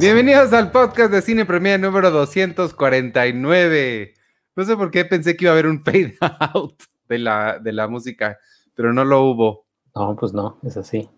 Bienvenidos 0.00 0.52
al 0.52 0.70
podcast 0.70 1.10
de 1.10 1.20
Cine 1.22 1.44
Premier 1.44 1.80
número 1.80 2.12
249. 2.12 4.14
No 4.54 4.64
sé 4.64 4.76
por 4.76 4.92
qué 4.92 5.04
pensé 5.04 5.36
que 5.36 5.46
iba 5.46 5.50
a 5.50 5.54
haber 5.54 5.66
un 5.66 5.80
fade 5.84 6.16
out 6.20 6.80
de 7.08 7.18
la, 7.18 7.58
de 7.58 7.72
la 7.72 7.88
música, 7.88 8.38
pero 8.74 8.92
no 8.92 9.04
lo 9.04 9.24
hubo. 9.24 9.66
No, 9.96 10.14
pues 10.14 10.32
no, 10.32 10.60
es 10.62 10.76
así. 10.76 11.10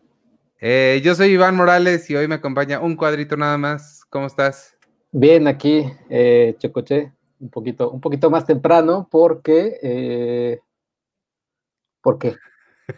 Eh, 0.61 1.02
yo 1.04 1.14
soy 1.14 1.32
Iván 1.32 1.56
Morales 1.56 2.08
y 2.08 2.16
hoy 2.16 2.26
me 2.26 2.36
acompaña 2.36 2.80
un 2.80 2.96
cuadrito 2.96 3.36
nada 3.36 3.58
más. 3.58 4.02
¿Cómo 4.08 4.26
estás? 4.26 4.79
Bien, 5.12 5.46
aquí, 5.46 5.85
eh, 6.08 6.57
Chocoche, 6.58 7.12
un 7.38 7.50
poquito, 7.50 7.90
un 7.90 8.00
poquito 8.00 8.30
más 8.30 8.46
temprano 8.46 9.08
porque... 9.10 9.79
Eh, 9.82 10.58
¿Por 12.00 12.18
qué? 12.18 12.35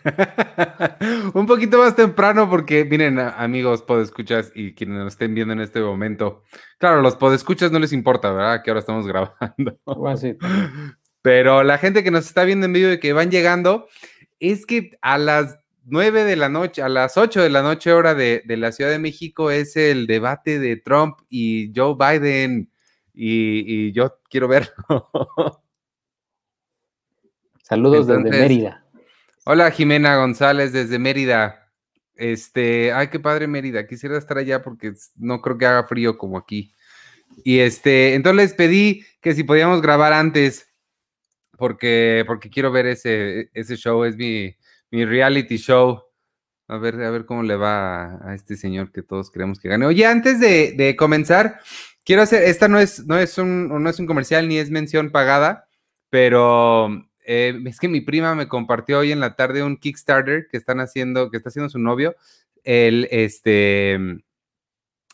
un 1.34 1.46
poquito 1.46 1.78
más 1.78 1.96
temprano 1.96 2.48
porque, 2.48 2.84
miren, 2.84 3.18
amigos 3.18 3.82
podescuchas 3.82 4.52
y 4.54 4.74
quienes 4.74 4.98
nos 4.98 5.12
estén 5.12 5.34
viendo 5.34 5.52
en 5.52 5.60
este 5.60 5.80
momento, 5.80 6.42
claro, 6.78 7.02
los 7.02 7.16
podescuchas 7.16 7.72
no 7.72 7.78
les 7.78 7.92
importa, 7.92 8.32
¿verdad? 8.32 8.62
Que 8.62 8.70
ahora 8.70 8.80
estamos 8.80 9.06
grabando. 9.08 9.78
Pero 11.22 11.62
la 11.62 11.78
gente 11.78 12.02
que 12.02 12.10
nos 12.10 12.26
está 12.26 12.44
viendo 12.44 12.66
en 12.66 12.72
vivo 12.72 12.92
y 12.92 13.00
que 13.00 13.12
van 13.12 13.30
llegando, 13.30 13.86
es 14.40 14.66
que 14.66 14.90
a 15.02 15.18
las 15.18 15.58
9 15.84 16.24
de 16.24 16.36
la 16.36 16.48
noche, 16.48 16.82
a 16.82 16.88
las 16.88 17.16
8 17.16 17.42
de 17.42 17.50
la 17.50 17.62
noche 17.62 17.92
hora 17.92 18.14
de, 18.14 18.42
la 18.46 18.72
Ciudad 18.72 18.90
de 18.90 18.98
México 18.98 19.50
es 19.50 19.76
el 19.76 20.06
debate 20.06 20.58
de 20.58 20.76
Trump 20.76 21.18
y 21.28 21.72
Joe 21.74 21.96
Biden 21.98 22.70
y, 23.14 23.92
yo 23.92 24.18
quiero 24.28 24.48
verlo. 24.48 24.72
Saludos 27.62 28.06
desde 28.06 28.30
Mérida. 28.30 28.81
Hola 29.44 29.72
Jimena 29.72 30.18
González 30.18 30.72
desde 30.72 31.00
Mérida. 31.00 31.68
Este, 32.14 32.92
ay, 32.92 33.08
qué 33.08 33.18
padre 33.18 33.48
Mérida. 33.48 33.88
Quisiera 33.88 34.16
estar 34.16 34.38
allá 34.38 34.62
porque 34.62 34.92
no 35.16 35.40
creo 35.40 35.58
que 35.58 35.66
haga 35.66 35.82
frío 35.82 36.16
como 36.16 36.38
aquí. 36.38 36.72
Y 37.42 37.58
este, 37.58 38.14
entonces 38.14 38.36
les 38.36 38.54
pedí 38.54 39.04
que 39.20 39.34
si 39.34 39.42
podíamos 39.42 39.82
grabar 39.82 40.12
antes, 40.12 40.68
porque, 41.58 42.22
porque 42.28 42.50
quiero 42.50 42.70
ver 42.70 42.86
ese, 42.86 43.50
ese 43.52 43.74
show, 43.76 44.04
es 44.04 44.16
mi, 44.16 44.54
reality 44.92 45.56
show. 45.56 46.00
A 46.68 46.78
ver, 46.78 47.02
a 47.02 47.10
ver 47.10 47.26
cómo 47.26 47.42
le 47.42 47.56
va 47.56 48.24
a, 48.24 48.34
este 48.36 48.56
señor 48.56 48.92
que 48.92 49.02
todos 49.02 49.28
queremos 49.28 49.58
que 49.58 49.68
gane. 49.68 49.86
Oye, 49.86 50.06
antes 50.06 50.38
de, 50.38 50.72
de 50.76 50.94
comenzar, 50.94 51.58
quiero 52.04 52.22
hacer, 52.22 52.44
esta 52.44 52.68
no 52.68 52.78
es, 52.78 53.04
no 53.06 53.18
es 53.18 53.36
un, 53.38 53.82
no 53.82 53.90
es 53.90 53.98
un 53.98 54.06
comercial 54.06 54.46
ni 54.46 54.58
es 54.58 54.70
mención 54.70 55.10
pagada, 55.10 55.68
pero 56.10 57.11
eh, 57.34 57.58
es 57.64 57.80
que 57.80 57.88
mi 57.88 58.02
prima 58.02 58.34
me 58.34 58.46
compartió 58.46 58.98
hoy 58.98 59.10
en 59.10 59.20
la 59.20 59.36
tarde 59.36 59.62
un 59.62 59.78
Kickstarter 59.78 60.48
que 60.50 60.58
están 60.58 60.80
haciendo, 60.80 61.30
que 61.30 61.38
está 61.38 61.48
haciendo 61.48 61.70
su 61.70 61.78
novio. 61.78 62.14
Él, 62.62 63.08
este, 63.10 63.94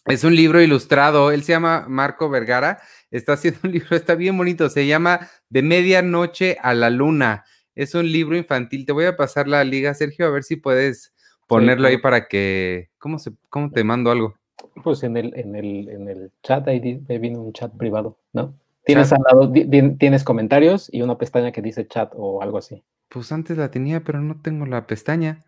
es 0.04 0.24
un 0.24 0.34
libro 0.34 0.60
ilustrado. 0.60 1.30
Él 1.30 1.44
se 1.44 1.52
llama 1.52 1.86
Marco 1.88 2.28
Vergara. 2.28 2.80
Está 3.12 3.34
haciendo 3.34 3.60
un 3.62 3.70
libro, 3.72 3.94
está 3.94 4.16
bien 4.16 4.36
bonito. 4.36 4.68
Se 4.68 4.84
llama 4.88 5.28
De 5.48 5.62
medianoche 5.62 6.56
a 6.60 6.74
la 6.74 6.90
luna. 6.90 7.44
Es 7.76 7.94
un 7.94 8.10
libro 8.10 8.36
infantil. 8.36 8.84
Te 8.84 8.90
voy 8.90 9.04
a 9.04 9.16
pasar 9.16 9.46
la 9.46 9.62
liga, 9.62 9.94
Sergio, 9.94 10.26
a 10.26 10.30
ver 10.30 10.42
si 10.42 10.56
puedes 10.56 11.14
ponerlo 11.46 11.86
ahí 11.86 11.98
para 11.98 12.26
que. 12.26 12.90
¿Cómo 12.98 13.20
se, 13.20 13.30
cómo 13.48 13.70
te 13.70 13.84
mando 13.84 14.10
algo? 14.10 14.34
Pues 14.82 15.04
en 15.04 15.16
el, 15.16 15.32
en 15.36 15.54
el, 15.54 15.88
en 15.88 16.08
el 16.08 16.32
chat, 16.42 16.66
ahí 16.66 16.80
viene 16.80 17.38
un 17.38 17.52
chat 17.52 17.72
privado, 17.76 18.18
¿no? 18.32 18.58
Tienes 18.88 19.12
al 19.12 19.18
lado, 19.30 19.52
tienes 19.98 20.24
comentarios 20.24 20.88
y 20.90 21.02
una 21.02 21.18
pestaña 21.18 21.52
que 21.52 21.60
dice 21.60 21.86
chat 21.86 22.10
o 22.16 22.40
algo 22.40 22.56
así. 22.56 22.82
Pues 23.10 23.30
antes 23.32 23.58
la 23.58 23.70
tenía, 23.70 24.02
pero 24.02 24.22
no 24.22 24.40
tengo 24.40 24.64
la 24.64 24.86
pestaña. 24.86 25.40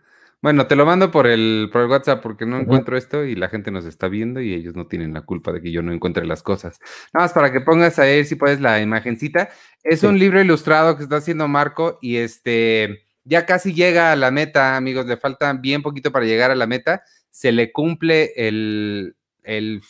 Bueno, 0.43 0.67
te 0.67 0.77
lo 0.77 0.85
mando 0.85 1.11
por 1.11 1.27
el, 1.27 1.71
por 1.73 1.81
el 1.81 1.89
WhatsApp 1.89 2.23
porque 2.23 2.45
no 2.45 2.59
encuentro 2.59 2.99
esto 2.99 3.25
y 3.25 3.35
la 3.35 3.49
gente 3.49 3.71
nos 3.71 3.87
está 3.87 4.09
viendo 4.09 4.43
y 4.43 4.53
ellos 4.53 4.77
no 4.77 4.89
tienen 4.89 5.15
la 5.15 5.23
culpa 5.23 5.53
de 5.53 5.63
que 5.63 5.73
yo 5.73 5.81
no 5.81 5.91
encuentre 5.91 6.27
las 6.27 6.43
cosas. 6.43 6.81
Nada 7.15 7.25
más 7.25 7.33
para 7.33 7.51
que 7.51 7.63
pongas 7.63 7.99
ahí, 7.99 8.27
si 8.27 8.35
puedes, 8.35 8.61
la 8.61 8.83
imagencita. 8.83 9.49
Es 9.83 10.03
un 10.03 10.19
libro 10.19 10.39
ilustrado 10.39 10.99
que 10.99 11.05
está 11.05 11.17
haciendo 11.17 11.49
Marco 11.49 11.99
y 12.03 12.17
este 12.17 13.07
ya 13.25 13.47
casi 13.47 13.73
llega 13.73 14.13
a 14.13 14.17
la 14.17 14.31
meta, 14.31 14.77
amigos. 14.77 15.07
Le 15.07 15.17
falta 15.17 15.51
bien 15.55 15.81
poquito 15.81 16.13
para 16.13 16.27
llegar 16.27 16.51
a 16.51 16.57
la 16.57 16.67
meta. 16.67 17.05
Se 17.31 17.53
le 17.53 17.73
cumple 17.73 18.35
el, 18.37 19.17
el 19.45 19.81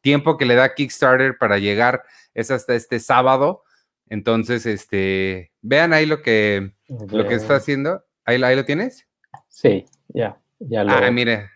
tiempo 0.00 0.36
que 0.36 0.46
le 0.46 0.54
da 0.54 0.74
Kickstarter 0.74 1.36
para 1.38 1.58
llegar 1.58 2.02
es 2.34 2.50
hasta 2.50 2.74
este 2.74 3.00
sábado. 3.00 3.62
Entonces, 4.08 4.66
este, 4.66 5.52
vean 5.62 5.92
ahí 5.92 6.06
lo 6.06 6.22
que, 6.22 6.72
lo 6.88 7.26
que 7.26 7.34
está 7.34 7.56
haciendo. 7.56 8.04
¿Ahí, 8.24 8.42
¿Ahí, 8.42 8.56
lo 8.56 8.64
tienes? 8.64 9.06
Sí, 9.48 9.84
ya, 10.08 10.40
ya 10.58 10.84
lo. 10.84 10.92
Ah, 10.92 11.10
mire. 11.10 11.48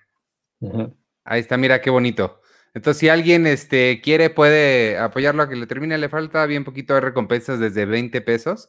Ahí 1.24 1.40
está, 1.40 1.56
mira 1.56 1.80
qué 1.80 1.90
bonito. 1.90 2.40
Entonces, 2.74 3.00
si 3.00 3.08
alguien 3.08 3.46
este, 3.46 4.00
quiere, 4.00 4.30
puede 4.30 4.98
apoyarlo 4.98 5.42
a 5.42 5.48
que 5.48 5.56
le 5.56 5.66
termine. 5.66 5.98
Le 5.98 6.08
falta 6.08 6.46
bien 6.46 6.64
poquito 6.64 6.94
de 6.94 7.00
recompensas 7.00 7.58
desde 7.60 7.86
20 7.86 8.20
pesos. 8.20 8.68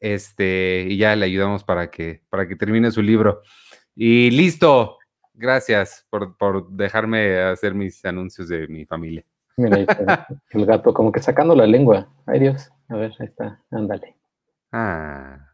Este, 0.00 0.86
y 0.88 0.96
ya 0.96 1.16
le 1.16 1.24
ayudamos 1.24 1.64
para 1.64 1.90
que, 1.90 2.22
para 2.28 2.46
que 2.46 2.56
termine 2.56 2.90
su 2.90 3.02
libro. 3.02 3.42
Y 3.94 4.30
listo. 4.30 4.98
Gracias 5.36 6.06
por, 6.10 6.36
por 6.36 6.68
dejarme 6.70 7.38
hacer 7.40 7.74
mis 7.74 8.04
anuncios 8.04 8.48
de 8.48 8.66
mi 8.68 8.86
familia. 8.86 9.24
Mira, 9.56 9.76
ahí 9.76 9.86
está 9.88 10.26
el 10.50 10.66
gato 10.66 10.92
como 10.92 11.12
que 11.12 11.20
sacando 11.20 11.54
la 11.54 11.66
lengua. 11.66 12.08
Ay 12.26 12.40
Dios, 12.40 12.70
a 12.88 12.96
ver, 12.96 13.12
ahí 13.18 13.26
está, 13.26 13.62
ándale. 13.70 14.16
Ah. 14.72 15.52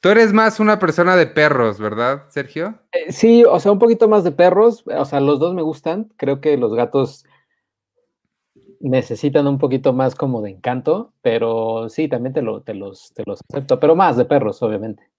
Tú 0.00 0.10
eres 0.10 0.32
más 0.32 0.60
una 0.60 0.78
persona 0.78 1.16
de 1.16 1.26
perros, 1.26 1.80
¿verdad, 1.80 2.22
Sergio? 2.28 2.78
Eh, 2.92 3.10
sí, 3.12 3.44
o 3.44 3.58
sea, 3.58 3.72
un 3.72 3.78
poquito 3.78 4.08
más 4.08 4.22
de 4.22 4.30
perros. 4.30 4.84
O 4.86 5.04
sea, 5.04 5.20
los 5.20 5.40
dos 5.40 5.54
me 5.54 5.62
gustan. 5.62 6.12
Creo 6.16 6.40
que 6.40 6.56
los 6.56 6.74
gatos 6.74 7.24
necesitan 8.80 9.46
un 9.46 9.58
poquito 9.58 9.92
más 9.92 10.14
como 10.14 10.42
de 10.42 10.50
encanto, 10.50 11.12
pero 11.22 11.88
sí, 11.88 12.08
también 12.08 12.34
te, 12.34 12.42
lo, 12.42 12.62
te, 12.62 12.74
los, 12.74 13.12
te 13.14 13.24
los 13.26 13.40
acepto, 13.48 13.80
pero 13.80 13.96
más 13.96 14.16
de 14.16 14.26
perros, 14.26 14.62
obviamente. 14.62 15.10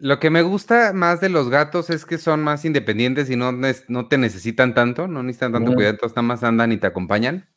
Lo 0.00 0.18
que 0.18 0.30
me 0.30 0.40
gusta 0.40 0.94
más 0.94 1.20
de 1.20 1.28
los 1.28 1.50
gatos 1.50 1.90
es 1.90 2.06
que 2.06 2.16
son 2.16 2.42
más 2.42 2.64
independientes 2.64 3.28
y 3.28 3.36
no, 3.36 3.52
no 3.52 4.08
te 4.08 4.16
necesitan 4.16 4.72
tanto, 4.72 5.06
no 5.06 5.22
necesitan 5.22 5.52
tanto 5.52 5.74
cuidado, 5.74 5.98
nada 6.08 6.22
más 6.22 6.42
andan 6.42 6.72
y 6.72 6.78
te 6.78 6.86
acompañan. 6.86 7.50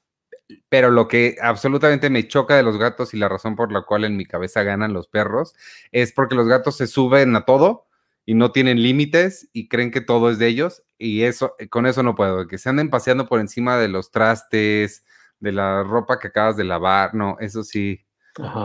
Pero 0.68 0.92
lo 0.92 1.08
que 1.08 1.38
absolutamente 1.42 2.10
me 2.10 2.28
choca 2.28 2.58
de 2.58 2.64
los 2.64 2.78
gatos 2.78 3.14
y 3.14 3.18
la 3.18 3.30
razón 3.30 3.56
por 3.56 3.72
la 3.72 3.84
cual 3.84 4.04
en 4.04 4.18
mi 4.18 4.26
cabeza 4.26 4.62
ganan 4.64 4.92
los 4.92 5.08
perros 5.08 5.56
es 5.94 6.12
porque 6.12 6.36
los 6.36 6.50
gatos 6.50 6.76
se 6.76 6.88
suben 6.88 7.34
a 7.38 7.46
todo 7.46 7.88
y 8.26 8.34
no 8.34 8.52
tienen 8.52 8.84
límites 8.84 9.50
y 9.54 9.70
creen 9.70 9.92
que 9.92 10.02
todo 10.02 10.30
es 10.30 10.38
de 10.38 10.48
ellos 10.48 10.84
y 10.98 11.24
eso 11.24 11.56
con 11.70 11.86
eso 11.86 12.04
no 12.04 12.14
puedo, 12.14 12.48
que 12.48 12.58
se 12.58 12.70
anden 12.70 12.90
paseando 12.90 13.28
por 13.28 13.40
encima 13.40 13.78
de 13.78 13.88
los 13.88 14.12
trastes, 14.12 15.06
de 15.40 15.52
la 15.54 15.84
ropa 15.84 16.20
que 16.20 16.28
acabas 16.28 16.58
de 16.58 16.66
lavar, 16.66 17.14
no, 17.16 17.38
eso 17.40 17.64
sí. 17.64 18.06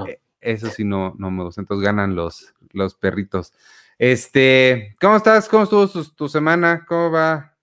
Eh, 0.09 0.21
eso 0.53 0.69
sí 0.69 0.85
no, 0.85 1.15
no 1.19 1.31
me 1.31 1.45
gusta. 1.45 1.61
Entonces 1.61 1.85
ganan 1.85 2.15
los, 2.15 2.55
los 2.73 2.95
perritos. 2.95 3.53
Este, 3.99 4.95
¿cómo 5.01 5.17
estás? 5.17 5.49
¿Cómo 5.49 5.65
estuvo 5.65 5.87
tu, 5.89 6.29
semana? 6.29 6.85
¿Cómo 6.87 7.11
va? 7.11 7.55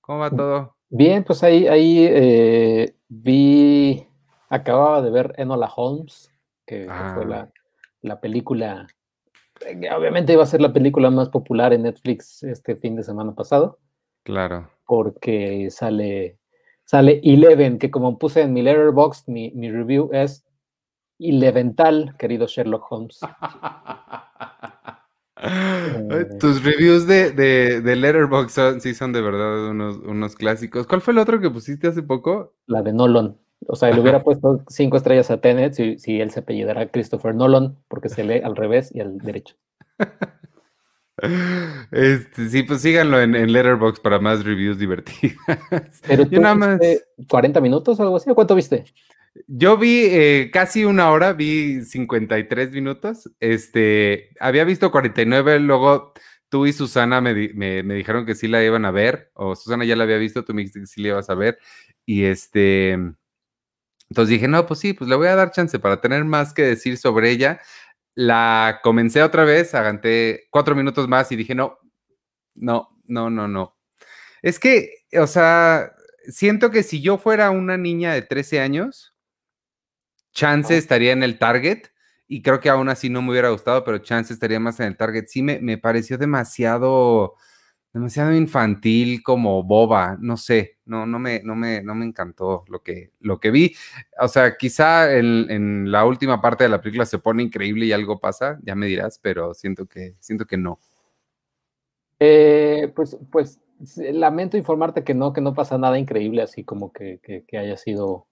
¿Cómo 0.00 0.18
va 0.20 0.30
todo? 0.30 0.76
Bien, 0.88 1.22
pues 1.24 1.42
ahí, 1.42 1.66
ahí 1.66 2.06
eh, 2.08 2.94
vi, 3.08 4.06
acababa 4.48 5.02
de 5.02 5.10
ver 5.10 5.34
Enola 5.36 5.70
Holmes, 5.74 6.30
que, 6.66 6.84
fue 6.84 7.34
ah. 7.34 7.48
la, 8.02 8.20
película, 8.20 8.86
eh, 9.66 9.88
obviamente 9.94 10.32
iba 10.32 10.42
a 10.42 10.46
ser 10.46 10.60
la 10.60 10.72
película 10.72 11.10
más 11.10 11.28
popular 11.28 11.72
en 11.72 11.82
Netflix 11.82 12.42
este 12.42 12.76
fin 12.76 12.96
de 12.96 13.02
semana 13.02 13.34
pasado. 13.34 13.78
Claro. 14.22 14.70
Porque 14.86 15.68
sale, 15.70 16.38
sale 16.84 17.20
Eleven, 17.22 17.78
que 17.78 17.90
como 17.90 18.18
puse 18.18 18.42
en 18.42 18.52
mi 18.52 18.62
letterbox, 18.62 19.28
mi, 19.28 19.50
mi 19.50 19.70
review 19.70 20.10
es 20.12 20.44
Elevental, 21.18 22.14
querido 22.18 22.46
Sherlock 22.46 22.90
Holmes. 22.90 23.20
Tus 26.40 26.64
reviews 26.64 27.06
de, 27.06 27.32
de, 27.32 27.80
de 27.80 27.96
Letterboxd 27.96 28.80
sí 28.80 28.94
son 28.94 29.12
de 29.12 29.20
verdad 29.20 29.70
unos, 29.70 29.98
unos, 29.98 30.36
clásicos. 30.36 30.86
¿Cuál 30.86 31.00
fue 31.00 31.12
el 31.12 31.18
otro 31.18 31.40
que 31.40 31.50
pusiste 31.50 31.88
hace 31.88 32.02
poco? 32.02 32.54
La 32.66 32.82
de 32.82 32.92
Nolan. 32.92 33.36
O 33.66 33.76
sea, 33.76 33.90
le 33.90 34.00
hubiera 34.00 34.22
puesto 34.22 34.62
cinco 34.68 34.96
estrellas 34.96 35.30
a 35.30 35.40
Tenet 35.40 35.74
si, 35.74 35.98
si 35.98 36.20
él 36.20 36.30
se 36.30 36.40
apellidara 36.40 36.90
Christopher 36.90 37.34
Nolan, 37.34 37.76
porque 37.88 38.08
se 38.08 38.24
lee 38.24 38.40
al 38.42 38.56
revés 38.56 38.94
y 38.94 39.00
al 39.00 39.18
derecho. 39.18 39.56
Este, 41.92 42.48
sí, 42.48 42.64
pues 42.64 42.82
síganlo 42.82 43.20
en, 43.20 43.36
en 43.36 43.52
Letterboxd 43.52 44.02
para 44.02 44.18
más 44.18 44.44
reviews 44.44 44.78
divertidas. 44.78 45.38
Pero 46.06 46.26
tú 46.26 46.40
nada 46.40 46.56
más... 46.56 46.80
40 47.28 47.60
minutos 47.60 47.98
o 47.98 48.02
algo 48.02 48.16
así, 48.16 48.28
¿cuánto 48.34 48.56
viste? 48.56 48.84
Yo 49.46 49.76
vi 49.76 50.04
eh, 50.06 50.50
casi 50.52 50.84
una 50.84 51.10
hora, 51.10 51.32
vi 51.32 51.82
53 51.82 52.70
minutos. 52.72 53.30
Este, 53.40 54.30
había 54.40 54.64
visto 54.64 54.90
49, 54.90 55.58
luego 55.60 56.12
tú 56.48 56.66
y 56.66 56.72
Susana 56.72 57.20
me, 57.20 57.34
dijeron 57.34 58.26
que 58.26 58.36
sí 58.36 58.46
la 58.46 58.62
iban 58.62 58.84
a 58.84 58.92
ver, 58.92 59.32
o 59.34 59.56
Susana 59.56 59.84
ya 59.84 59.96
la 59.96 60.04
había 60.04 60.18
visto, 60.18 60.44
tú 60.44 60.54
me 60.54 60.62
dijiste 60.62 60.80
que 60.80 60.86
sí 60.86 61.02
la 61.02 61.08
ibas 61.08 61.30
a 61.30 61.34
ver. 61.34 61.58
Y 62.06 62.24
este, 62.24 62.92
entonces 62.92 64.28
dije, 64.28 64.48
no, 64.48 64.66
pues 64.66 64.80
sí, 64.80 64.92
pues 64.92 65.10
le 65.10 65.16
voy 65.16 65.26
a 65.28 65.34
dar 65.36 65.50
chance 65.50 65.78
para 65.78 66.00
tener 66.00 66.24
más 66.24 66.54
que 66.54 66.62
decir 66.62 66.96
sobre 66.98 67.30
ella. 67.30 67.60
La 68.14 68.80
comencé 68.82 69.22
otra 69.22 69.44
vez, 69.44 69.74
aganté 69.74 70.46
cuatro 70.50 70.76
minutos 70.76 71.08
más 71.08 71.32
y 71.32 71.36
dije, 71.36 71.54
no, 71.54 71.78
no, 72.54 73.00
no, 73.06 73.30
no, 73.30 73.48
no. 73.48 73.76
Es 74.42 74.60
que, 74.60 75.06
o 75.18 75.26
sea, 75.26 75.92
siento 76.28 76.70
que 76.70 76.82
si 76.84 77.00
yo 77.00 77.18
fuera 77.18 77.50
una 77.50 77.76
niña 77.76 78.14
de 78.14 78.22
13 78.22 78.60
años, 78.60 79.13
chance 80.34 80.76
estaría 80.76 81.12
en 81.12 81.22
el 81.22 81.38
target 81.38 81.84
y 82.28 82.42
creo 82.42 82.60
que 82.60 82.68
aún 82.68 82.88
así 82.88 83.08
no 83.08 83.22
me 83.22 83.30
hubiera 83.30 83.50
gustado, 83.50 83.84
pero 83.84 83.98
chance 83.98 84.32
estaría 84.32 84.60
más 84.60 84.80
en 84.80 84.86
el 84.86 84.96
target. 84.96 85.24
Sí, 85.28 85.42
me, 85.42 85.60
me 85.60 85.78
pareció 85.78 86.18
demasiado, 86.18 87.36
demasiado 87.92 88.34
infantil, 88.34 89.22
como 89.22 89.62
boba, 89.62 90.16
no 90.20 90.36
sé, 90.36 90.78
no, 90.84 91.06
no, 91.06 91.18
me, 91.18 91.42
no, 91.42 91.54
me, 91.54 91.82
no 91.82 91.94
me 91.94 92.04
encantó 92.04 92.64
lo 92.68 92.82
que, 92.82 93.12
lo 93.20 93.38
que 93.40 93.50
vi. 93.50 93.74
O 94.20 94.28
sea, 94.28 94.56
quizá 94.56 95.14
en, 95.16 95.50
en, 95.50 95.92
la 95.92 96.04
última 96.04 96.40
parte 96.40 96.64
de 96.64 96.70
la 96.70 96.80
película 96.80 97.06
se 97.06 97.18
pone 97.18 97.42
increíble 97.42 97.86
y 97.86 97.92
algo 97.92 98.18
pasa, 98.18 98.58
ya 98.62 98.74
me 98.74 98.86
dirás, 98.86 99.18
pero 99.22 99.54
siento 99.54 99.86
que, 99.86 100.16
siento 100.18 100.46
que 100.46 100.56
no. 100.56 100.78
Eh, 102.18 102.92
pues, 102.94 103.18
pues 103.30 103.60
lamento 103.96 104.56
informarte 104.56 105.04
que 105.04 105.14
no, 105.14 105.32
que 105.32 105.40
no 105.40 105.54
pasa 105.54 105.78
nada 105.78 105.98
increíble, 105.98 106.42
así 106.42 106.64
como 106.64 106.92
que, 106.92 107.20
que, 107.22 107.58
haya 107.58 107.76
sido 107.76 108.26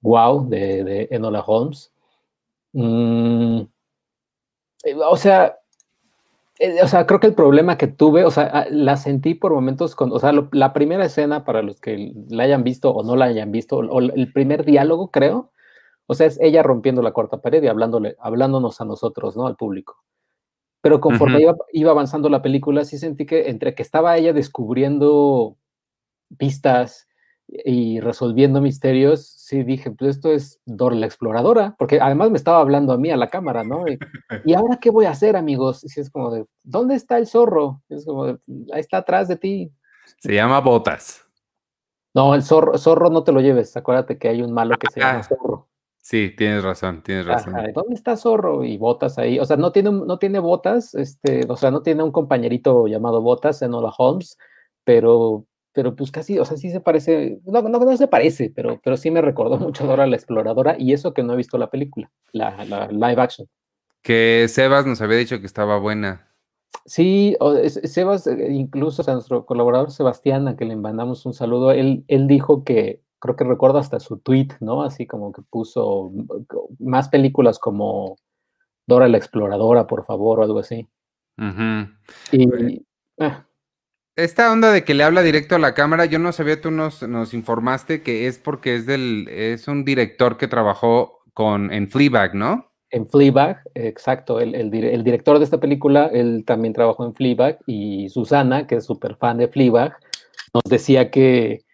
wow 0.00 0.48
de, 0.48 0.84
de 0.84 1.08
Enola 1.10 1.40
Holmes. 1.40 1.92
Mm, 2.72 3.62
eh, 4.84 4.94
o 4.94 5.16
sea, 5.16 5.58
eh, 6.58 6.82
o 6.82 6.88
sea, 6.88 7.06
creo 7.06 7.20
que 7.20 7.28
el 7.28 7.34
problema 7.34 7.78
que 7.78 7.86
tuve, 7.86 8.24
o 8.24 8.30
sea, 8.30 8.50
ah, 8.52 8.66
la 8.70 8.96
sentí 8.96 9.34
por 9.34 9.52
momentos 9.52 9.94
con, 9.94 10.12
o 10.12 10.18
sea, 10.18 10.32
la 10.52 10.72
primera 10.72 11.04
escena 11.04 11.44
para 11.44 11.62
los 11.62 11.80
que 11.80 12.12
la 12.28 12.44
hayan 12.44 12.64
visto 12.64 12.90
o 12.90 13.04
no 13.04 13.16
la 13.16 13.26
hayan 13.26 13.52
visto, 13.52 13.78
o, 13.78 14.00
el 14.00 14.32
primer 14.32 14.64
diálogo, 14.64 15.10
creo, 15.10 15.52
o 16.06 16.14
sea, 16.14 16.26
es 16.26 16.38
ella 16.40 16.62
rompiendo 16.62 17.02
la 17.02 17.12
cuarta 17.12 17.40
pared 17.40 17.62
y 17.62 17.68
hablándole, 17.68 18.16
hablándonos 18.18 18.80
a 18.80 18.84
nosotros, 18.84 19.36
¿no? 19.36 19.46
Al 19.46 19.56
público. 19.56 20.02
Pero 20.80 21.00
conforme 21.00 21.42
iba, 21.42 21.56
iba, 21.72 21.90
avanzando 21.90 22.28
la 22.28 22.42
película, 22.42 22.84
sí 22.84 22.98
sentí 22.98 23.26
que 23.26 23.50
entre 23.50 23.74
que 23.74 23.82
estaba 23.82 24.16
ella 24.16 24.32
descubriendo 24.32 25.56
pistas 26.38 27.07
y 27.48 28.00
resolviendo 28.00 28.60
misterios, 28.60 29.26
sí 29.26 29.62
dije, 29.62 29.90
pues 29.90 30.16
esto 30.16 30.30
es 30.30 30.60
Dora 30.66 30.94
la 30.94 31.06
exploradora, 31.06 31.74
porque 31.78 31.98
además 32.00 32.30
me 32.30 32.36
estaba 32.36 32.60
hablando 32.60 32.92
a 32.92 32.98
mí 32.98 33.10
a 33.10 33.16
la 33.16 33.28
cámara, 33.28 33.64
¿no? 33.64 33.84
Y, 33.88 33.98
ahora 34.54 34.78
qué 34.80 34.90
voy 34.90 35.06
a 35.06 35.10
hacer, 35.10 35.36
amigos? 35.36 35.82
Y 35.84 36.00
es 36.00 36.10
como 36.10 36.30
de, 36.30 36.44
¿dónde 36.62 36.94
está 36.94 37.16
el 37.16 37.26
zorro? 37.26 37.82
Es 37.88 38.04
como 38.04 38.26
de, 38.26 38.38
ahí 38.72 38.80
está 38.80 38.98
atrás 38.98 39.28
de 39.28 39.36
ti. 39.36 39.72
Se 40.18 40.34
llama 40.34 40.60
Botas. 40.60 41.24
No, 42.14 42.34
el 42.34 42.42
zorro, 42.42 42.76
zorro 42.76 43.10
no 43.10 43.24
te 43.24 43.32
lo 43.32 43.40
lleves, 43.40 43.76
acuérdate 43.76 44.18
que 44.18 44.28
hay 44.28 44.42
un 44.42 44.52
malo 44.52 44.76
que 44.76 44.88
se 44.92 45.00
llama 45.00 45.20
ah, 45.20 45.22
Zorro. 45.22 45.68
Sí, 46.00 46.34
tienes 46.36 46.64
razón, 46.64 47.02
tienes 47.02 47.26
razón. 47.26 47.54
¿Dónde 47.74 47.94
está 47.94 48.16
Zorro? 48.16 48.64
Y 48.64 48.78
Botas 48.78 49.18
ahí, 49.18 49.38
o 49.38 49.44
sea, 49.44 49.56
no 49.56 49.72
tiene, 49.72 49.90
no 49.90 50.18
tiene 50.18 50.38
Botas, 50.38 50.94
este, 50.94 51.42
o 51.48 51.56
sea, 51.56 51.70
no 51.70 51.82
tiene 51.82 52.02
un 52.02 52.12
compañerito 52.12 52.86
llamado 52.86 53.20
Botas 53.20 53.60
en 53.62 53.74
Ola 53.74 53.92
Holmes, 53.96 54.38
pero 54.84 55.44
pero 55.78 55.94
pues 55.94 56.10
casi, 56.10 56.40
o 56.40 56.44
sea, 56.44 56.56
sí 56.56 56.70
se 56.70 56.80
parece, 56.80 57.38
no, 57.44 57.62
no, 57.62 57.78
no 57.78 57.96
se 57.96 58.08
parece, 58.08 58.52
pero, 58.52 58.80
pero 58.82 58.96
sí 58.96 59.12
me 59.12 59.22
recordó 59.22 59.58
mucho 59.58 59.84
a 59.84 59.86
Dora 59.86 60.08
la 60.08 60.16
Exploradora 60.16 60.74
y 60.76 60.92
eso 60.92 61.14
que 61.14 61.22
no 61.22 61.34
he 61.34 61.36
visto 61.36 61.56
la 61.56 61.70
película, 61.70 62.10
la, 62.32 62.64
la 62.64 62.88
live 62.88 63.22
action. 63.22 63.46
Que 64.02 64.46
Sebas 64.48 64.86
nos 64.86 65.00
había 65.00 65.18
dicho 65.18 65.38
que 65.38 65.46
estaba 65.46 65.78
buena. 65.78 66.34
Sí, 66.84 67.36
Sebas, 67.84 68.26
eh, 68.26 68.48
incluso 68.50 69.02
o 69.08 69.12
nuestro 69.12 69.46
colaborador 69.46 69.92
Sebastián, 69.92 70.48
a 70.48 70.56
que 70.56 70.64
le 70.64 70.74
mandamos 70.74 71.24
un 71.26 71.32
saludo, 71.32 71.70
él, 71.70 72.04
él 72.08 72.26
dijo 72.26 72.64
que, 72.64 73.00
creo 73.20 73.36
que 73.36 73.44
recuerdo 73.44 73.78
hasta 73.78 74.00
su 74.00 74.18
tweet, 74.18 74.48
¿no? 74.58 74.82
Así 74.82 75.06
como 75.06 75.30
que 75.30 75.42
puso 75.42 76.10
más 76.80 77.08
películas 77.08 77.60
como 77.60 78.16
Dora 78.84 79.06
la 79.06 79.18
Exploradora, 79.18 79.86
por 79.86 80.04
favor, 80.04 80.40
o 80.40 80.42
algo 80.42 80.58
así. 80.58 80.88
Y, 82.32 82.84
ah, 83.20 83.46
esta 84.18 84.50
onda 84.50 84.72
de 84.72 84.82
que 84.82 84.94
le 84.94 85.04
habla 85.04 85.22
directo 85.22 85.54
a 85.54 85.60
la 85.60 85.74
cámara, 85.74 86.04
yo 86.04 86.18
no 86.18 86.32
sabía, 86.32 86.60
tú 86.60 86.72
nos, 86.72 87.02
informaste 87.32 88.02
que 88.02 88.26
es 88.26 88.38
porque 88.38 88.74
es 88.74 88.84
del, 88.84 89.28
es 89.28 89.68
un 89.68 89.84
director 89.84 90.36
que 90.36 90.48
trabajó 90.48 91.20
con, 91.34 91.72
en 91.72 91.88
Fleabag, 91.88 92.34
¿no? 92.34 92.66
En 92.90 93.08
Fleabag, 93.08 93.62
exacto. 93.74 94.40
El, 94.40 94.70
director 94.70 95.38
de 95.38 95.44
esta 95.44 95.60
película, 95.60 96.10
él 96.12 96.42
también 96.44 96.74
trabajó 96.74 97.06
en 97.06 97.14
Fleabag 97.14 97.60
y 97.66 98.08
Susana, 98.08 98.66
que 98.66 98.76
es 98.76 98.86
súper 98.86 99.14
fan 99.16 99.38
de 99.38 99.46
Fleabag, 99.46 99.96
nos 100.52 100.64
decía 100.64 101.10
que, 101.10 101.64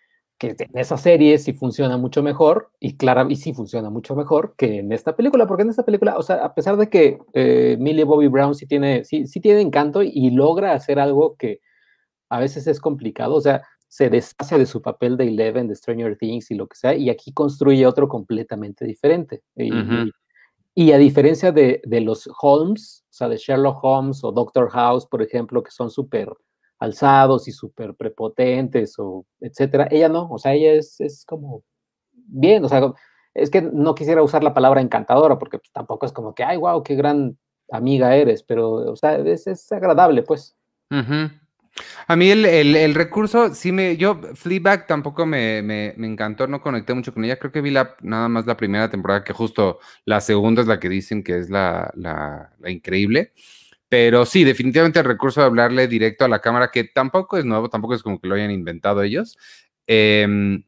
en 0.40 0.56
esa 0.74 0.98
serie 0.98 1.38
sí 1.38 1.54
funciona 1.54 1.96
mucho 1.96 2.22
mejor 2.22 2.70
y 2.78 2.98
claro, 2.98 3.30
y 3.30 3.36
sí 3.36 3.54
funciona 3.54 3.88
mucho 3.88 4.14
mejor 4.14 4.54
que 4.58 4.80
en 4.80 4.92
esta 4.92 5.16
película, 5.16 5.46
porque 5.46 5.62
en 5.62 5.70
esta 5.70 5.84
película, 5.86 6.18
o 6.18 6.22
sea, 6.22 6.44
a 6.44 6.52
pesar 6.52 6.76
de 6.76 6.90
que 6.90 7.16
eh, 7.32 7.78
Millie 7.80 8.04
Bobby 8.04 8.26
Brown 8.26 8.54
sí 8.54 8.66
tiene, 8.66 9.04
sí, 9.04 9.26
sí 9.26 9.40
tiene 9.40 9.62
encanto 9.62 10.02
y 10.02 10.30
logra 10.32 10.74
hacer 10.74 10.98
algo 10.98 11.36
que 11.38 11.60
a 12.34 12.40
veces 12.40 12.66
es 12.66 12.80
complicado, 12.80 13.36
o 13.36 13.40
sea, 13.40 13.62
se 13.86 14.10
deshace 14.10 14.58
de 14.58 14.66
su 14.66 14.82
papel 14.82 15.16
de 15.16 15.28
Eleven, 15.28 15.68
de 15.68 15.76
Stranger 15.76 16.18
Things 16.18 16.50
y 16.50 16.56
lo 16.56 16.66
que 16.66 16.76
sea, 16.76 16.96
y 16.96 17.10
aquí 17.10 17.32
construye 17.32 17.86
otro 17.86 18.08
completamente 18.08 18.84
diferente. 18.84 19.42
Y, 20.74 20.90
a 20.90 20.98
diferencia 20.98 21.52
de, 21.52 21.80
los 22.02 22.28
Holmes, 22.42 23.04
o 23.08 23.12
sea, 23.12 23.28
de 23.28 23.36
Sherlock 23.36 23.78
Holmes 23.84 24.24
o 24.24 24.32
Doctor 24.32 24.68
House, 24.70 25.06
por 25.06 25.22
ejemplo, 25.22 25.62
que 25.62 25.70
son 25.70 25.90
súper 25.90 26.28
alzados 26.80 27.46
y 27.46 27.52
súper 27.52 27.94
prepotentes, 27.94 28.98
o 28.98 29.24
etcétera, 29.40 29.86
ella 29.92 30.08
no, 30.08 30.28
o 30.28 30.38
sea, 30.38 30.54
ella 30.54 30.72
es, 30.72 31.00
es, 31.00 31.24
como 31.24 31.62
bien, 32.12 32.64
o 32.64 32.68
sea, 32.68 32.92
es 33.32 33.48
que 33.48 33.62
no 33.62 33.94
quisiera 33.94 34.24
usar 34.24 34.42
la 34.42 34.54
palabra 34.54 34.80
encantadora, 34.80 35.38
porque 35.38 35.58
pues, 35.58 35.70
tampoco 35.70 36.04
es 36.04 36.12
como 36.12 36.34
que, 36.34 36.42
ay, 36.42 36.56
wow, 36.56 36.82
qué 36.82 36.96
gran 36.96 37.38
amiga 37.70 38.16
eres, 38.16 38.42
pero, 38.42 38.72
o 38.72 38.96
sea, 38.96 39.18
es, 39.18 39.46
es 39.46 39.70
agradable, 39.70 40.24
pues. 40.24 40.56
A 42.06 42.16
mí 42.16 42.30
el, 42.30 42.94
recurso, 42.94 43.54
sí 43.54 43.72
me, 43.72 43.96
yo, 43.96 44.20
Fleabag 44.34 44.86
tampoco 44.86 45.26
me, 45.26 45.58
encantó, 45.96 46.46
no 46.46 46.60
conecté 46.60 46.94
mucho 46.94 47.12
con 47.12 47.24
ella, 47.24 47.38
creo 47.38 47.50
que 47.50 47.60
vi 47.60 47.70
la, 47.70 47.96
nada 48.00 48.28
más 48.28 48.46
la 48.46 48.56
primera 48.56 48.90
temporada, 48.90 49.24
que 49.24 49.32
justo 49.32 49.80
la 50.04 50.20
segunda 50.20 50.62
es 50.62 50.68
la 50.68 50.78
que 50.78 50.88
dicen 50.88 51.24
que 51.24 51.38
es 51.38 51.50
la, 51.50 52.52
increíble, 52.66 53.32
pero 53.88 54.24
sí, 54.24 54.44
definitivamente 54.44 55.00
el 55.00 55.04
recurso 55.04 55.40
de 55.40 55.46
hablarle 55.46 55.88
directo 55.88 56.24
a 56.24 56.28
la 56.28 56.40
cámara, 56.40 56.70
que 56.70 56.84
tampoco 56.84 57.38
es 57.38 57.44
nuevo, 57.44 57.68
tampoco 57.68 57.94
es 57.94 58.02
como 58.02 58.20
que 58.20 58.28
lo 58.28 58.36
hayan 58.36 58.50
inventado 58.52 59.02
ellos, 59.02 59.36
em, 59.86 60.62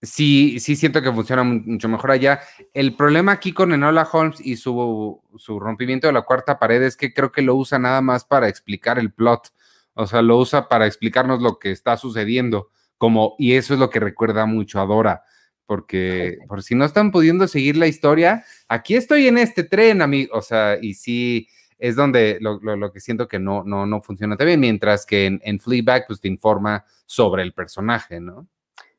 sí, 0.00 0.60
sí 0.60 0.76
siento 0.76 1.02
que 1.02 1.12
funciona 1.12 1.42
mucho 1.44 1.88
mejor 1.88 2.12
allá. 2.12 2.40
El 2.72 2.96
problema 2.96 3.32
aquí 3.32 3.52
con 3.52 3.72
Enola 3.72 4.08
Holmes 4.10 4.40
y 4.40 4.56
su, 4.56 5.20
su 5.36 5.60
rompimiento 5.60 6.06
de 6.06 6.12
la 6.14 6.22
cuarta 6.22 6.58
pared 6.58 6.82
es 6.82 6.96
que 6.96 7.12
creo 7.12 7.32
que 7.32 7.42
lo 7.42 7.54
usa 7.56 7.78
nada 7.78 8.00
más 8.00 8.24
para 8.24 8.48
explicar 8.48 8.98
el 8.98 9.12
plot 9.12 9.52
o 9.98 10.06
sea, 10.06 10.22
lo 10.22 10.38
usa 10.38 10.68
para 10.68 10.86
explicarnos 10.86 11.42
lo 11.42 11.58
que 11.58 11.72
está 11.72 11.96
sucediendo, 11.96 12.70
como, 12.98 13.34
y 13.36 13.54
eso 13.54 13.74
es 13.74 13.80
lo 13.80 13.90
que 13.90 13.98
recuerda 13.98 14.46
mucho 14.46 14.80
a 14.80 14.86
Dora, 14.86 15.24
porque 15.66 16.38
por 16.46 16.62
si 16.62 16.76
no 16.76 16.84
están 16.84 17.10
pudiendo 17.10 17.48
seguir 17.48 17.76
la 17.76 17.88
historia, 17.88 18.44
aquí 18.68 18.94
estoy 18.94 19.26
en 19.26 19.38
este 19.38 19.64
tren, 19.64 20.00
amigo, 20.00 20.38
o 20.38 20.40
sea, 20.40 20.78
y 20.80 20.94
sí, 20.94 21.48
es 21.80 21.96
donde 21.96 22.38
lo, 22.40 22.92
que 22.92 23.00
siento 23.00 23.26
que 23.26 23.40
no, 23.40 23.64
no, 23.64 23.86
no 23.86 24.00
funciona 24.00 24.36
también, 24.36 24.60
mientras 24.60 25.04
que 25.04 25.26
en, 25.26 25.40
en 25.42 25.58
Fleabag, 25.58 26.06
pues 26.06 26.20
te 26.20 26.28
informa 26.28 26.84
sobre 27.04 27.42
el 27.42 27.52
personaje, 27.52 28.20
¿no? 28.20 28.46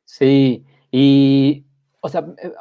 Sí, 0.04 0.66
y 0.90 1.64
o 2.02 2.10
sea, 2.10 2.26
eh, 2.42 2.52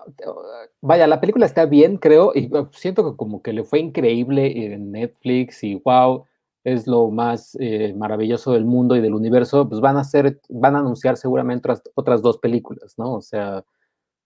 vaya, 0.80 1.08
la 1.08 1.20
película 1.20 1.46
está 1.46 1.66
bien, 1.66 1.98
creo, 1.98 2.32
y 2.34 2.50
siento 2.72 3.12
que 3.12 3.18
como 3.18 3.42
que 3.42 3.52
le 3.52 3.66
fue 3.66 3.80
increíble 3.80 4.74
en 4.74 4.94
Netflix 4.94 5.62
y 5.62 5.76
wow, 5.76 6.26
es 6.64 6.88
lo 6.88 7.10
más 7.10 7.56
eh, 7.60 7.94
maravilloso 7.96 8.54
del 8.54 8.66
mundo 8.66 8.96
y 8.96 9.02
del 9.02 9.14
universo, 9.14 9.68
pues 9.68 9.82
van 9.82 9.98
a 9.98 10.02
hacer, 10.02 10.40
van 10.50 10.76
a 10.76 10.80
anunciar 10.80 11.18
seguramente 11.18 11.70
otras, 11.96 12.22
dos 12.22 12.38
películas, 12.38 12.96
¿no? 12.98 13.16
O 13.16 13.22
sea, 13.22 13.64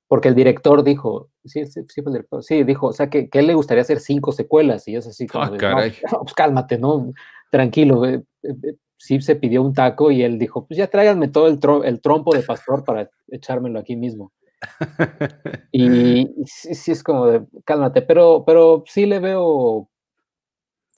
porque 0.08 0.30
el 0.30 0.36
director 0.36 0.84
dijo, 0.84 1.30
sí, 1.46 1.66
sí, 1.66 1.82
sí, 1.88 2.02
el 2.06 2.14
director, 2.14 2.44
sí, 2.44 2.64
dijo, 2.64 2.88
o 2.88 2.94
sea, 2.94 3.10
que, 3.10 3.30
que 3.30 3.40
él 3.40 3.48
le 3.48 3.54
gustaría 3.54 3.82
hacer 3.82 4.00
cinco 4.00 4.32
secuelas 4.32 4.88
y 4.88 4.96
es 4.96 5.08
así 5.08 5.28
como, 5.28 5.46
ah, 5.46 5.52
pues 6.22 6.34
cálmate, 6.36 6.78
¿no? 6.78 7.14
Tranquilo, 7.52 8.06
eh, 8.06 8.24
eh, 8.44 8.76
sí 8.98 9.22
se 9.22 9.36
pidió 9.36 9.62
un 9.62 9.74
taco 9.74 10.12
y 10.12 10.24
él 10.24 10.40
dijo, 10.40 10.66
pues 10.66 10.78
ya 10.78 10.88
tráiganme 10.88 11.28
todo 11.28 11.48
el, 11.48 11.60
el 11.86 12.02
trompo 12.02 12.34
de 12.34 12.42
pastor 12.42 12.84
para 12.84 13.10
echármelo 13.30 13.80
aquí 13.80 13.96
mismo. 13.96 14.32
y, 15.72 16.30
sí, 16.46 16.74
sí, 16.74 16.92
es 16.92 17.04
como 17.04 17.28
de, 17.28 17.46
cálmate, 17.66 18.02
pero, 18.02 18.44
pero 18.46 18.84
sí 18.88 19.06
le 19.06 19.20
veo 19.20 19.90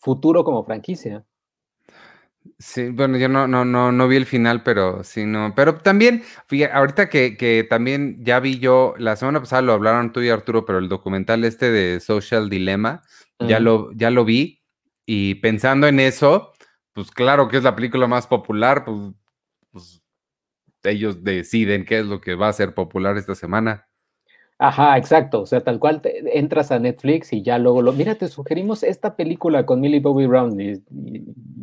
futuro 0.06 0.44
como 0.44 0.64
franquicia. 0.64 1.26
Sí, 2.60 2.90
bueno, 2.90 3.18
yo 3.18 3.28
no, 3.28 3.48
no, 3.48 3.66
no, 3.66 3.92
no 3.92 4.08
vi 4.08 4.18
el 4.18 4.28
final, 4.28 4.62
pero 4.62 5.04
sí, 5.04 5.26
no. 5.26 5.54
Pero 5.56 5.80
también, 5.80 6.24
fíjate, 6.46 6.74
ahorita 6.74 7.10
que, 7.10 7.66
también 7.68 8.24
ya 8.24 8.40
vi 8.40 8.60
yo, 8.60 8.94
la 9.00 9.16
semana 9.16 9.40
pasada 9.40 9.64
lo 9.64 9.74
hablaron 9.74 10.14
tú 10.14 10.22
y 10.22 10.30
Arturo, 10.30 10.64
pero 10.64 10.78
el 10.78 10.88
documental 10.88 11.44
este 11.44 11.72
de 11.72 12.00
Social 12.00 12.52
Dilemma, 12.52 13.02
ya, 13.40 13.60
lo, 13.60 13.92
ya 13.94 14.12
lo 14.12 14.26
vi. 14.26 14.62
Y 15.08 15.36
pensando 15.36 15.88
en 15.88 16.00
eso, 16.00 16.54
pues 16.94 17.10
claro 17.10 17.48
que 17.48 17.58
es 17.58 17.64
la 17.64 17.76
película 17.76 18.06
más 18.06 18.28
popular, 18.28 18.86
pues, 18.86 19.00
pues 19.72 20.04
ellos 20.84 21.24
deciden 21.24 21.84
qué 21.84 22.00
es 22.00 22.06
lo 22.06 22.22
que 22.22 22.36
va 22.36 22.50
a 22.50 22.54
ser 22.54 22.76
popular 22.76 23.18
esta 23.18 23.34
semana. 23.34 23.88
Ajá, 24.58 24.98
exacto. 24.98 25.42
O 25.42 25.46
sea, 25.46 25.62
tal 25.62 25.80
cual 25.80 26.02
entras 26.04 26.72
a 26.72 26.80
Netflix 26.80 27.34
y 27.34 27.44
ya 27.44 27.58
luego 27.58 27.82
lo. 27.82 27.92
Mira, 27.92 28.16
te 28.16 28.28
sugerimos 28.28 28.84
esta 28.84 29.16
película 29.16 29.66
con 29.66 29.82
Millie 29.82 30.00
Bobby 30.00 30.28
Brown. 30.28 30.60
Y, 30.60 30.82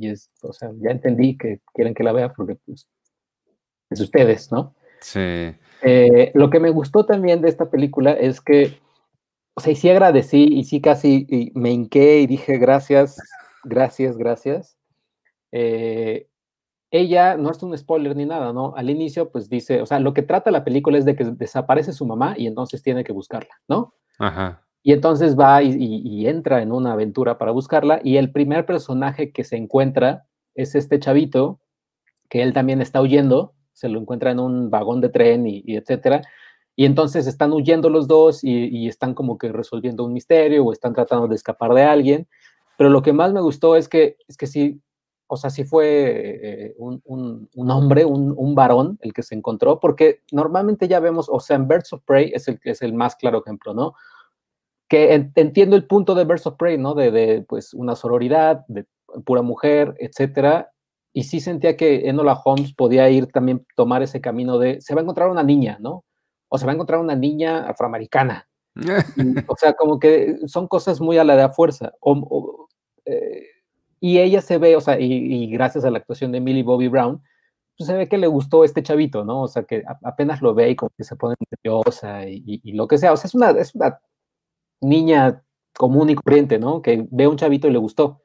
es, 0.06 0.30
o 0.42 0.52
sea, 0.52 0.70
ya 0.76 0.90
entendí 0.90 1.36
que 1.38 1.60
quieren 1.72 1.94
que 1.94 2.04
la 2.04 2.12
vea 2.12 2.32
porque, 2.32 2.56
pues, 2.66 2.88
es 3.90 4.00
ustedes, 4.00 4.52
¿no? 4.52 4.74
Sí. 5.00 5.54
Eh, 5.82 6.30
lo 6.34 6.50
que 6.50 6.60
me 6.60 6.70
gustó 6.70 7.06
también 7.06 7.40
de 7.40 7.48
esta 7.48 7.70
película 7.70 8.12
es 8.12 8.40
que, 8.40 8.78
o 9.54 9.60
sea, 9.60 9.72
y 9.72 9.76
sí 9.76 9.88
agradecí 9.88 10.44
y 10.44 10.64
sí 10.64 10.80
casi 10.80 11.50
me 11.54 11.70
hinqué 11.70 12.20
y 12.20 12.26
dije 12.26 12.58
gracias, 12.58 13.16
gracias, 13.64 14.16
gracias. 14.16 14.76
Eh, 15.50 16.28
ella, 16.92 17.38
no 17.38 17.50
es 17.50 17.62
un 17.62 17.76
spoiler 17.76 18.14
ni 18.14 18.26
nada, 18.26 18.52
¿no? 18.52 18.74
Al 18.76 18.90
inicio, 18.90 19.30
pues 19.30 19.48
dice, 19.48 19.80
o 19.80 19.86
sea, 19.86 19.98
lo 19.98 20.12
que 20.12 20.22
trata 20.22 20.50
la 20.50 20.62
película 20.62 20.98
es 20.98 21.06
de 21.06 21.16
que 21.16 21.24
desaparece 21.24 21.94
su 21.94 22.06
mamá 22.06 22.34
y 22.36 22.46
entonces 22.46 22.82
tiene 22.82 23.02
que 23.02 23.14
buscarla, 23.14 23.60
¿no? 23.66 23.94
Ajá. 24.18 24.62
Y 24.82 24.92
entonces 24.92 25.38
va 25.38 25.62
y, 25.62 26.26
entra 26.26 26.60
en 26.60 26.70
una 26.70 26.92
aventura 26.92 27.38
para 27.38 27.52
buscarla 27.52 28.00
y 28.04 28.18
el 28.18 28.30
primer 28.30 28.66
personaje 28.66 29.32
que 29.32 29.42
se 29.42 29.56
encuentra 29.56 30.26
es 30.54 30.74
este 30.74 30.98
chavito, 30.98 31.60
que 32.28 32.42
él 32.42 32.52
también 32.52 32.82
está 32.82 33.00
huyendo, 33.00 33.54
se 33.72 33.88
lo 33.88 33.98
encuentra 33.98 34.32
en 34.32 34.40
un 34.40 34.70
vagón 34.70 35.00
de 35.00 35.08
tren 35.08 35.46
y, 35.46 35.62
etcétera. 35.66 36.22
Y 36.74 36.84
entonces 36.84 37.26
están 37.26 37.52
huyendo 37.52 37.88
los 37.88 38.06
dos 38.06 38.44
y, 38.44 38.86
están 38.86 39.14
como 39.14 39.38
que 39.38 39.50
resolviendo 39.50 40.04
un 40.04 40.12
misterio 40.12 40.64
o 40.64 40.72
están 40.72 40.92
tratando 40.94 41.26
de 41.26 41.36
escapar 41.36 41.72
de 41.72 41.84
alguien. 41.84 42.28
Pero 42.76 42.90
lo 42.90 43.02
que 43.02 43.12
más 43.14 43.32
me 43.32 43.40
gustó 43.40 43.76
es 43.76 43.88
que, 43.88 44.16
es 44.28 44.36
que 44.36 44.46
sí, 44.46 44.82
o 45.32 45.36
sea, 45.38 45.48
sí 45.48 45.64
fue 45.64 45.86
eh, 46.42 46.74
un, 46.76 47.48
hombre, 47.70 48.04
un, 48.04 48.54
varón 48.54 48.98
el 49.00 49.14
que 49.14 49.22
se 49.22 49.34
encontró, 49.34 49.80
porque 49.80 50.20
normalmente 50.30 50.88
ya 50.88 51.00
vemos, 51.00 51.30
o 51.32 51.40
sea, 51.40 51.56
en 51.56 51.66
Birds 51.66 51.94
of 51.94 52.02
Prey 52.04 52.32
es 52.34 52.48
el, 52.48 52.60
es 52.64 52.82
el 52.82 52.92
más 52.92 53.16
claro 53.16 53.40
ejemplo, 53.40 53.72
¿no? 53.72 53.94
Que 54.90 55.14
entiendo 55.34 55.74
el 55.74 55.86
punto 55.86 56.14
de 56.14 56.26
Birds 56.26 56.46
of 56.46 56.56
Prey, 56.58 56.76
¿no? 56.76 56.92
De, 56.92 57.46
pues 57.48 57.72
una 57.72 57.96
sororidad, 57.96 58.66
de 58.68 58.84
pura 59.24 59.40
mujer, 59.40 59.94
etcétera. 60.00 60.70
Y 61.14 61.24
sí 61.24 61.40
sentía 61.40 61.78
que 61.78 62.10
Enola 62.10 62.38
Holmes 62.44 62.74
podía 62.74 63.08
ir 63.08 63.28
también, 63.28 63.64
tomar 63.74 64.02
ese 64.02 64.20
camino 64.20 64.58
de, 64.58 64.82
se 64.82 64.94
va 64.94 65.00
a 65.00 65.04
encontrar 65.04 65.30
una 65.30 65.42
niña, 65.42 65.78
¿no? 65.80 66.04
O 66.50 66.58
se 66.58 66.66
va 66.66 66.72
a 66.72 66.74
encontrar 66.74 67.00
una 67.00 67.16
niña 67.16 67.66
afroamericana. 67.70 68.50
o 69.48 69.56
sea, 69.56 69.72
como 69.72 69.98
que 69.98 70.36
son 70.46 70.68
cosas 70.68 71.00
muy 71.00 71.16
a 71.16 71.24
la 71.24 71.36
de 71.36 71.42
a 71.44 71.48
fuerza. 71.48 71.94
O, 72.00 72.68
eh, 73.06 73.46
y 74.04 74.18
ella 74.18 74.42
se 74.42 74.58
ve, 74.58 74.74
o 74.74 74.80
sea, 74.80 74.98
y, 74.98 75.46
gracias 75.46 75.84
a 75.84 75.90
la 75.90 75.98
actuación 75.98 76.32
de 76.32 76.40
Millie 76.40 76.64
Bobby 76.64 76.88
Brown, 76.88 77.22
pues 77.78 77.86
se 77.86 77.96
ve 77.96 78.08
que 78.08 78.18
le 78.18 78.26
gustó 78.26 78.64
este 78.64 78.82
chavito, 78.82 79.24
¿no? 79.24 79.42
O 79.42 79.48
sea, 79.48 79.62
que 79.62 79.84
apenas 80.02 80.42
lo 80.42 80.54
ve 80.54 80.70
y 80.70 80.76
como 80.76 80.90
que 80.98 81.04
se 81.04 81.14
pone 81.14 81.36
nerviosa 81.48 82.26
y, 82.26 82.60
lo 82.72 82.88
que 82.88 82.98
sea. 82.98 83.12
O 83.12 83.16
sea, 83.16 83.28
es 83.28 83.34
una, 83.36 83.50
es 83.50 83.76
una 83.76 84.00
niña 84.80 85.44
común 85.72 86.10
y 86.10 86.16
corriente, 86.16 86.58
¿no? 86.58 86.82
Que 86.82 87.06
ve 87.12 87.24
a 87.24 87.28
un 87.28 87.36
chavito 87.36 87.68
y 87.68 87.70
le 87.70 87.78
gustó. 87.78 88.20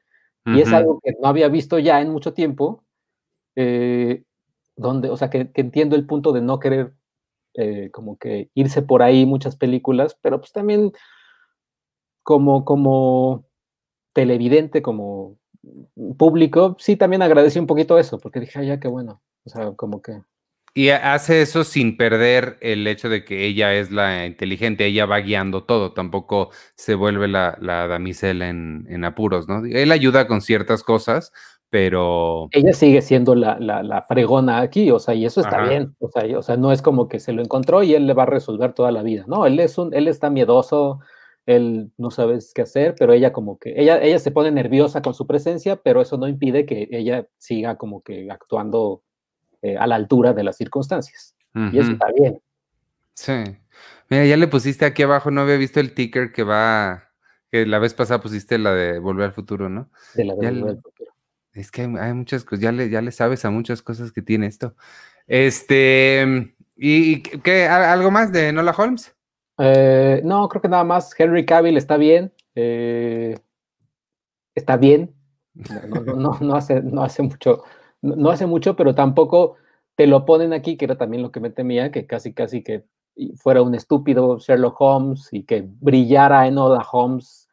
Y 0.46 0.60
es 0.62 0.72
algo 0.72 0.98
que 1.00 1.12
no 1.20 1.28
había 1.28 1.48
visto 1.48 1.78
ya 1.78 2.00
en 2.00 2.10
mucho 2.10 2.32
tiempo, 2.32 2.84
eh, 3.54 4.24
donde, 4.76 5.10
o 5.10 5.16
sea, 5.16 5.30
que, 5.30 5.52
entiendo 5.54 5.94
el 5.94 6.06
punto 6.06 6.32
de 6.32 6.40
no 6.40 6.58
querer 6.58 6.94
eh, 7.54 7.90
como 7.92 8.18
que 8.18 8.50
irse 8.54 8.82
por 8.82 9.02
ahí 9.02 9.26
muchas 9.26 9.54
películas, 9.54 10.18
pero 10.20 10.40
pues 10.40 10.50
también 10.50 10.92
como, 12.24 12.64
como 12.64 13.46
televidente, 14.12 14.82
como 14.82 15.38
público, 16.16 16.76
sí 16.78 16.96
también 16.96 17.22
agradecí 17.22 17.58
un 17.58 17.66
poquito 17.66 17.98
eso, 17.98 18.18
porque 18.18 18.40
dije, 18.40 18.64
ya 18.66 18.80
qué 18.80 18.88
bueno. 18.88 19.22
O 19.44 19.50
sea, 19.50 19.72
como 19.72 20.02
que. 20.02 20.20
Y 20.74 20.90
hace 20.90 21.42
eso 21.42 21.64
sin 21.64 21.96
perder 21.96 22.56
el 22.60 22.86
hecho 22.86 23.08
de 23.08 23.24
que 23.24 23.46
ella 23.46 23.74
es 23.74 23.90
la 23.90 24.26
inteligente, 24.26 24.86
ella 24.86 25.06
va 25.06 25.18
guiando 25.18 25.64
todo, 25.64 25.92
tampoco 25.92 26.50
se 26.76 26.94
vuelve 26.94 27.26
la, 27.26 27.58
la 27.60 27.88
damisela 27.88 28.48
en, 28.48 29.04
apuros, 29.04 29.48
¿no? 29.48 29.64
Él 29.64 29.90
ayuda 29.90 30.28
con 30.28 30.40
ciertas 30.40 30.84
cosas, 30.84 31.32
pero... 31.68 32.48
Ella 32.52 32.72
sigue 32.74 33.02
siendo 33.02 33.34
la, 33.34 33.58
la, 33.58 34.02
fregona 34.02 34.60
aquí, 34.60 34.90
o 34.92 35.00
sea, 35.00 35.14
y 35.14 35.24
eso 35.24 35.40
está 35.40 35.62
bien, 35.66 35.96
o 35.98 36.10
sea, 36.10 36.38
o 36.38 36.42
sea, 36.42 36.56
no 36.56 36.70
es 36.70 36.80
como 36.80 37.08
que 37.08 37.18
se 37.18 37.32
lo 37.32 37.42
encontró 37.42 37.82
y 37.82 37.94
él 37.94 38.06
le 38.06 38.14
va 38.14 38.22
a 38.22 38.26
resolver 38.26 38.72
toda 38.72 38.92
la 38.92 39.02
vida, 39.02 39.24
no, 39.26 39.46
él 39.46 39.58
es 39.58 39.78
un, 39.78 39.92
él 39.94 40.06
está 40.06 40.30
miedoso, 40.30 41.00
él 41.46 41.92
no 41.96 42.10
sabe 42.10 42.38
qué 42.54 42.62
hacer, 42.62 42.94
pero 42.98 43.12
ella 43.12 43.32
como 43.32 43.58
que, 43.58 43.74
ella, 43.76 44.02
ella 44.02 44.18
se 44.18 44.30
pone 44.30 44.50
nerviosa 44.50 45.00
con 45.00 45.14
su 45.14 45.26
presencia, 45.26 45.76
pero 45.76 46.02
eso 46.02 46.18
no 46.18 46.28
impide 46.28 46.66
que 46.66 46.88
ella 46.90 47.26
siga 47.38 47.76
como 47.76 48.02
que 48.02 48.30
actuando 48.30 49.02
eh, 49.62 49.76
a 49.76 49.86
la 49.86 49.96
altura 49.96 50.34
de 50.34 50.44
las 50.44 50.56
circunstancias. 50.56 51.34
Y 51.72 51.78
eso 51.78 51.90
está 51.92 52.06
bien. 52.12 52.40
Sí. 53.14 53.32
Mira, 54.10 54.24
ya 54.26 54.36
le 54.36 54.46
pusiste 54.46 54.84
aquí 54.84 55.02
abajo, 55.02 55.30
no 55.30 55.40
había 55.40 55.56
visto 55.56 55.80
el 55.80 55.92
ticker 55.92 56.32
que 56.32 56.44
va, 56.44 57.10
que 57.50 57.66
la 57.66 57.80
vez 57.80 57.94
pasada 57.94 58.20
pusiste 58.20 58.58
la 58.58 58.72
de 58.72 59.00
Volver 59.00 59.26
al 59.26 59.32
Futuro, 59.32 59.68
¿no? 59.68 59.90
De 60.14 60.24
la 60.24 60.34
de 60.34 60.50
Volver 60.50 60.70
al 60.70 60.82
Futuro. 60.82 61.12
Es 61.52 61.72
que 61.72 61.82
hay, 61.82 62.14
muchas 62.14 62.44
cosas, 62.44 62.62
ya 62.62 62.70
le, 62.70 62.88
ya 62.90 63.02
le 63.02 63.10
sabes 63.10 63.44
a 63.44 63.50
muchas 63.50 63.82
cosas 63.82 64.12
que 64.12 64.22
tiene 64.22 64.46
esto. 64.46 64.76
Este, 65.26 66.54
¿y 66.76 67.22
qué? 67.22 67.66
¿Algo 67.66 68.12
más 68.12 68.30
de 68.32 68.52
Nola 68.52 68.74
Holmes? 68.76 69.16
Eh, 69.58 70.20
no, 70.24 70.48
creo 70.48 70.62
que 70.62 70.68
nada 70.68 70.84
más. 70.84 71.18
Henry 71.18 71.44
Cavill 71.44 71.76
está 71.76 71.96
bien. 71.96 72.32
Eh, 72.54 73.36
está 74.54 74.76
bien. 74.76 75.14
No, 76.16 76.54
hace, 76.54 76.82
no 76.82 77.02
hace 77.02 77.22
mucho. 77.22 77.64
No, 78.00 78.30
hace 78.30 78.46
mucho, 78.46 78.76
pero 78.76 78.94
tampoco 78.94 79.56
te 79.96 80.06
lo 80.06 80.24
ponen 80.24 80.52
aquí, 80.52 80.76
que 80.76 80.84
era 80.84 80.96
también 80.96 81.22
lo 81.22 81.32
que 81.32 81.40
me 81.40 81.50
temía, 81.50 81.90
que 81.90 82.06
casi, 82.06 82.32
casi 82.32 82.62
que 82.62 82.84
fuera 83.36 83.62
un 83.62 83.74
estúpido 83.74 84.38
Sherlock 84.38 84.80
Holmes 84.80 85.28
y 85.32 85.42
que 85.42 85.66
brillara 85.80 86.46
en 86.46 86.58
Oda 86.58 86.86
Holmes 86.92 87.47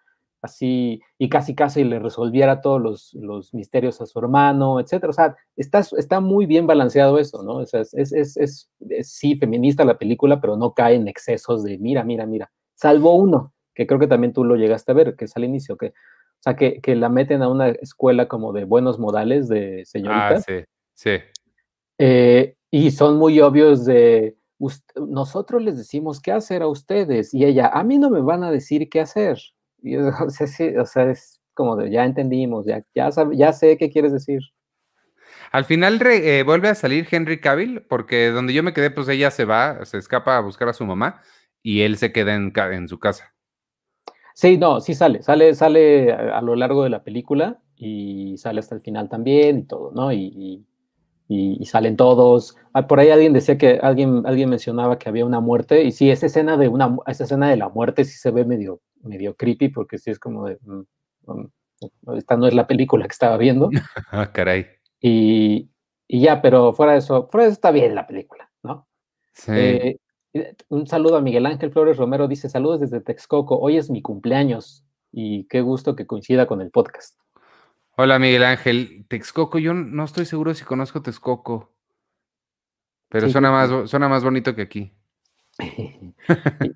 así, 0.45 1.01
y 1.17 1.29
casi 1.29 1.53
casi 1.53 1.83
le 1.83 1.99
resolviera 1.99 2.61
todos 2.61 2.81
los, 2.81 3.13
los 3.13 3.53
misterios 3.53 3.99
a 4.01 4.05
su 4.05 4.17
hermano, 4.19 4.79
etcétera. 4.79 5.09
O 5.09 5.13
sea, 5.13 5.35
está, 5.55 5.79
está 5.97 6.19
muy 6.19 6.45
bien 6.45 6.65
balanceado 6.65 7.19
eso, 7.19 7.43
¿no? 7.43 7.57
O 7.57 7.65
sea, 7.65 7.81
es, 7.81 7.93
es, 7.93 8.37
es, 8.37 8.71
sí 9.01 9.35
feminista 9.35 9.83
la 9.85 9.97
película, 9.97 10.39
pero 10.39 10.55
no 10.57 10.73
cae 10.73 10.95
en 10.95 11.07
excesos 11.07 11.63
de 11.63 11.77
mira, 11.77 12.03
mira, 12.03 12.25
mira. 12.25 12.51
Salvo 12.73 13.15
uno, 13.15 13.53
que 13.73 13.85
creo 13.85 13.99
que 13.99 14.07
también 14.07 14.33
tú 14.33 14.43
lo 14.43 14.55
llegaste 14.55 14.91
a 14.91 14.95
ver, 14.95 15.15
que 15.15 15.25
es 15.25 15.35
al 15.35 15.43
inicio, 15.43 15.77
que, 15.77 15.87
o 15.87 16.41
sea, 16.41 16.55
que, 16.55 16.79
que 16.81 16.95
la 16.95 17.09
meten 17.09 17.41
a 17.41 17.49
una 17.49 17.69
escuela 17.69 18.27
como 18.27 18.53
de 18.53 18.63
buenos 18.63 18.99
modales 18.99 19.47
de 19.47 19.83
señorita. 19.85 20.35
Ah, 20.35 20.39
sí, 20.39 20.53
sí. 20.93 21.17
Eh, 21.97 22.55
y 22.71 22.91
son 22.91 23.17
muy 23.17 23.39
obvios 23.39 23.85
de, 23.85 24.37
nosotros 24.95 25.61
les 25.61 25.77
decimos 25.77 26.21
qué 26.21 26.31
hacer 26.31 26.61
a 26.61 26.67
ustedes 26.67 27.33
y 27.33 27.45
ella, 27.45 27.67
a 27.67 27.83
mí 27.83 27.97
no 27.97 28.09
me 28.09 28.21
van 28.21 28.43
a 28.43 28.51
decir 28.51 28.89
qué 28.89 29.01
hacer. 29.01 29.39
o, 29.95 30.29
sea, 30.29 31.11
es 31.11 31.41
como 31.53 31.75
de, 31.75 31.91
ya 31.91 32.05
entendimos, 32.05 32.65
ya, 32.65 32.83
ya, 32.93 33.09
ya 33.33 33.53
sé 33.53 33.77
qué 33.77 33.89
quieres 33.89 34.11
decir. 34.11 34.41
Al 35.51 35.65
final 35.65 35.99
eh, 36.05 36.43
vuelve 36.43 36.69
a 36.69 36.75
salir 36.75 37.07
Henry 37.09 37.39
Cavill, 37.39 37.81
porque 37.87 38.29
donde 38.29 38.53
yo 38.53 38.63
me 38.63 38.73
quedé, 38.73 38.91
pues 38.91 39.07
ella 39.07 39.31
se 39.31 39.45
va, 39.45 39.85
se 39.85 39.97
escapa 39.97 40.37
a 40.37 40.41
buscar 40.41 40.67
a 40.67 40.73
su 40.73 40.85
mamá 40.85 41.21
y 41.61 41.81
él 41.81 41.97
se 41.97 42.11
queda 42.11 42.35
en, 42.35 42.51
en 42.55 42.87
su 42.87 42.99
casa. 42.99 43.33
Sí, 44.33 44.57
no, 44.57 44.81
sí 44.81 44.93
sale, 44.93 45.23
sale, 45.23 45.55
sale 45.55 46.11
a, 46.11 46.41
lo 46.41 46.55
largo 46.55 46.83
de 46.83 46.89
la 46.89 47.03
película 47.03 47.61
y 47.77 48.37
sale 48.37 48.59
hasta 48.59 48.75
el 48.75 48.81
final 48.81 49.07
también 49.07 49.59
y 49.59 49.63
todo, 49.63 49.91
¿no? 49.93 50.11
Y, 50.11 50.25
y, 50.25 50.65
salen 51.65 51.95
todos. 51.95 52.55
Ah, 52.73 52.87
por 52.87 52.99
ahí 52.99 53.09
alguien 53.09 53.33
decía 53.33 53.57
que 53.57 53.79
alguien, 53.81 54.23
alguien 54.25 54.49
mencionaba 54.49 54.99
que 54.99 55.09
había 55.09 55.25
una 55.25 55.39
muerte 55.39 55.83
y 55.83 55.91
sí, 55.91 56.09
esa 56.11 56.27
escena 56.27 56.57
de 56.57 56.67
una, 56.67 56.97
esa 57.07 57.23
escena 57.23 57.49
de 57.49 57.57
la 57.57 57.69
muerte 57.69 58.05
sí 58.05 58.17
se 58.17 58.31
ve 58.31 58.45
medio, 58.45 58.81
medio 59.01 59.35
creepy 59.35 59.69
porque 59.69 59.97
sí 59.97 60.11
es 60.11 60.19
como 60.19 60.45
de, 60.45 60.57
mm, 60.61 60.81
mm, 61.27 62.17
esta 62.17 62.37
no 62.37 62.47
es 62.47 62.53
la 62.53 62.67
película 62.67 63.05
que 63.05 63.13
estaba 63.13 63.37
viendo. 63.37 63.69
ah, 64.11 64.31
caray. 64.31 64.67
Y, 65.01 65.69
y, 66.07 66.21
ya, 66.21 66.41
pero 66.41 66.73
fuera 66.73 66.93
de 66.93 66.99
eso, 66.99 67.27
fuera 67.27 67.45
de 67.45 67.49
eso 67.49 67.57
está 67.57 67.71
bien 67.71 67.95
la 67.95 68.07
película, 68.07 68.51
¿no? 68.63 68.87
Sí. 69.33 69.51
Eh, 69.51 69.99
un 70.69 70.85
saludo 70.85 71.17
a 71.17 71.21
Miguel 71.21 71.45
Ángel 71.45 71.71
Flores 71.71 71.97
Romero, 71.97 72.27
dice 72.27 72.49
saludos 72.49 72.81
desde 72.81 72.99
Texcoco, 72.99 73.57
hoy 73.57 73.77
es 73.77 73.89
mi 73.89 74.01
cumpleaños 74.01 74.85
y 75.11 75.45
qué 75.45 75.61
gusto 75.61 75.95
que 75.95 76.05
coincida 76.05 76.45
con 76.45 76.61
el 76.61 76.71
podcast. 76.71 77.17
Hola 77.97 78.19
Miguel 78.19 78.43
Ángel, 78.43 79.05
Texcoco, 79.07 79.57
yo 79.57 79.73
no 79.73 80.03
estoy 80.03 80.25
seguro 80.25 80.53
si 80.53 80.65
conozco 80.65 81.01
Texcoco, 81.01 81.73
pero 83.09 83.29
suena, 83.29 83.51
más, 83.51 83.89
suena 83.89 84.09
más 84.09 84.23
bonito 84.23 84.53
que 84.55 84.61
aquí. 84.61 84.93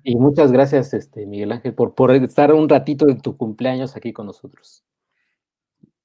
y, 0.04 0.16
muchas 0.16 0.52
gracias, 0.52 0.94
este, 0.94 1.26
Miguel 1.26 1.52
Ángel, 1.52 1.74
por, 1.74 1.94
por 1.94 2.12
estar 2.12 2.54
un 2.54 2.68
ratito 2.68 3.04
de 3.04 3.16
tu 3.16 3.36
cumpleaños 3.36 3.96
aquí 3.96 4.12
con 4.12 4.26
nosotros. 4.26 4.82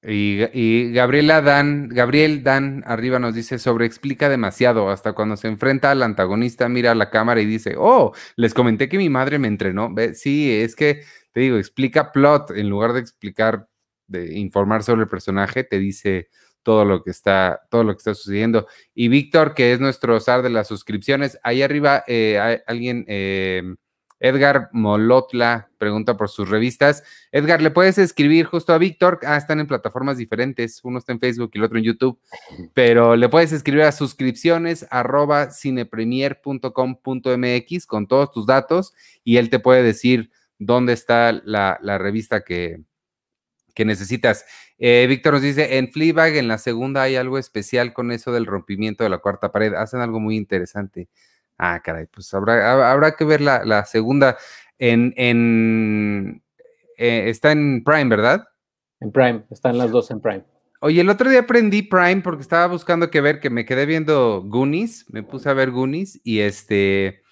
Y, 0.08 0.92
Gabriela 0.92 1.40
Dan, 1.40 1.88
Gabriel 1.88 2.44
Dan 2.44 2.84
arriba 2.86 3.18
nos 3.18 3.34
dice 3.34 3.58
sobre 3.58 3.86
explica 3.86 4.28
demasiado, 4.28 4.90
hasta 4.90 5.14
cuando 5.14 5.36
se 5.36 5.48
enfrenta 5.48 5.90
al 5.90 6.02
antagonista, 6.02 6.68
mira 6.68 6.92
a 6.92 6.94
la 6.94 7.10
cámara 7.10 7.40
y 7.40 7.46
dice, 7.46 7.74
oh, 7.76 8.12
les 8.36 8.54
comenté 8.54 8.88
que 8.88 8.98
mi 8.98 9.08
madre 9.08 9.38
me 9.38 9.48
entrenó. 9.48 9.92
Sí, 10.14 10.52
es 10.52 10.76
que 10.76 11.02
te 11.32 11.40
digo, 11.40 11.56
explica 11.56 12.12
plot 12.12 12.52
en 12.52 12.68
lugar 12.68 12.92
de 12.92 13.00
explicar, 13.00 13.68
de 14.06 14.38
informar 14.38 14.82
sobre 14.82 15.02
el 15.02 15.08
personaje, 15.08 15.64
te 15.64 15.78
dice 15.78 16.28
todo 16.62 16.84
lo 16.84 17.02
que 17.02 17.10
está, 17.10 17.62
todo 17.70 17.84
lo 17.84 17.92
que 17.92 17.98
está 17.98 18.14
sucediendo. 18.14 18.66
Y 18.94 19.08
Víctor, 19.08 19.54
que 19.54 19.72
es 19.72 19.80
nuestro 19.80 20.18
zar 20.20 20.42
de 20.42 20.50
las 20.50 20.68
suscripciones, 20.68 21.38
ahí 21.42 21.62
arriba 21.62 22.04
eh, 22.06 22.62
alguien, 22.66 23.04
eh, 23.08 23.62
Edgar 24.18 24.70
Molotla 24.72 25.68
pregunta 25.78 26.16
por 26.16 26.28
sus 26.28 26.48
revistas. 26.48 27.04
Edgar, 27.32 27.60
¿le 27.60 27.70
puedes 27.70 27.98
escribir 27.98 28.46
justo 28.46 28.72
a 28.72 28.78
Víctor? 28.78 29.20
Ah, 29.24 29.36
están 29.36 29.60
en 29.60 29.66
plataformas 29.66 30.16
diferentes. 30.16 30.80
Uno 30.82 30.98
está 30.98 31.12
en 31.12 31.20
Facebook 31.20 31.50
y 31.52 31.58
el 31.58 31.64
otro 31.64 31.76
en 31.78 31.84
YouTube. 31.84 32.18
Pero 32.74 33.14
le 33.16 33.28
puedes 33.28 33.52
escribir 33.52 33.82
a 33.82 33.92
suscripciones 33.92 34.86
arroba 34.90 35.50
cinepremier.com.mx 35.50 37.86
con 37.86 38.06
todos 38.06 38.30
tus 38.30 38.46
datos 38.46 38.94
y 39.22 39.36
él 39.36 39.50
te 39.50 39.58
puede 39.58 39.82
decir 39.82 40.30
dónde 40.58 40.94
está 40.94 41.32
la, 41.32 41.98
revista 41.98 42.42
que, 42.42 42.80
que 43.76 43.84
necesitas. 43.84 44.44
Eh, 44.78 45.06
Víctor 45.08 45.34
nos 45.34 45.42
dice, 45.42 45.76
en 45.76 45.92
Fleabag, 45.92 46.34
en 46.34 46.48
la 46.48 46.58
segunda 46.58 47.02
hay 47.02 47.14
algo 47.14 47.38
especial 47.38 47.92
con 47.92 48.10
eso 48.10 48.32
del 48.32 48.46
rompimiento 48.46 49.04
de 49.04 49.10
la 49.10 49.18
cuarta 49.18 49.52
pared. 49.52 49.74
Hacen 49.74 50.00
algo 50.00 50.18
muy 50.18 50.36
interesante. 50.36 51.08
Ah, 51.58 51.80
caray, 51.84 52.06
pues 52.06 52.32
habrá, 52.34 52.90
habrá 52.90 53.12
que 53.12 53.24
ver 53.24 53.40
la, 53.42 53.84
segunda. 53.84 54.36
En, 54.78 55.12
en 55.16 56.42
eh, 56.96 57.28
está 57.28 57.52
en 57.52 57.84
Prime, 57.84 58.08
¿verdad? 58.08 58.48
En 59.00 59.12
Prime, 59.12 59.44
están 59.50 59.78
las 59.78 59.90
dos 59.90 60.10
en 60.10 60.20
Prime. 60.20 60.44
Oye, 60.80 61.02
el 61.02 61.08
otro 61.10 61.28
día 61.28 61.40
aprendí 61.40 61.82
Prime 61.82 62.22
porque 62.22 62.42
estaba 62.42 62.66
buscando 62.66 63.10
que 63.10 63.20
ver, 63.20 63.40
que 63.40 63.50
me 63.50 63.66
quedé 63.66 63.86
viendo 63.86 64.42
Goonies, 64.42 65.06
me 65.10 65.22
puse 65.22 65.48
a 65.50 65.54
ver 65.54 65.70
Goonies 65.70 66.20
y 66.24 66.40
este, 66.40 67.22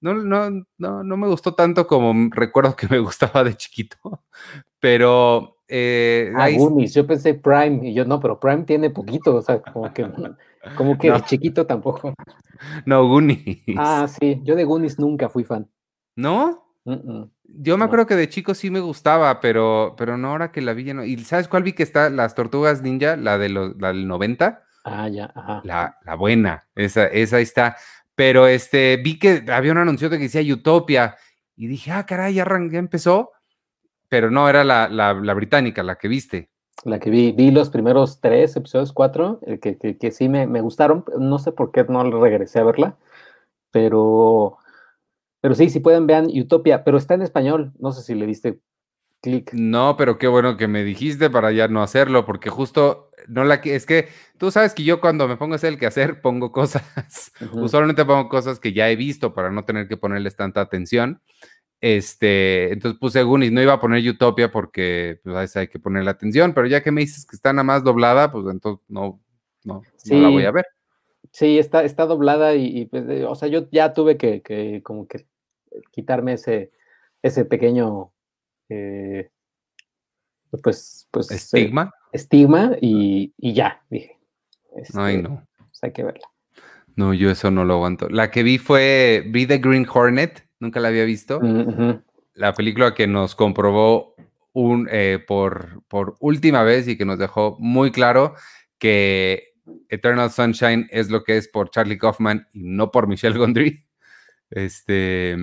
no, 0.00 0.14
no, 0.14 0.64
no, 0.76 1.02
no 1.02 1.16
me 1.16 1.26
gustó 1.26 1.54
tanto 1.54 1.86
como 1.86 2.30
recuerdo 2.32 2.76
que 2.76 2.88
me 2.88 2.98
gustaba 3.00 3.42
de 3.42 3.56
chiquito, 3.56 3.96
pero... 4.78 5.57
Eh, 5.68 6.32
ah, 6.34 6.48
Goonies, 6.50 6.94
yo 6.94 7.06
pensé 7.06 7.34
Prime 7.34 7.88
y 7.88 7.94
yo 7.94 8.04
no, 8.06 8.18
pero 8.18 8.40
Prime 8.40 8.64
tiene 8.64 8.88
poquito, 8.88 9.36
o 9.36 9.42
sea, 9.42 9.60
como 9.60 9.92
que, 9.92 10.02
como 10.76 10.98
que 10.98 11.12
chiquito 11.26 11.66
tampoco. 11.66 12.14
No, 12.86 13.06
Goonies. 13.06 13.62
Ah, 13.76 14.08
sí, 14.08 14.40
yo 14.42 14.56
de 14.56 14.64
Goonies 14.64 14.98
nunca 14.98 15.28
fui 15.28 15.44
fan. 15.44 15.68
¿No? 16.16 16.64
Yo 17.44 17.76
me 17.76 17.84
acuerdo 17.84 18.06
que 18.06 18.16
de 18.16 18.28
chico 18.28 18.54
sí 18.54 18.70
me 18.70 18.80
gustaba, 18.80 19.40
pero, 19.40 19.94
pero 19.96 20.16
no 20.16 20.30
ahora 20.30 20.52
que 20.52 20.62
la 20.62 20.72
vi 20.72 20.84
ya 20.84 20.94
no. 20.94 21.04
¿Y 21.04 21.18
sabes 21.18 21.48
cuál 21.48 21.62
vi 21.62 21.72
que 21.74 21.82
está? 21.82 22.08
Las 22.08 22.34
Tortugas 22.34 22.82
Ninja, 22.82 23.16
la, 23.16 23.36
de 23.36 23.50
los, 23.50 23.76
la 23.78 23.88
del 23.88 24.08
90. 24.08 24.64
Ah, 24.84 25.08
ya, 25.08 25.30
ajá. 25.34 25.60
La, 25.64 25.98
la 26.04 26.14
buena, 26.14 26.66
esa, 26.74 27.06
esa 27.06 27.40
está. 27.40 27.76
Pero 28.14 28.46
este, 28.46 28.96
vi 28.96 29.18
que 29.18 29.44
había 29.52 29.72
un 29.72 29.78
anuncio 29.78 30.08
de 30.08 30.16
que 30.16 30.24
decía 30.24 30.54
Utopia 30.54 31.16
y 31.56 31.66
dije, 31.66 31.92
ah, 31.92 32.06
caray, 32.06 32.34
ya, 32.34 32.46
ya 32.70 32.78
empezó. 32.78 33.32
Pero 34.08 34.30
no, 34.30 34.48
era 34.48 34.64
la, 34.64 34.88
la, 34.88 35.14
la 35.14 35.34
británica, 35.34 35.82
la 35.82 35.96
que 35.96 36.08
viste. 36.08 36.50
La 36.84 37.00
que 37.00 37.10
vi, 37.10 37.32
vi 37.32 37.50
los 37.50 37.70
primeros 37.70 38.20
tres 38.20 38.56
episodios, 38.56 38.92
cuatro, 38.92 39.40
eh, 39.46 39.58
que, 39.58 39.76
que, 39.76 39.98
que 39.98 40.10
sí 40.10 40.28
me, 40.28 40.46
me, 40.46 40.60
gustaron. 40.60 41.04
No 41.18 41.38
sé 41.38 41.52
por 41.52 41.72
qué 41.72 41.84
no 41.84 42.08
regresé 42.22 42.60
a 42.60 42.64
verla, 42.64 42.96
pero, 43.70 44.58
pero 45.40 45.54
sí, 45.54 45.70
si 45.70 45.80
pueden, 45.80 46.06
vean 46.06 46.26
Utopia, 46.26 46.84
pero 46.84 46.98
está 46.98 47.14
en 47.14 47.22
español. 47.22 47.72
No 47.78 47.92
sé 47.92 48.02
si 48.02 48.14
le 48.14 48.26
diste 48.26 48.60
clic. 49.20 49.52
No, 49.52 49.96
pero 49.96 50.18
qué 50.18 50.28
bueno 50.28 50.56
que 50.56 50.68
me 50.68 50.84
dijiste 50.84 51.30
para 51.30 51.50
ya 51.52 51.68
no 51.68 51.82
hacerlo, 51.82 52.24
porque 52.24 52.50
justo 52.50 53.10
no 53.26 53.44
la 53.44 53.56
es 53.56 53.84
que 53.84 54.08
tú 54.38 54.50
sabes 54.50 54.74
que 54.74 54.84
yo 54.84 55.00
cuando 55.00 55.28
me 55.28 55.36
pongo 55.36 55.54
a 55.54 55.56
hacer 55.56 55.76
el 55.78 55.86
hacer 55.86 56.20
pongo 56.20 56.52
cosas. 56.52 57.32
Usualmente 57.52 58.04
pongo 58.04 58.28
cosas 58.28 58.60
que 58.60 58.72
ya 58.72 58.88
he 58.90 58.96
visto 58.96 59.34
para 59.34 59.50
no 59.50 59.64
tener 59.64 59.88
que 59.88 59.96
ponerles 59.96 60.36
tanta 60.36 60.60
atención. 60.60 61.20
Este, 61.80 62.72
entonces 62.72 62.98
puse 62.98 63.22
Goonies, 63.22 63.52
no 63.52 63.62
iba 63.62 63.74
a 63.74 63.80
poner 63.80 64.06
Utopia 64.08 64.50
porque 64.50 65.20
pues, 65.22 65.56
hay 65.56 65.68
que 65.68 65.78
ponerle 65.78 66.10
atención, 66.10 66.52
pero 66.52 66.66
ya 66.66 66.82
que 66.82 66.90
me 66.90 67.02
dices 67.02 67.24
que 67.24 67.36
está 67.36 67.52
nada 67.52 67.62
más 67.62 67.84
doblada, 67.84 68.32
pues 68.32 68.46
entonces 68.50 68.84
no, 68.88 69.20
no, 69.64 69.82
la 70.06 70.28
voy 70.28 70.44
a 70.44 70.50
ver. 70.50 70.66
Sí, 71.30 71.58
está, 71.58 71.84
está 71.84 72.06
doblada 72.06 72.54
y, 72.54 72.86
pues, 72.86 73.04
o 73.26 73.34
sea, 73.34 73.48
yo 73.48 73.68
ya 73.70 73.92
tuve 73.92 74.16
que, 74.16 74.42
que, 74.42 74.82
como 74.82 75.06
que 75.06 75.26
quitarme 75.92 76.32
ese, 76.32 76.72
ese 77.22 77.44
pequeño, 77.44 78.12
eh, 78.68 79.30
pues, 80.62 81.06
pues. 81.10 81.30
Estigma. 81.30 81.92
estigma 82.12 82.72
y, 82.80 83.34
y, 83.36 83.52
ya, 83.52 83.82
dije. 83.90 84.18
Ay, 84.94 85.16
este, 85.16 85.28
no. 85.28 85.46
Pues, 85.58 85.78
hay 85.82 85.92
que 85.92 86.02
verla. 86.02 86.26
No, 86.96 87.14
yo 87.14 87.30
eso 87.30 87.50
no 87.50 87.64
lo 87.64 87.74
aguanto. 87.74 88.08
La 88.08 88.30
que 88.30 88.42
vi 88.42 88.58
fue, 88.58 89.22
vi 89.28 89.46
The 89.46 89.58
Green 89.58 89.86
Hornet 89.92 90.47
nunca 90.60 90.80
la 90.80 90.88
había 90.88 91.04
visto. 91.04 91.40
La 92.34 92.54
película 92.54 92.94
que 92.94 93.06
nos 93.06 93.34
comprobó 93.34 94.14
un, 94.52 94.88
eh, 94.90 95.22
por, 95.26 95.82
por 95.88 96.16
última 96.20 96.62
vez 96.62 96.88
y 96.88 96.96
que 96.96 97.04
nos 97.04 97.18
dejó 97.18 97.56
muy 97.58 97.90
claro 97.90 98.34
que 98.78 99.54
Eternal 99.88 100.30
Sunshine 100.30 100.88
es 100.90 101.10
lo 101.10 101.24
que 101.24 101.36
es 101.36 101.48
por 101.48 101.70
Charlie 101.70 101.98
Kaufman 101.98 102.46
y 102.52 102.62
no 102.62 102.90
por 102.90 103.06
Michelle 103.06 103.38
Gondry. 103.38 103.84
Este, 104.50 105.36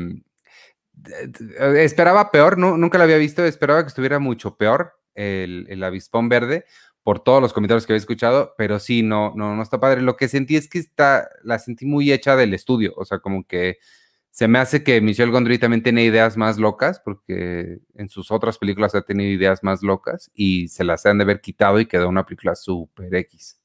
esperaba 1.76 2.32
peor, 2.32 2.58
no, 2.58 2.78
nunca 2.78 2.98
la 2.98 3.04
había 3.04 3.18
visto, 3.18 3.46
esperaba 3.46 3.84
que 3.84 3.90
estuviera 3.90 4.20
mucho 4.20 4.58
peor 4.58 4.94
el, 5.14 5.68
el 5.70 5.84
avispón 5.84 6.30
verde 6.30 6.66
por 7.04 7.20
todos 7.20 7.40
los 7.40 7.54
comentarios 7.54 7.86
que 7.86 7.94
había 7.94 8.00
escuchado, 8.00 8.56
pero 8.58 8.80
sí, 8.80 9.04
no, 9.04 9.32
no, 9.36 9.56
no 9.56 9.62
está 9.62 9.80
padre. 9.80 10.02
Lo 10.02 10.18
que 10.18 10.28
sentí 10.28 10.56
es 10.56 10.68
que 10.68 10.80
está, 10.80 11.30
la 11.44 11.60
sentí 11.60 11.86
muy 11.86 12.12
hecha 12.12 12.36
del 12.36 12.54
estudio, 12.56 12.94
o 12.98 13.06
sea, 13.06 13.20
como 13.20 13.46
que 13.46 13.78
se 14.36 14.50
me 14.50 14.60
hace 14.60 14.84
que 14.84 15.00
Michelle 15.00 15.32
Gondry 15.32 15.58
también 15.60 15.82
tiene 15.82 16.04
ideas 16.04 16.36
más 16.36 16.58
locas, 16.58 17.00
porque 17.00 17.80
en 17.94 18.10
sus 18.10 18.32
otras 18.32 18.58
películas 18.58 18.94
ha 18.94 19.02
tenido 19.02 19.32
ideas 19.32 19.64
más 19.64 19.82
locas 19.82 20.30
y 20.34 20.68
se 20.68 20.84
las 20.84 21.06
han 21.06 21.20
de 21.20 21.24
haber 21.24 21.40
quitado 21.40 21.80
y 21.80 21.86
quedó 21.86 22.10
una 22.10 22.26
película 22.26 22.54
super 22.54 23.16
X. 23.16 23.58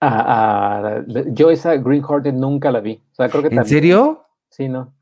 Ah, 0.00 1.02
ah, 1.04 1.04
yo 1.32 1.50
esa 1.50 1.74
Green 1.78 2.04
Hornet 2.06 2.36
nunca 2.36 2.70
la 2.70 2.78
vi. 2.78 3.02
¿En 3.18 3.66
serio? 3.66 4.24
Sí, 4.50 4.68
no. 4.68 4.94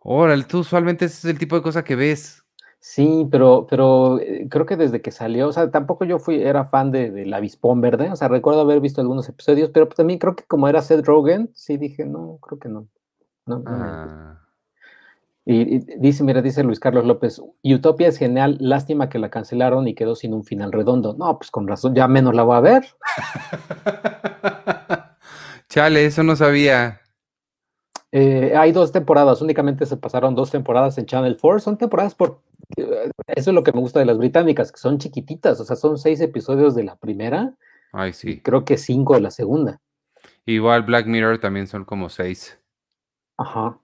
Órale, 0.00 0.42
tú 0.42 0.58
usualmente 0.58 1.04
ese 1.04 1.28
es 1.28 1.32
el 1.32 1.38
tipo 1.38 1.54
de 1.54 1.62
cosa 1.62 1.84
que 1.84 1.94
ves. 1.94 2.44
Sí, 2.88 3.26
pero, 3.32 3.66
pero 3.68 4.20
eh, 4.20 4.46
creo 4.48 4.64
que 4.64 4.76
desde 4.76 5.02
que 5.02 5.10
salió, 5.10 5.48
o 5.48 5.52
sea, 5.52 5.72
tampoco 5.72 6.04
yo 6.04 6.20
fui, 6.20 6.40
era 6.40 6.66
fan 6.66 6.92
de, 6.92 7.10
de 7.10 7.26
la 7.26 7.38
Avispón 7.38 7.80
Verde, 7.80 8.12
o 8.12 8.16
sea, 8.16 8.28
recuerdo 8.28 8.60
haber 8.60 8.80
visto 8.80 9.00
algunos 9.00 9.28
episodios, 9.28 9.70
pero 9.70 9.88
también 9.88 10.20
creo 10.20 10.36
que 10.36 10.44
como 10.44 10.68
era 10.68 10.80
Seth 10.80 11.04
Rogen, 11.04 11.50
sí 11.52 11.78
dije, 11.78 12.06
no, 12.06 12.38
creo 12.40 12.60
que 12.60 12.68
no. 12.68 12.86
Ah. 13.66 14.38
y, 15.44 15.78
dice, 15.98 16.22
mira, 16.22 16.42
dice 16.42 16.62
Luis 16.62 16.78
Carlos 16.78 17.04
López, 17.04 17.42
Utopia 17.64 18.06
es 18.06 18.18
genial, 18.18 18.56
lástima 18.60 19.08
que 19.08 19.18
la 19.18 19.30
cancelaron 19.30 19.88
y 19.88 19.96
quedó 19.96 20.14
sin 20.14 20.32
un 20.32 20.44
final 20.44 20.70
redondo. 20.70 21.16
No, 21.18 21.36
pues 21.38 21.50
con 21.50 21.66
razón, 21.66 21.92
ya 21.92 22.06
menos 22.06 22.36
la 22.36 22.44
voy 22.44 22.56
a 22.56 22.60
ver. 22.60 22.86
Chale, 25.68 26.06
eso 26.06 26.22
no 26.22 26.36
sabía. 26.36 27.00
Eh, 28.12 28.54
hay 28.56 28.72
dos 28.72 28.92
temporadas, 28.92 29.42
únicamente 29.42 29.84
se 29.84 29.96
pasaron 29.96 30.34
dos 30.34 30.50
temporadas 30.50 30.96
en 30.98 31.06
Channel 31.06 31.36
4, 31.38 31.58
son 31.58 31.76
temporadas 31.76 32.14
por... 32.14 32.40
Eso 32.76 33.50
es 33.50 33.54
lo 33.54 33.62
que 33.62 33.72
me 33.72 33.80
gusta 33.80 34.00
de 34.00 34.06
las 34.06 34.18
británicas, 34.18 34.72
que 34.72 34.78
son 34.78 34.98
chiquititas, 34.98 35.60
o 35.60 35.64
sea, 35.64 35.76
son 35.76 35.98
seis 35.98 36.20
episodios 36.20 36.74
de 36.74 36.84
la 36.84 36.96
primera. 36.96 37.54
Ay, 37.92 38.12
sí. 38.12 38.40
creo 38.40 38.64
que 38.64 38.76
cinco 38.76 39.14
de 39.14 39.20
la 39.20 39.30
segunda. 39.30 39.80
Igual 40.44 40.82
Black 40.82 41.06
Mirror 41.06 41.38
también 41.38 41.66
son 41.66 41.84
como 41.84 42.08
seis. 42.08 42.58
Ajá. 43.36 43.78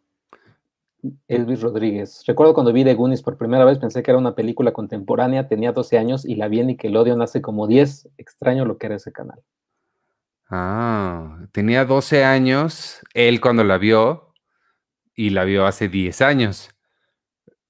Elvis 1.27 1.61
Rodríguez. 1.61 2.23
Recuerdo 2.27 2.55
cuando 2.55 2.73
vi 2.73 2.85
The 2.85 2.95
Goonies 2.95 3.23
por 3.23 3.37
primera 3.37 3.65
vez, 3.65 3.79
pensé 3.79 4.03
que 4.03 4.11
era 4.11 4.19
una 4.19 4.35
película 4.35 4.73
contemporánea, 4.73 5.49
tenía 5.49 5.73
12 5.73 5.99
años 5.99 6.25
y 6.25 6.37
la 6.37 6.49
vi 6.49 6.61
en 6.61 6.69
Nickelodeon 6.69 7.23
hace 7.23 7.43
como 7.43 7.67
10. 7.67 8.11
Extraño 8.19 8.65
lo 8.65 8.79
que 8.79 8.87
era 8.87 8.97
ese 8.97 9.13
canal. 9.13 9.43
Ah, 10.49 11.47
tenía 11.51 11.85
12 11.85 12.25
años 12.25 13.01
él 13.15 13.41
cuando 13.41 13.65
la 13.65 13.79
vio 13.79 14.35
y 15.15 15.31
la 15.31 15.45
vio 15.45 15.67
hace 15.67 15.89
10 15.89 16.21
años. 16.21 16.72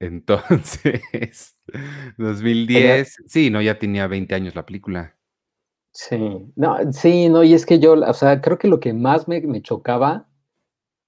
Entonces, 0.03 1.61
2010, 2.19 3.23
sí, 3.29 3.51
no, 3.51 3.63
ya 3.63 3.79
tenía 3.79 4.09
20 4.09 4.35
años 4.35 4.57
la 4.57 4.67
película. 4.67 5.17
Sí, 5.93 6.19
no, 6.57 6.93
sí, 6.93 7.29
no, 7.29 7.45
y 7.45 7.55
es 7.55 7.65
que 7.65 7.79
yo, 7.79 7.93
o 7.93 8.15
sea, 8.15 8.41
creo 8.41 8.59
que 8.59 8.67
lo 8.67 8.81
que 8.81 8.95
más 8.95 9.29
me, 9.29 9.41
me 9.43 9.63
chocaba 9.63 10.27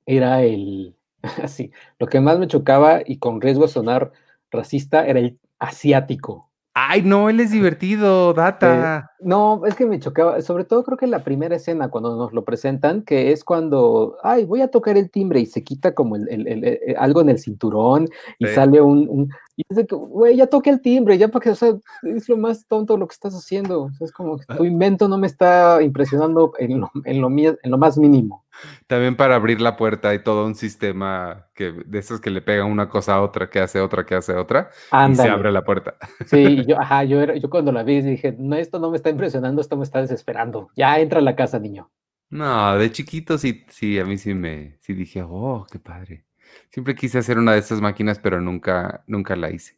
era 0.07 0.43
el, 0.43 0.97
así, 1.43 1.73
lo 1.99 2.07
que 2.07 2.21
más 2.21 2.39
me 2.39 2.47
chocaba 2.47 3.01
y 3.05 3.19
con 3.19 3.41
riesgo 3.41 3.63
de 3.63 3.73
sonar 3.73 4.13
racista 4.53 5.05
era 5.05 5.19
el 5.19 5.41
asiático. 5.59 6.53
Ay, 6.75 7.03
no, 7.03 7.29
él 7.29 7.41
es 7.41 7.51
divertido, 7.51 8.33
data. 8.33 9.11
No, 9.25 9.63
es 9.67 9.75
que 9.75 9.87
me 9.87 9.99
chocaba, 9.99 10.41
sobre 10.43 10.65
todo 10.65 10.85
creo 10.85 10.99
que 10.99 11.07
la 11.07 11.25
primera 11.25 11.57
escena 11.57 11.89
cuando 11.89 12.17
nos 12.17 12.33
lo 12.33 12.45
presentan, 12.45 13.03
que 13.03 13.33
es 13.33 13.45
cuando, 13.45 14.17
ay, 14.23 14.45
voy 14.45 14.61
a 14.61 14.69
tocar 14.69 14.97
el 14.97 15.11
timbre 15.11 15.41
y 15.41 15.47
se 15.47 15.65
quita 15.65 15.95
como 15.95 16.17
el, 16.17 16.27
eh, 16.29 16.95
algo 16.99 17.21
en 17.21 17.31
el 17.31 17.39
cinturón 17.39 18.09
y 18.39 18.47
sale 18.47 18.81
un, 18.81 19.31
y 19.57 19.63
es 19.69 19.77
de 19.77 19.87
que, 19.87 19.95
güey, 19.95 20.37
ya 20.37 20.49
toque 20.49 20.71
el 20.71 20.81
timbre, 20.81 21.17
ya 21.17 21.29
para 21.29 21.43
que, 21.43 21.51
o 21.51 21.55
sea, 21.55 21.75
es 22.03 22.29
lo 22.29 22.37
más 22.37 22.67
tonto 22.67 22.97
lo 22.97 23.07
que 23.07 23.15
estás 23.15 23.35
haciendo. 23.35 23.89
es 24.01 24.11
como 24.11 24.37
que 24.37 24.47
tu 24.47 24.65
invento 24.65 25.07
no 25.07 25.17
me 25.17 25.29
está 25.29 25.81
impresionando 25.81 26.53
en 26.59 26.81
lo, 26.81 26.91
en 27.05 27.21
lo, 27.21 27.29
en 27.29 27.71
lo 27.71 27.79
más 27.79 27.97
mínimo. 27.97 28.45
También 28.87 29.17
para 29.17 29.37
abrir 29.37 29.61
la 29.61 29.77
puerta 29.77 30.11
hay 30.11 30.21
todo 30.21 30.47
un 30.47 30.55
sistema 30.55 31.47
que, 31.55 31.73
de 31.73 31.99
esos 31.99 32.21
que 32.21 32.31
le 32.31 32.41
pegan 32.41 32.71
una 32.71 32.89
cosa 32.89 33.15
a 33.15 33.23
otra, 33.23 33.49
que 33.49 33.61
hace 33.61 33.81
otra, 33.81 34.05
que 34.07 34.15
hace 34.15 34.35
otra, 34.35 34.71
y 35.09 35.15
se 35.15 35.29
abre 35.29 35.53
la 35.53 35.65
puerta. 35.65 35.95
Sí, 36.27 36.65
yo, 36.67 36.81
ajá, 36.81 37.05
yo, 37.05 37.25
yo 37.35 37.51
cuando 37.51 37.73
la 37.73 37.83
vi 37.83 38.01
dije, 38.03 38.35
no, 38.39 38.57
esto 38.57 38.79
no 38.79 38.91
me 38.91 38.97
está 38.97 39.11
impresionando, 39.15 39.61
esto 39.61 39.77
me 39.77 39.85
está 39.85 40.01
desesperando. 40.01 40.69
Ya 40.77 40.99
entra 40.99 41.21
a 41.21 41.23
la 41.23 41.37
casa, 41.37 41.59
niño. 41.59 41.91
No, 42.31 42.77
de 42.77 42.91
chiquito 42.91 43.39
sí, 43.39 43.65
sí, 43.69 43.99
a 43.99 44.05
mí 44.05 44.19
sí 44.19 44.35
me, 44.35 44.77
sí 44.81 44.93
dije, 44.93 45.23
oh, 45.23 45.67
qué 45.71 45.79
padre. 45.79 46.25
Siempre 46.71 46.95
quise 46.95 47.19
hacer 47.19 47.39
una 47.39 47.53
de 47.53 47.59
estas 47.59 47.81
máquinas, 47.81 48.19
pero 48.19 48.41
nunca, 48.41 49.05
nunca 49.07 49.37
la 49.37 49.51
hice. 49.51 49.77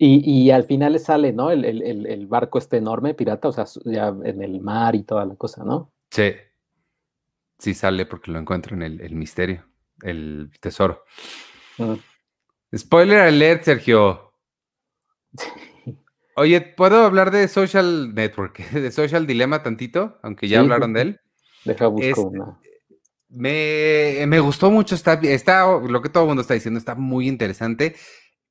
Y, 0.00 0.50
al 0.52 0.62
final 0.62 0.92
le 0.92 1.00
sale, 1.00 1.32
¿no? 1.32 1.50
El, 1.50 2.26
barco 2.28 2.58
este 2.58 2.76
enorme, 2.76 3.14
pirata, 3.14 3.48
o 3.48 3.52
sea, 3.52 3.64
ya 3.84 4.08
en 4.22 4.42
el 4.42 4.60
mar 4.60 4.94
y 4.94 5.02
toda 5.02 5.24
la 5.24 5.34
cosa, 5.34 5.64
¿no? 5.64 5.92
Sí. 6.10 6.34
Sí 7.58 7.74
sale 7.74 8.06
porque 8.06 8.30
lo 8.30 8.38
encuentro 8.38 8.76
en 8.76 8.82
el, 8.82 9.14
misterio, 9.16 9.64
el 10.02 10.52
tesoro. 10.60 11.02
Spoiler 12.76 13.22
alert, 13.22 13.64
Sergio. 13.64 14.34
Oye, 16.38 16.60
¿puedo 16.60 17.04
hablar 17.04 17.32
de 17.32 17.48
Social 17.48 18.14
Network, 18.14 18.58
de 18.70 18.92
Social 18.92 19.26
Dilemma 19.26 19.62
tantito? 19.62 20.18
Aunque 20.22 20.46
ya 20.46 20.60
hablaron 20.60 20.92
de 20.92 21.00
él. 21.00 21.20
Deja 21.64 21.88
buscar 21.88 22.10
este, 22.10 22.20
una. 22.20 22.58
Me, 23.28 24.38
gustó 24.40 24.70
mucho, 24.70 24.94
está, 24.94 25.14
está, 25.14 25.66
lo 25.66 26.00
que 26.00 26.08
todo 26.08 26.22
el 26.22 26.28
mundo 26.28 26.42
está 26.42 26.54
diciendo, 26.54 26.78
está 26.78 26.94
muy 26.94 27.26
interesante. 27.26 27.96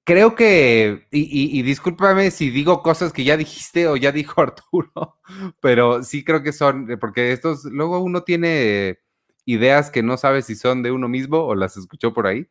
Creo 0.03 0.35
que, 0.35 1.07
y, 1.11 1.59
y, 1.59 1.61
discúlpame 1.63 2.31
si 2.31 2.49
digo 2.49 2.83
cosas 2.83 3.11
que 3.11 3.23
ya 3.23 3.37
dijiste 3.37 3.87
o 3.87 3.95
ya 3.95 4.11
dijo 4.11 4.41
Arturo, 4.41 5.19
pero 5.61 6.03
sí 6.03 6.23
creo 6.23 6.43
que 6.43 6.53
son, 6.53 6.97
porque 6.99 7.31
estos, 7.31 7.63
luego 7.65 7.99
uno 7.99 8.23
tiene 8.23 8.99
ideas 9.45 9.89
que 9.91 10.03
no 10.03 10.17
sabe 10.17 10.41
si 10.41 10.55
son 10.55 10.83
de 10.83 10.91
uno 10.91 11.07
mismo 11.07 11.39
o 11.39 11.55
las 11.55 11.77
escuchó 11.77 12.13
por 12.13 12.27
ahí, 12.27 12.47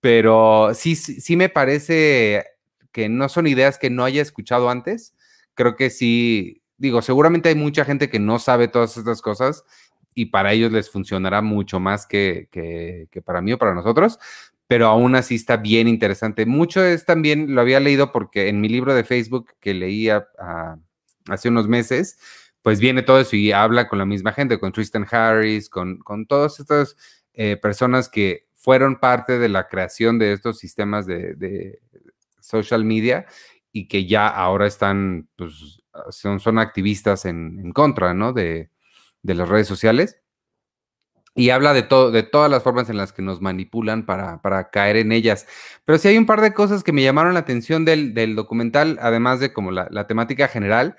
pero 0.00 0.70
sí, 0.74 0.94
sí 0.94 1.36
me 1.36 1.48
parece 1.48 2.44
que 2.96 3.10
no 3.10 3.28
son 3.28 3.46
ideas 3.46 3.78
que 3.78 3.90
no 3.90 4.04
haya 4.04 4.22
escuchado 4.22 4.70
antes. 4.70 5.14
Creo 5.52 5.76
que 5.76 5.90
sí, 5.90 6.62
digo, 6.78 7.02
seguramente 7.02 7.50
hay 7.50 7.54
mucha 7.54 7.84
gente 7.84 8.08
que 8.08 8.18
no 8.18 8.38
sabe 8.38 8.68
todas 8.68 8.96
estas 8.96 9.20
cosas 9.20 9.64
y 10.14 10.26
para 10.26 10.54
ellos 10.54 10.72
les 10.72 10.88
funcionará 10.88 11.42
mucho 11.42 11.78
más 11.78 12.06
que, 12.06 12.48
para 13.26 13.42
mí 13.42 13.52
o 13.52 13.58
para 13.58 13.74
nosotros, 13.74 14.18
pero 14.66 14.86
aún 14.86 15.14
así 15.14 15.34
está 15.34 15.58
bien 15.58 15.88
interesante. 15.88 16.46
Mucho 16.46 16.82
es 16.82 17.04
también, 17.04 17.54
lo 17.54 17.60
había 17.60 17.80
leído 17.80 18.12
porque 18.12 18.48
en 18.48 18.62
mi 18.62 18.70
libro 18.70 18.94
de 18.94 19.04
Facebook 19.04 19.52
que 19.60 19.74
leía 19.74 20.28
hace 21.28 21.50
unos 21.50 21.68
meses, 21.68 22.18
pues 22.62 22.80
viene 22.80 23.02
todo 23.02 23.20
eso 23.20 23.36
y 23.36 23.52
habla 23.52 23.88
con 23.88 23.98
la 23.98 24.06
misma 24.06 24.32
gente, 24.32 24.58
con 24.58 24.72
Tristan 24.72 25.06
Harris, 25.10 25.68
con, 25.68 25.98
con 25.98 26.24
todas 26.24 26.60
estas 26.60 26.96
eh, 27.34 27.58
personas 27.58 28.08
que 28.08 28.46
fueron 28.54 28.98
parte 28.98 29.38
de 29.38 29.50
la 29.50 29.68
creación 29.68 30.18
de 30.18 30.32
estos 30.32 30.58
sistemas 30.58 31.06
de, 31.06 31.78
social 32.46 32.84
media 32.84 33.26
y 33.72 33.88
que 33.88 34.06
ya 34.06 34.28
ahora 34.28 34.66
están, 34.66 35.28
pues, 35.36 35.82
son, 36.10 36.40
son 36.40 36.58
activistas 36.58 37.24
en, 37.24 37.72
contra, 37.72 38.14
¿no? 38.14 38.32
De, 38.32 38.70
las 39.22 39.48
redes 39.48 39.66
sociales. 39.66 40.20
Y 41.34 41.50
habla 41.50 41.74
de, 41.74 41.82
todo, 41.82 42.10
de 42.10 42.22
todas 42.22 42.50
las 42.50 42.62
formas 42.62 42.88
en 42.88 42.96
las 42.96 43.12
que 43.12 43.20
nos 43.20 43.42
manipulan 43.42 44.06
para, 44.06 44.70
caer 44.70 44.96
en 44.96 45.12
ellas. 45.12 45.46
Pero 45.84 45.98
sí 45.98 46.08
hay 46.08 46.16
un 46.16 46.24
par 46.24 46.40
de 46.40 46.54
cosas 46.54 46.82
que 46.82 46.92
me 46.92 47.02
llamaron 47.02 47.34
la 47.34 47.40
atención 47.40 47.84
del, 47.84 48.34
documental, 48.36 48.98
además 49.02 49.40
de 49.40 49.52
como 49.52 49.72
la, 49.72 50.06
temática 50.06 50.48
general. 50.48 50.96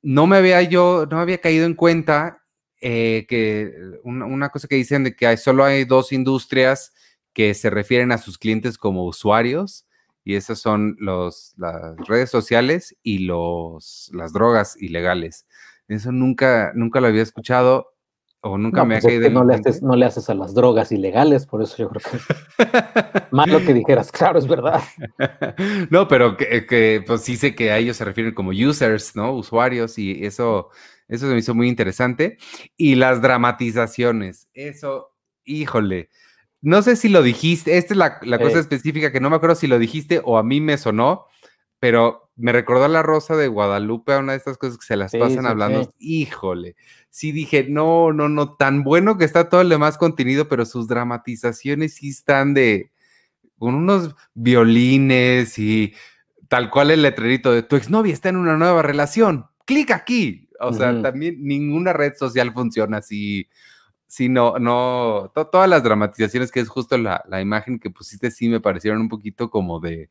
No 0.00 0.26
me 0.26 0.36
había 0.36 0.62
yo, 0.62 1.06
no 1.10 1.18
había 1.18 1.38
caído 1.38 1.66
en 1.66 1.74
cuenta 1.74 2.42
eh, 2.80 3.26
que 3.28 3.74
una, 4.04 4.24
una, 4.24 4.48
cosa 4.48 4.68
que 4.68 4.76
dicen 4.76 5.04
de 5.04 5.14
que 5.14 5.36
solo 5.36 5.64
hay 5.64 5.84
dos 5.84 6.12
industrias 6.12 6.94
que 7.34 7.52
se 7.52 7.68
refieren 7.68 8.12
a 8.12 8.16
sus 8.16 8.38
clientes 8.38 8.78
como 8.78 9.04
usuarios 9.04 9.84
y 10.24 10.34
esas 10.34 10.58
son 10.58 10.96
los, 10.98 11.54
las 11.56 11.96
redes 12.06 12.30
sociales 12.30 12.96
y 13.02 13.20
los, 13.20 14.10
las 14.14 14.32
drogas 14.32 14.76
ilegales. 14.80 15.46
Eso 15.88 16.12
nunca, 16.12 16.72
nunca 16.74 17.00
lo 17.00 17.08
había 17.08 17.22
escuchado 17.22 17.94
o 18.42 18.56
nunca 18.56 18.84
me 18.84 18.96
ha 18.96 19.00
pues 19.00 19.12
caído. 19.12 19.30
no, 19.30 19.44
le 19.44 19.54
haces, 19.54 19.82
no 19.82 19.94
le 19.96 20.06
haces 20.06 20.30
a 20.30 20.34
las 20.34 20.54
drogas 20.54 20.92
ilegales, 20.92 21.46
por 21.46 21.62
eso 21.62 21.76
yo 21.76 21.90
creo 21.90 22.00
que 22.00 23.26
malo 23.30 23.58
que 23.60 23.74
dijeras, 23.74 24.10
claro, 24.10 24.38
es 24.38 24.46
verdad. 24.46 24.80
no, 25.90 26.08
pero 26.08 26.36
que, 26.36 26.64
que, 26.66 27.02
pues 27.06 27.22
sí 27.22 27.36
sé 27.36 27.54
que 27.54 27.70
a 27.70 27.78
ellos 27.78 27.98
se 27.98 28.04
refieren 28.04 28.34
como 28.34 28.50
users, 28.50 29.14
¿no? 29.14 29.34
Usuarios, 29.34 29.98
y 29.98 30.24
eso, 30.24 30.70
eso 31.08 31.26
se 31.26 31.32
me 31.32 31.40
hizo 31.40 31.54
muy 31.54 31.68
interesante. 31.68 32.38
Y 32.76 32.94
las 32.94 33.20
dramatizaciones, 33.20 34.48
eso, 34.54 35.14
híjole. 35.44 36.08
No 36.62 36.82
sé 36.82 36.96
si 36.96 37.08
lo 37.08 37.22
dijiste, 37.22 37.78
esta 37.78 37.94
es 37.94 37.98
la, 37.98 38.38
cosa 38.38 38.58
específica 38.58 39.12
que 39.12 39.20
no 39.20 39.30
me 39.30 39.36
acuerdo 39.36 39.56
si 39.56 39.66
lo 39.66 39.78
dijiste 39.78 40.20
o 40.24 40.36
a 40.36 40.42
mí 40.42 40.60
me 40.60 40.76
sonó, 40.76 41.26
pero 41.78 42.30
me 42.36 42.52
recordó 42.52 42.84
a 42.84 42.88
la 42.88 43.02
Rosa 43.02 43.36
de 43.36 43.48
Guadalupe, 43.48 44.12
a 44.12 44.18
una 44.18 44.32
de 44.32 44.38
estas 44.38 44.58
cosas 44.58 44.76
que 44.78 44.86
se 44.86 44.96
las 44.96 45.12
pasan 45.12 45.46
hablando. 45.46 45.90
Híjole, 45.98 46.76
sí 47.08 47.32
dije, 47.32 47.66
no, 47.68 48.12
no, 48.12 48.28
no, 48.28 48.56
tan 48.56 48.82
bueno 48.82 49.16
que 49.16 49.24
está 49.24 49.48
todo 49.48 49.62
el 49.62 49.70
demás 49.70 49.96
contenido, 49.96 50.48
pero 50.48 50.66
sus 50.66 50.86
dramatizaciones 50.86 51.94
sí 51.94 52.10
están 52.10 52.52
de, 52.52 52.92
con 53.58 53.74
unos 53.74 54.14
violines 54.34 55.58
y 55.58 55.94
tal 56.48 56.70
cual 56.70 56.90
el 56.90 57.02
letrerito 57.02 57.52
de 57.52 57.62
tu 57.62 57.76
exnovia 57.76 58.12
está 58.12 58.28
en 58.28 58.36
una 58.36 58.56
nueva 58.56 58.82
relación, 58.82 59.46
clic 59.64 59.90
aquí. 59.90 60.48
O 60.60 60.74
sea, 60.74 61.00
también 61.00 61.42
ninguna 61.42 61.94
red 61.94 62.14
social 62.16 62.52
funciona 62.52 62.98
así 62.98 63.48
sí, 64.10 64.28
no, 64.28 64.58
no, 64.58 65.30
todas 65.32 65.70
las 65.70 65.84
dramatizaciones 65.84 66.50
que 66.50 66.58
es 66.58 66.68
justo 66.68 66.98
la, 66.98 67.22
imagen 67.40 67.78
que 67.78 67.90
pusiste, 67.90 68.32
sí 68.32 68.48
me 68.48 68.60
parecieron 68.60 69.00
un 69.00 69.08
poquito 69.08 69.50
como 69.50 69.78
de, 69.78 70.10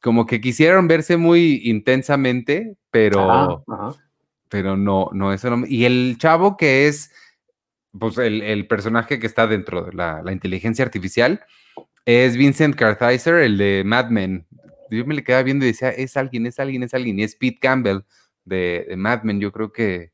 como 0.00 0.26
que 0.26 0.40
quisieron 0.40 0.86
verse 0.86 1.16
muy 1.16 1.60
intensamente, 1.64 2.76
pero, 2.92 3.64
pero 4.48 4.76
no, 4.76 5.10
no, 5.12 5.32
eso 5.32 5.50
no. 5.50 5.66
Y 5.66 5.84
el 5.86 6.16
chavo 6.18 6.56
que 6.56 6.86
es, 6.86 7.10
pues 7.98 8.16
el, 8.18 8.66
personaje 8.68 9.18
que 9.18 9.26
está 9.26 9.48
dentro 9.48 9.82
de 9.86 9.92
la, 9.92 10.22
inteligencia 10.30 10.84
artificial, 10.84 11.44
es 12.04 12.36
Vincent 12.36 12.76
Kartheiser, 12.76 13.34
el 13.34 13.58
de 13.58 13.82
Mad 13.84 14.10
Men. 14.10 14.46
Yo 14.88 15.04
me 15.04 15.14
le 15.14 15.24
quedaba 15.24 15.42
viendo 15.42 15.64
y 15.64 15.68
decía, 15.68 15.90
es 15.90 16.16
alguien, 16.16 16.46
es 16.46 16.60
alguien, 16.60 16.84
es 16.84 16.94
alguien. 16.94 17.18
Y 17.18 17.24
es 17.24 17.34
Pete 17.34 17.58
Campbell 17.60 18.00
de, 18.44 18.86
de 18.88 18.96
Mad 18.96 19.22
Men. 19.24 19.40
Yo 19.40 19.50
creo 19.50 19.72
que, 19.72 20.11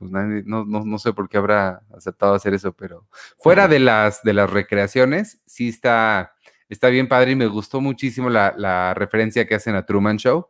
pues 0.00 0.10
no, 0.10 0.64
no, 0.64 0.98
sé 0.98 1.12
por 1.12 1.28
qué 1.28 1.36
habrá 1.36 1.82
aceptado 1.94 2.32
hacer 2.32 2.54
eso, 2.54 2.72
pero 2.72 3.06
fuera 3.36 3.68
de 3.68 3.78
las, 3.78 4.22
de 4.22 4.32
las 4.32 4.48
recreaciones, 4.48 5.42
sí 5.44 5.68
está, 5.68 6.32
está 6.70 6.88
bien 6.88 7.06
padre 7.06 7.32
y 7.32 7.36
me 7.36 7.46
gustó 7.46 7.82
muchísimo 7.82 8.30
la, 8.30 8.94
referencia 8.94 9.46
que 9.46 9.54
hacen 9.54 9.74
a 9.74 9.84
Truman 9.84 10.16
Show. 10.16 10.46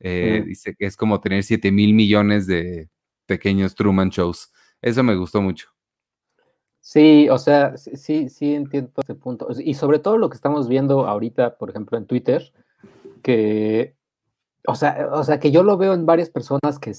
Eh, 0.00 0.42
dice 0.44 0.74
que 0.74 0.86
es 0.86 0.96
como 0.96 1.20
tener 1.20 1.44
7 1.44 1.70
mil 1.70 1.94
millones 1.94 2.48
de 2.48 2.88
pequeños 3.24 3.76
Truman 3.76 4.10
Shows. 4.10 4.52
Eso 4.82 5.04
me 5.04 5.14
gustó 5.14 5.40
mucho. 5.40 5.68
Sí, 6.80 7.28
o 7.28 7.38
sea, 7.38 7.76
sí, 7.76 8.28
sí 8.28 8.52
entiendo 8.52 8.90
ese 8.96 9.14
punto. 9.14 9.46
Y 9.60 9.74
sobre 9.74 10.00
todo 10.00 10.18
lo 10.18 10.28
que 10.28 10.34
estamos 10.34 10.66
viendo 10.66 11.06
ahorita, 11.06 11.56
por 11.56 11.70
ejemplo, 11.70 11.96
en 11.98 12.06
Twitter, 12.06 12.52
que 13.22 13.94
o 14.66 14.74
sea, 14.74 15.08
o 15.12 15.24
sea, 15.24 15.38
que 15.38 15.50
yo 15.50 15.62
lo 15.62 15.76
veo 15.76 15.94
en 15.94 16.04
varias 16.04 16.30
personas 16.30 16.78
que 16.78 16.92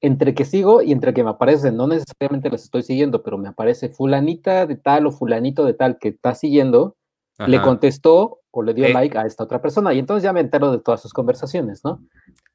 entre 0.00 0.34
que 0.34 0.44
sigo 0.44 0.82
y 0.82 0.92
entre 0.92 1.14
que 1.14 1.22
me 1.22 1.30
aparecen, 1.30 1.76
no 1.76 1.86
necesariamente 1.86 2.50
las 2.50 2.64
estoy 2.64 2.82
siguiendo, 2.82 3.22
pero 3.22 3.38
me 3.38 3.48
aparece 3.48 3.88
fulanita 3.88 4.66
de 4.66 4.76
tal 4.76 5.06
o 5.06 5.12
fulanito 5.12 5.64
de 5.64 5.74
tal 5.74 5.98
que 5.98 6.08
está 6.08 6.34
siguiendo, 6.34 6.96
le 7.38 7.60
contestó 7.60 8.40
o 8.50 8.62
le 8.62 8.74
dio 8.74 8.86
eh. 8.86 8.92
like 8.92 9.18
a 9.18 9.26
esta 9.26 9.44
otra 9.44 9.60
persona 9.60 9.92
y 9.92 9.98
entonces 9.98 10.22
ya 10.22 10.32
me 10.32 10.40
entero 10.40 10.70
de 10.70 10.78
todas 10.78 11.02
sus 11.02 11.12
conversaciones, 11.12 11.84
¿no? 11.84 12.00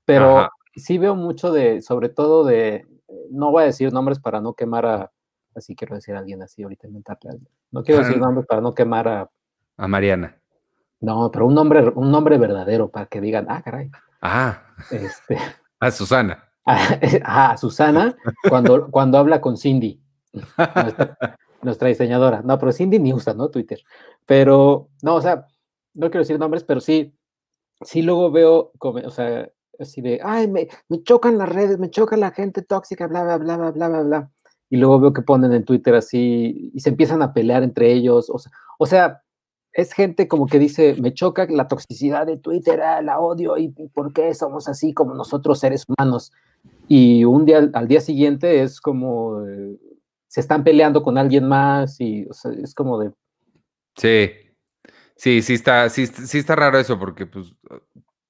Pero 0.06 0.50
sí 0.76 0.98
veo 0.98 1.16
mucho 1.16 1.52
de, 1.52 1.82
sobre 1.82 2.10
todo 2.10 2.44
de, 2.44 2.86
no 3.30 3.52
voy 3.52 3.64
a 3.64 3.68
decir 3.68 3.94
nombres 3.94 4.20
para 4.20 4.42
no 4.42 4.54
quemar 4.54 4.86
a, 4.86 5.12
así 5.56 5.76
quiero 5.76 5.96
decir 5.96 6.16
a 6.16 6.20
alguien 6.20 6.42
así 6.42 6.64
ahorita 6.64 6.88
inventarle 6.88 7.30
a 7.30 7.34
alguien. 7.34 7.50
No 7.72 7.84
quiero 7.84 8.04
decir 8.04 8.18
nombres 8.18 8.48
para 8.48 8.62
no 8.62 8.74
quemar 8.74 9.08
a... 9.08 9.30
A 9.78 9.88
Mariana. 9.88 10.38
No, 11.02 11.30
pero 11.32 11.46
un 11.46 11.54
nombre, 11.54 11.90
un 11.96 12.12
nombre 12.12 12.38
verdadero 12.38 12.90
para 12.90 13.06
que 13.06 13.22
digan, 13.22 13.46
ah, 13.50 13.62
caray. 13.62 13.90
Ah. 14.22 14.62
Este, 14.92 15.38
a 15.80 15.92
Susana. 15.92 16.44
A, 16.66 17.58
Susana 17.58 18.16
cuando, 18.48 18.90
cuando 18.92 19.18
habla 19.18 19.42
con 19.42 19.58
Cindy, 19.58 20.02
nuestra, 21.62 21.88
diseñadora. 21.88 22.42
No, 22.44 22.60
pero 22.60 22.72
Cindy 22.72 23.00
ni 23.00 23.14
usa, 23.14 23.34
¿no? 23.34 23.50
Twitter. 23.50 23.80
Pero, 24.26 24.90
no, 25.02 25.16
o 25.16 25.22
sea, 25.22 25.48
no 25.94 26.10
quiero 26.10 26.22
decir 26.22 26.40
nombres, 26.40 26.64
pero 26.64 26.80
sí, 26.80 27.16
sí 27.82 28.02
luego 28.02 28.32
veo, 28.32 28.72
o 28.80 29.12
sea, 29.12 29.50
así 29.80 30.02
de, 30.02 30.20
ay, 30.24 30.48
me, 30.48 30.68
me 30.90 31.02
chocan 31.02 31.38
las 31.38 31.50
redes, 31.50 31.80
me 31.80 31.90
choca 31.90 32.18
la 32.18 32.32
gente 32.32 32.62
tóxica, 32.62 33.08
bla, 33.08 33.24
bla, 33.24 33.38
bla, 33.38 33.58
bla, 33.58 33.72
bla, 33.72 33.88
bla, 33.90 34.02
bla. 34.02 34.32
Y 34.70 34.78
luego 34.78 35.00
veo 35.00 35.14
que 35.14 35.24
ponen 35.24 35.54
en 35.54 35.66
Twitter 35.66 35.96
así 35.96 36.72
y 36.74 36.80
se 36.80 36.90
empiezan 36.90 37.24
a 37.24 37.34
pelear 37.34 37.64
entre 37.64 37.92
ellos. 37.92 38.30
O 38.30 38.38
sea, 38.38 38.52
o 38.78 38.86
sea 38.86 39.24
es 39.74 39.94
gente 39.94 40.28
como 40.28 40.48
que 40.48 40.60
dice, 40.60 40.96
me 41.00 41.14
choca 41.14 41.46
la 41.50 41.68
toxicidad 41.68 42.26
de 42.26 42.38
Twitter, 42.38 42.82
ah, 42.82 43.02
la 43.02 43.20
odio 43.20 43.58
y, 43.58 43.70
por 43.70 44.14
qué 44.14 44.34
somos 44.34 44.68
así 44.68 44.94
como 44.94 45.14
nosotros 45.14 45.60
seres 45.60 45.86
humanos. 45.88 46.32
Y 46.88 47.24
un 47.24 47.46
día 47.46 47.70
al 47.74 47.88
día 47.88 48.02
siguiente 48.02 48.62
es 48.62 48.82
como 48.82 49.46
eh, 49.46 49.78
se 50.28 50.42
están 50.42 50.64
peleando 50.64 51.04
con 51.04 51.18
alguien 51.18 51.48
más 51.48 52.00
y 52.02 52.28
es 52.62 52.74
como 52.74 53.00
de 53.00 53.12
Sí. 53.96 54.32
Sí, 55.16 55.42
sí 55.42 55.54
está 55.54 55.90
sí, 55.90 56.08
sí 56.08 56.38
está 56.40 56.56
raro 56.56 56.80
eso 56.80 56.98
porque 56.98 57.26
pues 57.26 57.54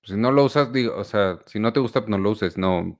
si 0.03 0.15
no 0.17 0.31
lo 0.31 0.43
usas, 0.43 0.73
digo, 0.73 0.95
o 0.95 1.03
sea, 1.03 1.39
si 1.45 1.59
no 1.59 1.71
te 1.71 1.79
gusta, 1.79 2.01
pues 2.01 2.09
no 2.09 2.17
lo 2.17 2.31
uses, 2.31 2.57
no. 2.57 2.99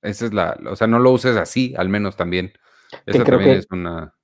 Esa 0.00 0.26
es 0.26 0.32
la, 0.32 0.58
o 0.70 0.76
sea, 0.76 0.86
no 0.86 0.98
lo 0.98 1.10
uses 1.10 1.36
así, 1.36 1.74
al 1.76 1.88
menos 1.88 2.16
también. 2.16 2.52
Esa 3.04 3.24
también 3.24 3.50
es 3.56 3.66
una 3.70 4.14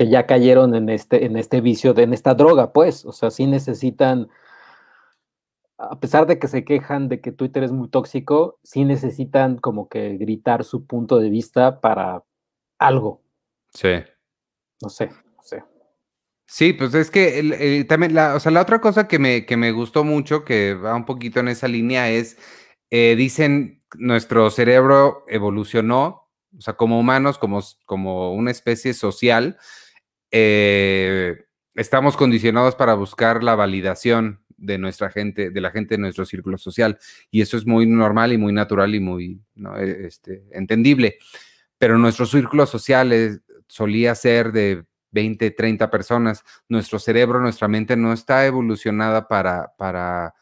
que 0.00 0.08
ya 0.08 0.24
cayeron 0.24 0.74
en 0.74 0.88
este, 0.88 1.26
en 1.26 1.36
este 1.36 1.60
vicio, 1.60 1.92
de, 1.92 2.04
en 2.04 2.14
esta 2.14 2.32
droga, 2.32 2.72
pues, 2.72 3.04
o 3.04 3.12
sea, 3.12 3.30
sí 3.30 3.46
necesitan, 3.46 4.30
a 5.76 6.00
pesar 6.00 6.26
de 6.26 6.38
que 6.38 6.48
se 6.48 6.64
quejan 6.64 7.10
de 7.10 7.20
que 7.20 7.32
Twitter 7.32 7.64
es 7.64 7.70
muy 7.70 7.86
tóxico, 7.90 8.58
sí 8.62 8.86
necesitan 8.86 9.58
como 9.58 9.90
que 9.90 10.16
gritar 10.16 10.64
su 10.64 10.86
punto 10.86 11.18
de 11.18 11.28
vista 11.28 11.82
para 11.82 12.24
algo. 12.78 13.20
Sí. 13.74 13.90
No 14.80 14.88
sé, 14.88 15.10
no 15.36 15.42
sé. 15.42 15.62
Sí, 16.46 16.72
pues 16.72 16.94
es 16.94 17.10
que 17.10 17.84
también, 17.86 18.14
la, 18.14 18.36
o 18.36 18.40
sea, 18.40 18.52
la 18.52 18.62
otra 18.62 18.80
cosa 18.80 19.06
que 19.06 19.18
me, 19.18 19.44
que 19.44 19.58
me 19.58 19.70
gustó 19.70 20.02
mucho, 20.02 20.46
que 20.46 20.72
va 20.72 20.94
un 20.94 21.04
poquito 21.04 21.40
en 21.40 21.48
esa 21.48 21.68
línea, 21.68 22.08
es, 22.08 22.38
eh, 22.88 23.16
dicen, 23.16 23.82
nuestro 23.98 24.48
cerebro 24.48 25.26
evolucionó, 25.28 26.30
o 26.56 26.60
sea, 26.62 26.72
como 26.72 26.98
humanos, 26.98 27.36
como, 27.36 27.60
como 27.84 28.32
una 28.32 28.50
especie 28.50 28.94
social, 28.94 29.58
eh, 30.30 31.44
estamos 31.74 32.16
condicionados 32.16 32.74
para 32.74 32.94
buscar 32.94 33.42
la 33.42 33.54
validación 33.54 34.40
de 34.56 34.78
nuestra 34.78 35.10
gente, 35.10 35.50
de 35.50 35.60
la 35.60 35.70
gente 35.70 35.94
de 35.94 35.98
nuestro 35.98 36.24
círculo 36.26 36.58
social. 36.58 36.98
Y 37.30 37.40
eso 37.40 37.56
es 37.56 37.66
muy 37.66 37.86
normal 37.86 38.32
y 38.32 38.38
muy 38.38 38.52
natural 38.52 38.94
y 38.94 39.00
muy 39.00 39.40
e, 39.78 40.06
este, 40.06 40.44
entendible. 40.52 41.16
Pero 41.78 41.98
nuestro 41.98 42.26
círculo 42.26 42.66
social 42.66 43.42
solía 43.66 44.14
ser 44.14 44.52
de 44.52 44.84
20, 45.12 45.50
30 45.50 45.90
personas. 45.90 46.44
Nuestro 46.68 46.98
cerebro, 46.98 47.40
nuestra 47.40 47.68
mente 47.68 47.96
no 47.96 48.12
está 48.12 48.46
evolucionada 48.46 49.28
para, 49.28 49.72
para 49.78 50.34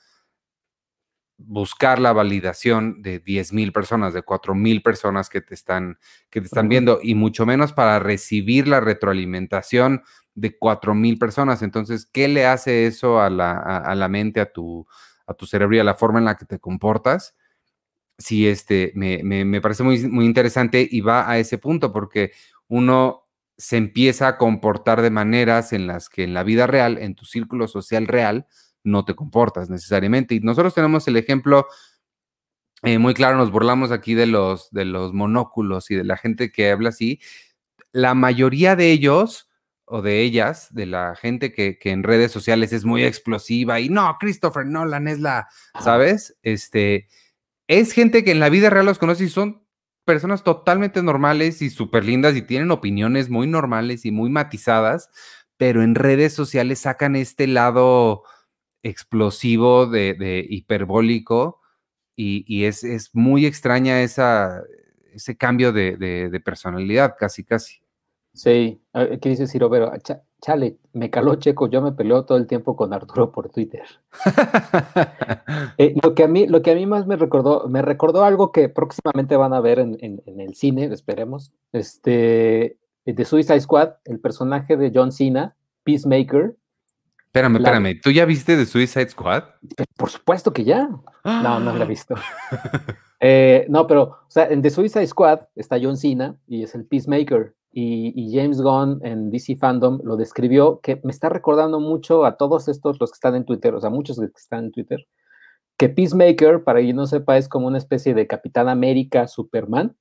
buscar 1.38 2.00
la 2.00 2.12
validación 2.12 3.00
de 3.00 3.20
10 3.20 3.52
mil 3.52 3.72
personas, 3.72 4.12
de 4.12 4.22
4 4.22 4.54
mil 4.54 4.82
personas 4.82 5.30
que 5.30 5.40
te 5.40 5.54
están, 5.54 5.98
que 6.30 6.40
te 6.40 6.46
están 6.46 6.68
viendo, 6.68 6.98
y 7.02 7.14
mucho 7.14 7.46
menos 7.46 7.72
para 7.72 8.00
recibir 8.00 8.66
la 8.66 8.80
retroalimentación 8.80 10.02
de 10.34 10.58
4 10.58 10.94
mil 10.94 11.16
personas. 11.18 11.62
Entonces, 11.62 12.06
¿qué 12.06 12.28
le 12.28 12.44
hace 12.44 12.86
eso 12.86 13.20
a 13.20 13.30
la, 13.30 13.52
a, 13.52 13.94
la, 13.94 14.08
mente, 14.08 14.40
a 14.40 14.52
tu, 14.52 14.86
a 15.26 15.34
tu 15.34 15.46
cerebro 15.46 15.76
y 15.76 15.78
a 15.80 15.84
la 15.84 15.94
forma 15.94 16.18
en 16.18 16.24
la 16.26 16.36
que 16.36 16.44
te 16.44 16.58
comportas? 16.58 17.36
Sí, 18.18 18.48
este, 18.48 18.92
me, 18.96 19.22
me, 19.22 19.44
me 19.44 19.60
parece 19.60 19.84
muy, 19.84 20.06
muy 20.08 20.24
interesante 20.26 20.86
y 20.90 21.00
va 21.00 21.30
a 21.30 21.38
ese 21.38 21.58
punto 21.58 21.92
porque 21.92 22.32
uno 22.66 23.28
se 23.56 23.76
empieza 23.76 24.28
a 24.28 24.38
comportar 24.38 25.02
de 25.02 25.10
maneras 25.10 25.72
en 25.72 25.86
las 25.86 26.08
que 26.08 26.24
en 26.24 26.34
la 26.34 26.42
vida 26.42 26.66
real, 26.66 26.98
en 26.98 27.14
tu 27.14 27.24
círculo 27.24 27.68
social 27.68 28.06
real, 28.06 28.46
no 28.88 29.04
te 29.04 29.14
comportas 29.14 29.70
necesariamente. 29.70 30.34
Y 30.34 30.40
nosotros 30.40 30.74
tenemos 30.74 31.06
el 31.08 31.16
ejemplo 31.16 31.66
eh, 32.82 32.98
muy 32.98 33.14
claro, 33.14 33.36
nos 33.36 33.50
burlamos 33.50 33.90
aquí 33.90 34.14
de 34.14 34.26
los, 34.26 34.70
de 34.70 34.84
los 34.84 35.12
monóculos 35.12 35.90
y 35.90 35.96
de 35.96 36.04
la 36.04 36.16
gente 36.16 36.52
que 36.52 36.70
habla 36.70 36.90
así. 36.90 37.20
La 37.92 38.14
mayoría 38.14 38.76
de 38.76 38.92
ellos 38.92 39.48
o 39.84 40.02
de 40.02 40.20
ellas, 40.20 40.72
de 40.72 40.86
la 40.86 41.16
gente 41.16 41.52
que, 41.52 41.78
en 41.84 42.02
redes 42.02 42.30
sociales 42.30 42.72
es 42.72 42.84
muy 42.84 43.04
explosiva 43.04 43.80
y 43.80 43.88
no, 43.88 44.16
Christopher 44.20 44.66
Nolan 44.66 45.08
es 45.08 45.18
la, 45.18 45.48
¿sabes? 45.80 46.36
Este, 46.42 47.08
es 47.66 47.92
gente 47.92 48.22
que 48.22 48.30
en 48.30 48.40
la 48.40 48.50
vida 48.50 48.70
real 48.70 48.86
los 48.86 48.98
conoce 48.98 49.24
y 49.24 49.28
son 49.28 49.66
personas 50.04 50.44
totalmente 50.44 51.02
normales 51.02 51.62
y 51.62 51.70
súper 51.70 52.04
lindas 52.04 52.36
y 52.36 52.42
tienen 52.42 52.70
opiniones 52.70 53.28
muy 53.28 53.46
normales 53.46 54.04
y 54.04 54.10
muy 54.10 54.30
matizadas, 54.30 55.10
pero 55.56 55.82
en 55.82 55.94
redes 55.94 56.32
sociales 56.32 56.80
sacan 56.80 57.16
este 57.16 57.46
lado 57.46 58.24
explosivo, 58.82 59.86
de, 59.86 60.46
hiperbólico, 60.48 61.60
y, 62.16 62.64
es, 62.64 63.10
muy 63.12 63.46
extraña 63.46 64.02
esa, 64.02 64.62
ese 65.12 65.36
cambio 65.36 65.72
de, 65.72 66.42
personalidad, 66.44 67.14
casi, 67.18 67.44
casi. 67.44 67.76
Sí, 68.34 68.80
¿qué 68.92 69.28
dice 69.28 69.46
Ciro? 69.46 69.70
Pero, 69.70 69.92
chale, 70.40 70.78
me 70.92 71.10
caló 71.10 71.36
Checo, 71.36 71.68
yo 71.68 71.82
me 71.82 71.92
peleo 71.92 72.24
todo 72.24 72.38
el 72.38 72.46
tiempo 72.46 72.76
con 72.76 72.92
Arturo 72.92 73.32
por 73.32 73.50
Twitter. 73.50 73.84
Eh, 75.78 75.94
lo, 76.02 76.14
que 76.14 76.24
a 76.24 76.28
mí, 76.28 76.48
lo 76.48 76.60
que 76.60 76.72
a 76.72 76.74
mí 76.74 76.86
más 76.86 77.06
me 77.06 77.16
recordó, 77.16 77.68
me 77.68 77.82
recordó 77.82 78.24
algo 78.24 78.50
que 78.50 78.68
próximamente 78.68 79.36
van 79.36 79.52
a 79.52 79.60
ver 79.60 79.78
en, 79.78 79.96
en 80.00 80.40
el 80.40 80.54
cine, 80.54 80.86
esperemos, 80.86 81.52
este, 81.72 82.78
de 83.14 83.24
Suicide 83.24 83.60
Squad, 83.60 83.94
el 84.04 84.20
personaje 84.20 84.76
de 84.76 84.92
John 84.94 85.12
Cena, 85.12 85.56
Peacemaker, 85.84 86.56
Espérame, 87.38 87.56
espérame, 87.56 88.00
¿tú 88.02 88.10
ya 88.10 88.24
viste 88.24 88.56
The 88.56 88.66
Suicide 88.66 89.10
Squad? 89.10 89.44
Por 89.96 90.10
supuesto 90.10 90.52
que 90.52 90.64
ya. 90.64 90.88
No, 91.24 91.60
no 91.60 91.76
la 91.76 91.84
he 91.84 91.88
visto. 91.88 92.14
Eh, 93.20 93.66
no, 93.68 93.86
pero, 93.86 94.02
o 94.02 94.30
sea, 94.30 94.46
en 94.46 94.62
The 94.62 94.70
Suicide 94.70 95.06
Squad 95.06 95.40
está 95.56 95.76
John 95.80 95.96
Cena 95.96 96.36
y 96.46 96.62
es 96.62 96.74
el 96.74 96.84
Peacemaker. 96.84 97.54
Y, 97.72 98.32
James 98.32 98.60
Gunn 98.60 99.00
en 99.04 99.30
DC 99.30 99.56
Fandom 99.56 100.00
lo 100.02 100.16
describió, 100.16 100.80
que 100.80 101.00
me 101.04 101.12
está 101.12 101.28
recordando 101.28 101.78
mucho 101.78 102.24
a 102.24 102.36
todos 102.36 102.66
estos, 102.66 102.98
los 102.98 103.10
que 103.10 103.16
están 103.16 103.36
en 103.36 103.44
Twitter, 103.44 103.74
o 103.74 103.80
sea, 103.80 103.90
muchos 103.90 104.18
que 104.18 104.26
están 104.34 104.64
en 104.64 104.72
Twitter, 104.72 105.06
que 105.76 105.88
Peacemaker, 105.88 106.64
para 106.64 106.80
quien 106.80 106.96
no 106.96 107.06
sepa, 107.06 107.36
es 107.36 107.48
como 107.48 107.68
una 107.68 107.78
especie 107.78 108.14
de 108.14 108.26
Capitán 108.26 108.68
América, 108.68 109.28
Superman. 109.28 109.96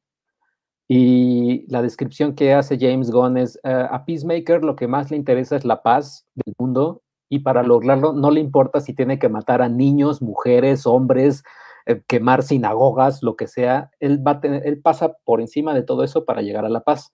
Y 0.88 1.72
la 1.72 1.82
descripción 1.82 2.34
que 2.34 2.54
hace 2.54 2.80
James 2.80 3.12
Gunn 3.12 3.38
es, 3.38 3.60
eh, 3.64 3.88
a 3.90 4.06
Peacemaker 4.06 4.64
lo 4.64 4.76
que 4.76 4.88
más 4.88 5.12
le 5.12 5.18
interesa 5.18 5.56
es 5.56 5.66
la 5.66 5.84
paz 5.84 6.26
del 6.34 6.56
mundo 6.58 7.04
y 7.30 7.40
para 7.40 7.64
lograrlo 7.64 8.14
no 8.14 8.32
le 8.32 8.40
importa 8.40 8.80
si 8.80 8.94
tiene 8.94 9.20
que 9.20 9.30
matar 9.30 9.62
a 9.62 9.70
niños, 9.70 10.22
mujeres, 10.22 10.86
hombres, 10.86 11.44
eh, 11.86 12.02
quemar 12.08 12.44
sinagogas, 12.44 13.24
lo 13.24 13.36
que 13.36 13.48
sea, 13.48 13.92
él, 14.00 14.26
va 14.26 14.32
a 14.32 14.42
tener, 14.42 14.68
él 14.68 14.82
pasa 14.82 15.18
por 15.24 15.40
encima 15.40 15.74
de 15.74 15.84
todo 15.84 16.04
eso 16.04 16.26
para 16.26 16.42
llegar 16.42 16.66
a 16.66 16.70
la 16.70 16.82
paz. 16.82 17.14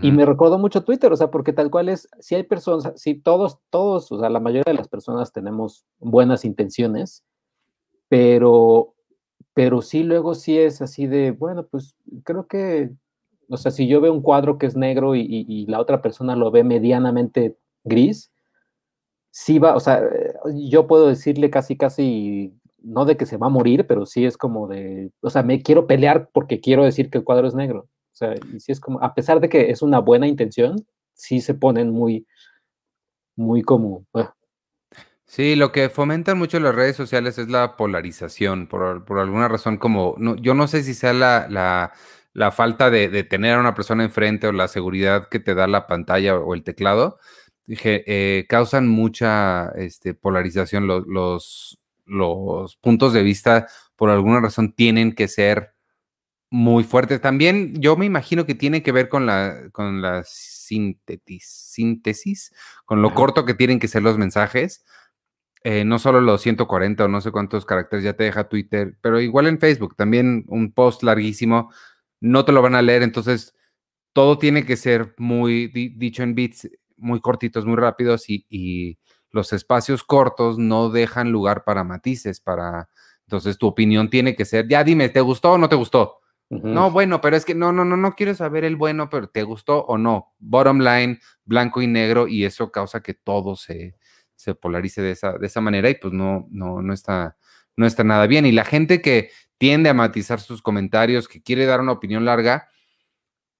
Y 0.00 0.12
me 0.12 0.24
recordó 0.24 0.58
mucho 0.58 0.84
Twitter, 0.84 1.12
o 1.12 1.16
sea, 1.16 1.32
porque 1.32 1.52
tal 1.52 1.68
cual 1.68 1.88
es, 1.88 2.08
si 2.20 2.36
hay 2.36 2.44
personas, 2.44 2.92
si 2.94 3.16
todos, 3.16 3.58
todos, 3.68 4.12
o 4.12 4.20
sea, 4.20 4.30
la 4.30 4.38
mayoría 4.38 4.62
de 4.64 4.74
las 4.74 4.86
personas 4.86 5.32
tenemos 5.32 5.84
buenas 5.98 6.44
intenciones, 6.44 7.24
pero, 8.08 8.94
pero 9.54 9.82
sí 9.82 10.04
luego 10.04 10.36
sí 10.36 10.56
es 10.56 10.82
así 10.82 11.08
de, 11.08 11.32
bueno, 11.32 11.66
pues 11.66 11.96
creo 12.22 12.46
que, 12.46 12.92
o 13.48 13.56
sea, 13.56 13.72
si 13.72 13.88
yo 13.88 14.00
veo 14.00 14.12
un 14.12 14.22
cuadro 14.22 14.56
que 14.56 14.66
es 14.66 14.76
negro 14.76 15.16
y 15.16 15.66
la 15.66 15.80
otra 15.80 16.00
persona 16.00 16.36
lo 16.36 16.52
ve 16.52 16.62
medianamente 16.62 17.56
gris, 17.82 18.31
sí 19.32 19.58
va, 19.58 19.74
o 19.74 19.80
sea, 19.80 20.02
yo 20.54 20.86
puedo 20.86 21.08
decirle 21.08 21.50
casi, 21.50 21.76
casi, 21.76 22.54
no 22.82 23.04
de 23.04 23.16
que 23.16 23.26
se 23.26 23.38
va 23.38 23.46
a 23.48 23.50
morir, 23.50 23.86
pero 23.86 24.06
sí 24.06 24.24
es 24.24 24.36
como 24.36 24.68
de, 24.68 25.10
o 25.20 25.30
sea, 25.30 25.42
me 25.42 25.62
quiero 25.62 25.86
pelear 25.86 26.28
porque 26.32 26.60
quiero 26.60 26.84
decir 26.84 27.10
que 27.10 27.18
el 27.18 27.24
cuadro 27.24 27.48
es 27.48 27.54
negro. 27.54 27.88
O 28.12 28.14
sea, 28.14 28.34
y 28.52 28.60
sí 28.60 28.70
es 28.70 28.78
como, 28.78 29.02
a 29.02 29.14
pesar 29.14 29.40
de 29.40 29.48
que 29.48 29.70
es 29.70 29.80
una 29.80 29.98
buena 30.00 30.28
intención, 30.28 30.86
sí 31.14 31.40
se 31.40 31.54
ponen 31.54 31.90
muy, 31.90 32.26
muy 33.34 33.62
como... 33.62 34.06
Ah. 34.14 34.34
Sí, 35.24 35.56
lo 35.56 35.72
que 35.72 35.88
fomentan 35.88 36.36
mucho 36.36 36.60
las 36.60 36.74
redes 36.74 36.94
sociales 36.94 37.38
es 37.38 37.48
la 37.48 37.74
polarización, 37.76 38.66
por, 38.66 39.06
por 39.06 39.18
alguna 39.18 39.48
razón 39.48 39.78
como, 39.78 40.14
no, 40.18 40.36
yo 40.36 40.52
no 40.52 40.68
sé 40.68 40.82
si 40.82 40.92
sea 40.92 41.14
la, 41.14 41.46
la, 41.48 41.92
la 42.34 42.52
falta 42.52 42.90
de, 42.90 43.08
de, 43.08 43.24
tener 43.24 43.54
a 43.54 43.60
una 43.60 43.74
persona 43.74 44.04
enfrente 44.04 44.46
o 44.46 44.52
la 44.52 44.68
seguridad 44.68 45.30
que 45.30 45.40
te 45.40 45.54
da 45.54 45.66
la 45.66 45.86
pantalla 45.86 46.36
o 46.36 46.52
el 46.52 46.64
teclado, 46.64 47.18
dije, 47.66 48.04
eh, 48.06 48.46
causan 48.48 48.88
mucha 48.88 49.70
este, 49.76 50.14
polarización. 50.14 50.86
Los, 50.86 51.06
los, 51.06 51.80
los, 52.04 52.76
puntos 52.76 53.12
de 53.12 53.22
vista, 53.22 53.66
por 53.96 54.10
alguna 54.10 54.40
razón, 54.40 54.72
tienen 54.72 55.14
que 55.14 55.28
ser 55.28 55.74
muy 56.50 56.84
fuertes. 56.84 57.20
También 57.20 57.80
yo 57.80 57.96
me 57.96 58.06
imagino 58.06 58.46
que 58.46 58.54
tiene 58.54 58.82
que 58.82 58.92
ver 58.92 59.08
con 59.08 59.26
la, 59.26 59.70
con 59.72 60.02
la 60.02 60.22
síntesis, 60.24 61.46
síntesis, 61.46 62.52
con 62.84 63.02
lo 63.02 63.14
corto 63.14 63.44
que 63.44 63.54
tienen 63.54 63.80
que 63.80 63.88
ser 63.88 64.02
los 64.02 64.18
mensajes. 64.18 64.84
Eh, 65.64 65.84
no 65.84 65.98
solo 65.98 66.20
los 66.20 66.42
140 66.42 67.04
o 67.04 67.08
no 67.08 67.20
sé 67.20 67.30
cuántos 67.30 67.64
caracteres 67.64 68.04
ya 68.04 68.14
te 68.14 68.24
deja 68.24 68.48
Twitter, 68.48 68.98
pero 69.00 69.20
igual 69.20 69.46
en 69.46 69.60
Facebook, 69.60 69.94
también 69.96 70.44
un 70.48 70.72
post 70.72 71.04
larguísimo, 71.04 71.72
no 72.20 72.44
te 72.44 72.50
lo 72.50 72.62
van 72.62 72.74
a 72.74 72.82
leer, 72.82 73.02
entonces 73.02 73.54
todo 74.12 74.38
tiene 74.38 74.66
que 74.66 74.76
ser 74.76 75.14
muy 75.18 75.68
dicho 75.68 76.24
en 76.24 76.34
bits 76.34 76.68
muy 77.02 77.20
cortitos, 77.20 77.66
muy 77.66 77.76
rápidos 77.76 78.24
y, 78.28 78.98
los 79.34 79.54
espacios 79.54 80.04
cortos 80.04 80.58
no 80.58 80.90
dejan 80.90 81.32
lugar 81.32 81.64
para 81.64 81.84
matices, 81.84 82.38
para... 82.38 82.90
Entonces 83.22 83.56
tu 83.56 83.66
opinión 83.66 84.10
tiene 84.10 84.36
que 84.36 84.44
ser, 84.44 84.68
ya 84.68 84.84
dime, 84.84 85.08
¿te 85.08 85.22
gustó 85.22 85.52
o 85.52 85.58
no 85.58 85.70
te 85.70 85.76
gustó? 85.76 86.18
No, 86.50 86.90
bueno, 86.90 87.22
pero 87.22 87.34
es 87.34 87.46
que 87.46 87.54
no, 87.54 87.72
no, 87.72 87.82
no, 87.82 87.96
no 87.96 88.12
quiero 88.12 88.34
saber 88.34 88.64
el 88.64 88.76
bueno, 88.76 89.08
pero 89.08 89.30
¿te 89.30 89.42
gustó 89.42 89.86
o 89.86 89.96
no? 89.96 90.34
Bottom 90.38 90.80
line, 90.80 91.18
blanco 91.46 91.80
y 91.80 91.86
negro, 91.86 92.28
y 92.28 92.44
eso 92.44 92.70
causa 92.70 93.00
que 93.00 93.14
todo 93.14 93.56
se, 93.56 93.96
se 94.42 94.54
polarice 94.54 95.00
de 95.00 95.12
esa, 95.12 95.38
de 95.38 95.46
esa 95.46 95.62
manera 95.62 95.88
y 95.88 95.94
pues 95.94 96.12
no, 96.12 96.46
no, 96.50 96.82
no 96.82 96.92
está, 96.92 97.38
no 97.76 97.86
está 97.86 98.04
nada 98.04 98.26
bien. 98.26 98.44
Y 98.44 98.52
la 98.52 98.66
gente 98.66 99.00
que 99.00 99.30
tiende 99.56 99.88
a 99.88 99.94
matizar 99.94 100.40
sus 100.40 100.60
comentarios, 100.60 101.28
que 101.28 101.42
quiere 101.42 101.64
dar 101.64 101.80
una 101.80 101.92
opinión 101.92 102.24
larga, 102.24 102.68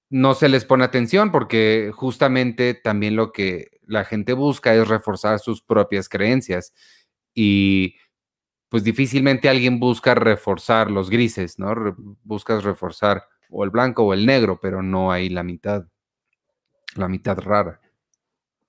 no 0.09 0.33
se 0.33 0.49
les 0.49 0.65
pone 0.65 0.83
atención 0.83 1.31
porque 1.31 1.91
justamente 1.93 2.73
también 2.73 3.15
lo 3.15 3.31
que 3.31 3.79
la 3.85 4.05
gente 4.05 4.33
busca 4.33 4.73
es 4.73 4.87
reforzar 4.87 5.39
sus 5.39 5.61
propias 5.61 6.09
creencias 6.09 6.73
y 7.33 7.95
pues 8.69 8.83
difícilmente 8.83 9.49
alguien 9.49 9.79
busca 9.79 10.15
reforzar 10.15 10.89
los 10.89 11.09
grises, 11.09 11.59
¿no? 11.59 11.73
buscas 12.23 12.63
reforzar 12.63 13.23
o 13.49 13.63
el 13.63 13.69
blanco 13.69 14.03
o 14.03 14.13
el 14.13 14.25
negro, 14.25 14.59
pero 14.61 14.81
no 14.81 15.11
hay 15.11 15.29
la 15.29 15.43
mitad, 15.43 15.85
la 16.95 17.07
mitad 17.07 17.37
rara. 17.37 17.79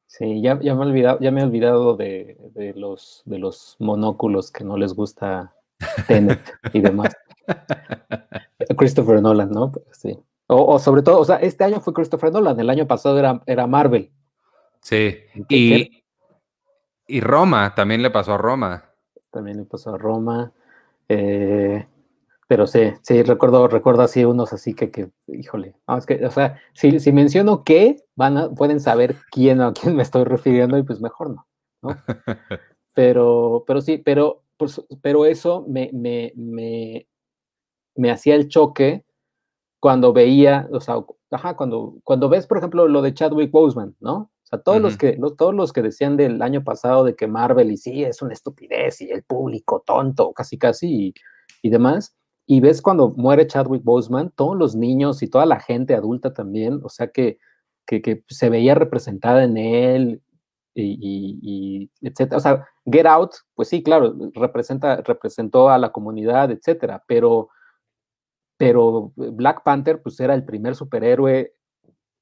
Sí, 0.07 0.42
ya, 0.42 0.61
ya, 0.61 0.75
me 0.75 0.85
he 0.85 0.87
olvidado, 0.88 1.18
ya 1.20 1.31
me 1.31 1.40
he 1.40 1.44
olvidado 1.44 1.97
de, 1.97 2.37
los, 2.77 3.23
de 3.25 3.38
los 3.38 3.77
monóculos 3.81 4.53
que 4.53 4.62
no 4.62 4.77
les 4.77 4.92
gusta 4.92 5.55
Tenet 6.07 6.40
y 6.73 6.81
demás. 6.81 7.12
Christopher 8.77 9.20
Nolan, 9.20 9.51
¿no? 9.51 9.73
Sí. 9.92 10.18
O, 10.47 10.79
sobre 10.79 11.03
todo, 11.03 11.21
o 11.21 11.25
sea, 11.25 11.37
este 11.37 11.65
año 11.65 11.81
fue 11.81 11.95
Christopher 11.95 12.31
Nolan, 12.33 12.61
el 12.61 12.69
año 12.69 12.87
pasado 12.87 13.19
era, 13.19 13.43
era 13.47 13.67
Marvel. 13.67 14.13
Sí, 14.81 15.17
y, 15.49 16.05
y 17.07 17.21
Roma, 17.21 17.75
también 17.75 18.03
le 18.03 18.11
pasó 18.11 18.35
a 18.35 18.39
Roma. 18.39 18.85
También 19.31 19.57
le 19.57 19.65
pasó 19.65 19.95
a 19.95 19.99
Roma. 19.99 20.53
Eh, 21.09 21.87
pero 22.47 22.67
sí, 22.67 22.93
sí, 23.03 23.23
recuerdo, 23.23 23.69
recuerdo 23.69 24.03
así 24.03 24.25
unos 24.25 24.53
así 24.53 24.75
que, 24.75 24.91
que 24.91 25.11
híjole, 25.29 25.75
que, 26.07 26.25
o 26.27 26.31
sea, 26.31 26.61
si, 26.75 27.01
si 27.01 27.13
menciono 27.13 27.65
qué, 27.65 27.97
van 28.15 28.37
a, 28.37 28.51
pueden 28.51 28.81
saber 28.81 29.17
quién 29.31 29.61
a 29.61 29.73
quién 29.73 29.97
me 29.97 30.03
estoy 30.03 30.25
refiriendo 30.25 30.77
y 30.77 30.83
pues 30.83 31.01
mejor 31.01 31.31
no, 31.31 31.47
¿no? 31.83 31.97
Pero, 32.97 33.65
pero 33.67 33.81
sí, 33.81 33.99
pero, 33.99 34.45
pues, 34.57 34.81
pero 35.03 35.27
eso 35.27 35.65
me, 35.67 35.91
me, 35.93 36.33
me, 36.37 37.09
me 37.97 38.13
hacía 38.13 38.37
el 38.37 38.47
choque 38.47 39.04
cuando 39.85 40.14
veía, 40.14 40.66
o 40.73 40.81
sea, 40.81 40.97
ajá, 41.31 41.57
cuando, 41.57 41.97
cuando 42.05 42.31
ves, 42.31 42.47
por 42.47 42.57
ejemplo, 42.57 42.88
lo 42.88 43.03
de 43.03 43.12
Chadwick 43.12 43.51
Boseman, 43.51 43.94
¿no? 44.01 44.14
O 44.14 44.47
sea, 44.47 44.59
todos, 44.59 44.81
los 44.81 44.97
que, 44.97 45.18
todos 45.37 45.55
los 45.55 45.75
que 45.75 45.83
decían 45.83 46.16
del 46.16 46.40
año 46.40 46.64
pasado 46.64 47.05
de 47.05 47.14
que 47.14 47.27
Marvel 47.27 47.70
y 47.70 47.77
sí, 47.77 48.03
es 48.03 48.23
una 48.23 48.33
estupidez 48.33 49.03
y 49.03 49.11
el 49.11 49.25
público 49.25 49.85
tonto, 49.87 50.33
casi 50.33 50.57
casi, 50.57 51.09
y, 51.09 51.14
y 51.61 51.68
demás, 51.68 52.16
y 52.47 52.61
ves 52.61 52.81
cuando 52.81 53.11
muere 53.11 53.47
Chadwick 53.47 53.85
Boseman, 53.85 54.31
todos 54.35 54.57
los 54.57 54.75
niños 54.75 55.23
y 55.23 55.29
toda 55.29 55.44
la 55.44 55.61
gente 55.61 55.94
adulta 55.94 56.33
también, 56.33 56.81
o 56.83 56.88
sea 56.88 57.09
que, 57.09 57.38
que, 57.85 58.25
se 58.27 58.49
veía 58.49 58.75
representada 58.75 59.44
en 59.44 59.59
él 59.59 60.23
y, 60.75 60.99
y, 61.42 61.90
etcétera. 62.01 62.38
O 62.38 62.40
sea, 62.40 62.66
Get 62.90 63.05
Out, 63.05 63.33
pues 63.55 63.68
sí, 63.68 63.83
claro, 63.83 64.14
representa, 64.33 65.03
representó 65.03 65.68
a 65.68 65.77
la 65.77 65.92
comunidad, 65.92 66.51
etcétera, 66.51 67.05
pero, 67.07 67.51
pero 68.57 69.12
Black 69.17 69.62
Panther, 69.62 70.01
pues 70.03 70.19
era 70.21 70.35
el 70.35 70.45
primer 70.45 70.75
superhéroe, 70.75 71.55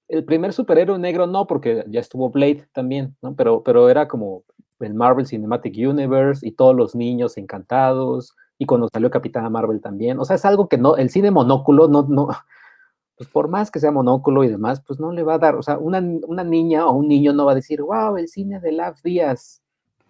el 0.08 0.24
primer 0.24 0.52
superhéroe 0.52 0.98
negro 0.98 1.26
no, 1.26 1.46
porque 1.46 1.84
ya 1.88 2.00
estuvo 2.00 2.30
Blade 2.30 2.66
también, 2.72 3.16
¿no? 3.22 3.34
Pero, 3.34 3.62
pero 3.62 3.88
era 3.88 4.08
como 4.08 4.44
el 4.80 4.94
Marvel 4.94 5.26
Cinematic 5.26 5.74
Universe 5.76 6.46
y 6.46 6.52
todos 6.52 6.74
los 6.74 6.94
niños 6.94 7.36
encantados, 7.36 8.34
y 8.58 8.66
cuando 8.66 8.88
salió 8.92 9.10
Capitana 9.10 9.50
Marvel 9.50 9.80
también. 9.80 10.18
O 10.20 10.24
sea, 10.24 10.36
es 10.36 10.44
algo 10.44 10.68
que 10.68 10.78
no, 10.78 10.96
el 10.96 11.10
cine 11.10 11.30
monóculo 11.30 11.88
no, 11.88 12.06
no, 12.08 12.28
pues 13.16 13.28
por 13.28 13.48
más 13.48 13.70
que 13.70 13.80
sea 13.80 13.90
monóculo 13.90 14.44
y 14.44 14.48
demás, 14.48 14.82
pues 14.86 15.00
no 15.00 15.12
le 15.12 15.22
va 15.22 15.34
a 15.34 15.38
dar, 15.38 15.56
o 15.56 15.62
sea, 15.62 15.78
una, 15.78 16.00
niña 16.00 16.86
o 16.86 16.92
un 16.92 17.08
niño 17.08 17.32
no 17.32 17.44
va 17.46 17.52
a 17.52 17.56
decir, 17.56 17.82
wow, 17.82 18.16
el 18.16 18.28
cine 18.28 18.60
de 18.60 18.72
Lav 18.72 18.96
Díaz. 19.02 19.62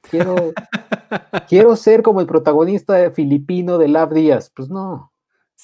Quiero, 0.02 0.35
quiero 1.48 1.76
ser 1.76 2.02
como 2.02 2.20
el 2.20 2.26
protagonista 2.26 3.11
filipino 3.12 3.78
de 3.78 3.88
Lav 3.88 4.12
Díaz. 4.12 4.50
Pues 4.54 4.68
no. 4.68 5.12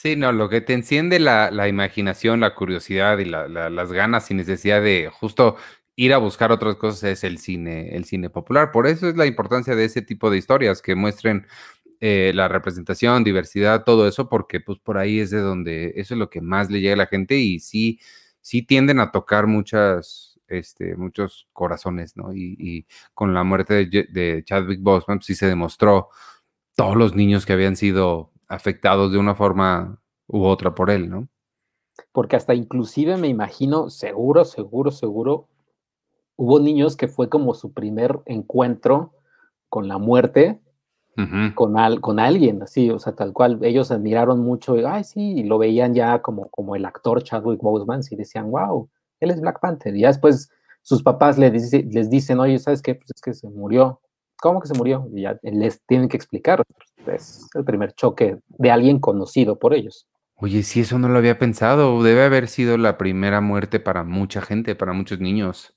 Sí, 0.01 0.15
no, 0.15 0.31
lo 0.31 0.49
que 0.49 0.61
te 0.61 0.75
enciende 0.75 1.19
la, 1.19 1.67
imaginación, 1.67 2.39
la 2.39 2.55
curiosidad 2.55 3.19
y 3.19 3.25
las 3.25 3.93
ganas 3.93 4.27
sin 4.27 4.37
necesidad 4.37 4.81
de 4.81 5.11
justo 5.13 5.57
ir 5.97 6.15
a 6.15 6.19
buscar 6.19 6.53
otras 6.53 6.77
cosas 6.77 7.03
es 7.03 7.25
el 7.25 7.39
cine, 7.39 7.97
el 7.97 8.05
cine 8.05 8.31
popular. 8.31 8.71
Por 8.71 8.87
eso 8.87 9.09
es 9.09 9.17
la 9.17 9.27
importancia 9.27 9.75
de 9.75 9.85
ese 9.85 10.01
tipo 10.01 10.31
de 10.31 10.39
historias 10.39 10.83
que 10.83 10.95
muestren 10.95 11.49
eh, 11.99 12.31
la 12.33 12.47
representación, 12.47 13.25
diversidad, 13.25 13.83
todo 13.83 14.07
eso, 14.07 14.29
porque 14.29 14.61
pues 14.61 14.79
por 14.79 14.99
ahí 14.99 15.19
es 15.19 15.31
de 15.31 15.41
donde 15.41 15.95
eso 15.97 16.15
es 16.15 16.19
lo 16.19 16.31
que 16.31 16.43
más 16.43 16.71
le 16.71 16.81
llega 16.81 16.95
a 16.95 16.99
la 16.99 17.07
gente 17.07 17.37
y 17.37 17.59
sí, 17.59 17.99
sí 18.41 18.63
tienden 18.63 19.01
a 19.01 19.11
tocar 19.11 19.49
muchas, 19.49 20.39
este, 20.47 20.95
muchos 20.97 21.49
corazones, 21.53 22.17
¿no? 22.17 22.33
Y, 22.33 22.87
con 23.15 23.35
la 23.35 23.43
muerte 23.43 23.85
de, 23.85 24.45
Chadwick 24.45 24.81
Boseman, 24.81 25.19
pues, 25.19 25.27
sí 25.27 25.35
se 25.35 25.47
demostró 25.47 26.09
todos 26.77 26.97
los 26.97 27.17
niños 27.17 27.45
que 27.45 27.55
habían 27.55 27.75
sido 27.75 28.31
afectados 28.49 29.13
de 29.13 29.19
una 29.19 29.35
forma 29.35 30.01
u 30.27 30.45
otra 30.45 30.75
por 30.75 30.91
él, 30.91 31.09
¿no? 31.09 31.29
Porque 32.13 32.37
hasta 32.37 32.55
inclusive 32.55 33.17
me 33.17 33.29
imagino, 33.29 33.91
seguro, 33.91 34.45
seguro, 34.45 34.91
seguro, 34.91 35.49
hubo 36.37 36.61
niños 36.61 36.97
que 36.97 37.09
fue 37.09 37.29
como 37.29 37.55
su 37.55 37.73
primer 37.73 38.21
encuentro 38.27 39.13
con 39.69 39.89
la 39.89 39.99
muerte 39.99 40.61
con, 41.57 41.77
al, 41.77 42.01
con 42.01 42.21
alguien, 42.21 42.63
así, 42.63 42.91
o 42.91 42.99
sea, 43.01 43.13
tal 43.15 43.33
cual, 43.33 43.59
ellos 43.63 43.91
admiraron 43.91 44.39
mucho, 44.39 44.77
y, 44.77 44.85
ay, 44.85 45.03
sí, 45.03 45.33
y 45.39 45.43
lo 45.43 45.59
veían 45.59 45.93
ya 45.93 46.23
como, 46.23 46.49
como 46.51 46.77
el 46.77 46.85
actor 46.85 47.25
Chadwick 47.25 47.61
Boseman, 47.61 48.03
y 48.09 48.15
decían, 48.15 48.53
wow, 48.53 48.89
él 49.19 49.33
es 49.33 49.41
Black 49.41 49.59
Panther, 49.61 49.97
y 49.97 50.03
ya 50.03 50.09
después 50.09 50.49
sus 50.83 51.03
papás 51.03 51.37
les, 51.37 51.73
les 51.73 52.09
dicen, 52.09 52.39
oye, 52.39 52.59
¿sabes 52.61 52.83
qué? 52.83 52.95
Pues 52.95 53.11
es 53.13 53.21
que 53.21 53.35
se 53.35 53.49
murió, 53.51 54.01
¿cómo 54.41 54.61
que 54.61 54.69
se 54.69 54.75
murió? 54.75 55.09
Y 55.13 55.23
ya 55.23 55.39
les 55.43 55.81
tienen 55.87 56.09
que 56.09 56.17
explicar, 56.17 56.63
es 57.07 57.49
el 57.55 57.65
primer 57.65 57.93
choque 57.93 58.39
de 58.49 58.71
alguien 58.71 58.99
conocido 58.99 59.59
por 59.59 59.75
ellos. 59.75 60.07
Oye, 60.37 60.63
sí, 60.63 60.81
eso 60.81 60.99
no 60.99 61.09
lo 61.09 61.19
había 61.19 61.39
pensado, 61.39 62.03
debe 62.03 62.25
haber 62.25 62.49
sido 62.49 62.79
la 62.79 62.97
primera 62.97 63.41
muerte 63.41 63.81
para 63.81 64.05
mucha 64.05 64.41
gente, 64.41 64.77
para 64.77 64.93
muchos 64.93 65.19
niños 65.19 65.75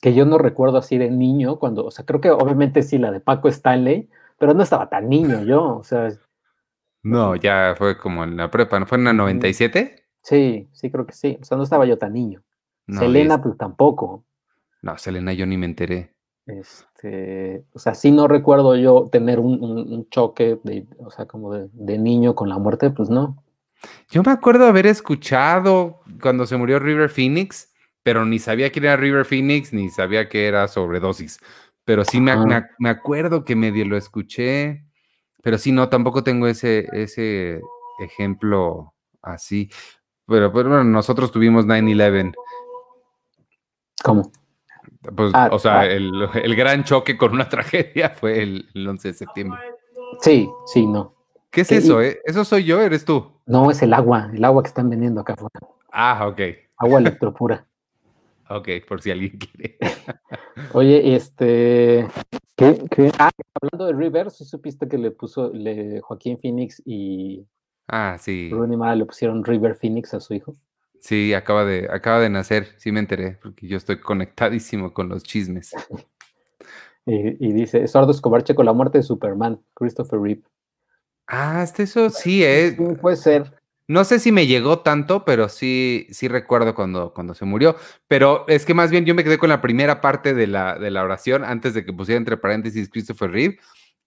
que 0.00 0.14
yo 0.14 0.26
no 0.26 0.38
recuerdo 0.38 0.78
así 0.78 0.98
de 0.98 1.10
niño, 1.10 1.58
cuando, 1.58 1.84
o 1.84 1.90
sea, 1.90 2.04
creo 2.04 2.20
que 2.20 2.30
obviamente 2.30 2.82
sí 2.82 2.98
la 2.98 3.10
de 3.10 3.20
Paco 3.20 3.48
Stanley, 3.48 4.08
pero 4.38 4.54
no 4.54 4.62
estaba 4.62 4.88
tan 4.88 5.08
niño 5.08 5.42
yo, 5.44 5.78
o 5.78 5.84
sea. 5.84 6.08
No, 7.02 7.36
ya 7.36 7.74
fue 7.76 7.96
como 7.96 8.24
en 8.24 8.36
la 8.36 8.50
prepa, 8.50 8.80
¿no 8.80 8.86
fue 8.86 8.98
en 8.98 9.04
la 9.04 9.12
97? 9.12 10.04
Sí, 10.22 10.68
sí, 10.72 10.90
creo 10.90 11.06
que 11.06 11.12
sí, 11.12 11.38
o 11.40 11.44
sea, 11.44 11.56
no 11.56 11.62
estaba 11.62 11.86
yo 11.86 11.98
tan 11.98 12.12
niño. 12.12 12.42
Selena, 12.88 13.42
pues 13.42 13.56
tampoco. 13.56 14.24
No, 14.82 14.96
Selena 14.96 15.32
yo 15.32 15.46
ni 15.46 15.56
me 15.56 15.66
enteré. 15.66 16.14
Este, 16.46 17.64
o 17.72 17.78
sea, 17.78 17.94
sí 17.94 18.12
no 18.12 18.28
recuerdo 18.28 18.76
yo 18.76 19.08
tener 19.10 19.40
un, 19.40 20.08
choque, 20.10 20.58
de, 20.62 20.86
o 20.98 21.10
sea, 21.10 21.26
como 21.26 21.52
de, 21.52 21.68
de 21.72 21.98
niño 21.98 22.34
con 22.34 22.48
la 22.48 22.58
muerte, 22.58 22.90
pues 22.90 23.10
no. 23.10 23.42
Yo 24.10 24.22
me 24.22 24.32
acuerdo 24.32 24.66
haber 24.66 24.86
escuchado 24.86 26.00
cuando 26.20 26.46
se 26.46 26.56
murió 26.56 26.78
River 26.78 27.10
Phoenix, 27.10 27.72
pero 28.02 28.24
ni 28.24 28.38
sabía 28.38 28.70
quién 28.70 28.84
era 28.84 28.96
River 28.96 29.24
Phoenix, 29.24 29.72
ni 29.72 29.90
sabía 29.90 30.28
que 30.28 30.46
era 30.46 30.68
sobredosis. 30.68 31.38
Pero 31.84 32.04
sí 32.04 32.20
me, 32.20 32.34
me, 32.78 32.88
acuerdo 32.88 33.44
que 33.44 33.54
medio 33.54 33.84
lo 33.84 33.96
escuché, 33.96 34.84
pero 35.42 35.58
sí, 35.58 35.72
no, 35.72 35.88
tampoco 35.88 36.24
tengo 36.24 36.48
ese, 36.48 36.88
ese 36.92 37.60
ejemplo 38.00 38.94
así. 39.22 39.70
Pero, 40.26 40.50
bueno, 40.50 40.82
nosotros 40.82 41.30
tuvimos 41.30 41.66
9-11. 41.66 42.34
¿Cómo? 44.02 44.30
Pues, 45.14 45.32
ah, 45.34 45.48
o 45.52 45.58
sea, 45.58 45.80
ah. 45.80 45.86
el, 45.86 46.56
gran 46.56 46.84
choque 46.84 47.16
con 47.16 47.32
una 47.32 47.48
tragedia 47.48 48.10
fue 48.10 48.42
el, 48.42 48.68
11 48.74 49.08
de 49.08 49.14
septiembre. 49.14 49.60
Sí, 50.20 50.48
sí, 50.66 50.86
no. 50.86 51.14
¿Qué 51.50 51.62
es 51.62 51.72
eso? 51.72 52.02
Eh? 52.02 52.20
¿Eso 52.24 52.44
soy 52.44 52.64
yo? 52.64 52.80
¿Eres 52.80 53.04
tú? 53.04 53.32
No, 53.46 53.70
es 53.70 53.82
el 53.82 53.94
agua, 53.94 54.30
el 54.32 54.44
agua 54.44 54.62
que 54.62 54.68
están 54.68 54.90
vendiendo 54.90 55.20
acá 55.20 55.34
afuera. 55.34 55.60
Ah, 55.92 56.26
ok. 56.28 56.40
Agua 56.78 57.00
electropura. 57.00 57.66
Ok, 58.48 58.68
por 58.86 59.02
si 59.02 59.10
alguien 59.10 59.36
quiere. 59.38 59.76
Oye, 60.72 61.16
este. 61.16 62.06
¿Qué, 62.54 63.10
Ah, 63.18 63.30
hablando 63.60 63.86
de 63.86 63.92
River, 63.92 64.30
¿sí 64.30 64.44
supiste 64.44 64.88
que 64.88 64.98
le 64.98 65.10
puso 65.10 65.52
le, 65.52 66.00
Joaquín 66.00 66.38
Phoenix 66.38 66.80
y. 66.84 67.44
Ah, 67.88 68.16
sí. 68.20 68.48
Rooney 68.52 68.76
Mara 68.76 68.94
le 68.94 69.04
pusieron 69.04 69.44
River 69.44 69.74
Phoenix 69.74 70.14
a 70.14 70.20
su 70.20 70.34
hijo? 70.34 70.54
Sí, 71.00 71.34
acaba 71.34 71.64
de, 71.64 71.88
acaba 71.90 72.20
de 72.20 72.30
nacer, 72.30 72.74
sí 72.78 72.92
me 72.92 73.00
enteré, 73.00 73.38
porque 73.42 73.66
yo 73.66 73.76
estoy 73.76 74.00
conectadísimo 74.00 74.92
con 74.92 75.08
los 75.08 75.22
chismes. 75.22 75.72
y, 77.06 77.52
dice: 77.52 77.82
Eduardo 77.82 78.10
Escobar 78.10 78.44
con 78.54 78.66
la 78.66 78.72
muerte 78.72 78.98
de 78.98 79.02
Superman, 79.02 79.60
Christopher 79.74 80.20
Reeve. 80.20 80.42
Ah, 81.26 81.62
este 81.62 81.84
eso 81.84 82.10
sí, 82.10 82.44
¿eh? 82.44 82.76
puede 83.00 83.16
ser. 83.16 83.52
No 83.88 84.04
sé 84.04 84.18
si 84.18 84.32
me 84.32 84.48
llegó 84.48 84.80
tanto, 84.80 85.24
pero 85.24 85.48
sí, 85.48 86.08
sí 86.10 86.26
recuerdo 86.26 86.74
cuando, 86.74 87.14
cuando 87.14 87.34
se 87.34 87.44
murió. 87.44 87.76
Pero 88.08 88.44
es 88.48 88.66
que 88.66 88.74
más 88.74 88.90
bien 88.90 89.04
yo 89.04 89.14
me 89.14 89.22
quedé 89.22 89.38
con 89.38 89.48
la 89.48 89.60
primera 89.60 90.00
parte 90.00 90.34
de 90.34 90.48
la, 90.48 90.76
de 90.76 90.90
la 90.90 91.04
oración 91.04 91.44
antes 91.44 91.72
de 91.72 91.84
que 91.84 91.92
pusiera 91.92 92.18
entre 92.18 92.36
paréntesis 92.36 92.88
Christopher 92.88 93.30
Reeve. 93.30 93.58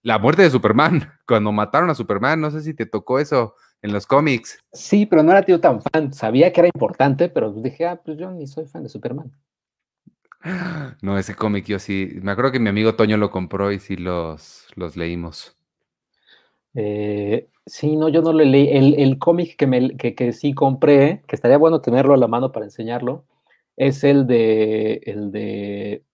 La 0.02 0.18
muerte 0.18 0.42
de 0.42 0.50
Superman, 0.50 1.12
cuando 1.26 1.52
mataron 1.52 1.88
a 1.88 1.94
Superman, 1.94 2.40
no 2.40 2.50
sé 2.50 2.60
si 2.60 2.74
te 2.74 2.84
tocó 2.84 3.18
eso 3.18 3.54
en 3.82 3.92
los 3.92 4.06
cómics. 4.06 4.58
Sí, 4.72 5.06
pero 5.06 5.22
no 5.22 5.32
era 5.32 5.42
tío 5.42 5.60
tan 5.60 5.80
fan. 5.82 6.12
Sabía 6.12 6.52
que 6.52 6.60
era 6.60 6.68
importante, 6.68 7.28
pero 7.28 7.52
dije, 7.52 7.86
ah, 7.86 8.00
pues 8.02 8.18
yo 8.18 8.30
ni 8.30 8.46
soy 8.46 8.66
fan 8.66 8.82
de 8.82 8.88
Superman. 8.88 9.32
No, 11.02 11.18
ese 11.18 11.34
cómic 11.34 11.66
yo 11.66 11.78
sí. 11.78 12.18
Me 12.22 12.32
acuerdo 12.32 12.52
que 12.52 12.60
mi 12.60 12.68
amigo 12.68 12.94
Toño 12.94 13.16
lo 13.16 13.30
compró 13.30 13.72
y 13.72 13.78
sí 13.78 13.96
los, 13.96 14.66
los 14.74 14.96
leímos. 14.96 15.56
Eh, 16.74 17.48
sí, 17.66 17.96
no, 17.96 18.08
yo 18.08 18.22
no 18.22 18.32
lo 18.32 18.44
leí. 18.44 18.68
El, 18.68 18.94
el 18.98 19.18
cómic 19.18 19.56
que, 19.56 19.66
me, 19.66 19.96
que, 19.96 20.32
sí 20.32 20.54
compré, 20.54 21.22
que 21.26 21.36
estaría 21.36 21.58
bueno 21.58 21.80
tenerlo 21.80 22.14
a 22.14 22.18
la 22.18 22.28
mano 22.28 22.52
para 22.52 22.66
enseñarlo, 22.66 23.24
es 23.76 24.04
el 24.04 24.26
de 24.26 25.00
el, 25.04 25.30
de, 25.30 26.04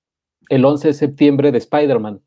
el 0.48 0.64
11 0.64 0.88
de 0.88 0.94
septiembre 0.94 1.52
de 1.52 1.58
Spider-Man, 1.58 2.20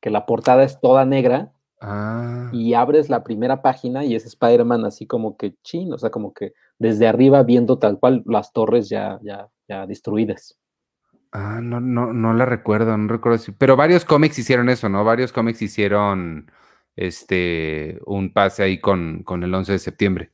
que 0.00 0.10
la 0.10 0.26
portada 0.26 0.64
es 0.64 0.80
toda 0.80 1.04
negra 1.04 1.52
ah. 1.80 2.50
y 2.52 2.74
abres 2.74 3.08
la 3.08 3.24
primera 3.24 3.62
página 3.62 4.04
y 4.04 4.14
es 4.14 4.26
Spider-Man 4.26 4.84
así 4.84 5.06
como 5.06 5.36
que 5.36 5.54
chin, 5.62 5.92
o 5.92 5.98
sea, 5.98 6.10
como 6.10 6.32
que 6.32 6.52
desde 6.78 7.06
arriba 7.06 7.42
viendo 7.42 7.78
tal 7.78 7.98
cual 7.98 8.22
las 8.26 8.52
torres 8.52 8.88
ya, 8.88 9.18
ya, 9.22 9.48
ya 9.68 9.86
destruidas. 9.86 10.58
Ah, 11.32 11.60
no, 11.62 11.80
no, 11.80 12.12
no 12.12 12.32
la 12.32 12.46
recuerdo, 12.46 12.96
no 12.96 13.08
recuerdo 13.08 13.38
si. 13.38 13.52
Pero 13.52 13.76
varios 13.76 14.04
cómics 14.04 14.38
hicieron 14.38 14.70
eso, 14.70 14.88
¿no? 14.88 15.04
Varios 15.04 15.32
cómics 15.32 15.60
hicieron 15.60 16.50
este 16.96 17.98
un 18.06 18.32
pase 18.32 18.62
ahí 18.62 18.80
con, 18.80 19.22
con 19.22 19.42
el 19.42 19.54
11 19.54 19.72
de 19.72 19.78
septiembre. 19.78 20.30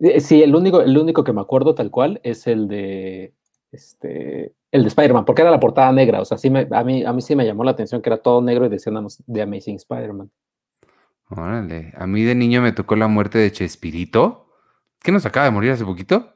Eh, 0.00 0.20
sí, 0.20 0.42
el 0.42 0.54
único, 0.54 0.82
el 0.82 0.98
único 0.98 1.22
que 1.22 1.32
me 1.32 1.40
acuerdo 1.40 1.74
tal 1.74 1.90
cual 1.90 2.20
es 2.24 2.46
el 2.48 2.66
de 2.66 3.32
este 3.70 4.52
el 4.72 4.82
de 4.82 4.88
Spider-Man, 4.88 5.26
porque 5.26 5.42
era 5.42 5.50
la 5.50 5.60
portada 5.60 5.92
negra, 5.92 6.20
o 6.20 6.24
sea, 6.24 6.38
sí 6.38 6.48
me, 6.48 6.66
a, 6.70 6.82
mí, 6.82 7.04
a 7.04 7.12
mí 7.12 7.20
sí 7.20 7.36
me 7.36 7.44
llamó 7.44 7.62
la 7.62 7.72
atención 7.72 8.00
que 8.00 8.08
era 8.08 8.16
todo 8.16 8.40
negro 8.40 8.64
y 8.66 8.70
decían 8.70 9.06
de 9.26 9.42
Amazing 9.42 9.76
Spider-Man. 9.76 10.30
Órale, 11.28 11.92
a 11.96 12.06
mí 12.06 12.22
de 12.22 12.34
niño 12.34 12.62
me 12.62 12.72
tocó 12.72 12.96
la 12.96 13.06
muerte 13.06 13.38
de 13.38 13.52
Chespirito. 13.52 14.46
¿Qué 15.02 15.12
nos 15.12 15.26
acaba 15.26 15.46
de 15.46 15.52
morir 15.52 15.72
hace 15.72 15.84
poquito? 15.84 16.34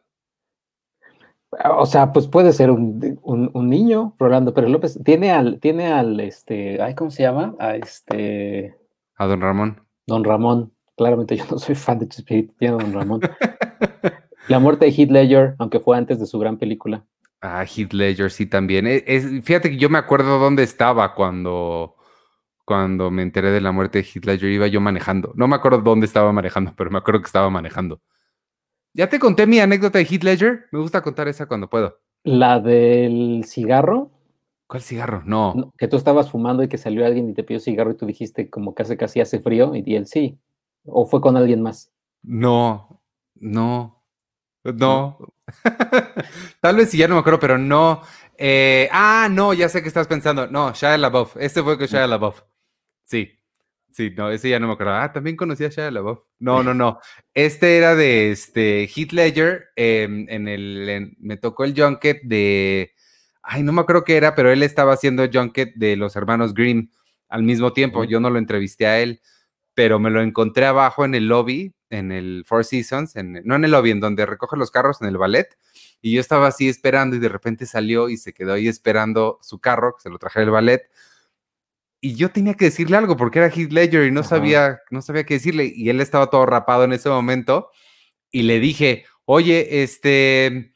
O 1.79 1.87
sea, 1.87 2.13
pues 2.13 2.27
puede 2.27 2.53
ser 2.53 2.71
un, 2.71 3.19
niño, 3.55 4.15
Rolando 4.19 4.53
Pérez 4.53 4.71
López. 4.71 4.99
Tiene 5.05 5.31
al, 5.31 5.61
tiene 5.61 5.89
al, 5.89 6.21
este, 6.21 6.83
ay, 6.83 6.95
¿cómo 6.95 7.11
se 7.11 7.23
llama? 7.23 7.55
A 7.59 7.77
este. 7.77 8.77
A 9.17 9.27
don 9.27 9.41
Ramón. 9.41 9.81
Don 10.07 10.25
Ramón. 10.25 10.73
Claramente 10.97 11.37
yo 11.37 11.45
no 11.51 11.59
soy 11.59 11.75
fan 11.75 11.99
de 11.99 12.09
Chespirito, 12.09 12.55
tiene 12.59 12.75
a 12.75 12.79
don 12.79 12.93
Ramón. 12.93 13.21
la 14.49 14.59
muerte 14.59 14.87
de 14.87 14.93
Heath 14.93 15.11
Ledger, 15.11 15.55
aunque 15.59 15.81
fue 15.81 15.97
antes 15.97 16.19
de 16.19 16.27
su 16.27 16.39
gran 16.39 16.59
película. 16.59 17.05
Ah, 17.41 17.65
Heath 17.65 17.93
Ledger, 17.93 18.31
sí, 18.31 18.47
también. 18.47 18.87
E, 18.87 19.05
es, 19.07 19.25
fíjate 19.45 19.71
que 19.71 19.77
yo 19.77 19.89
me 19.91 19.99
acuerdo 19.99 20.39
dónde 20.39 20.63
estaba 20.63 21.15
cuando, 21.15 21.97
cuando 22.65 23.11
me 23.11 23.23
enteré 23.23 23.51
de 23.51 23.61
la 23.61 23.73
muerte 23.73 23.99
de 23.99 24.05
Heath 24.05 24.25
Ledger. 24.25 24.51
Iba 24.51 24.67
yo 24.67 24.81
manejando. 24.81 25.33
No 25.37 25.49
me 25.49 25.57
acuerdo 25.57 25.81
dónde 25.81 26.07
estaba 26.07 26.33
manejando, 26.33 26.75
pero 26.77 26.91
me 26.91 26.99
acuerdo 26.99 27.21
que 27.21 27.27
estaba 27.27 27.51
manejando. 27.51 28.01
Ya 28.95 29.09
te 29.09 29.19
conté 29.19 29.47
mi 29.47 29.61
anécdota 29.61 29.99
de 29.99 30.05
Heath 30.05 30.25
Ledger. 30.25 30.67
Me 30.73 30.81
gusta 30.81 31.03
contar 31.03 31.29
esa 31.29 31.47
cuando 31.47 31.69
puedo. 31.69 31.99
¿La 32.25 32.59
del 32.61 33.45
cigarro? 33.47 34.11
¿Cuál 34.67 34.83
cigarro? 34.83 35.23
No. 35.25 35.73
Que 35.79 35.87
tú 35.87 35.97
estabas 35.97 36.31
fumando 36.31 36.63
y 36.63 36.69
que 36.69 36.79
salió 36.79 37.07
alguien 37.07 37.29
y 37.31 37.35
te 37.35 37.45
pidió 37.45 37.61
cigarro 37.61 37.93
y 37.93 37.97
tú 37.97 38.07
dijiste 38.07 38.51
como 38.51 38.75
que 38.75 38.83
hace 38.83 38.97
casi 38.97 39.21
hace 39.21 39.39
frío 39.39 39.73
y 39.75 39.95
él 39.95 40.07
sí. 40.07 40.41
¿O 40.85 41.07
fue 41.07 41.21
con 41.21 41.37
alguien 41.37 41.63
más? 41.63 41.93
No, 42.23 43.01
no, 43.35 44.03
no. 44.65 45.19
Tal 46.61 46.77
vez 46.77 46.91
si 46.91 46.99
ya 46.99 47.09
no 47.09 47.15
me 47.15 47.21
acuerdo, 47.21 47.41
pero 47.41 47.59
no. 47.59 48.03
Eh, 48.37 48.89
ah, 48.93 49.29
no, 49.31 49.55
ya 49.55 49.69
sé 49.69 49.83
que 49.83 49.89
estás 49.89 50.07
pensando. 50.07 50.47
No, 50.47 50.73
Shia 50.73 50.99
LaBeouf. 50.99 51.37
Este 51.39 51.63
fue 51.63 51.79
con 51.79 51.87
Shia 51.87 52.07
LaBeouf. 52.07 52.43
Sí. 53.05 53.33
Sí, 53.91 54.13
no, 54.15 54.31
ese 54.31 54.51
ya 54.51 54.61
no 54.61 54.67
me 54.67 54.75
acuerdo. 54.75 54.95
Ah, 54.95 55.11
también 55.11 55.37
conocía 55.37 55.69
a 55.69 55.71
Shia 55.71 55.91
LaBeouf. 55.91 56.21
No, 56.39 56.63
no, 56.63 56.75
no. 56.75 56.99
Este 57.33 57.79
era 57.79 57.95
de 57.95 58.31
este 58.31 58.89
Heath 58.89 59.13
Ledger. 59.13 59.67
Em, 59.77 60.27
en 60.29 60.49
el, 60.49 61.17
me 61.19 61.37
tocó 61.37 61.65
el 61.65 61.75
junket 61.81 62.23
de. 62.23 62.93
Ay, 63.43 63.63
no 63.63 63.73
me 63.73 63.81
acuerdo 63.81 64.05
qué 64.05 64.17
era, 64.17 64.35
pero 64.35 64.51
él 64.51 64.63
estaba 64.63 64.93
haciendo 64.93 65.27
junket 65.33 65.75
de 65.77 65.97
los 65.97 66.17
hermanos 66.17 66.53
Green 66.53 66.91
al 67.29 67.43
mismo 67.45 67.73
tiempo. 67.73 68.05
Yo 68.05 68.21
no 68.21 68.29
lo 68.29 68.39
entrevisté 68.39 68.87
a 68.87 69.01
él, 69.01 69.21
pero 69.75 69.99
me 69.99 70.11
lo 70.11 70.21
encontré 70.21 70.67
abajo 70.67 71.05
en 71.05 71.15
el 71.15 71.29
lobby 71.29 71.76
en 71.91 72.13
el 72.13 72.45
Four 72.47 72.65
Seasons, 72.65 73.17
en, 73.17 73.41
no 73.45 73.55
en 73.55 73.65
el 73.65 73.71
lobby, 73.71 73.91
en 73.91 74.01
donde 74.01 74.27
recoge 74.27 74.57
los 74.57 74.71
carros, 74.71 75.01
en 75.01 75.09
el 75.09 75.19
ballet, 75.19 75.57
y 76.01 76.15
yo 76.15 76.21
estaba 76.21 76.49
así 76.49 76.69
esperando 76.69 77.17
y 77.17 77.19
de 77.19 77.29
repente 77.29 77.67
salió 77.67 78.09
y 78.09 78.17
se 78.17 78.33
quedó 78.33 78.55
ahí 78.55 78.69
esperando 78.69 79.39
su 79.43 79.59
carro, 79.59 79.95
que 79.97 80.03
se 80.03 80.11
lo 80.11 80.19
traje 80.19 80.41
del 80.41 80.51
ballet, 80.51 80.91
y 82.01 82.15
yo 82.15 82.31
tenía 82.31 82.55
que 82.55 82.67
decirle 82.67 82.97
algo 82.97 83.17
porque 83.17 83.39
era 83.39 83.49
Heath 83.49 83.73
Ledger 83.73 84.07
y 84.07 84.11
no 84.11 84.23
sabía, 84.23 84.81
no 84.91 85.03
sabía 85.03 85.25
qué 85.25 85.35
decirle, 85.35 85.73
y 85.75 85.89
él 85.89 86.01
estaba 86.01 86.29
todo 86.29 86.47
rapado 86.47 86.85
en 86.85 86.93
ese 86.93 87.09
momento, 87.09 87.71
y 88.31 88.43
le 88.43 88.61
dije, 88.61 89.05
oye, 89.25 89.83
este, 89.83 90.73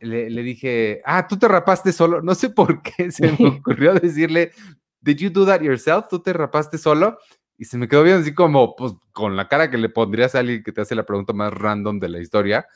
le, 0.00 0.30
le 0.30 0.42
dije, 0.42 1.00
ah, 1.04 1.26
tú 1.26 1.38
te 1.38 1.48
rapaste 1.48 1.92
solo, 1.92 2.22
no 2.22 2.34
sé 2.34 2.50
por 2.50 2.82
qué 2.82 3.10
se 3.10 3.32
me 3.32 3.48
ocurrió 3.58 3.94
decirle, 3.94 4.52
did 5.00 5.18
you 5.18 5.30
do 5.30 5.46
that 5.46 5.60
yourself? 5.60 6.06
¿Tú 6.08 6.20
te 6.20 6.32
rapaste 6.32 6.78
solo? 6.78 7.18
Y 7.56 7.66
se 7.66 7.78
me 7.78 7.88
quedó 7.88 8.02
bien 8.02 8.18
así 8.18 8.34
como, 8.34 8.74
pues, 8.76 8.94
con 9.12 9.36
la 9.36 9.48
cara 9.48 9.70
que 9.70 9.78
le 9.78 9.88
pondrías 9.88 10.34
a 10.34 10.40
alguien 10.40 10.62
que 10.62 10.72
te 10.72 10.80
hace 10.80 10.94
la 10.94 11.06
pregunta 11.06 11.32
más 11.32 11.52
random 11.52 12.00
de 12.00 12.08
la 12.08 12.20
historia. 12.20 12.66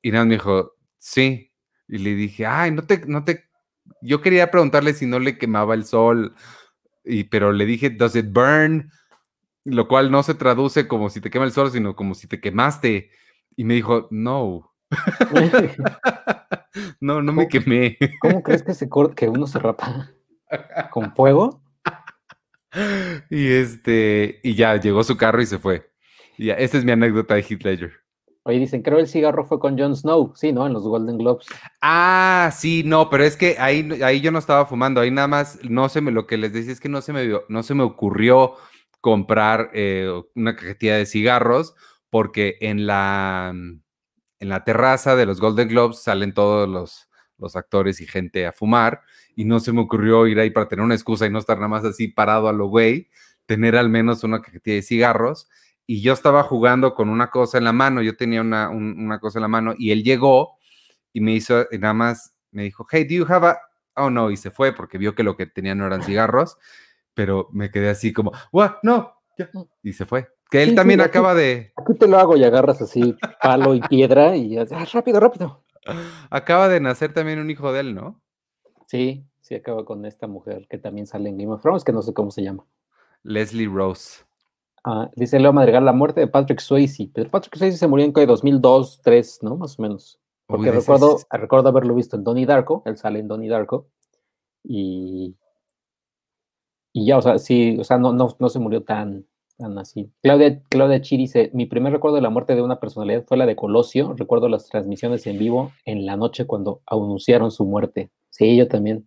Y 0.00 0.10
nada, 0.10 0.24
me 0.24 0.34
dijo, 0.34 0.74
sí. 0.98 1.52
Y 1.88 1.98
le 1.98 2.14
dije, 2.14 2.46
ay, 2.46 2.70
no 2.70 2.84
te, 2.84 3.02
no 3.06 3.24
te, 3.24 3.44
yo 4.00 4.20
quería 4.20 4.50
preguntarle 4.50 4.94
si 4.94 5.06
no 5.06 5.18
le 5.18 5.38
quemaba 5.38 5.74
el 5.74 5.84
sol, 5.84 6.34
y, 7.04 7.24
pero 7.24 7.52
le 7.52 7.66
dije, 7.66 7.90
does 7.90 8.16
it 8.16 8.32
burn? 8.32 8.90
Lo 9.64 9.88
cual 9.88 10.10
no 10.10 10.22
se 10.22 10.34
traduce 10.34 10.88
como 10.88 11.10
si 11.10 11.20
te 11.20 11.30
quema 11.30 11.44
el 11.44 11.52
sol, 11.52 11.70
sino 11.70 11.94
como 11.94 12.14
si 12.14 12.26
te 12.26 12.40
quemaste. 12.40 13.10
Y 13.56 13.64
me 13.64 13.74
dijo, 13.74 14.08
no. 14.10 14.72
no, 17.00 17.22
no 17.22 17.32
me 17.32 17.48
quemé. 17.48 17.98
¿Cómo 18.20 18.42
crees 18.42 18.62
que 18.62 18.74
se 18.74 18.88
que 19.16 19.28
uno 19.28 19.46
se 19.46 19.58
rapa? 19.58 20.10
¿Con 20.90 21.14
fuego? 21.14 21.61
Y 23.30 23.52
este, 23.52 24.40
y 24.42 24.54
ya 24.54 24.76
llegó 24.76 25.04
su 25.04 25.16
carro 25.16 25.40
y 25.42 25.46
se 25.46 25.58
fue. 25.58 25.90
Y 26.38 26.46
ya, 26.46 26.54
esta 26.54 26.78
es 26.78 26.84
mi 26.84 26.92
anécdota 26.92 27.34
de 27.34 27.42
Heath 27.42 27.62
Ledger. 27.62 27.92
Oye, 28.44 28.58
dicen, 28.58 28.82
creo 28.82 28.98
el 28.98 29.06
cigarro 29.06 29.44
fue 29.44 29.60
con 29.60 29.78
Jon 29.78 29.94
Snow, 29.94 30.32
sí, 30.34 30.52
¿no? 30.52 30.66
En 30.66 30.72
los 30.72 30.82
Golden 30.82 31.16
Globes. 31.16 31.46
Ah, 31.80 32.50
sí, 32.52 32.82
no, 32.84 33.08
pero 33.08 33.22
es 33.22 33.36
que 33.36 33.56
ahí, 33.58 33.88
ahí 34.02 34.20
yo 34.20 34.32
no 34.32 34.40
estaba 34.40 34.66
fumando, 34.66 35.00
ahí 35.00 35.12
nada 35.12 35.28
más, 35.28 35.60
no 35.62 35.88
sé, 35.88 36.00
lo 36.00 36.26
que 36.26 36.38
les 36.38 36.52
decía 36.52 36.72
es 36.72 36.80
que 36.80 36.88
no 36.88 37.00
se 37.02 37.12
me, 37.12 37.30
no 37.48 37.62
se 37.62 37.74
me 37.74 37.84
ocurrió 37.84 38.56
comprar 39.00 39.70
eh, 39.74 40.10
una 40.34 40.56
cajetilla 40.56 40.96
de 40.96 41.06
cigarros, 41.06 41.76
porque 42.10 42.56
en 42.60 42.84
la, 42.84 43.52
en 43.52 44.48
la 44.48 44.64
terraza 44.64 45.14
de 45.14 45.26
los 45.26 45.40
Golden 45.40 45.68
Globes 45.68 46.02
salen 46.02 46.34
todos 46.34 46.68
los, 46.68 47.08
los 47.38 47.54
actores 47.54 48.00
y 48.00 48.08
gente 48.08 48.44
a 48.44 48.52
fumar, 48.52 49.02
y 49.36 49.44
no 49.44 49.60
se 49.60 49.72
me 49.72 49.80
ocurrió 49.80 50.26
ir 50.26 50.38
ahí 50.38 50.50
para 50.50 50.68
tener 50.68 50.84
una 50.84 50.94
excusa 50.94 51.26
y 51.26 51.30
no 51.30 51.38
estar 51.38 51.56
nada 51.56 51.68
más 51.68 51.84
así 51.84 52.08
parado 52.08 52.48
a 52.48 52.52
lo 52.52 52.66
güey, 52.66 53.08
tener 53.46 53.76
al 53.76 53.88
menos 53.88 54.24
una 54.24 54.42
cajetilla 54.42 54.76
de 54.76 54.82
cigarros. 54.82 55.48
Y 55.86 56.00
yo 56.00 56.12
estaba 56.12 56.42
jugando 56.42 56.94
con 56.94 57.08
una 57.08 57.30
cosa 57.30 57.58
en 57.58 57.64
la 57.64 57.72
mano, 57.72 58.02
yo 58.02 58.16
tenía 58.16 58.40
una, 58.40 58.70
una 58.70 59.18
cosa 59.18 59.38
en 59.38 59.42
la 59.42 59.48
mano, 59.48 59.74
y 59.76 59.90
él 59.90 60.04
llegó 60.04 60.56
y 61.12 61.20
me 61.20 61.32
hizo, 61.32 61.66
y 61.70 61.78
nada 61.78 61.94
más 61.94 62.34
me 62.50 62.62
dijo, 62.62 62.86
hey, 62.90 63.04
do 63.04 63.14
you 63.14 63.26
have 63.28 63.46
a... 63.46 63.58
Oh, 63.96 64.08
no, 64.08 64.30
y 64.30 64.36
se 64.36 64.50
fue 64.50 64.72
porque 64.72 64.96
vio 64.96 65.14
que 65.14 65.22
lo 65.22 65.36
que 65.36 65.46
tenía 65.46 65.74
no 65.74 65.86
eran 65.86 66.02
cigarros, 66.02 66.56
pero 67.14 67.48
me 67.52 67.70
quedé 67.70 67.90
así 67.90 68.12
como, 68.12 68.32
what, 68.52 68.76
no, 68.82 69.22
y 69.82 69.92
se 69.92 70.06
fue. 70.06 70.28
Que 70.50 70.62
él 70.62 70.74
también 70.74 71.00
acaba 71.00 71.34
de... 71.34 71.72
Aquí 71.76 71.94
te 71.98 72.06
lo 72.06 72.18
hago 72.18 72.36
y 72.36 72.44
agarras 72.44 72.80
así 72.82 73.16
palo 73.42 73.74
y 73.74 73.80
piedra 73.80 74.36
y 74.36 74.58
ah, 74.58 74.86
rápido, 74.92 75.18
rápido. 75.18 75.64
Acaba 76.30 76.68
de 76.68 76.80
nacer 76.80 77.12
también 77.12 77.38
un 77.38 77.50
hijo 77.50 77.72
de 77.72 77.80
él, 77.80 77.94
¿no? 77.94 78.20
Sí, 78.92 79.24
sí, 79.40 79.54
acaba 79.54 79.86
con 79.86 80.04
esta 80.04 80.26
mujer 80.26 80.66
que 80.68 80.76
también 80.76 81.06
sale 81.06 81.30
en 81.30 81.38
Game 81.38 81.50
of 81.50 81.62
Thrones, 81.62 81.82
que 81.82 81.94
no 81.94 82.02
sé 82.02 82.12
cómo 82.12 82.30
se 82.30 82.42
llama. 82.42 82.66
Leslie 83.22 83.66
Rose. 83.66 84.22
Ah, 84.84 85.10
dice 85.16 85.40
Leo 85.40 85.50
Madrigal, 85.54 85.86
la 85.86 85.94
muerte 85.94 86.20
de 86.20 86.26
Patrick 86.26 86.60
Swayze. 86.60 87.08
Pero 87.10 87.30
Patrick 87.30 87.56
Swayze 87.56 87.78
se 87.78 87.86
murió 87.86 88.04
en 88.04 88.12
2002, 88.12 88.60
2003, 88.60 89.38
¿no? 89.44 89.56
Más 89.56 89.78
o 89.78 89.82
menos. 89.82 90.20
Porque 90.44 90.70
recuerdo, 90.70 91.16
recuerdo 91.30 91.70
haberlo 91.70 91.94
visto 91.94 92.16
en 92.16 92.24
Donnie 92.24 92.44
Darko, 92.44 92.82
él 92.84 92.98
sale 92.98 93.20
en 93.20 93.28
Donnie 93.28 93.48
Darko. 93.48 93.86
Y, 94.62 95.38
y 96.92 97.06
ya, 97.06 97.16
o 97.16 97.22
sea, 97.22 97.38
sí, 97.38 97.78
o 97.80 97.84
sea, 97.84 97.96
no, 97.96 98.12
no, 98.12 98.36
no 98.38 98.48
se 98.50 98.58
murió 98.58 98.82
tan, 98.82 99.24
así. 99.78 100.12
Claudia, 100.22 100.60
Claudia 100.68 101.00
Chi 101.00 101.16
dice, 101.16 101.50
mi 101.54 101.64
primer 101.64 101.94
recuerdo 101.94 102.16
de 102.16 102.22
la 102.22 102.28
muerte 102.28 102.54
de 102.54 102.60
una 102.60 102.78
personalidad 102.78 103.24
fue 103.26 103.38
la 103.38 103.46
de 103.46 103.56
Colosio. 103.56 104.12
Recuerdo 104.18 104.50
las 104.50 104.68
transmisiones 104.68 105.26
en 105.26 105.38
vivo 105.38 105.72
en 105.86 106.04
la 106.04 106.18
noche 106.18 106.46
cuando 106.46 106.82
anunciaron 106.84 107.50
su 107.50 107.64
muerte. 107.64 108.10
Sí, 108.32 108.56
yo 108.56 108.66
también. 108.66 109.06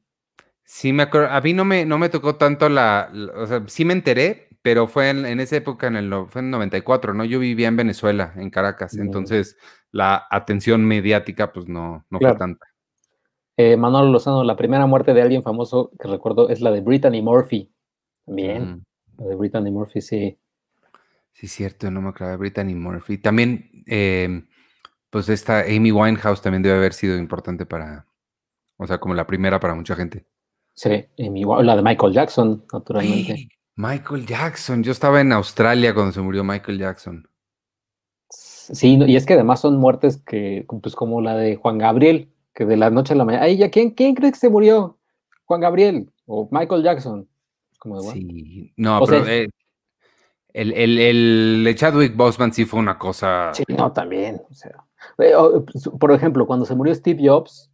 Sí, 0.64 0.94
me 0.94 1.04
acuerdo. 1.04 1.30
A 1.30 1.42
mí 1.42 1.54
no 1.54 1.66
me, 1.66 1.84
no 1.84 1.98
me 1.98 2.10
tocó 2.10 2.36
tanto 2.36 2.70
la, 2.70 3.12
O 3.36 3.48
sea, 3.48 3.64
sí 3.68 3.84
me 3.84 3.94
enteré, 3.94 4.50
pero 4.62 4.88
fue 4.88 5.10
en, 5.10 5.40
esa 5.40 5.58
época, 5.58 5.88
en 5.88 5.96
el, 5.96 6.14
fue 6.30 6.42
en 6.42 6.52
94, 6.52 7.14
¿no? 7.14 7.26
Yo 7.26 7.40
vivía 7.40 7.68
en 7.68 7.76
Venezuela, 7.76 8.34
en 8.36 8.52
Caracas. 8.52 8.96
Entonces, 8.96 9.58
la 9.92 10.26
atención 10.30 10.86
mediática, 10.86 11.52
pues 11.52 11.68
no, 11.68 12.06
no 12.10 12.20
fue 12.20 12.36
tanta. 12.36 12.68
Eh, 13.58 13.78
Manolo 13.78 14.12
Lozano, 14.12 14.44
la 14.44 14.56
primera 14.56 14.86
muerte 14.86 15.14
de 15.14 15.24
alguien 15.24 15.42
famoso 15.42 15.92
que 16.00 16.08
recuerdo 16.08 16.50
es 16.50 16.62
la 16.62 16.72
de 16.72 16.82
Brittany 16.82 17.22
Murphy. 17.22 17.72
También. 18.26 18.86
La 19.18 19.26
de 19.26 19.36
Brittany 19.36 19.72
Murphy, 19.72 20.02
sí. 20.02 20.38
Sí, 21.32 21.48
cierto, 21.48 21.90
no 21.90 22.02
me 22.02 22.10
acuerdo 22.10 22.32
de 22.32 22.38
Brittany 22.38 22.76
Murphy. 22.76 23.18
También, 23.18 23.84
em, 23.88 24.48
pues 25.10 25.30
esta 25.30 25.62
Amy 25.62 25.92
Winehouse 25.92 26.42
también 26.42 26.62
debe 26.62 26.78
haber 26.78 26.94
sido 26.94 27.18
importante 27.18 27.66
para, 27.66 28.06
o 28.78 28.88
sea, 28.88 29.00
como 29.00 29.14
la 29.14 29.28
primera 29.28 29.60
para 29.60 29.76
mucha 29.76 29.96
gente. 29.96 30.26
Sí, 30.74 31.06
la 31.18 31.76
de 31.76 31.82
Michael 31.82 32.14
Jackson, 32.14 32.66
naturalmente. 32.72 33.48
Michael 33.78 34.26
Jackson, 34.26 34.84
yo 34.84 34.92
estaba 34.92 35.22
en 35.22 35.32
Australia 35.32 35.94
cuando 35.94 36.12
se 36.12 36.22
murió 36.22 36.44
Michael 36.44 36.80
Jackson. 36.80 37.28
Sí, 38.30 38.98
y 39.06 39.16
es 39.16 39.26
que 39.26 39.34
además 39.34 39.60
son 39.60 39.78
muertes 39.78 40.18
que, 40.18 40.66
pues 40.82 40.96
como 40.96 41.22
la 41.22 41.36
de 41.36 41.56
Juan 41.56 41.78
Gabriel, 41.78 42.30
que 42.54 42.66
de 42.66 42.78
la 42.78 42.90
noche 42.90 43.14
a 43.14 43.18
la 43.18 43.26
mañana, 43.26 43.46
ay, 43.46 43.58
¿ya 43.58 43.70
quién, 43.70 43.92
quién 43.92 44.16
cree 44.16 44.32
que 44.32 44.40
se 44.40 44.50
murió? 44.50 44.98
Juan 45.46 45.62
Gabriel 45.62 46.10
o 46.26 46.50
Michael 46.52 46.84
Jackson. 46.84 47.28
Como 47.78 48.00
sí, 48.00 48.74
no, 48.78 49.00
pero 49.06 49.28
eh, 49.28 49.48
el, 50.54 50.74
el, 50.74 51.68
el, 51.68 51.76
Chadwick 51.76 52.16
Boseman 52.16 52.52
sí 52.52 52.66
fue 52.66 52.80
una 52.80 52.98
cosa. 52.98 53.52
Sí, 53.54 53.64
no, 53.68 53.92
también. 53.92 54.42
O 54.50 54.54
sea, 54.54 54.84
eh, 55.20 55.34
pues, 55.72 55.90
por 56.00 56.12
ejemplo, 56.12 56.48
cuando 56.48 56.66
se 56.66 56.74
murió 56.74 56.96
Steve 56.96 57.28
Jobs, 57.28 57.70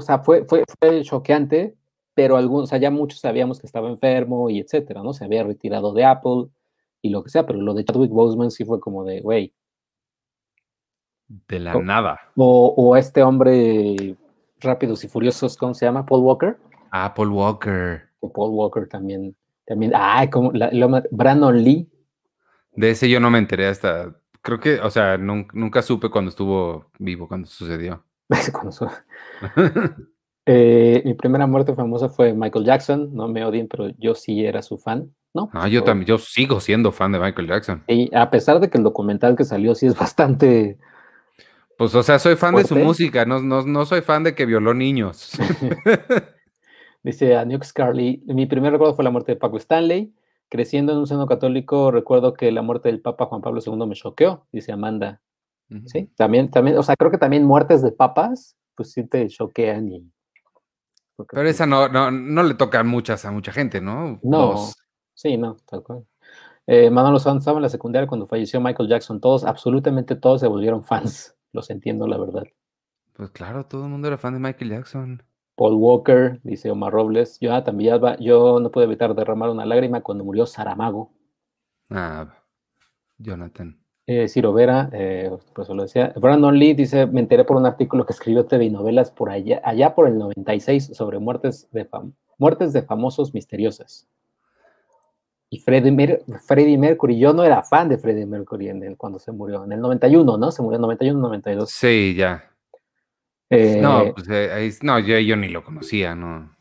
o 0.00 0.06
sea, 0.06 0.18
fue, 0.20 0.44
fue, 0.44 0.64
fue 0.78 1.02
choqueante, 1.02 1.76
pero 2.14 2.36
algunos, 2.36 2.64
o 2.64 2.66
sea, 2.66 2.78
ya 2.78 2.90
muchos 2.90 3.20
sabíamos 3.20 3.60
que 3.60 3.66
estaba 3.66 3.88
enfermo 3.88 4.50
y 4.50 4.58
etcétera, 4.58 5.02
¿no? 5.02 5.12
Se 5.12 5.24
había 5.24 5.44
retirado 5.44 5.92
de 5.92 6.04
Apple 6.04 6.48
y 7.02 7.10
lo 7.10 7.22
que 7.22 7.30
sea, 7.30 7.46
pero 7.46 7.60
lo 7.60 7.74
de 7.74 7.84
Chadwick 7.84 8.10
Boseman 8.10 8.50
sí 8.50 8.64
fue 8.64 8.80
como 8.80 9.04
de, 9.04 9.20
güey. 9.20 9.54
De 11.28 11.60
la 11.60 11.74
nada. 11.74 12.20
O, 12.36 12.74
o 12.76 12.96
este 12.96 13.22
hombre 13.22 14.16
Rápidos 14.60 15.04
y 15.04 15.08
Furiosos, 15.08 15.56
¿cómo 15.56 15.74
se 15.74 15.86
llama? 15.86 16.04
Paul 16.04 16.22
Walker. 16.22 16.56
Ah, 16.90 17.14
Paul 17.14 17.30
Walker. 17.30 18.02
O 18.20 18.32
Paul 18.32 18.50
Walker 18.50 18.88
también. 18.88 19.34
también 19.64 19.92
ah, 19.94 20.28
como 20.30 20.52
la, 20.52 20.70
Brandon 21.10 21.62
Lee. 21.62 21.88
De 22.72 22.90
ese 22.90 23.08
yo 23.08 23.20
no 23.20 23.30
me 23.30 23.38
enteré 23.38 23.66
hasta, 23.68 24.14
creo 24.42 24.60
que, 24.60 24.80
o 24.80 24.90
sea, 24.90 25.16
nunca, 25.16 25.82
supe 25.82 26.10
cuando 26.10 26.28
estuvo 26.28 26.90
vivo, 26.98 27.26
cuando 27.26 27.46
sucedió. 27.48 28.04
eh, 30.46 31.02
mi 31.04 31.14
primera 31.14 31.46
muerte 31.46 31.74
famosa 31.74 32.08
fue 32.08 32.32
Michael 32.32 32.64
Jackson, 32.64 33.14
no 33.14 33.28
me 33.28 33.44
odien, 33.44 33.68
pero 33.68 33.88
yo 33.98 34.14
sí 34.14 34.44
era 34.44 34.62
su 34.62 34.78
fan, 34.78 35.14
¿no? 35.34 35.50
Ah, 35.52 35.68
yo 35.68 35.82
también, 35.84 36.06
yo 36.06 36.18
sigo 36.18 36.60
siendo 36.60 36.92
fan 36.92 37.12
de 37.12 37.18
Michael 37.18 37.48
Jackson. 37.48 37.84
Y 37.88 38.14
a 38.14 38.30
pesar 38.30 38.60
de 38.60 38.70
que 38.70 38.78
el 38.78 38.84
documental 38.84 39.36
que 39.36 39.44
salió 39.44 39.74
sí 39.74 39.86
es 39.86 39.98
bastante 39.98 40.78
pues, 41.80 41.94
o 41.94 42.02
sea, 42.02 42.18
soy 42.18 42.36
fan 42.36 42.54
de 42.54 42.64
su 42.64 42.76
música, 42.76 43.24
no, 43.24 43.40
no, 43.40 43.86
soy 43.86 44.02
fan 44.02 44.22
de 44.22 44.34
que 44.34 44.44
violó 44.44 44.74
niños. 44.74 45.32
Dice 47.02 47.34
a 47.36 47.46
Nuke 47.46 47.64
Scarley, 47.64 48.22
mi 48.26 48.44
primer 48.44 48.72
recuerdo 48.72 48.94
fue 48.94 49.02
la 49.02 49.10
muerte 49.10 49.32
de 49.32 49.36
Paco 49.36 49.56
Stanley. 49.56 50.12
Creciendo 50.50 50.92
en 50.92 50.98
un 50.98 51.06
seno 51.06 51.26
católico, 51.26 51.90
recuerdo 51.90 52.34
que 52.34 52.52
la 52.52 52.60
muerte 52.60 52.90
del 52.90 53.00
Papa 53.00 53.24
Juan 53.24 53.40
Pablo 53.40 53.62
II 53.64 53.86
me 53.86 53.94
choqueó, 53.94 54.44
dice 54.52 54.72
Amanda. 54.72 55.22
Sí, 55.86 56.10
también, 56.16 56.50
también, 56.50 56.76
o 56.78 56.82
sea, 56.82 56.96
creo 56.96 57.10
que 57.10 57.18
también 57.18 57.44
muertes 57.44 57.80
de 57.82 57.92
papas, 57.92 58.56
pues 58.74 58.92
sí 58.92 59.04
te 59.04 59.28
choquean 59.28 59.88
y... 59.88 60.10
Pero 61.30 61.48
esa 61.48 61.66
no, 61.66 61.88
no, 61.88 62.10
no 62.10 62.42
le 62.42 62.54
toca 62.54 62.82
muchas 62.82 63.24
a 63.24 63.30
mucha 63.30 63.52
gente, 63.52 63.80
¿no? 63.80 64.18
No, 64.22 64.56
sí, 65.14 65.36
no, 65.36 65.56
tal 65.66 65.82
cual. 65.82 66.06
Eh, 66.66 66.88
Manolo 66.90 67.18
Sanz 67.18 67.40
estaba 67.40 67.58
en 67.58 67.62
la 67.62 67.68
secundaria 67.68 68.08
cuando 68.08 68.26
falleció 68.26 68.60
Michael 68.60 68.88
Jackson. 68.88 69.20
Todos, 69.20 69.44
absolutamente 69.44 70.16
todos 70.16 70.40
se 70.40 70.46
volvieron 70.46 70.82
fans 70.82 71.36
los 71.52 71.70
entiendo, 71.70 72.06
la 72.06 72.18
verdad. 72.18 72.44
Pues 73.12 73.30
claro, 73.30 73.66
todo 73.66 73.84
el 73.84 73.90
mundo 73.90 74.08
era 74.08 74.18
fan 74.18 74.34
de 74.34 74.40
Michael 74.40 74.70
Jackson. 74.70 75.22
Paul 75.56 75.74
Walker, 75.74 76.40
dice 76.42 76.70
Omar 76.70 76.92
Robles. 76.92 77.38
Yo 77.40 77.62
también 77.62 78.00
yo 78.20 78.60
no 78.60 78.70
pude 78.70 78.84
evitar 78.84 79.14
derramar 79.14 79.50
una 79.50 79.66
lágrima 79.66 80.00
cuando 80.00 80.24
murió 80.24 80.46
Saramago. 80.46 81.12
Ah, 81.90 82.32
Jonathan. 83.18 83.78
Eh, 84.06 84.28
Ciro 84.28 84.52
Vera, 84.52 84.90
eh, 84.92 85.30
pues 85.54 85.68
lo 85.68 85.82
decía. 85.82 86.12
Brandon 86.16 86.58
Lee 86.58 86.74
dice, 86.74 87.06
me 87.06 87.20
enteré 87.20 87.44
por 87.44 87.56
un 87.56 87.66
artículo 87.66 88.06
que 88.06 88.12
escribió 88.12 88.46
TV 88.46 88.70
Novelas 88.70 89.10
por 89.10 89.30
allá, 89.30 89.60
allá 89.64 89.94
por 89.94 90.08
el 90.08 90.18
96 90.18 90.90
sobre 90.94 91.18
muertes 91.18 91.68
de, 91.70 91.88
muertes 92.38 92.72
de 92.72 92.82
famosos 92.82 93.34
misteriosas. 93.34 94.08
Y 95.52 95.58
Freddie, 95.58 96.78
Mercury, 96.78 97.18
yo 97.18 97.32
no 97.32 97.42
era 97.42 97.62
fan 97.62 97.88
de 97.88 97.98
Freddie 97.98 98.24
Mercury 98.24 98.68
en 98.68 98.84
el, 98.84 98.96
cuando 98.96 99.18
se 99.18 99.32
murió, 99.32 99.64
en 99.64 99.72
el 99.72 99.80
91, 99.80 100.38
¿no? 100.38 100.52
Se 100.52 100.62
murió 100.62 100.76
en 100.76 100.82
91, 100.82 101.20
92. 101.20 101.70
Sí, 101.70 102.14
ya. 102.16 102.44
Eh, 103.50 103.80
no, 103.82 104.14
pues 104.14 104.28
eh, 104.30 104.70
no, 104.82 105.00
yo, 105.00 105.36
ni 105.36 105.48
lo 105.48 105.64
conocía, 105.64 106.14
¿no? 106.14 106.56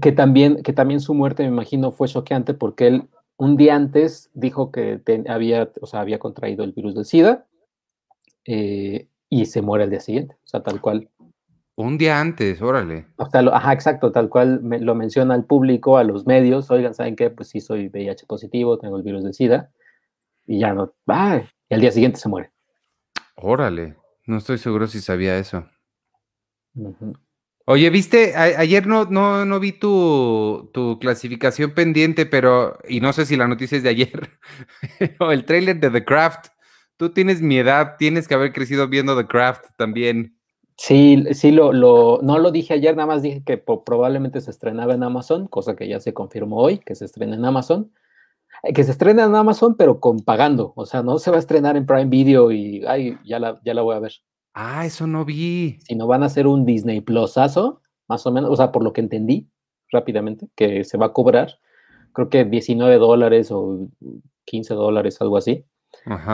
Que 0.00 0.12
también, 0.12 0.62
que 0.62 0.72
también 0.72 1.00
su 1.00 1.12
muerte, 1.12 1.42
me 1.42 1.50
imagino, 1.50 1.92
fue 1.92 2.08
choqueante 2.08 2.54
porque 2.54 2.86
él 2.86 3.08
un 3.36 3.56
día 3.56 3.74
antes 3.74 4.30
dijo 4.34 4.70
que 4.70 5.00
había, 5.28 5.70
o 5.80 5.86
sea, 5.86 6.00
había 6.00 6.18
contraído 6.18 6.64
el 6.64 6.72
virus 6.72 6.94
del 6.94 7.04
SIDA 7.04 7.46
eh, 8.44 9.08
y 9.28 9.46
se 9.46 9.62
muere 9.62 9.84
el 9.84 9.90
día 9.90 10.00
siguiente, 10.00 10.34
o 10.34 10.46
sea, 10.46 10.62
tal 10.62 10.80
cual. 10.80 11.08
Un 11.74 11.98
día 11.98 12.20
antes, 12.20 12.60
órale. 12.60 13.06
O 13.16 13.26
sea, 13.26 13.40
ajá, 13.40 13.72
exacto, 13.72 14.12
tal 14.12 14.28
cual 14.28 14.60
lo 14.62 14.94
menciona 14.94 15.34
al 15.34 15.44
público, 15.44 15.96
a 15.96 16.04
los 16.04 16.26
medios, 16.26 16.70
oigan, 16.70 16.94
¿saben 16.94 17.16
qué? 17.16 17.30
Pues 17.30 17.48
sí, 17.48 17.60
soy 17.60 17.88
VIH 17.88 18.26
positivo, 18.26 18.78
tengo 18.78 18.96
el 18.96 19.02
virus 19.02 19.24
de 19.24 19.32
SIDA, 19.32 19.70
y 20.46 20.60
ya 20.60 20.74
no, 20.74 20.92
va, 21.08 21.42
y 21.68 21.74
al 21.74 21.80
día 21.80 21.92
siguiente 21.92 22.18
se 22.18 22.28
muere. 22.28 22.52
Órale, 23.36 23.96
no 24.26 24.36
estoy 24.36 24.58
seguro 24.58 24.86
si 24.86 25.00
sabía 25.00 25.38
eso. 25.38 25.64
Oye, 27.64 27.90
viste, 27.90 28.34
ayer 28.36 28.86
no, 28.86 29.04
no, 29.04 29.44
no 29.44 29.60
vi 29.60 29.72
tu, 29.72 30.70
tu, 30.72 30.98
clasificación 30.98 31.72
pendiente, 31.72 32.26
pero, 32.26 32.78
y 32.88 33.00
no 33.00 33.12
sé 33.12 33.24
si 33.24 33.36
la 33.36 33.46
noticia 33.46 33.76
es 33.76 33.84
de 33.84 33.90
ayer, 33.90 34.30
o 35.20 35.30
el 35.30 35.44
trailer 35.44 35.78
de 35.78 35.90
The 35.90 36.04
Craft. 36.04 36.48
Tú 36.96 37.10
tienes 37.10 37.40
mi 37.40 37.58
edad, 37.58 37.96
tienes 37.98 38.26
que 38.26 38.34
haber 38.34 38.52
crecido 38.52 38.88
viendo 38.88 39.16
The 39.16 39.26
Craft 39.26 39.64
también. 39.76 40.36
Sí, 40.76 41.24
sí, 41.32 41.52
lo, 41.52 41.72
lo, 41.72 42.18
no 42.22 42.38
lo 42.38 42.50
dije 42.50 42.74
ayer, 42.74 42.96
nada 42.96 43.06
más 43.06 43.22
dije 43.22 43.42
que 43.44 43.58
probablemente 43.58 44.40
se 44.40 44.50
estrenaba 44.50 44.94
en 44.94 45.04
Amazon, 45.04 45.46
cosa 45.46 45.76
que 45.76 45.86
ya 45.86 46.00
se 46.00 46.12
confirmó 46.12 46.56
hoy, 46.56 46.78
que 46.78 46.96
se 46.96 47.04
estrena 47.04 47.36
en 47.36 47.44
Amazon. 47.44 47.92
Eh, 48.62 48.72
que 48.72 48.84
se 48.84 48.92
estrena 48.92 49.24
en 49.24 49.34
Amazon, 49.34 49.76
pero 49.76 50.00
con 50.00 50.20
pagando. 50.20 50.72
O 50.76 50.86
sea, 50.86 51.02
no 51.02 51.18
se 51.18 51.30
va 51.30 51.36
a 51.36 51.40
estrenar 51.40 51.76
en 51.76 51.86
Prime 51.86 52.06
Video 52.06 52.52
y, 52.52 52.84
ay, 52.86 53.18
ya 53.24 53.38
la, 53.38 53.60
ya 53.64 53.74
la 53.74 53.82
voy 53.82 53.96
a 53.96 54.00
ver. 54.00 54.12
Ah, 54.54 54.84
eso 54.84 55.06
no 55.06 55.24
vi. 55.24 55.78
no 55.96 56.06
van 56.06 56.22
a 56.22 56.26
hacer 56.26 56.46
un 56.46 56.64
Disney 56.64 57.00
Plusazo, 57.00 57.80
más 58.08 58.26
o 58.26 58.32
menos, 58.32 58.50
o 58.50 58.56
sea, 58.56 58.72
por 58.72 58.84
lo 58.84 58.92
que 58.92 59.00
entendí 59.00 59.48
rápidamente, 59.90 60.48
que 60.54 60.84
se 60.84 60.98
va 60.98 61.06
a 61.06 61.12
cobrar, 61.12 61.58
creo 62.12 62.28
que 62.28 62.44
19 62.44 62.96
dólares 62.96 63.50
o 63.50 63.88
15 64.44 64.74
dólares, 64.74 65.20
algo 65.20 65.36
así, 65.36 65.64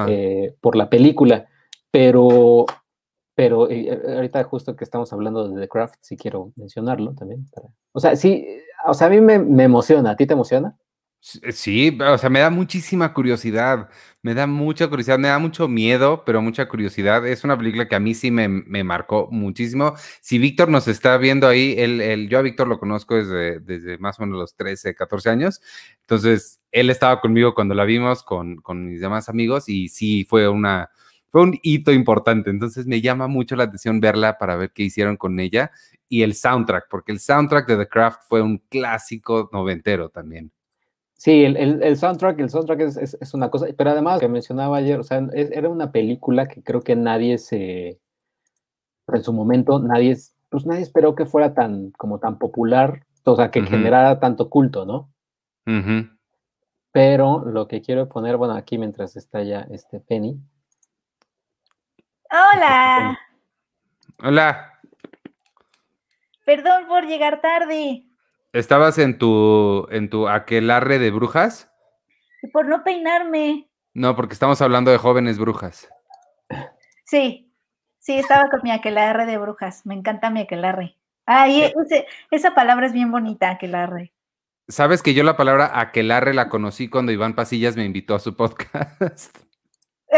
eh, 0.09 0.55
por 0.61 0.77
la 0.77 0.91
película. 0.91 1.49
Pero 1.91 2.67
pero 3.39 3.71
eh, 3.71 3.89
eh, 3.89 4.15
ahorita 4.17 4.43
justo 4.43 4.75
que 4.75 4.83
estamos 4.83 5.13
hablando 5.13 5.49
de 5.49 5.61
The 5.61 5.69
Craft, 5.69 5.95
sí 6.01 6.17
quiero 6.17 6.51
mencionarlo 6.57 7.15
también. 7.15 7.47
o 7.93 8.01
sea, 8.01 8.17
sí, 8.17 8.45
o 8.85 8.95
sea, 8.95 9.07
a 9.07 9.11
mí 9.11 9.21
me, 9.21 9.63
emociona, 9.63 10.11
¿a 10.11 10.17
ti 10.17 10.27
te 10.27 10.33
emociona? 10.33 10.77
Sí, 11.21 11.99
o 12.01 12.17
sea, 12.17 12.31
me 12.31 12.39
da 12.39 12.49
muchísima 12.49 13.13
curiosidad, 13.13 13.91
me 14.23 14.35
da 14.35 14.47
mucha 14.47 14.89
curiosidad, 14.89 15.19
me 15.19 15.29
da 15.29 15.39
mucho 15.41 15.67
miedo, 15.69 16.23
pero 16.25 16.41
mucha 16.41 16.69
curiosidad. 16.69 17.27
Es 17.27 17.43
una 17.45 17.59
película 17.59 17.89
que 17.89 17.97
a 17.97 18.01
mí 18.01 18.15
sí 18.15 18.31
me, 18.31 18.49
marcó 18.85 19.29
muchísimo. 19.31 19.95
Si 20.21 20.39
Víctor 20.39 20.69
nos 20.69 20.87
está 20.87 21.17
viendo 21.19 21.49
ahí, 21.49 21.75
él, 21.77 22.29
yo 22.31 22.39
a 22.39 22.43
Víctor 22.43 22.69
lo 22.69 22.79
conozco 22.79 23.17
desde, 23.17 23.59
desde 23.61 23.99
más 23.99 24.19
o 24.19 24.23
menos 24.23 24.39
los 24.39 24.55
13, 24.55 24.95
14 24.95 25.29
años, 25.29 25.61
entonces 26.01 26.61
él 26.71 26.89
estaba 26.89 27.21
conmigo 27.21 27.55
cuando 27.55 27.75
la 27.75 27.85
vimos 27.85 28.23
con, 28.23 28.57
con 28.57 28.87
mis 28.87 29.01
demás 29.01 29.29
amigos 29.29 29.69
y 29.69 29.89
sí 29.89 30.25
fue 30.29 30.49
una, 30.49 30.91
fue 31.31 31.43
un 31.43 31.59
hito 31.63 31.93
importante, 31.93 32.51
entonces 32.51 32.87
me 32.87 33.01
llama 33.01 33.27
mucho 33.27 33.57
la 33.57 33.65
atención 33.65 34.01
verla 34.01 34.39
para 34.39 34.57
ver 34.57 34.73
qué 34.73 34.85
hicieron 34.85 35.17
con 35.17 35.41
ella 35.41 35.73
y 36.09 36.23
el 36.23 36.35
soundtrack, 36.35 36.87
porque 36.89 37.13
el 37.13 37.21
soundtrack 37.21 37.67
de 37.67 37.77
The 37.77 37.89
Craft 37.89 38.23
fue 38.29 38.41
un 38.41 38.59
clásico 38.71 39.51
noventero 39.53 40.09
también. 40.11 40.53
Sí, 41.19 41.45
el, 41.45 41.97
soundtrack, 41.97 42.39
el 42.39 42.49
soundtrack 42.49 42.81
es, 42.81 43.35
una 43.35 43.51
cosa, 43.51 43.67
pero 43.77 43.91
además 43.91 44.21
que 44.21 44.29
mencionaba 44.29 44.77
ayer, 44.77 45.01
o 45.01 45.03
sea, 45.03 45.21
era 45.33 45.69
una 45.69 45.91
película 45.91 46.47
que 46.47 46.63
creo 46.63 46.83
que 46.83 46.95
nadie 46.95 47.39
se, 47.39 48.01
en 49.09 49.25
su 49.25 49.33
momento 49.33 49.81
nadie, 49.81 50.17
pues 50.49 50.65
nadie 50.65 50.83
esperó 50.83 51.17
que 51.17 51.27
fuera 51.27 51.55
tan, 51.55 51.91
como 51.91 52.21
tan 52.21 52.39
popular, 52.39 53.05
o 53.25 53.35
sea, 53.35 53.51
que 53.51 53.63
generara 53.65 54.21
tanto 54.21 54.49
culto, 54.49 54.87
¿no? 54.87 55.11
Pero 56.93 57.45
lo 57.45 57.67
que 57.67 57.83
quiero 57.83 58.09
poner, 58.09 58.37
bueno, 58.37 58.55
aquí 58.55 58.79
mientras 58.79 59.17
está 59.17 59.43
ya 59.43 59.67
este 59.73 59.99
Penny, 59.99 60.41
Hola. 62.31 63.19
Hola. 64.23 64.81
Perdón 66.45 66.87
por 66.87 67.07
llegar 67.07 67.41
tarde. 67.41 68.08
¿Estabas 68.53 68.99
en 68.99 69.19
tu 69.19 69.87
en 69.91 70.09
tu 70.09 70.29
aquelarre 70.29 70.99
de 70.99 71.11
brujas? 71.11 71.71
Por 72.53 72.67
no 72.67 72.83
peinarme. 72.83 73.69
No, 73.95 74.17
porque 74.17 74.33
estamos 74.33 74.63
hablando 74.63 74.91
de 74.91 74.99
jóvenes 74.99 75.39
brujas. 75.39 75.89
Sí, 77.05 77.53
sí, 77.99 78.19
estaba 78.19 78.49
con 78.51 78.61
mi 78.63 78.71
aquelarre 78.71 79.27
de 79.27 79.39
brujas. 79.39 79.85
Me 79.85 79.95
encanta 79.95 80.31
mi 80.31 80.41
aquelarre. 80.41 80.97
Ay, 81.27 81.73
esa 82.31 82.55
palabra 82.55 82.87
es 82.87 82.93
bien 82.93 83.11
bonita, 83.11 83.51
aquelarre. 83.51 84.15
Sabes 84.69 85.03
que 85.03 85.15
yo 85.15 85.25
la 85.25 85.37
palabra 85.37 85.79
aquelarre 85.79 86.33
la 86.33 86.49
conocí 86.49 86.89
cuando 86.89 87.13
Iván 87.13 87.35
Pasillas 87.35 87.77
me 87.77 87.85
invitó 87.85 88.15
a 88.15 88.19
su 88.19 88.37
podcast. 88.37 89.37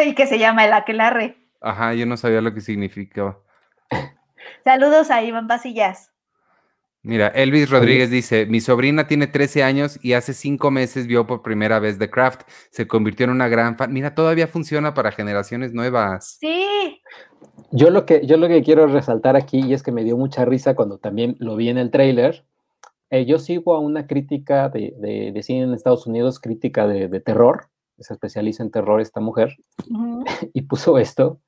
Y 0.05 0.15
que 0.15 0.29
se 0.29 0.39
llama 0.39 0.65
el 0.65 0.73
aquelarre. 0.73 1.37
Ajá, 1.61 1.95
yo 1.95 2.07
no 2.07 2.17
sabía 2.17 2.41
lo 2.41 2.55
que 2.55 2.61
significaba. 2.61 3.41
Saludos 4.63 5.11
a 5.11 5.21
Iván 5.25 5.49
Pasillas. 5.49 6.10
Mira, 7.03 7.29
Elvis 7.29 7.71
Rodríguez 7.71 8.11
dice, 8.11 8.45
mi 8.45 8.61
sobrina 8.61 9.07
tiene 9.07 9.27
13 9.27 9.63
años 9.63 9.99
y 10.03 10.13
hace 10.13 10.35
cinco 10.35 10.71
meses 10.71 11.07
vio 11.07 11.27
por 11.27 11.41
primera 11.43 11.79
vez 11.79 11.99
The 11.99 12.11
Craft, 12.11 12.43
se 12.71 12.87
convirtió 12.87 13.25
en 13.25 13.31
una 13.31 13.49
gran 13.49 13.79
fan. 13.79 13.93
Mira, 13.93 14.15
todavía 14.15 14.47
funciona 14.47 14.93
para 14.93 15.11
generaciones 15.11 15.73
nuevas. 15.73 16.37
Sí. 16.41 17.01
Yo 17.73 17.89
lo 17.89 18.05
que, 18.05 18.27
yo 18.27 18.37
lo 18.37 18.49
que 18.49 18.63
quiero 18.63 18.87
resaltar 18.87 19.35
aquí, 19.35 19.61
y 19.61 19.73
es 19.73 19.83
que 19.83 19.93
me 19.93 20.05
dio 20.05 20.17
mucha 20.17 20.45
risa 20.45 20.75
cuando 20.75 20.99
también 20.99 21.37
lo 21.39 21.57
vi 21.57 21.71
en 21.71 21.79
el 21.79 21.91
trailer, 21.91 22.45
eh, 23.11 23.25
yo 23.25 23.39
sigo 23.39 23.75
a 23.75 23.81
una 23.81 24.07
crítica 24.07 24.69
de, 24.69 24.95
de, 25.35 25.43
cine 25.43 25.63
en 25.63 25.75
Estados 25.75 26.07
Unidos, 26.07 26.39
crítica 26.39 26.87
de, 26.87 27.09
terror, 27.21 27.69
se 27.99 28.13
especializa 28.13 28.63
en 28.63 28.71
terror 28.71 29.01
esta 29.01 29.21
mujer, 29.21 29.57
y 30.53 30.63
puso 30.63 30.99
esto, 30.99 31.41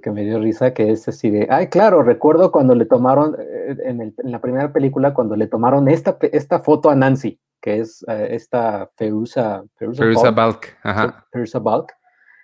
que 0.00 0.10
me 0.10 0.24
dio 0.24 0.38
risa, 0.38 0.72
que 0.74 0.90
es 0.90 1.08
así 1.08 1.30
de, 1.30 1.46
ay, 1.50 1.68
claro, 1.68 2.02
recuerdo 2.02 2.52
cuando 2.52 2.74
le 2.74 2.86
tomaron, 2.86 3.36
en, 3.38 4.14
la 4.18 4.40
primera 4.40 4.72
película 4.72 5.14
cuando 5.14 5.36
le 5.36 5.46
tomaron 5.46 5.88
esta, 5.88 6.16
esta 6.32 6.60
foto 6.60 6.90
a 6.90 6.94
Nancy, 6.94 7.38
que 7.60 7.80
es 7.80 8.04
eh, 8.08 8.28
esta 8.30 8.90
Ferusa, 8.96 9.64
Ferusa, 9.76 10.30
Balk. 10.30 10.78
Balk. 11.62 11.92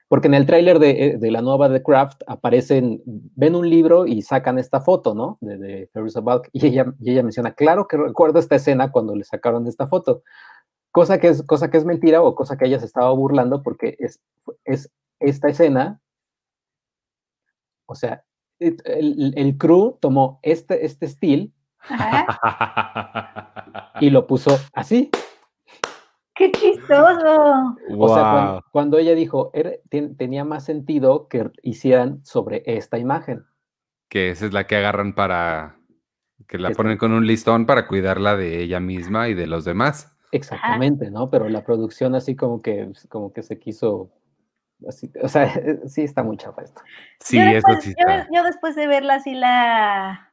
Porque 0.09 0.29
en 0.29 0.35
el 0.35 0.47
tráiler 0.47 0.79
de, 0.79 1.17
de, 1.19 1.31
la 1.33 1.43
nueva 1.43 1.69
The 1.69 1.83
Craft 1.83 2.23
aparecen, 2.29 3.03
ven 3.05 3.57
un 3.57 3.69
libro 3.69 4.07
y 4.07 4.23
sacan 4.23 4.59
esta 4.59 4.81
foto, 4.81 5.15
¿no? 5.15 5.37
De, 5.41 5.59
de 5.59 5.91
Ferusa 5.93 6.21
Balk. 6.21 6.49
Y 6.53 6.67
ella, 6.67 6.95
y 7.01 7.11
ella 7.11 7.25
menciona, 7.25 7.55
claro 7.55 7.89
que 7.89 7.97
recuerdo 7.97 8.39
esta 8.39 8.55
escena 8.55 8.93
cuando 8.93 9.17
le 9.17 9.25
sacaron 9.25 9.67
esta 9.67 9.89
foto. 9.89 10.23
Cosa 10.93 11.19
que 11.19 11.29
es, 11.29 11.43
cosa 11.43 11.71
que 11.71 11.79
es 11.79 11.85
mentira 11.85 12.23
o 12.23 12.37
cosa 12.37 12.57
que 12.57 12.67
ella 12.67 12.79
se 12.79 12.87
estaba 12.87 13.11
burlando 13.13 13.63
porque 13.63 13.97
es, 13.99 14.21
es 14.65 14.91
esta 15.19 15.49
escena, 15.49 16.01
o 17.87 17.95
sea, 17.95 18.25
el, 18.59 19.33
el 19.37 19.59
crew 19.59 19.99
tomó 20.01 20.41
este, 20.43 20.85
este 20.85 21.07
estilo 21.07 21.49
y 24.01 24.11
lo 24.11 24.27
puso 24.27 24.59
así. 24.73 25.11
¡Qué 26.35 26.53
chistoso! 26.53 27.77
O 27.97 28.15
sea, 28.15 28.61
cuando, 28.71 28.99
ella 28.99 29.15
dijo, 29.15 29.51
tenía 30.19 30.45
más 30.45 30.65
sentido 30.65 31.29
que 31.29 31.51
hicieran 31.63 32.23
sobre 32.25 32.63
esta 32.67 32.99
imagen. 32.99 33.47
Que 34.11 34.31
esa 34.31 34.45
es 34.45 34.53
la 34.53 34.67
que 34.67 34.77
agarran 34.77 35.15
para, 35.15 35.79
que 36.47 36.59
la 36.59 36.73
ponen 36.73 36.99
con 36.99 37.13
un 37.13 37.27
listón 37.27 37.65
para 37.65 37.89
cuidarla 37.89 38.37
de 38.37 38.63
ella 38.63 38.81
misma 38.81 39.29
y 39.29 39.35
de 39.35 39.47
los 39.47 39.65
demás. 39.65 40.15
Exactamente, 40.31 41.11
¿no? 41.11 41.31
Pero 41.31 41.49
la 41.49 41.65
producción 41.65 42.15
así 42.15 42.37
como 42.37 42.61
que, 42.61 42.93
como 43.09 43.33
que 43.33 43.43
se 43.43 43.59
quiso 43.59 44.11
o 44.83 45.29
sea, 45.29 45.53
sí 45.87 46.03
está 46.03 46.23
muy 46.23 46.37
chapa 46.37 46.63
esto. 46.63 46.81
Sí, 47.21 47.39
yo 47.39 47.45
después, 47.45 47.85
sí 47.85 47.95
yo, 48.33 48.43
después 48.43 48.77
de 48.77 48.87
verla 48.87 49.21
sí 49.21 49.35
la, 49.35 50.33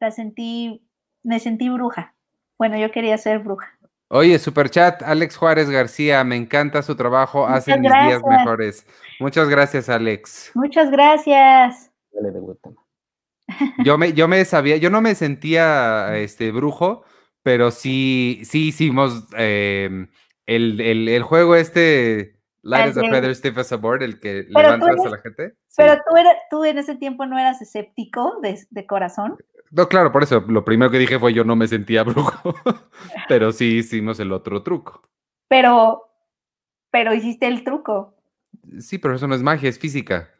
la 0.00 0.10
sentí, 0.10 0.86
me 1.22 1.40
sentí 1.40 1.68
bruja. 1.68 2.14
Bueno, 2.58 2.76
yo 2.78 2.90
quería 2.90 3.18
ser 3.18 3.40
bruja. 3.40 3.70
Oye, 4.08 4.38
Superchat, 4.38 5.02
Alex 5.02 5.36
Juárez 5.36 5.70
García, 5.70 6.22
me 6.24 6.36
encanta 6.36 6.82
su 6.82 6.94
trabajo, 6.94 7.46
hace 7.46 7.76
mis 7.78 7.90
días 7.90 8.22
mejores. 8.24 8.86
Muchas 9.18 9.48
gracias, 9.48 9.88
Alex. 9.88 10.52
Muchas 10.54 10.90
gracias. 10.90 11.90
Yo 13.84 13.98
me, 13.98 14.12
yo 14.12 14.28
me 14.28 14.44
sabía, 14.44 14.76
yo 14.76 14.90
no 14.90 15.00
me 15.00 15.14
sentía 15.14 16.16
este 16.16 16.52
brujo, 16.52 17.04
pero 17.42 17.70
sí, 17.70 18.42
sí 18.44 18.68
hicimos 18.68 19.26
em, 19.36 20.08
el, 20.46 20.80
el, 20.80 21.22
juego 21.22 21.56
este 21.56 22.33
Light 22.64 22.88
as 22.88 22.96
a 22.96 23.02
feather, 23.02 23.34
stiff 23.34 23.58
as 23.58 23.72
a 23.72 23.76
board, 23.76 24.02
el 24.02 24.18
que 24.18 24.46
levantas 24.48 25.06
a 25.06 25.10
la 25.10 25.18
gente. 25.18 25.54
Pero 25.76 25.96
tú, 25.96 26.14
tú 26.50 26.64
en 26.64 26.78
ese 26.78 26.96
tiempo 26.96 27.26
no 27.26 27.38
eras 27.38 27.60
escéptico 27.60 28.40
de, 28.40 28.58
de, 28.70 28.86
corazón. 28.86 29.36
No, 29.70 29.86
claro, 29.86 30.10
por 30.10 30.22
eso 30.22 30.42
lo 30.48 30.64
primero 30.64 30.90
que 30.90 30.98
dije 30.98 31.18
fue 31.18 31.34
yo 31.34 31.44
no 31.44 31.56
me 31.56 31.68
sentía 31.68 32.02
brujo, 32.04 32.54
pero 33.28 33.52
sí 33.52 33.76
hicimos 33.76 34.18
el 34.18 34.32
otro 34.32 34.62
truco. 34.62 35.02
Pero, 35.48 36.08
pero 36.90 37.12
hiciste 37.12 37.46
el 37.48 37.64
truco. 37.64 38.16
Sí, 38.78 38.96
pero 38.96 39.16
eso 39.16 39.26
no 39.28 39.34
es 39.34 39.42
magia, 39.42 39.68
es 39.68 39.78
física. 39.78 40.30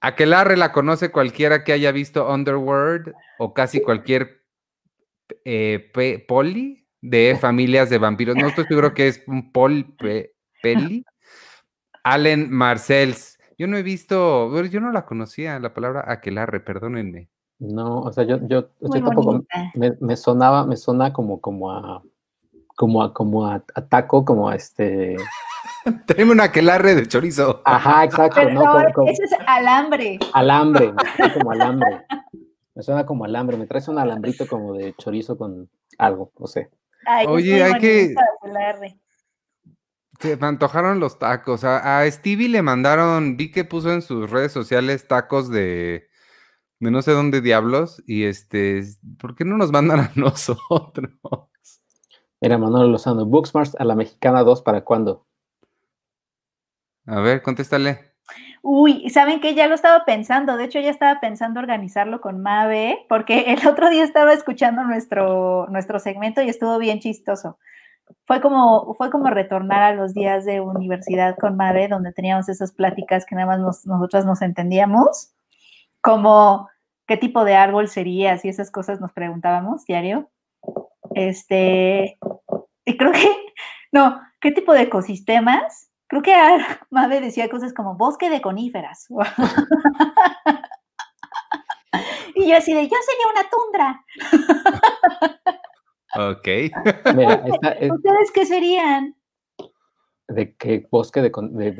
Aquelarre 0.00 0.58
la 0.58 0.72
conoce 0.72 1.10
cualquiera 1.10 1.64
que 1.64 1.72
haya 1.72 1.90
visto 1.90 2.30
Underworld 2.30 3.14
o 3.38 3.54
casi 3.54 3.80
cualquier 3.80 4.44
eh, 5.44 5.90
poli 6.28 6.86
de 7.00 7.36
familias 7.40 7.88
de 7.88 7.98
vampiros. 7.98 8.36
No 8.36 8.48
estoy 8.48 8.66
seguro 8.66 8.92
que 8.92 9.08
es 9.08 9.22
un 9.26 9.52
pol 9.52 9.96
peli. 10.62 11.04
Allen 12.06 12.52
Marcells. 12.52 13.36
Yo 13.58 13.66
no 13.66 13.76
he 13.76 13.82
visto, 13.82 14.62
yo 14.64 14.80
no 14.80 14.92
la 14.92 15.04
conocía, 15.06 15.58
la 15.58 15.74
palabra 15.74 16.04
aquelarre, 16.06 16.60
perdónenme. 16.60 17.28
No, 17.58 18.02
o 18.02 18.12
sea, 18.12 18.22
yo, 18.22 18.38
yo, 18.46 18.66
tampoco 18.92 19.44
me, 19.74 20.16
sonaba, 20.16 20.66
me 20.66 20.76
suena 20.76 21.12
como, 21.12 21.40
como 21.40 21.72
a 21.72 22.02
como 22.76 23.02
a, 23.02 23.12
como 23.12 23.46
a, 23.46 23.60
taco, 23.88 24.24
como 24.24 24.48
a 24.48 24.54
este. 24.54 25.16
Tenemos 26.06 26.34
un 26.34 26.42
aquelarre 26.42 26.94
de 26.94 27.08
chorizo. 27.08 27.62
Ajá, 27.64 28.04
exacto. 28.04 28.40
ese 29.06 29.24
es 29.24 29.32
alambre. 29.46 30.18
Alambre, 30.32 30.92
me 31.18 31.32
como 31.32 31.50
alambre. 31.50 32.04
Me 32.74 32.82
suena 32.82 33.06
como 33.06 33.24
alambre, 33.24 33.56
me 33.56 33.66
traes 33.66 33.88
un 33.88 33.98
alambrito 33.98 34.46
como 34.46 34.74
de 34.74 34.94
chorizo 34.98 35.36
con 35.38 35.68
algo, 35.98 36.30
no 36.38 36.46
sé. 36.46 36.70
Oye, 37.26 37.64
hay 37.64 37.80
que. 37.80 38.14
Se 40.20 40.36
me 40.36 40.46
antojaron 40.46 41.00
los 41.00 41.18
tacos. 41.18 41.64
A, 41.64 42.08
Stevie 42.10 42.48
le 42.48 42.62
mandaron, 42.62 43.36
vi 43.36 43.50
que 43.50 43.64
puso 43.64 43.92
en 43.92 44.02
sus 44.02 44.30
redes 44.30 44.52
sociales 44.52 45.06
tacos 45.08 45.50
de, 45.50 46.08
de 46.80 46.90
no 46.90 47.02
sé 47.02 47.12
dónde 47.12 47.40
diablos. 47.40 48.02
Y 48.06 48.24
este, 48.24 48.82
¿por 49.18 49.34
qué 49.34 49.44
no 49.44 49.56
nos 49.56 49.72
mandan 49.72 50.00
a 50.00 50.12
nosotros? 50.16 51.10
Mira, 52.40 52.58
Manolo 52.58 52.88
Lozano, 52.88 53.26
Booksmart 53.26 53.74
a 53.78 53.84
la 53.84 53.94
Mexicana 53.94 54.42
2, 54.42 54.62
¿para 54.62 54.84
cuándo? 54.84 55.26
A 57.06 57.20
ver, 57.20 57.42
contéstale. 57.42 58.12
Uy, 58.62 59.08
¿saben 59.10 59.40
qué? 59.40 59.54
Ya 59.54 59.68
lo 59.68 59.74
estaba 59.74 60.04
pensando. 60.04 60.56
De 60.56 60.64
hecho, 60.64 60.80
ya 60.80 60.90
estaba 60.90 61.20
pensando 61.20 61.60
organizarlo 61.60 62.20
con 62.20 62.42
Mave, 62.42 63.06
porque 63.08 63.52
el 63.52 63.66
otro 63.66 63.90
día 63.90 64.02
estaba 64.02 64.32
escuchando 64.32 64.82
nuestro, 64.82 65.66
nuestro 65.68 65.98
segmento 65.98 66.42
y 66.42 66.48
estuvo 66.48 66.78
bien 66.78 67.00
chistoso 67.00 67.58
fue 68.26 68.40
como, 68.40 68.94
fue 68.94 69.10
como 69.10 69.30
retornar 69.30 69.82
a 69.82 69.94
los 69.94 70.14
días 70.14 70.44
de 70.44 70.60
universidad 70.60 71.36
con 71.38 71.56
Mave, 71.56 71.88
donde 71.88 72.12
teníamos 72.12 72.48
esas 72.48 72.72
pláticas 72.72 73.24
que 73.24 73.34
nada 73.34 73.46
más 73.46 73.86
nosotras 73.86 74.24
nos 74.24 74.42
entendíamos, 74.42 75.32
como 76.00 76.68
qué 77.06 77.16
tipo 77.16 77.44
de 77.44 77.54
árbol 77.54 77.88
serías 77.88 78.44
y 78.44 78.48
esas 78.48 78.70
cosas 78.70 79.00
nos 79.00 79.12
preguntábamos 79.12 79.84
diario. 79.84 80.30
Este, 81.14 82.18
y 82.84 82.96
creo 82.96 83.12
que, 83.12 83.28
no, 83.92 84.20
¿qué 84.40 84.52
tipo 84.52 84.72
de 84.72 84.82
ecosistemas? 84.82 85.90
Creo 86.08 86.22
que 86.22 86.34
Mave 86.90 87.20
decía 87.20 87.48
cosas 87.48 87.72
como 87.72 87.96
bosque 87.96 88.30
de 88.30 88.40
coníferas. 88.40 89.06
y 92.34 92.48
yo 92.48 92.56
así 92.56 92.74
de, 92.74 92.88
yo 92.88 92.96
sería 93.06 93.28
una 93.32 93.48
tundra. 93.50 94.04
Ok. 96.16 96.48
¿Ustedes 97.92 98.32
qué 98.32 98.46
serían? 98.46 99.16
¿De 100.28 100.54
qué 100.56 100.86
bosque 100.90 101.22
de, 101.22 101.30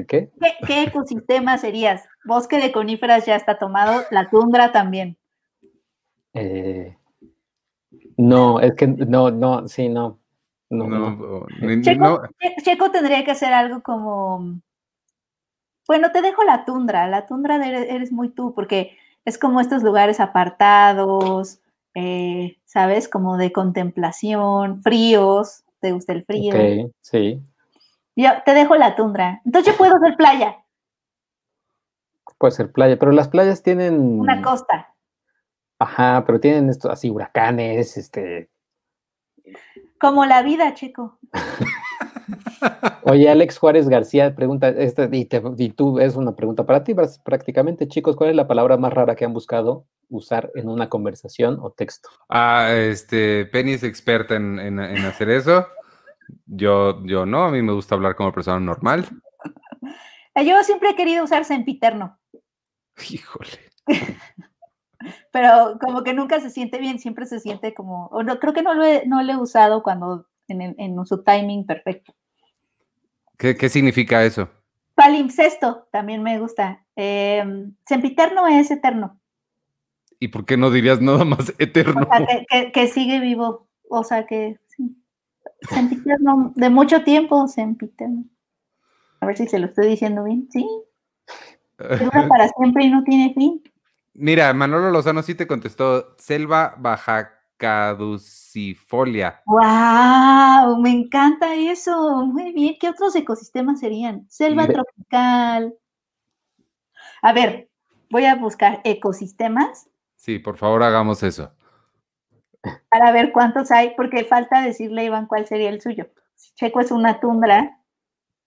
qué? 0.07 0.31
qué? 0.67 0.83
ecosistema 0.85 1.59
serías? 1.59 2.05
Bosque 2.25 2.59
de 2.59 2.71
coníferas 2.71 3.27
ya 3.27 3.35
está 3.35 3.59
tomado, 3.59 4.03
la 4.11 4.31
tundra 4.31 4.71
también. 4.71 5.19
Eh, 6.33 6.97
no, 8.17 8.61
es 8.61 8.75
que 8.75 8.87
no, 8.87 9.31
no, 9.31 9.67
sí, 9.67 9.89
no. 9.89 10.21
Checo, 12.63 12.91
tendría 12.91 13.25
que 13.25 13.31
hacer 13.31 13.53
algo 13.53 13.83
como. 13.83 14.61
Bueno, 15.87 16.11
te 16.13 16.23
dejo 16.23 16.45
la 16.45 16.65
tundra. 16.65 17.07
La 17.09 17.27
tundra 17.27 17.65
eres 17.67 18.13
muy 18.13 18.29
tú, 18.31 18.55
porque 18.55 18.97
es 19.25 19.39
como 19.39 19.61
estos 19.61 19.83
lugares 19.83 20.21
apartados, 20.21 21.61
eh, 21.99 22.59
¿sabes? 22.67 23.09
Como 23.09 23.39
de 23.39 23.53
contemplación, 23.53 24.83
fríos, 24.83 25.65
¿te 25.81 25.93
gusta 25.93 26.13
el 26.13 26.27
frío? 26.27 26.55
Ok, 26.55 26.93
sí. 27.01 27.41
Yo 28.15 28.29
te 28.45 28.53
dejo 28.53 28.77
la 28.77 28.95
tundra. 28.95 29.41
Entonces 29.47 29.73
yo 29.73 29.79
puedo 29.79 29.99
ser 30.01 30.15
playa. 30.15 30.59
Puede 32.37 32.53
ser 32.53 32.71
playa, 32.71 32.99
pero 32.99 33.13
las 33.13 33.29
playas 33.29 33.63
tienen... 33.63 34.21
Una 34.21 34.43
costa. 34.43 34.95
Ajá, 35.79 36.23
pero 36.27 36.39
tienen 36.39 36.69
esto 36.69 36.91
así, 36.91 37.09
huracanes, 37.09 37.97
este... 37.97 38.51
Como 39.99 40.27
la 40.27 40.43
vida, 40.43 40.75
chico. 40.75 41.19
Oye, 43.03 43.29
Alex 43.29 43.59
Juárez 43.59 43.89
García 43.89 44.35
pregunta, 44.35 44.69
este, 44.69 45.09
y, 45.13 45.29
y, 45.59 45.71
tú 45.71 45.99
es 45.99 46.17
una 46.17 46.35
pregunta 46.35 46.65
para 46.65 46.85
ti, 46.85 46.95
prácticamente, 47.25 47.89
chicos, 47.89 48.17
¿cuál 48.17 48.31
es 48.31 48.37
la 48.37 48.49
palabra 48.49 48.77
más 48.77 48.93
rara 48.93 49.15
que 49.15 49.25
han 49.25 49.33
buscado 49.33 49.87
usar 50.09 50.51
en 50.55 50.69
una 50.69 50.89
conversación 50.89 51.59
o 51.61 51.71
texto? 51.71 52.09
Ah, 52.29 52.73
este, 52.73 53.47
Penny 53.47 53.73
es 53.73 53.83
experta 53.83 54.37
en, 54.37 54.79
hacer 54.79 55.31
eso. 55.31 55.67
Yo, 56.47 57.03
yo 57.05 57.27
no, 57.27 57.45
a 57.45 57.51
mí 57.51 57.63
me 57.63 57.73
gusta 57.73 57.95
hablar 57.95 58.17
como 58.17 58.33
persona 58.33 58.59
normal. 58.59 59.07
Yo 60.45 60.63
siempre 60.65 60.91
he 60.91 60.97
querido 60.97 61.25
usar 61.25 61.45
sempiterno. 61.45 62.19
Híjole. 63.11 63.71
Pero 65.33 65.79
como 65.81 66.03
que 66.03 66.15
nunca 66.15 66.41
se 66.41 66.51
siente 66.51 66.79
bien, 66.79 66.99
siempre 66.99 67.27
se 67.27 67.41
siente 67.41 67.75
como, 67.75 68.07
o 68.07 68.23
no, 68.23 68.39
creo 68.39 68.53
que 68.53 68.63
no 68.63 68.75
lo 68.75 68.85
he, 68.85 69.07
no 69.07 69.23
lo 69.23 69.33
he 69.33 69.37
usado 69.37 69.83
cuando 69.83 70.27
en, 70.49 70.75
en, 70.79 71.07
su 71.07 71.23
timing 71.23 71.67
perfecto. 71.67 72.15
¿Qué, 73.37 73.57
qué 73.57 73.69
significa 73.69 74.25
eso? 74.25 74.49
Palimpsesto 74.95 75.89
también 75.93 76.23
me 76.23 76.39
gusta. 76.39 76.85
Eh, 76.97 77.45
sempiterno 77.87 78.47
es 78.49 78.71
eterno. 78.71 79.21
¿Y 80.19 80.29
por 80.29 80.47
qué 80.47 80.57
no 80.57 80.71
dirías 80.71 81.01
nada 81.01 81.25
más 81.25 81.53
eterno? 81.59 82.09
que, 82.73 82.89
sigue 82.89 83.21
vivo, 83.21 83.69
o 83.89 84.05
sea 84.05 84.27
que 84.27 84.59
sí. 84.69 84.97
Sempiterno, 85.69 86.53
de 86.57 86.71
mucho 86.71 87.05
tiempo, 87.05 87.47
sempiterno. 87.47 88.25
A 89.21 89.27
ver 89.27 89.37
si 89.37 89.47
se 89.47 89.59
lo 89.59 89.67
estoy 89.67 89.89
diciendo 89.89 90.25
bien, 90.25 90.49
sí. 90.51 90.67
Dura 91.79 92.27
para 92.29 92.49
siempre 92.49 92.85
y 92.85 92.91
no 92.91 93.05
tiene 93.05 93.35
fin. 93.35 93.63
Mira, 94.15 94.53
Manolo 94.55 94.91
Lozano 94.91 95.23
sí 95.23 95.35
te 95.35 95.47
contestó, 95.47 96.15
selva 96.17 96.75
baja 96.79 97.36
caducifolia. 97.57 99.43
¡Wow! 99.47 100.79
Me 100.81 100.91
encanta 100.91 101.55
eso. 101.55 102.27
Muy 102.27 102.53
bien. 102.53 102.77
¿Qué 102.81 102.89
otros 102.89 103.15
ecosistemas 103.17 103.81
serían? 103.81 104.27
Selva 104.29 104.67
tropical. 104.67 105.75
A 107.23 107.33
ver, 107.33 107.69
voy 108.11 108.25
a 108.25 108.35
buscar 108.35 108.81
ecosistemas. 108.85 109.89
Sí, 110.17 110.39
por 110.39 110.57
favor, 110.57 110.83
hagamos 110.83 111.23
eso. 111.23 111.53
Para 112.91 113.13
ver 113.13 113.33
cuántos 113.33 113.71
hay, 113.71 113.95
porque 113.97 114.25
falta 114.25 114.63
decirle, 114.63 115.05
Iván, 115.05 115.27
cuál 115.27 115.47
sería 115.47 115.71
el 115.71 115.81
suyo. 115.81 116.09
Checo 116.55 116.81
es 116.81 116.91
una 116.91 117.21
tundra. 117.21 117.81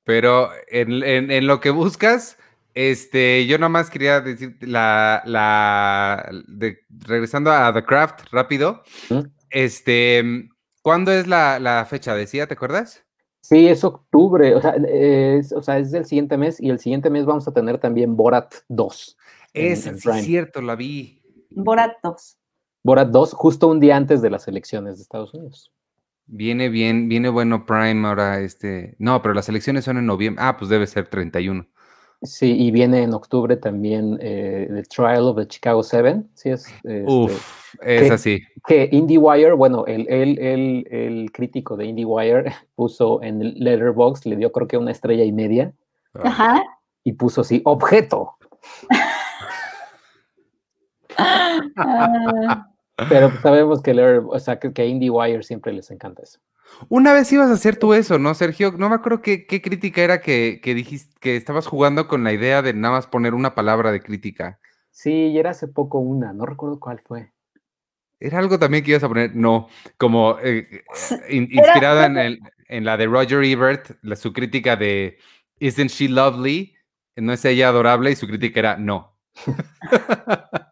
Pero 0.04 0.50
en, 0.68 1.48
lo 1.48 1.60
que 1.60 1.70
buscas, 1.70 2.38
este, 2.74 3.46
yo 3.48 3.58
nomás 3.58 3.90
quería 3.90 4.22
decir 4.22 4.58
la, 4.62 5.22
la, 5.26 6.30
regresando 7.06 7.52
a 7.52 7.74
The 7.74 7.84
Craft 7.84 8.32
rápido, 8.32 8.84
este, 9.50 10.50
¿cuándo 10.82 11.12
es 11.12 11.28
la, 11.28 11.86
fecha? 11.90 12.16
Decía, 12.16 12.48
¿te 12.48 12.54
acuerdas? 12.54 13.06
Sí, 13.42 13.68
es 13.68 13.84
octubre, 13.84 14.54
o 14.56 14.62
sea, 14.62 14.76
es, 14.88 15.52
o 15.54 15.64
sea, 15.64 15.80
es 15.80 15.92
del 15.92 16.06
siguiente 16.06 16.38
mes 16.38 16.60
y 16.60 16.70
el 16.70 16.80
siguiente 16.80 17.10
mes 17.10 17.26
vamos 17.26 17.48
a 17.48 17.54
tener 17.54 17.80
también 17.80 18.16
Borat 18.16 18.54
2. 18.68 19.18
Es, 19.54 19.90
cierto, 20.24 20.62
la 20.62 20.76
vi. 20.76 21.22
Borat 21.50 21.94
2. 22.04 22.38
Borat 22.84 23.10
2, 23.10 23.34
justo 23.34 23.68
un 23.68 23.80
día 23.80 23.98
antes 23.98 24.22
de 24.22 24.30
las 24.30 24.48
elecciones 24.48 24.98
de 24.98 25.04
Estados 25.04 25.34
Unidos. 25.34 25.72
Viene 26.32 26.70
bien, 26.70 27.10
viene 27.10 27.30
bueno 27.30 27.66
Prime 27.66 28.08
ahora, 28.08 28.40
este. 28.40 28.96
No, 29.00 29.22
pero 29.22 29.34
las 29.34 29.50
elecciones 29.50 29.86
son 29.86 29.98
en 29.98 30.06
noviembre. 30.06 30.44
Ah, 30.46 30.58
pues 30.58 30.70
debe 30.70 30.86
ser 30.86 31.08
31. 31.08 31.68
Sí, 32.22 32.54
y 32.60 32.72
viene 32.72 33.04
en 33.04 33.14
octubre 33.14 33.56
también 33.56 34.18
eh, 34.22 34.68
The 34.70 34.84
Trial 34.84 35.24
of 35.24 35.38
the 35.38 35.48
Chicago 35.48 35.84
Seven. 35.84 36.30
Sí, 36.34 36.50
es. 36.50 36.68
Este, 36.84 37.06
Uf, 37.06 37.76
es 37.82 38.12
así. 38.12 38.42
Que 38.68 38.90
IndieWire, 38.92 39.54
bueno, 39.54 39.86
el, 39.86 40.06
el, 40.10 40.38
el, 40.40 40.88
el, 40.92 41.32
crítico 41.32 41.78
de 41.78 41.86
IndieWire 41.86 42.54
puso 42.76 43.24
en 43.24 43.42
el 43.42 43.54
Letterboxd, 43.58 44.26
le 44.26 44.36
dio 44.36 44.52
creo 44.52 44.68
que 44.68 44.78
una 44.78 44.92
estrella 44.92 45.24
y 45.24 45.32
media. 45.32 45.74
Ajá. 46.14 46.62
Y 47.06 47.14
puso 47.14 47.42
así, 47.42 47.62
objeto. 47.66 48.36
Ah. 51.76 52.70
Pero 53.10 53.32
sabemos 53.42 53.82
que, 53.82 53.92
o 53.92 54.40
sea, 54.40 54.60
que, 54.60 54.86
IndieWire 54.86 55.44
siempre 55.44 55.74
les 55.74 55.90
encanta 55.92 56.24
eso. 56.24 56.40
Una 56.88 57.14
vez 57.14 57.32
ibas 57.34 57.50
a 57.50 57.54
hacer 57.54 57.78
tú 57.78 57.94
eso, 57.94 58.20
¿no, 58.20 58.34
Sergio? 58.34 58.74
No 58.78 58.90
me 58.90 58.96
acuerdo 58.96 59.22
qué, 59.22 59.46
crítica 59.46 60.02
era 60.02 60.22
que, 60.22 60.62
dijiste 60.64 61.14
que 61.20 61.36
estabas 61.36 61.68
jugando 61.68 62.08
con 62.08 62.24
la 62.24 62.32
idea 62.32 62.62
de 62.62 62.74
nada 62.74 62.96
más 62.96 63.08
poner 63.08 63.34
una 63.34 63.56
palabra 63.56 63.92
de 63.92 64.02
crítica. 64.02 64.60
Sí, 64.92 65.12
y 65.12 65.38
era 65.38 65.52
hace 65.52 65.68
poco 65.68 66.00
una, 66.00 66.34
no 66.34 66.46
recuerdo 66.46 66.80
cuál 66.80 67.02
fue. 67.06 67.32
Era 68.20 68.40
algo 68.40 68.60
también 68.60 68.84
que 68.84 68.92
ibas 68.92 69.04
a 69.04 69.08
poner, 69.08 69.36
no, 69.36 69.68
como 69.98 70.38
eh, 70.42 70.84
inspirada 71.30 72.06
en, 72.06 72.40
en, 72.68 72.86
la 72.86 72.98
de 72.98 73.06
Roger 73.08 73.44
Ebert, 73.44 73.92
la, 74.02 74.16
su 74.16 74.34
crítica 74.34 74.76
de 74.76 75.18
Isn't 75.60 75.90
she 75.90 76.10
lovely? 76.10 76.76
No 77.16 77.34
es 77.34 77.44
ella 77.44 77.70
adorable 77.70 78.12
y 78.12 78.16
su 78.16 78.28
crítica 78.28 78.60
era 78.60 78.78
no. 78.78 79.18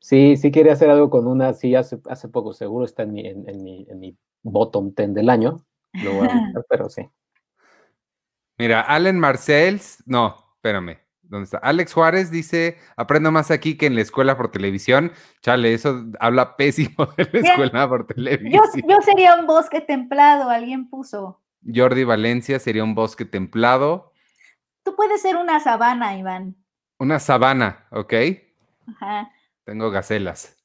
Sí, 0.00 0.36
sí 0.36 0.50
quería 0.50 0.72
hacer 0.72 0.90
algo 0.90 1.08
con 1.08 1.26
una, 1.28 1.52
sí, 1.52 1.76
hace, 1.76 2.00
hace 2.08 2.28
poco, 2.28 2.52
seguro 2.52 2.84
está 2.84 3.04
en 3.04 3.12
mi, 3.12 3.26
en, 3.28 3.62
mi, 3.62 3.86
en 3.88 4.00
mi 4.00 4.16
bottom 4.42 4.94
10 4.94 5.14
del 5.14 5.30
año, 5.30 5.64
lo 5.92 6.12
voy 6.14 6.28
a 6.28 6.34
buscar, 6.34 6.66
pero 6.68 6.88
sí. 6.88 7.08
Mira, 8.58 8.82
Allen 8.82 9.18
Marcells, 9.18 10.02
no, 10.06 10.36
espérame, 10.56 10.98
¿dónde 11.22 11.44
está? 11.44 11.58
Alex 11.58 11.94
Juárez 11.94 12.30
dice, 12.30 12.76
aprendo 12.96 13.32
más 13.32 13.50
aquí 13.50 13.78
que 13.78 13.86
en 13.86 13.94
la 13.94 14.02
escuela 14.02 14.36
por 14.36 14.50
televisión. 14.50 15.12
Chale, 15.40 15.72
eso 15.72 16.04
habla 16.20 16.56
pésimo 16.56 17.06
de 17.16 17.28
la 17.32 17.40
escuela 17.40 17.88
por 17.88 18.06
televisión. 18.06 18.62
Yo, 18.86 18.96
sería 19.00 19.36
un 19.36 19.46
bosque 19.46 19.80
templado, 19.80 20.50
alguien 20.50 20.90
puso. 20.90 21.40
Jordi 21.74 22.04
Valencia 22.04 22.58
sería 22.58 22.84
un 22.84 22.94
bosque 22.94 23.24
templado. 23.24 24.12
Tú 24.82 24.94
puedes 24.94 25.22
ser 25.22 25.36
una 25.36 25.60
sabana, 25.60 26.18
Iván. 26.18 26.56
Una 26.98 27.18
sabana, 27.18 27.86
¿ok? 27.90 28.12
Ajá. 28.88 29.30
Tengo 29.64 29.90
gacelas. 29.90 30.56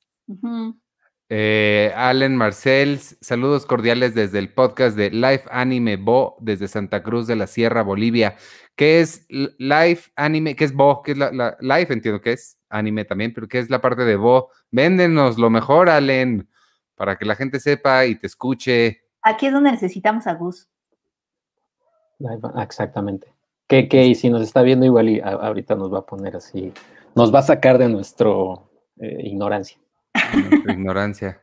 Eh, 1.27 1.91
Allen 1.95 2.35
Marcel, 2.35 2.99
saludos 2.99 3.65
cordiales 3.65 4.13
desde 4.13 4.37
el 4.37 4.53
podcast 4.53 4.95
de 4.95 5.09
Live 5.09 5.43
Anime 5.49 5.97
Bo 5.97 6.37
desde 6.39 6.67
Santa 6.67 7.01
Cruz 7.01 7.25
de 7.25 7.35
la 7.35 7.47
Sierra, 7.47 7.81
Bolivia. 7.81 8.35
¿Qué 8.75 9.01
es 9.01 9.25
Live 9.29 10.01
Anime? 10.15 10.55
¿Qué 10.55 10.65
es 10.65 10.73
Bo? 10.73 11.01
¿Qué 11.01 11.13
es 11.13 11.17
la, 11.17 11.57
Live? 11.59 11.87
Entiendo 11.89 12.21
que 12.21 12.33
es 12.33 12.59
anime 12.69 13.05
también, 13.05 13.33
pero 13.33 13.47
¿qué 13.47 13.57
es 13.57 13.71
la 13.71 13.81
parte 13.81 14.03
de 14.03 14.17
Bo? 14.17 14.49
Véndenos 14.69 15.39
lo 15.39 15.49
mejor, 15.49 15.89
Allen, 15.89 16.47
para 16.93 17.17
que 17.17 17.25
la 17.25 17.35
gente 17.35 17.59
sepa 17.59 18.05
y 18.05 18.15
te 18.15 18.27
escuche. 18.27 19.01
Aquí 19.23 19.47
es 19.47 19.53
donde 19.53 19.71
necesitamos 19.71 20.27
a 20.27 20.33
Gus. 20.35 20.69
Exactamente. 22.61 23.33
Que, 23.67 23.89
que 23.89 24.05
y 24.05 24.13
si 24.13 24.29
nos 24.29 24.43
está 24.43 24.61
viendo 24.61 24.85
igual 24.85 25.09
y 25.09 25.21
ahorita 25.21 25.73
nos 25.75 25.91
va 25.91 25.99
a 25.99 26.05
poner 26.05 26.35
así, 26.35 26.71
nos 27.15 27.33
va 27.33 27.39
a 27.39 27.43
sacar 27.43 27.79
de 27.79 27.89
nuestro 27.89 28.69
eh, 28.99 29.21
ignorancia. 29.23 29.79
ignorancia. 30.69 31.41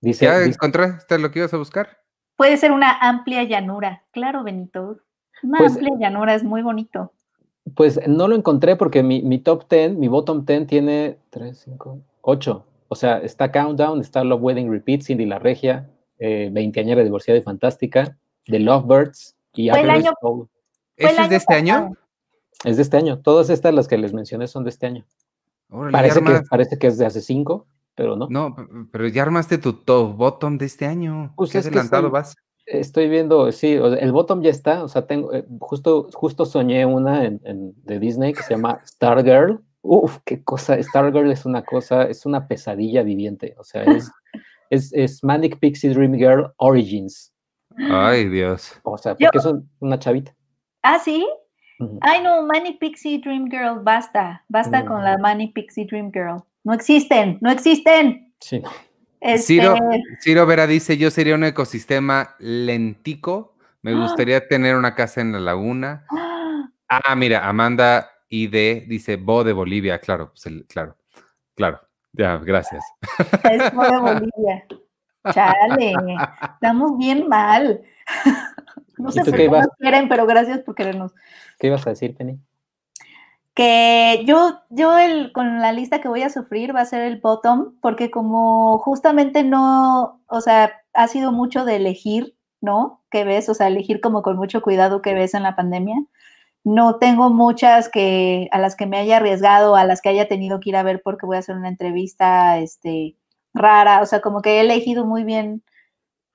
Dice, 0.00 0.26
¿Ya 0.26 0.42
encontraste 0.42 1.18
lo 1.18 1.30
que 1.30 1.40
ibas 1.40 1.54
a 1.54 1.56
buscar? 1.56 1.98
Puede 2.36 2.56
ser 2.56 2.72
una 2.72 2.98
amplia 2.98 3.44
llanura. 3.44 4.04
Claro, 4.12 4.44
Benito. 4.44 5.00
Una 5.42 5.58
pues, 5.58 5.72
amplia 5.72 5.92
llanura 5.98 6.34
es 6.34 6.44
muy 6.44 6.62
bonito. 6.62 7.12
Pues 7.74 8.00
no 8.06 8.28
lo 8.28 8.36
encontré 8.36 8.76
porque 8.76 9.02
mi, 9.02 9.38
top 9.38 9.68
10, 9.68 9.94
mi 9.94 10.08
bottom 10.08 10.44
10 10.44 10.66
tiene 10.66 11.18
3, 11.30 11.58
5, 11.58 11.98
8. 12.20 12.66
O 12.88 12.94
sea, 12.94 13.18
está 13.18 13.50
Countdown, 13.50 14.00
está 14.00 14.22
Love 14.22 14.42
Wedding 14.42 14.70
Repeat, 14.70 15.02
Cindy 15.02 15.26
La 15.26 15.38
Regia, 15.38 15.90
eh, 16.18 16.50
20 16.52 16.80
años 16.80 16.96
de 16.96 17.04
divorciada 17.04 17.38
y 17.40 17.42
fantástica, 17.42 18.16
The 18.44 18.60
Lovebirds 18.60 19.34
y 19.54 19.70
¿Fue 19.70 19.80
el 19.80 19.90
año, 19.90 20.12
es 20.96 21.28
de 21.30 21.36
este 21.36 21.54
año? 21.54 21.92
Es 22.62 22.76
de 22.76 22.82
este 22.82 22.96
año. 22.96 23.18
Todas 23.18 23.50
estas, 23.50 23.74
las 23.74 23.88
que 23.88 23.98
les 23.98 24.12
mencioné, 24.12 24.46
son 24.46 24.64
de 24.64 24.70
este 24.70 24.86
año 24.86 25.04
parece, 25.90 26.22
que, 26.22 26.42
parece 26.48 26.78
que 26.78 26.86
es 26.86 26.98
de 26.98 27.06
hace 27.06 27.20
cinco, 27.20 27.66
pero 27.94 28.16
no. 28.16 28.28
No, 28.30 28.56
pero 28.90 29.08
ya 29.08 29.22
armaste 29.22 29.58
tu 29.58 29.72
top 29.72 30.16
bottom 30.16 30.58
de 30.58 30.66
este 30.66 30.86
año. 30.86 31.32
Pues 31.36 31.52
¿Qué 31.52 31.58
adelantado 31.58 32.10
vas? 32.10 32.36
Estoy 32.66 33.08
viendo, 33.08 33.52
sí, 33.52 33.74
el 33.74 34.10
bottom 34.10 34.42
ya 34.42 34.50
está, 34.50 34.82
o 34.82 34.88
sea, 34.88 35.06
tengo, 35.06 35.32
eh, 35.32 35.46
justo, 35.60 36.08
justo 36.12 36.44
soñé 36.44 36.84
una 36.84 37.24
en, 37.24 37.40
de 37.84 37.98
Disney 38.00 38.32
que 38.32 38.42
se 38.42 38.54
llama 38.54 38.80
Stargirl. 38.84 39.60
Uf, 39.82 40.18
qué 40.24 40.42
cosa, 40.42 40.82
Stargirl 40.82 41.30
es 41.30 41.46
una 41.46 41.62
cosa, 41.62 42.02
es 42.04 42.26
una 42.26 42.48
pesadilla 42.48 43.04
viviente, 43.04 43.54
o 43.56 43.62
sea, 43.62 43.84
es, 43.84 44.10
es, 44.70 44.92
es 44.92 45.22
Manic 45.22 45.60
Pixie 45.60 45.90
Dream 45.90 46.14
Girl 46.14 46.52
Origins. 46.56 47.32
Ay, 47.78 48.28
Dios. 48.28 48.72
O 48.82 48.98
sea, 48.98 49.14
porque 49.14 49.38
es 49.38 49.48
una 49.78 49.98
chavita. 49.98 50.34
Ah, 50.82 50.98
sí. 50.98 51.26
Ay, 52.00 52.22
no, 52.22 52.42
Manic 52.42 52.78
Pixie 52.78 53.18
Dream 53.18 53.48
Girl, 53.50 53.80
basta, 53.82 54.44
basta 54.48 54.84
con 54.84 55.04
la 55.04 55.18
Manic 55.18 55.52
Pixie 55.52 55.86
Dream 55.86 56.10
Girl. 56.12 56.42
No 56.64 56.72
existen, 56.72 57.38
no 57.40 57.50
existen. 57.50 58.32
Sí. 58.40 58.62
Este 59.20 59.62
Ciro, 60.20 60.46
Vera 60.46 60.66
dice, 60.66 60.96
yo 60.96 61.10
sería 61.10 61.34
un 61.34 61.44
ecosistema 61.44 62.34
lentico, 62.38 63.56
me 63.82 63.92
¡Ah! 63.92 64.00
gustaría 64.00 64.46
tener 64.46 64.76
una 64.76 64.94
casa 64.94 65.20
en 65.20 65.32
la 65.32 65.40
laguna. 65.40 66.06
¡Ah! 66.10 66.70
ah, 66.88 67.14
mira, 67.14 67.46
Amanda 67.46 68.10
ID 68.28 68.86
dice, 68.86 69.16
Bo 69.16 69.44
de 69.44 69.52
Bolivia, 69.52 69.98
claro, 69.98 70.32
pues 70.32 70.48
claro, 70.68 70.96
claro, 71.54 71.80
ya, 72.12 72.36
gracias. 72.38 72.84
Es 73.50 73.72
Bo 73.74 73.82
de 73.82 73.98
Bolivia. 73.98 74.66
Chale, 75.32 75.94
estamos 76.54 76.96
bien 76.98 77.28
mal. 77.28 77.82
No 78.98 79.10
sé 79.10 79.24
por 79.24 79.36
qué 79.36 79.48
nos 79.48 79.68
quieren, 79.78 80.08
pero 80.08 80.26
gracias 80.26 80.60
por 80.60 80.74
querernos. 80.74 81.14
¿Qué 81.58 81.68
ibas 81.68 81.86
a 81.86 81.90
decir, 81.90 82.14
Penny? 82.16 82.38
Que 83.54 84.22
yo, 84.26 84.60
yo 84.68 84.98
el, 84.98 85.32
con 85.32 85.60
la 85.60 85.72
lista 85.72 86.00
que 86.00 86.08
voy 86.08 86.22
a 86.22 86.30
sufrir 86.30 86.74
va 86.74 86.82
a 86.82 86.86
ser 86.86 87.02
el 87.02 87.20
bottom, 87.20 87.74
porque 87.80 88.10
como 88.10 88.78
justamente 88.78 89.44
no, 89.44 90.20
o 90.26 90.40
sea, 90.40 90.72
ha 90.92 91.08
sido 91.08 91.32
mucho 91.32 91.64
de 91.64 91.76
elegir, 91.76 92.36
¿no? 92.60 93.02
¿Qué 93.10 93.24
ves? 93.24 93.48
O 93.48 93.54
sea, 93.54 93.68
elegir 93.68 94.00
como 94.00 94.22
con 94.22 94.36
mucho 94.36 94.60
cuidado 94.60 95.00
qué 95.00 95.14
ves 95.14 95.34
en 95.34 95.42
la 95.42 95.56
pandemia. 95.56 95.96
No 96.64 96.96
tengo 96.96 97.30
muchas 97.30 97.88
que 97.88 98.48
a 98.50 98.58
las 98.58 98.76
que 98.76 98.86
me 98.86 98.98
haya 98.98 99.18
arriesgado, 99.18 99.76
a 99.76 99.84
las 99.84 100.02
que 100.02 100.08
haya 100.08 100.28
tenido 100.28 100.60
que 100.60 100.70
ir 100.70 100.76
a 100.76 100.82
ver 100.82 101.00
porque 101.02 101.24
voy 101.24 101.36
a 101.36 101.38
hacer 101.40 101.56
una 101.56 101.68
entrevista 101.68 102.58
este, 102.58 103.16
rara. 103.54 104.02
O 104.02 104.06
sea, 104.06 104.20
como 104.20 104.42
que 104.42 104.56
he 104.56 104.60
elegido 104.60 105.06
muy 105.06 105.24
bien 105.24 105.62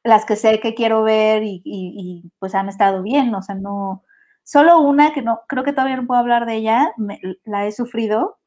las 0.04 0.26
que 0.26 0.36
sé 0.36 0.60
que 0.60 0.74
quiero 0.74 1.04
ver 1.04 1.43
y, 1.43 2.32
pues 2.39 2.56
han 2.56 2.70
estado 2.70 3.04
bien, 3.04 3.34
o 3.36 3.41
sea, 3.41 3.56
no, 3.56 4.04
solo 4.43 4.80
una 4.80 5.14
que 5.14 5.22
no, 5.22 5.41
creo 5.47 5.64
que 5.64 5.74
todavía 5.74 5.97
no 5.97 6.08
puedo 6.08 6.20
hablar 6.20 6.45
de 6.45 6.56
ella, 6.56 6.93
la 7.43 7.66
he 7.66 7.72
sufrido 7.72 8.38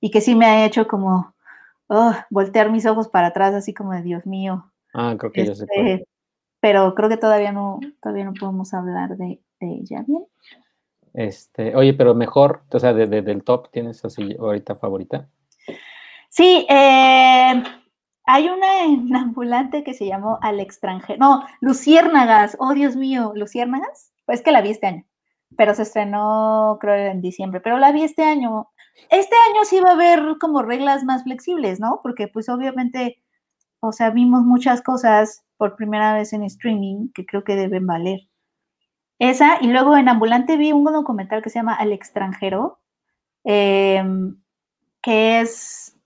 y 0.00 0.10
que 0.10 0.20
sí 0.20 0.34
me 0.34 0.46
ha 0.46 0.66
hecho 0.66 0.86
como 0.86 1.34
oh, 1.88 2.14
voltear 2.30 2.70
mis 2.70 2.86
ojos 2.86 3.08
para 3.08 3.28
atrás, 3.28 3.54
así 3.54 3.74
como 3.74 3.92
de 3.92 4.02
Dios 4.02 4.26
mío. 4.26 4.70
Ah, 4.92 5.16
creo 5.18 5.32
que 5.32 5.54
sé 5.54 5.64
este, 5.64 6.06
Pero 6.60 6.94
creo 6.94 7.08
que 7.08 7.16
todavía 7.16 7.52
no, 7.52 7.80
todavía 8.00 8.24
no 8.24 8.34
podemos 8.34 8.72
hablar 8.74 9.16
de, 9.16 9.40
ella 9.60 10.04
bien. 10.06 10.24
Este, 11.14 11.74
oye, 11.76 11.94
pero 11.94 12.14
mejor, 12.14 12.64
o 12.70 12.78
sea, 12.78 12.92
de, 12.92 13.06
del 13.06 13.44
top, 13.44 13.70
¿tienes 13.70 14.04
así 14.04 14.36
ahorita 14.38 14.74
favorita? 14.74 15.28
Sí, 16.28 16.66
eh, 16.68 17.62
hay 18.26 18.48
una 18.48 19.20
ambulante 19.20 19.84
que 19.84 19.94
se 19.94 20.06
llamó 20.06 20.38
Al 20.42 20.60
extranjero. 20.60 21.18
No, 21.18 21.44
Luciérnagas. 21.60 22.56
Oh, 22.58 22.74
Dios 22.74 22.96
mío, 22.96 23.32
Luciérnagas. 23.34 24.12
Pues 24.26 24.42
que 24.42 24.52
la 24.52 24.62
vi 24.62 24.70
este 24.70 24.86
año, 24.86 25.04
pero 25.56 25.74
se 25.74 25.82
estrenó 25.82 26.78
creo 26.80 26.94
en 27.12 27.20
diciembre, 27.20 27.60
pero 27.60 27.78
la 27.78 27.92
vi 27.92 28.04
este 28.04 28.24
año. 28.24 28.70
Este 29.10 29.36
año 29.50 29.64
sí 29.64 29.80
va 29.80 29.90
a 29.90 29.94
haber 29.94 30.38
como 30.40 30.62
reglas 30.62 31.04
más 31.04 31.24
flexibles, 31.24 31.80
¿no? 31.80 32.00
Porque 32.02 32.28
pues 32.28 32.48
obviamente, 32.48 33.22
o 33.80 33.92
sea, 33.92 34.10
vimos 34.10 34.42
muchas 34.44 34.82
cosas 34.82 35.44
por 35.58 35.76
primera 35.76 36.14
vez 36.14 36.32
en 36.32 36.44
streaming 36.44 37.10
que 37.14 37.26
creo 37.26 37.44
que 37.44 37.56
deben 37.56 37.86
valer. 37.86 38.20
Esa, 39.18 39.58
y 39.60 39.68
luego 39.68 39.96
en 39.96 40.08
Ambulante 40.08 40.56
vi 40.56 40.72
un 40.72 40.84
documental 40.84 41.42
que 41.42 41.50
se 41.50 41.58
llama 41.58 41.74
Al 41.74 41.92
extranjero, 41.92 42.80
em, 43.44 44.36
que 45.02 45.40
es, 45.40 45.96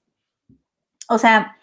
o 1.08 1.18
sea, 1.18 1.57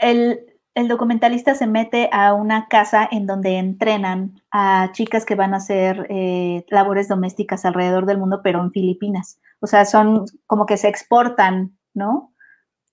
el, 0.00 0.46
documentalista 0.88 1.54
se 1.54 1.66
mete 1.66 2.08
a 2.12 2.32
una 2.32 2.66
casa 2.68 3.06
en 3.10 3.26
donde 3.26 3.58
entrenan 3.58 4.40
a 4.50 4.90
chicas 4.92 5.26
que 5.26 5.34
van 5.34 5.52
a 5.52 5.58
hacer 5.58 6.06
eh, 6.08 6.64
labores 6.70 7.06
domésticas 7.08 7.64
alrededor 7.64 8.06
del 8.06 8.18
mundo, 8.18 8.40
pero 8.42 8.60
en 8.60 8.72
Filipinas. 8.72 9.40
O 9.60 9.66
sea, 9.66 9.84
son 9.84 10.24
como 10.46 10.66
que 10.66 10.78
se 10.78 10.88
exportan, 10.88 11.76
¿no? 11.92 12.32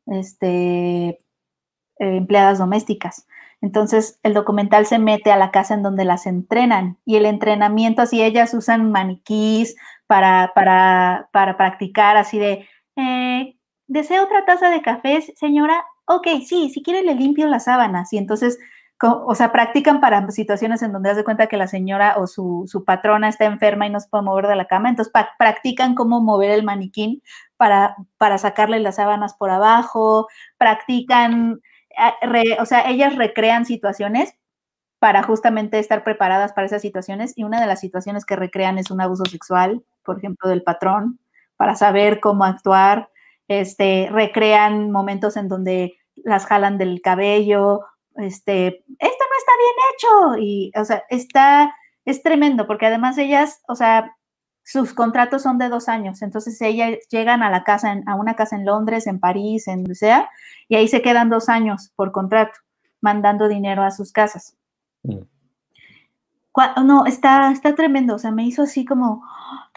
Este, 0.06 1.08
eh, 1.10 1.20
empleadas 2.00 2.60
domésticas. 2.60 3.26
Entonces, 3.62 4.20
el 4.24 4.34
documental 4.34 4.86
se 4.86 5.00
mete 5.00 5.32
a 5.32 5.38
la 5.38 5.52
casa 5.52 5.74
en 5.74 5.82
donde 5.82 6.06
las 6.06 6.28
entrenan 6.28 6.98
y 7.06 7.16
el 7.16 7.26
entrenamiento, 7.26 8.02
así 8.04 8.22
ellas 8.22 8.54
usan 8.54 8.92
maniquís 8.92 9.76
para, 10.06 10.52
para, 10.54 11.30
para 11.32 11.58
practicar, 11.58 12.18
así 12.18 12.38
de, 12.38 12.68
eh, 12.98 13.58
¿desea 13.88 14.24
otra 14.24 14.46
taza 14.46 14.70
de 14.70 14.82
café, 14.82 15.22
señora? 15.36 15.84
Ok, 16.08 16.28
sí, 16.46 16.70
si 16.70 16.82
quiere 16.84 17.04
le 17.04 17.16
limpio 17.16 17.48
las 17.48 17.66
sábanas. 17.66 18.14
Y 18.14 18.18
entonces, 18.18 18.58
o 19.02 19.36
sea, 19.36 19.52
practican 19.52 20.00
para 20.00 20.30
situaciones 20.32 20.82
en 20.82 20.92
donde 20.92 21.10
das 21.10 21.18
de 21.18 21.24
cuenta 21.24 21.48
que 21.48 21.58
la 21.58 21.68
señora 21.68 22.16
o 22.18 22.28
su, 22.28 22.64
su, 22.68 22.84
patrona 22.86 23.30
está 23.30 23.46
enferma 23.46 23.86
y 23.86 23.90
no 23.90 24.00
se 24.00 24.10
puede 24.10 24.24
mover 24.24 24.48
de 24.48 24.56
la 24.56 24.66
cama. 24.66 24.90
Entonces, 24.90 25.14
practican 25.38 25.96
cómo 25.96 26.22
mover 26.22 26.52
el 26.52 26.64
maniquín 26.64 27.22
para, 27.58 27.96
para 28.18 28.38
sacarle 28.38 28.80
las 28.80 28.96
sábanas 28.96 29.34
por 29.36 29.50
abajo, 29.50 30.28
practican 30.58 31.62
o 32.60 32.66
sea, 32.66 32.90
ellas 32.90 33.16
recrean 33.16 33.66
situaciones 33.66 34.36
para 35.00 35.24
justamente 35.24 35.80
estar 35.80 36.04
preparadas 36.04 36.54
para 36.54 36.68
esas 36.68 36.82
situaciones 36.82 37.34
y 37.36 37.44
una 37.44 37.62
de 37.62 37.68
las 37.68 37.80
situaciones 37.80 38.26
que 38.26 38.36
recrean 38.36 38.78
es 38.78 38.92
un 38.92 39.02
abuso 39.02 39.26
sexual, 39.26 39.84
por 40.04 40.18
ejemplo, 40.18 40.50
del 40.50 40.64
patrón, 40.64 41.20
para 41.56 41.76
saber 41.76 42.20
cómo 42.20 42.46
actuar, 42.46 43.10
este, 43.48 44.10
recrean 44.12 44.92
momentos 44.92 45.38
en 45.38 45.48
donde 45.48 45.97
las 46.24 46.46
jalan 46.46 46.78
del 46.78 47.02
cabello, 47.02 47.82
este, 48.16 48.68
esto 48.68 48.86
no 49.00 49.38
está 49.38 49.52
bien 49.60 49.76
hecho 49.94 50.38
y, 50.44 50.72
o 50.76 50.86
sea, 50.86 51.04
está, 51.10 51.76
es 52.06 52.24
tremendo 52.24 52.68
porque 52.68 52.88
además 52.88 53.18
ellas, 53.18 53.62
o 53.68 53.76
sea, 53.76 54.16
sus 54.64 54.94
contratos 54.94 55.44
son 55.44 55.58
de 55.58 55.70
dos 55.70 55.88
años, 55.88 56.22
entonces 56.22 56.62
ellas 56.62 56.98
llegan 57.10 57.42
a 57.42 57.50
la 57.50 57.64
casa, 57.64 58.02
a 58.06 58.16
una 58.16 58.36
casa 58.36 58.58
en 58.58 58.66
Londres, 58.66 59.08
en 59.08 59.20
París, 59.20 59.68
en 59.68 59.84
donde 59.84 59.96
sea, 59.96 60.30
y 60.68 60.76
ahí 60.76 60.88
se 60.88 61.02
quedan 61.02 61.30
dos 61.30 61.48
años 61.48 61.92
por 61.96 62.12
contrato, 62.12 62.60
mandando 63.00 63.48
dinero 63.48 63.84
a 63.84 63.92
sus 63.92 64.12
casas. 64.12 64.58
Mm. 65.04 65.20
No, 66.84 67.06
está, 67.06 67.52
está 67.52 67.76
tremendo, 67.76 68.16
o 68.16 68.20
sea, 68.20 68.32
me 68.32 68.44
hizo 68.44 68.64
así 68.64 68.84
como, 68.84 69.24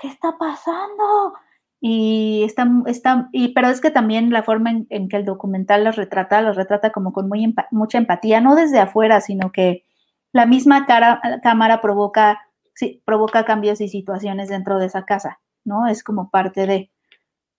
¿qué 0.00 0.08
está 0.08 0.38
pasando? 0.38 1.34
Y 1.80 2.42
está, 2.44 2.68
está 2.86 3.28
y, 3.32 3.54
pero 3.54 3.68
es 3.68 3.80
que 3.80 3.90
también 3.90 4.30
la 4.30 4.42
forma 4.42 4.70
en, 4.88 5.08
que 5.08 5.16
el 5.16 5.24
documental 5.24 5.82
los 5.82 5.96
retrata, 5.96 6.42
los 6.42 6.56
retrata 6.56 6.92
como 6.92 7.12
con 7.12 7.28
muy 7.28 7.54
mucha 7.70 7.98
empatía, 7.98 8.40
no 8.40 8.54
desde 8.54 8.80
afuera, 8.80 9.20
sino 9.20 9.50
que 9.50 9.84
la 10.32 10.44
misma 10.46 10.84
cara, 10.84 11.20
cámara 11.42 11.80
provoca 11.80 12.38
sí, 12.74 13.02
provoca 13.04 13.44
cambios 13.44 13.80
y 13.80 13.88
situaciones 13.88 14.48
dentro 14.48 14.78
de 14.78 14.86
esa 14.86 15.04
casa, 15.04 15.40
¿no? 15.64 15.86
Es 15.86 16.02
como 16.02 16.30
parte 16.30 16.66
de. 16.66 16.90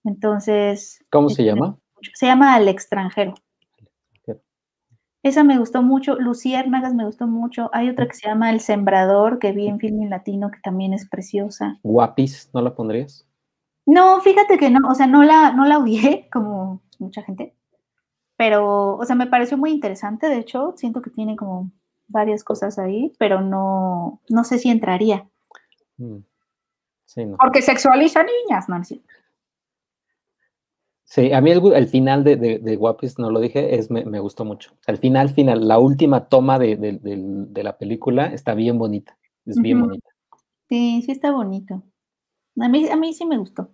Entonces. 0.03 1.03
¿Cómo 1.11 1.29
se 1.29 1.41
este, 1.41 1.45
llama? 1.45 1.77
Se 2.13 2.25
llama 2.25 2.55
Al 2.55 2.67
extranjero. 2.67 3.35
Esa 5.23 5.43
me 5.43 5.59
gustó 5.59 5.83
mucho. 5.83 6.15
Luciérnagas 6.15 6.95
me 6.95 7.05
gustó 7.05 7.27
mucho. 7.27 7.69
Hay 7.73 7.89
otra 7.89 8.07
que 8.07 8.15
se 8.15 8.27
llama 8.27 8.49
El 8.49 8.59
Sembrador, 8.59 9.37
que 9.37 9.51
vi 9.51 9.67
en 9.67 9.77
Filmin 9.77 10.09
Latino, 10.09 10.49
que 10.49 10.59
también 10.63 10.93
es 10.93 11.07
preciosa. 11.07 11.79
Guapis, 11.83 12.49
¿no 12.55 12.61
la 12.63 12.73
pondrías? 12.73 13.27
No, 13.85 14.21
fíjate 14.21 14.57
que 14.57 14.69
no, 14.69 14.89
o 14.89 14.95
sea, 14.95 15.07
no 15.07 15.23
la, 15.23 15.51
no 15.51 15.65
la 15.65 15.79
odié 15.79 16.29
como 16.33 16.81
mucha 16.99 17.23
gente, 17.23 17.55
pero, 18.37 18.97
o 18.97 19.05
sea, 19.05 19.15
me 19.15 19.27
pareció 19.27 19.57
muy 19.57 19.71
interesante, 19.71 20.27
de 20.27 20.37
hecho, 20.37 20.73
siento 20.75 21.01
que 21.01 21.09
tiene 21.09 21.35
como 21.35 21.71
varias 22.07 22.43
cosas 22.43 22.79
ahí, 22.79 23.13
pero 23.17 23.41
no, 23.41 24.21
no 24.29 24.43
sé 24.43 24.59
si 24.59 24.69
entraría. 24.69 25.27
Mm. 25.97 26.17
Porque 27.39 27.61
sexualiza 27.61 28.23
niñas, 28.23 28.69
Nancy. 28.69 29.03
Sí, 31.03 31.33
a 31.33 31.41
mí 31.41 31.51
el, 31.51 31.87
final 31.87 32.23
de, 32.23 32.37
de, 32.37 32.75
Guapis, 32.77 33.19
no 33.19 33.29
lo 33.29 33.41
dije, 33.41 33.75
es, 33.75 33.91
me, 33.91 34.19
gustó 34.19 34.45
mucho. 34.45 34.71
El 34.87 34.97
final, 34.97 35.29
final, 35.29 35.67
la 35.67 35.77
última 35.77 36.29
toma 36.29 36.57
de, 36.57 37.51
la 37.53 37.77
película 37.77 38.27
está 38.27 38.53
bien 38.53 38.77
bonita. 38.77 39.17
Es 39.45 39.57
bien 39.61 39.81
bonita. 39.81 40.07
Sí, 40.69 41.01
sí 41.05 41.11
está 41.11 41.31
bonito. 41.31 41.83
A 42.59 42.67
mí, 42.67 42.89
a 42.89 42.95
mí 42.95 43.13
sí 43.13 43.25
me 43.25 43.37
gustó. 43.37 43.71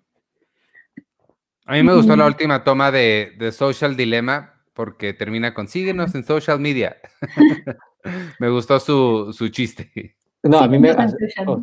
A 1.66 1.74
mí 1.74 1.84
me 1.84 1.94
gustó 1.94 2.16
la 2.16 2.26
última 2.26 2.64
toma 2.64 2.92
de, 2.92 3.34
de 3.38 3.52
Social 3.52 3.98
Dilemma 3.98 4.58
porque 4.78 5.12
termina 5.14 5.56
con 5.56 5.68
síguenos 5.68 6.14
en 6.14 6.24
social 6.24 6.60
media. 6.60 6.98
me 8.40 8.48
gustó 8.50 8.80
su, 8.80 9.50
chiste. 9.50 10.16
No, 10.44 10.60
a 10.60 10.68
mí 10.68 10.78
me, 10.78 10.92
o 10.92 10.96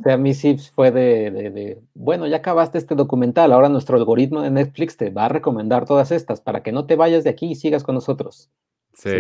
sea, 0.03 0.15
a 0.15 0.17
mí 0.17 0.35
sí 0.35 0.59
fue 0.59 0.91
de, 0.91 1.81
bueno, 1.95 2.27
ya 2.27 2.39
acabaste 2.39 2.77
este 2.77 2.97
documental, 2.97 3.53
ahora 3.53 3.69
nuestro 3.69 3.97
algoritmo 3.97 4.43
de 4.43 4.51
Netflix 4.51 4.97
te 4.97 5.11
va 5.11 5.27
a 5.27 5.29
recomendar 5.29 5.87
todas 5.87 6.11
estas 6.11 6.41
para 6.41 6.65
que 6.65 6.73
no 6.73 6.87
te 6.87 6.97
vayas 6.97 7.23
de 7.23 7.31
aquí 7.31 7.53
y 7.53 7.55
sigas 7.55 7.85
con 7.85 7.95
nosotros. 7.95 8.51
Sí. 8.95 9.11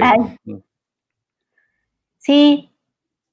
Mm. 0.44 0.56
Sí, 2.18 2.70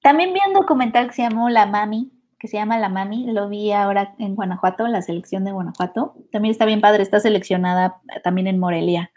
también 0.04 0.32
vi 0.32 0.40
un 0.48 0.54
documental 0.54 1.08
que 1.08 1.14
se 1.14 1.24
llamó 1.24 1.50
La 1.50 1.66
Mami, 1.66 2.12
que 2.42 2.48
se 2.48 2.58
llama 2.58 2.80
La 2.80 2.90
Mami, 2.90 3.32
lo 3.32 3.48
vi 3.48 3.72
ahora 3.72 4.16
en 4.18 4.36
Guanajuato, 4.36 4.88
la 4.88 5.04
selección 5.04 5.46
de 5.46 5.52
Guanajuato. 5.52 6.16
También 6.32 6.52
está 6.52 6.66
bien 6.66 6.82
padre, 6.82 7.04
está 7.04 7.20
seleccionada 7.20 8.02
también 8.24 8.48
en 8.48 8.60
Morelia 8.60 9.12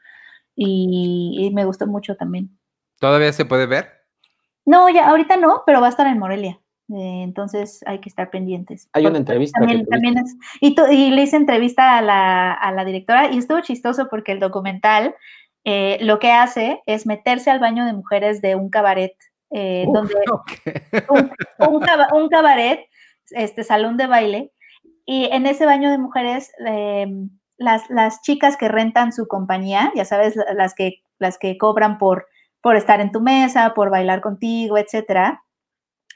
y 0.54 1.50
me 1.54 1.64
gustó 1.64 1.86
mucho 1.86 2.16
también. 2.16 2.56
¿Todavía 3.00 3.32
se 3.32 3.44
puede 3.44 3.66
ver? 3.66 3.88
No, 4.66 4.88
ya 4.88 5.08
ahorita 5.08 5.36
no, 5.36 5.62
pero 5.66 5.80
va 5.80 5.86
a 5.86 5.90
estar 5.90 6.06
en 6.06 6.18
Morelia. 6.18 6.60
Eh, 6.92 7.22
entonces 7.22 7.80
hay 7.86 8.00
que 8.00 8.08
estar 8.08 8.30
pendientes. 8.30 8.88
Hay 8.92 9.06
una 9.06 9.18
entrevista. 9.18 9.58
También, 9.58 10.18
es, 10.18 10.36
y, 10.60 11.10
le 11.10 11.22
hice 11.22 11.36
entrevista 11.36 11.98
a 11.98 12.02
la, 12.72 12.84
directora 12.84 13.32
y 13.32 13.38
estuvo 13.38 13.60
chistoso 13.60 14.08
porque 14.08 14.32
el 14.32 14.40
documental 14.40 15.14
eh, 15.64 15.98
lo 16.02 16.18
que 16.18 16.30
hace 16.30 16.82
es 16.84 17.06
meterse 17.06 17.50
al 17.50 17.58
baño 17.58 17.86
de 17.86 17.94
mujeres 17.94 18.42
de 18.42 18.54
un 18.54 18.68
cabaret, 18.68 19.14
eh, 19.50 19.86
donde 19.92 20.14
un, 21.08 22.28
cabaret, 22.28 22.86
este 23.30 23.64
salón 23.64 23.96
de 23.96 24.06
baile, 24.06 24.52
y 25.06 25.26
en 25.26 25.46
ese 25.46 25.66
baño 25.66 25.90
de 25.90 25.98
mujeres 25.98 26.52
em, 26.66 27.30
las, 27.58 27.88
las 27.90 28.22
chicas 28.22 28.56
que 28.56 28.68
rentan 28.68 29.12
su 29.12 29.26
compañía, 29.28 29.92
ya 29.94 30.04
sabes, 30.04 30.34
las 30.54 30.74
que, 30.74 31.02
las 31.18 31.38
que 31.38 31.58
cobran 31.58 31.98
por 31.98 32.26
por 32.64 32.76
estar 32.76 33.02
en 33.02 33.12
tu 33.12 33.20
mesa, 33.20 33.74
por 33.74 33.90
bailar 33.90 34.22
contigo, 34.22 34.78
etcétera, 34.78 35.44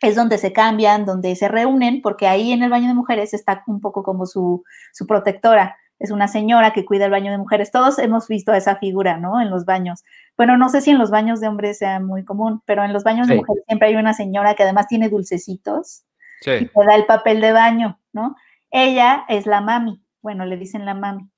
es 0.01 0.17
donde 0.17 0.39
se 0.39 0.55
cambian, 0.55 1.05
donde 1.05 1.37
se 1.37 1.47
reúnen, 1.47 2.01
porque 2.01 2.27
ahí 2.27 2.53
en 2.53 2.63
el 2.63 2.71
baño 2.71 2.89
de 2.89 2.95
mujeres 2.95 3.35
está 3.35 3.63
un 3.67 3.83
poco 3.83 4.03
como 4.03 4.25
su, 4.25 4.65
protectora. 5.07 5.77
Es 5.99 6.11
una 6.11 6.27
señora 6.27 6.73
que 6.73 6.87
cuida 6.87 7.05
el 7.05 7.11
baño 7.11 7.31
de 7.33 7.37
mujeres. 7.37 7.71
Todos 7.71 7.99
hemos 7.99 8.29
visto 8.29 8.53
a 8.53 8.57
esa 8.57 8.77
figura, 8.77 9.19
¿no? 9.19 9.43
En 9.43 9.51
los 9.51 9.67
baños. 9.67 10.05
Bueno, 10.39 10.57
no 10.57 10.71
sé 10.71 10.81
si 10.81 10.91
en 10.91 10.97
los 10.97 11.11
baños 11.11 11.39
de 11.43 11.49
hombres 11.49 11.77
sea 11.77 12.01
muy 12.01 12.25
común, 12.25 12.63
pero 12.65 12.83
en 12.83 12.95
los 12.95 13.05
baños 13.05 13.29
de 13.29 13.35
mujeres 13.35 13.65
siempre 13.67 13.89
hay 13.89 13.97
una 13.97 14.15
señora 14.15 14.55
que 14.55 14.63
además 14.63 14.87
tiene 14.89 15.11
dulcecitos 15.11 16.05
sí. 16.41 16.51
y 16.61 16.67
te 16.67 16.85
da 16.87 16.95
el 16.95 17.07
papel 17.07 17.41
de 17.41 17.53
baño, 17.53 18.01
¿no? 18.13 18.37
Ella 18.71 19.25
es 19.29 19.47
la 19.47 19.61
mami, 19.61 20.03
bueno, 20.23 20.45
le 20.45 20.57
dicen 20.57 20.85
la 20.85 20.95
mami. 20.95 21.29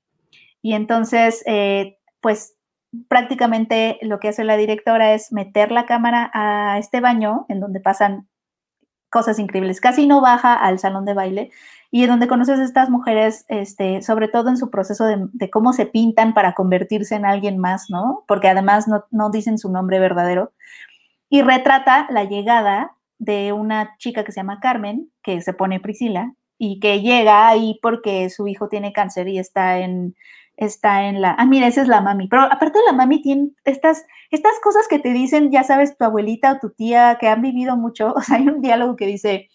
Y 0.61 0.73
entonces, 0.73 1.43
eh, 1.45 1.97
pues 2.19 2.55
prácticamente 3.07 3.97
lo 4.01 4.19
que 4.19 4.29
hace 4.29 4.43
la 4.43 4.57
directora 4.57 5.13
es 5.13 5.31
meter 5.31 5.71
la 5.71 5.85
cámara 5.85 6.29
a 6.33 6.77
este 6.77 6.99
baño 6.99 7.45
en 7.47 7.59
donde 7.59 7.79
pasan 7.79 8.27
cosas 9.09 9.39
increíbles. 9.39 9.81
Casi 9.81 10.07
no 10.07 10.21
baja 10.21 10.53
al 10.53 10.79
salón 10.79 11.05
de 11.05 11.13
baile 11.13 11.51
y 11.89 12.03
en 12.03 12.09
donde 12.09 12.27
conoces 12.27 12.59
a 12.59 12.63
estas 12.63 12.89
mujeres, 12.89 13.45
este, 13.49 14.01
sobre 14.01 14.29
todo 14.29 14.49
en 14.49 14.57
su 14.57 14.69
proceso 14.69 15.05
de, 15.05 15.49
cómo 15.49 15.73
se 15.73 15.85
pintan 15.85 16.33
para 16.33 16.53
convertirse 16.53 17.15
en 17.15 17.25
alguien 17.25 17.57
más, 17.57 17.89
¿no? 17.89 18.23
Porque 18.27 18.47
además 18.47 18.87
no, 18.87 19.05
no 19.11 19.29
dicen 19.29 19.57
su 19.57 19.69
nombre 19.69 19.99
verdadero. 19.99 20.53
Y 21.29 21.41
retrata 21.41 22.07
la 22.09 22.23
llegada 22.23 22.95
de 23.21 23.53
una 23.53 23.95
chica 23.99 24.23
que 24.23 24.31
se 24.31 24.39
llama 24.39 24.59
Carmen, 24.59 25.11
que 25.21 25.41
se 25.41 25.53
pone 25.53 25.79
Priscila, 25.79 26.33
y 26.57 26.79
que 26.79 27.01
llega 27.01 27.47
ahí 27.47 27.77
porque 27.83 28.31
su 28.31 28.47
hijo 28.47 28.67
tiene 28.67 28.93
cáncer 28.93 29.27
y 29.27 29.37
está 29.37 29.77
en, 29.77 30.15
está 30.57 31.03
en 31.05 31.21
la, 31.21 31.35
ah, 31.37 31.45
mira, 31.45 31.67
esa 31.67 31.83
es 31.83 31.87
la 31.87 32.01
mami, 32.01 32.27
pero 32.27 32.43
aparte 32.43 32.79
la 32.85 32.93
mami 32.93 33.21
tiene 33.21 33.51
estas, 33.63 34.03
estas 34.31 34.53
cosas 34.63 34.87
que 34.87 34.97
te 34.97 35.13
dicen, 35.13 35.51
ya 35.51 35.63
sabes, 35.63 35.95
tu 35.95 36.03
abuelita 36.03 36.53
o 36.53 36.59
tu 36.59 36.71
tía 36.71 37.17
que 37.19 37.27
han 37.27 37.43
vivido 37.43 37.77
mucho, 37.77 38.13
o 38.15 38.21
sea, 38.21 38.37
hay 38.37 38.47
un 38.47 38.59
diálogo 38.59 38.95
que 38.95 39.05
dice, 39.05 39.49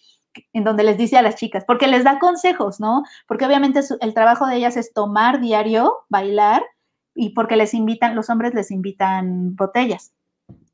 en 0.53 0.63
donde 0.63 0.85
les 0.85 0.97
dice 0.97 1.17
a 1.17 1.23
las 1.23 1.35
chicas, 1.35 1.65
porque 1.67 1.89
les 1.89 2.05
da 2.05 2.21
consejos, 2.21 2.79
¿no? 2.79 3.03
Porque 3.27 3.47
obviamente 3.47 3.81
el 4.01 4.15
trabajo 4.15 4.47
de 4.47 4.57
ellas 4.57 4.77
es 4.77 4.93
tomar 4.93 5.41
diario, 5.41 5.93
bailar, 6.09 6.63
y 7.17 7.31
porque 7.31 7.57
les 7.57 7.75
invitan, 7.75 8.15
los 8.15 8.31
hombres 8.31 8.55
les 8.55 8.71
invitan 8.71 9.57
botellas. 9.57 10.13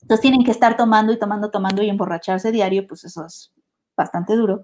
Entonces 0.03 0.21
tienen 0.21 0.45
que 0.45 0.51
estar 0.51 0.77
tomando 0.77 1.13
y 1.13 1.19
tomando, 1.19 1.51
tomando 1.51 1.83
y 1.83 1.89
emborracharse 1.89 2.53
diario, 2.53 2.87
pues 2.87 3.05
eso 3.05 3.25
es 3.25 3.53
bastante 3.97 4.37
duro. 4.37 4.63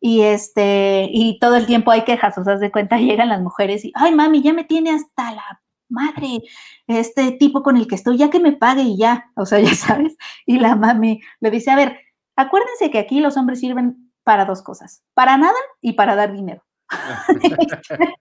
Y 0.00 0.22
este, 0.22 1.08
y 1.10 1.38
todo 1.40 1.56
el 1.56 1.66
tiempo 1.66 1.90
hay 1.90 2.04
quejas, 2.04 2.38
o 2.38 2.44
sea, 2.44 2.56
de 2.56 2.70
cuenta 2.70 2.96
llegan 2.98 3.28
las 3.28 3.40
mujeres 3.40 3.84
y, 3.84 3.92
ay 3.94 4.14
mami, 4.14 4.42
ya 4.42 4.52
me 4.52 4.64
tiene 4.64 4.90
hasta 4.90 5.32
la 5.32 5.60
madre, 5.88 6.42
este 6.86 7.32
tipo 7.32 7.62
con 7.62 7.76
el 7.76 7.86
que 7.86 7.94
estoy, 7.94 8.18
ya 8.18 8.30
que 8.30 8.40
me 8.40 8.52
pague 8.52 8.82
y 8.82 8.98
ya, 8.98 9.30
o 9.34 9.46
sea, 9.46 9.60
ya 9.60 9.74
sabes. 9.74 10.16
Y 10.46 10.58
la 10.58 10.76
mami 10.76 11.20
le 11.40 11.50
dice, 11.50 11.70
a 11.70 11.76
ver, 11.76 11.98
acuérdense 12.36 12.90
que 12.90 12.98
aquí 12.98 13.20
los 13.20 13.36
hombres 13.36 13.60
sirven 13.60 14.12
para 14.22 14.44
dos 14.44 14.62
cosas, 14.62 15.02
para 15.14 15.38
nada 15.38 15.56
y 15.80 15.94
para 15.94 16.14
dar 16.14 16.32
dinero. 16.32 16.62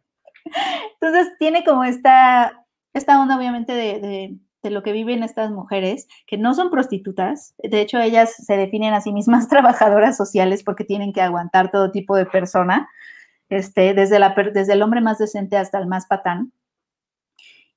Entonces 1.01 1.33
tiene 1.39 1.63
como 1.63 1.83
esta, 1.83 2.65
esta 2.93 3.19
onda 3.19 3.37
obviamente 3.37 3.73
de, 3.73 4.37
lo 4.63 4.83
que 4.83 4.91
viven 4.91 5.23
estas 5.23 5.51
mujeres, 5.51 6.07
que 6.25 6.37
no 6.37 6.53
son 6.53 6.69
prostitutas, 6.69 7.55
de 7.57 7.81
hecho 7.81 7.99
ellas 7.99 8.33
se 8.33 8.57
definen 8.57 8.93
a 8.93 9.01
sí 9.01 9.11
mismas 9.11 9.47
trabajadoras 9.49 10.17
sociales 10.17 10.63
porque 10.63 10.83
tienen 10.83 11.13
que 11.13 11.21
aguantar 11.21 11.71
todo 11.71 11.91
tipo 11.91 12.15
de 12.15 12.25
persona, 12.25 12.89
este, 13.49 13.93
desde, 13.93 14.19
la, 14.19 14.35
desde 14.53 14.73
el 14.73 14.81
hombre 14.81 15.01
más 15.01 15.17
decente 15.17 15.57
hasta 15.57 15.79
el 15.79 15.87
más 15.87 16.05
patán. 16.05 16.51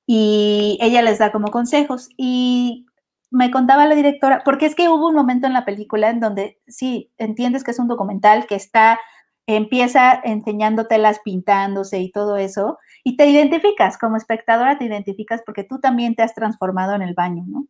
Y 0.05 0.77
ella 0.81 1.01
les 1.01 1.19
da 1.19 1.31
como 1.31 1.51
consejos. 1.51 2.09
Y 2.17 2.85
me 3.29 3.49
contaba 3.49 3.87
la 3.87 3.95
directora, 3.95 4.41
porque 4.43 4.65
es 4.65 4.75
que 4.75 4.89
hubo 4.89 5.07
un 5.07 5.15
momento 5.15 5.47
en 5.47 5.53
la 5.53 5.63
película 5.63 6.09
en 6.09 6.19
donde 6.19 6.59
sí, 6.67 7.11
entiendes 7.17 7.63
que 7.63 7.71
es 7.71 7.79
un 7.79 7.87
documental 7.87 8.45
que 8.45 8.55
está, 8.55 8.99
empieza 9.47 10.19
enseñándotelas 10.23 11.19
pintándose 11.23 11.99
y 11.99 12.11
todo 12.11 12.35
eso, 12.35 12.77
y 13.03 13.17
te 13.17 13.25
identificas, 13.27 13.97
como 13.97 14.17
espectadora 14.17 14.77
te 14.77 14.85
identificas 14.85 15.41
porque 15.45 15.63
tú 15.63 15.79
también 15.79 16.15
te 16.15 16.23
has 16.23 16.33
transformado 16.33 16.95
en 16.95 17.01
el 17.01 17.13
baño, 17.13 17.43
¿no? 17.47 17.67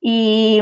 Y 0.00 0.60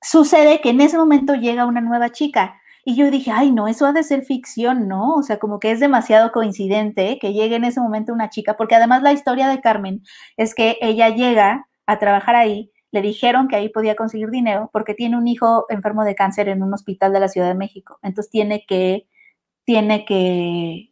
sucede 0.00 0.60
que 0.60 0.70
en 0.70 0.80
ese 0.80 0.98
momento 0.98 1.34
llega 1.34 1.66
una 1.66 1.80
nueva 1.80 2.10
chica. 2.10 2.58
Y 2.84 2.96
yo 2.96 3.10
dije, 3.12 3.30
ay, 3.30 3.52
no, 3.52 3.68
eso 3.68 3.86
ha 3.86 3.92
de 3.92 4.02
ser 4.02 4.24
ficción, 4.24 4.88
¿no? 4.88 5.14
O 5.14 5.22
sea, 5.22 5.38
como 5.38 5.60
que 5.60 5.70
es 5.70 5.78
demasiado 5.78 6.32
coincidente 6.32 7.18
que 7.20 7.32
llegue 7.32 7.54
en 7.56 7.64
ese 7.64 7.80
momento 7.80 8.12
una 8.12 8.28
chica, 8.28 8.56
porque 8.56 8.74
además 8.74 9.02
la 9.02 9.12
historia 9.12 9.46
de 9.48 9.60
Carmen 9.60 10.02
es 10.36 10.54
que 10.54 10.78
ella 10.80 11.08
llega 11.10 11.68
a 11.86 11.98
trabajar 12.00 12.34
ahí, 12.34 12.72
le 12.90 13.00
dijeron 13.00 13.46
que 13.46 13.56
ahí 13.56 13.68
podía 13.68 13.94
conseguir 13.94 14.30
dinero 14.30 14.68
porque 14.72 14.94
tiene 14.94 15.16
un 15.16 15.28
hijo 15.28 15.64
enfermo 15.68 16.04
de 16.04 16.16
cáncer 16.16 16.48
en 16.48 16.62
un 16.62 16.74
hospital 16.74 17.12
de 17.12 17.20
la 17.20 17.28
Ciudad 17.28 17.48
de 17.48 17.54
México. 17.54 17.98
Entonces 18.02 18.30
tiene 18.30 18.64
que 18.66 19.06
tiene 19.64 20.04
que, 20.04 20.88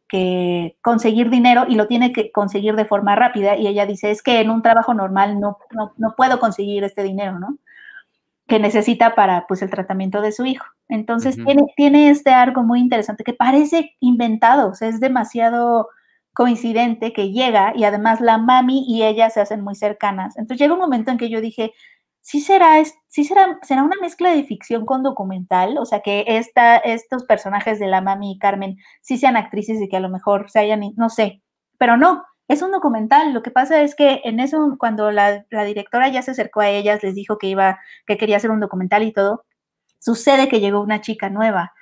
conseguir 0.82 1.30
dinero 1.30 1.66
y 1.68 1.76
lo 1.76 1.86
tiene 1.86 2.12
que 2.12 2.32
conseguir 2.32 2.74
de 2.74 2.84
forma 2.84 3.14
rápida. 3.14 3.56
Y 3.56 3.66
ella 3.66 3.86
dice, 3.86 4.10
es 4.10 4.22
que 4.22 4.40
en 4.40 4.50
un 4.50 4.62
trabajo 4.62 4.92
normal 4.94 5.38
no, 5.38 5.58
no, 5.96 6.14
puedo 6.16 6.40
conseguir 6.40 6.82
este 6.82 7.02
dinero, 7.02 7.38
¿no? 7.38 7.58
Que 8.48 8.58
necesita 8.58 9.14
para 9.14 9.46
pues 9.46 9.62
el 9.62 9.70
tratamiento 9.70 10.20
de 10.20 10.32
su 10.32 10.44
hijo. 10.46 10.66
Entonces 10.88 11.36
tiene, 11.36 11.62
tiene 11.76 12.10
este 12.10 12.30
arco 12.30 12.64
muy 12.64 12.80
interesante 12.80 13.22
que 13.22 13.32
parece 13.32 13.96
inventado, 14.00 14.70
o 14.70 14.74
sea, 14.74 14.88
es 14.88 14.98
demasiado 14.98 15.88
coincidente 16.32 17.12
que 17.12 17.30
llega 17.30 17.72
y 17.76 17.84
además 17.84 18.20
la 18.20 18.38
mami 18.38 18.84
y 18.88 19.04
ella 19.04 19.30
se 19.30 19.40
hacen 19.40 19.60
muy 19.60 19.74
cercanas. 19.76 20.36
Entonces 20.36 20.58
llega 20.58 20.74
un 20.74 20.80
momento 20.80 21.10
en 21.10 21.18
que 21.18 21.28
yo 21.28 21.40
dije, 21.40 21.72
sí 22.20 22.40
será, 22.40 22.82
sí 23.08 23.24
será, 23.24 23.58
será 23.62 23.82
una 23.82 23.96
mezcla 24.00 24.30
de 24.32 24.44
ficción 24.44 24.86
con 24.86 25.02
documental, 25.02 25.78
o 25.78 25.84
sea, 25.86 26.00
que 26.00 26.24
esta, 26.26 26.76
estos 26.76 27.24
personajes 27.24 27.78
de 27.78 27.88
la 27.88 28.00
mami 28.00 28.32
y 28.32 28.38
Carmen 28.38 28.76
sí 29.00 29.18
sean 29.18 29.36
actrices 29.36 29.80
y 29.80 29.88
que 29.88 29.96
a 29.96 30.00
lo 30.00 30.08
mejor 30.08 30.50
se 30.50 30.60
hayan, 30.60 30.82
no 30.96 31.08
sé, 31.08 31.42
pero 31.78 31.96
no, 31.96 32.24
es 32.48 32.62
un 32.62 32.72
documental. 32.72 33.32
Lo 33.32 33.42
que 33.42 33.50
pasa 33.50 33.82
es 33.82 33.94
que 33.94 34.20
en 34.24 34.40
eso, 34.40 34.76
cuando 34.78 35.10
la, 35.12 35.46
la 35.50 35.64
directora 35.64 36.08
ya 36.08 36.22
se 36.22 36.32
acercó 36.32 36.60
a 36.60 36.68
ellas, 36.68 37.02
les 37.02 37.14
dijo 37.14 37.38
que 37.38 37.46
iba, 37.48 37.78
que 38.06 38.18
quería 38.18 38.38
hacer 38.38 38.50
un 38.50 38.60
documental 38.60 39.02
y 39.04 39.12
todo, 39.12 39.44
sucede 39.98 40.48
que 40.48 40.60
llegó 40.60 40.80
una 40.80 41.00
chica 41.00 41.30
nueva 41.30 41.72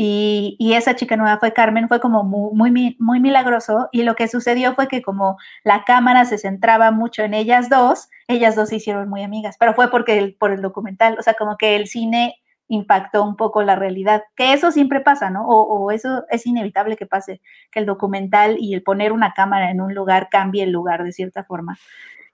y, 0.00 0.74
esa 0.74 0.94
chica 0.94 1.16
nueva 1.16 1.38
fue 1.38 1.52
Carmen, 1.52 1.88
fue 1.88 1.98
como 1.98 2.22
muy, 2.22 2.96
muy, 3.00 3.20
milagroso. 3.20 3.88
Y 3.90 4.04
lo 4.04 4.14
que 4.14 4.28
sucedió 4.28 4.72
fue 4.74 4.86
que 4.86 5.02
como 5.02 5.38
la 5.64 5.82
cámara 5.82 6.24
se 6.24 6.38
centraba 6.38 6.92
mucho 6.92 7.24
en 7.24 7.34
ellas 7.34 7.68
dos, 7.68 8.08
ellas 8.28 8.54
dos 8.54 8.68
se 8.68 8.76
hicieron 8.76 9.08
muy 9.08 9.24
amigas, 9.24 9.56
pero 9.58 9.74
fue 9.74 9.90
porque 9.90 10.36
por 10.38 10.52
el 10.52 10.62
documental, 10.62 11.16
o 11.18 11.22
sea, 11.22 11.34
como 11.34 11.56
que 11.56 11.74
el 11.74 11.88
cine 11.88 12.36
impactó 12.68 13.24
un 13.24 13.34
poco 13.34 13.64
la 13.64 13.74
realidad, 13.74 14.22
que 14.36 14.52
eso 14.52 14.70
siempre 14.70 15.00
pasa, 15.00 15.30
¿no? 15.30 15.48
O, 15.48 15.90
eso 15.90 16.24
es 16.30 16.46
inevitable 16.46 16.96
que 16.96 17.06
pase, 17.06 17.40
que 17.72 17.80
el 17.80 17.86
documental 17.86 18.56
y 18.60 18.74
el 18.74 18.84
poner 18.84 19.10
una 19.10 19.32
cámara 19.32 19.72
en 19.72 19.80
un 19.80 19.96
lugar 19.96 20.28
cambie 20.30 20.62
el 20.62 20.70
lugar 20.70 21.02
de 21.02 21.10
cierta 21.10 21.42
forma. 21.42 21.76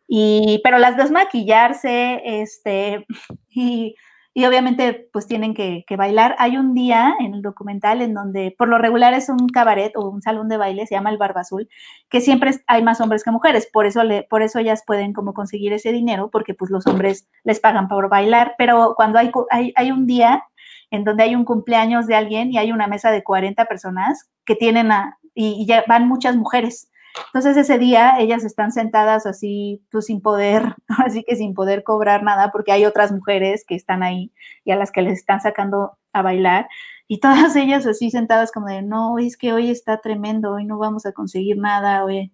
Y, 0.07 0.61
pero 0.63 0.79
las 0.79 0.99
dos 0.99 1.11
maquillarse, 1.11 2.21
este, 2.43 3.07
y 4.37 4.45
obviamente 4.47 5.09
pues 5.13 5.29
tienen 5.29 5.55
que, 5.55 5.85
bailar. 5.97 6.35
Hay 6.41 6.57
un 6.57 6.75
día 6.75 7.15
en 7.21 7.35
el 7.35 7.43
documental 7.43 8.03
en 8.03 8.15
donde 8.15 8.53
por 8.59 8.69
lo 8.69 8.79
regular 8.79 9.15
es 9.15 9.29
un 9.29 9.49
cabaret 9.49 9.93
o 9.97 10.11
un 10.11 10.23
salón 10.23 10.49
de 10.49 10.57
baile, 10.57 10.87
se 10.87 10.97
llama 10.97 11.11
el 11.11 11.19
Barba 11.19 11.43
Azul, 11.43 11.69
que 12.11 12.21
siempre 12.21 12.51
hay 12.67 12.83
más 12.83 13.01
hombres 13.01 13.23
que 13.23 13.31
mujeres, 13.31 13.69
por 13.73 13.87
eso, 13.87 14.03
le, 14.03 14.25
por 14.25 14.43
eso 14.43 14.59
ellas 14.59 14.83
pueden 14.85 15.13
como 15.13 15.35
conseguir 15.35 15.73
ese 15.73 15.93
dinero, 15.93 16.31
porque 16.33 16.53
pues 16.53 16.73
los 16.73 16.85
hombres 16.89 17.29
les 17.45 17.61
pagan 17.61 17.87
por 17.87 18.09
bailar, 18.09 18.57
pero 18.59 18.95
cuando 18.97 19.21
hay, 19.21 19.31
hay, 19.51 19.73
hay 19.77 19.93
un 19.93 20.07
día 20.07 20.43
en 20.91 21.05
donde 21.05 21.23
hay 21.23 21.37
un 21.37 21.45
cumpleaños 21.45 22.09
de 22.09 22.17
alguien 22.17 22.53
y 22.53 22.59
hay 22.59 22.73
una 22.73 22.89
mesa 22.89 23.13
de 23.13 23.23
40 23.23 23.65
personas 23.67 24.29
que 24.45 24.57
tienen 24.57 24.91
a, 24.91 25.19
y 25.33 25.65
ya 25.67 25.85
van 25.87 26.09
muchas 26.09 26.37
mujeres. 26.37 26.91
Entonces 27.27 27.57
ese 27.57 27.79
día 27.79 28.19
ellas 28.19 28.45
están 28.45 28.73
sentadas 28.73 29.27
así, 29.27 29.83
pues 29.91 30.07
sin 30.07 30.21
poder, 30.21 30.75
así 31.05 31.25
que 31.25 31.37
sin 31.37 31.55
poder 31.55 31.85
cobrar 31.85 32.23
nada, 32.23 32.51
porque 32.53 32.73
hay 32.73 32.85
otras 32.85 33.13
mujeres 33.13 33.65
que 33.67 33.75
están 33.75 34.03
ahí 34.03 34.33
y 34.65 34.73
a 34.73 34.77
las 34.77 34.91
que 34.93 35.03
les 35.03 35.19
están 35.19 35.41
sacando 35.41 35.99
a 36.13 36.23
bailar. 36.23 36.69
Y 37.09 37.21
todas 37.21 37.57
ellas 37.57 37.87
así 37.87 38.11
sentadas 38.11 38.53
como 38.53 38.67
de, 38.67 38.83
no, 38.83 39.19
es 39.19 39.37
que 39.37 39.53
hoy 39.53 39.71
está 39.71 40.01
tremendo, 40.01 40.53
hoy 40.53 40.65
no 40.65 40.79
vamos 40.79 41.07
a 41.07 41.13
conseguir 41.13 41.59
nada, 41.59 42.05
hoy 42.05 42.33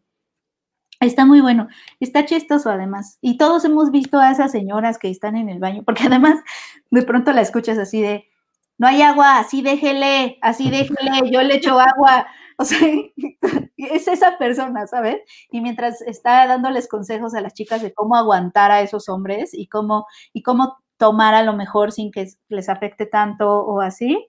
Está 1.00 1.24
muy 1.24 1.40
bueno, 1.40 1.68
está 1.98 2.26
chistoso 2.26 2.68
además. 2.70 3.16
Y 3.22 3.38
todos 3.38 3.64
hemos 3.64 3.90
visto 3.90 4.18
a 4.18 4.30
esas 4.30 4.52
señoras 4.52 4.98
que 4.98 5.08
están 5.08 5.34
en 5.34 5.48
el 5.48 5.58
baño, 5.58 5.82
porque 5.82 6.04
además 6.06 6.38
de 6.90 7.02
pronto 7.02 7.32
la 7.32 7.40
escuchas 7.40 7.78
así 7.78 8.02
de, 8.02 8.28
no 8.76 8.86
hay 8.86 9.00
agua, 9.02 9.38
así 9.38 9.62
déjele, 9.62 10.38
así 10.42 10.70
déjele, 10.70 11.30
yo 11.30 11.42
le 11.42 11.56
echo 11.56 11.78
agua. 11.80 12.26
O 12.60 12.64
sea, 12.66 12.78
es 13.78 14.06
esa 14.06 14.36
persona, 14.36 14.86
¿sabes? 14.86 15.22
Y 15.50 15.62
mientras 15.62 16.02
está 16.02 16.46
dándoles 16.46 16.88
consejos 16.88 17.34
a 17.34 17.40
las 17.40 17.54
chicas 17.54 17.80
de 17.80 17.94
cómo 17.94 18.16
aguantar 18.16 18.70
a 18.70 18.82
esos 18.82 19.08
hombres 19.08 19.54
y 19.54 19.66
cómo, 19.66 20.06
y 20.34 20.42
cómo 20.42 20.76
tomar 20.98 21.34
a 21.34 21.42
lo 21.42 21.54
mejor 21.54 21.90
sin 21.90 22.12
que 22.12 22.28
les 22.50 22.68
afecte 22.68 23.06
tanto 23.06 23.48
o 23.48 23.80
así, 23.80 24.28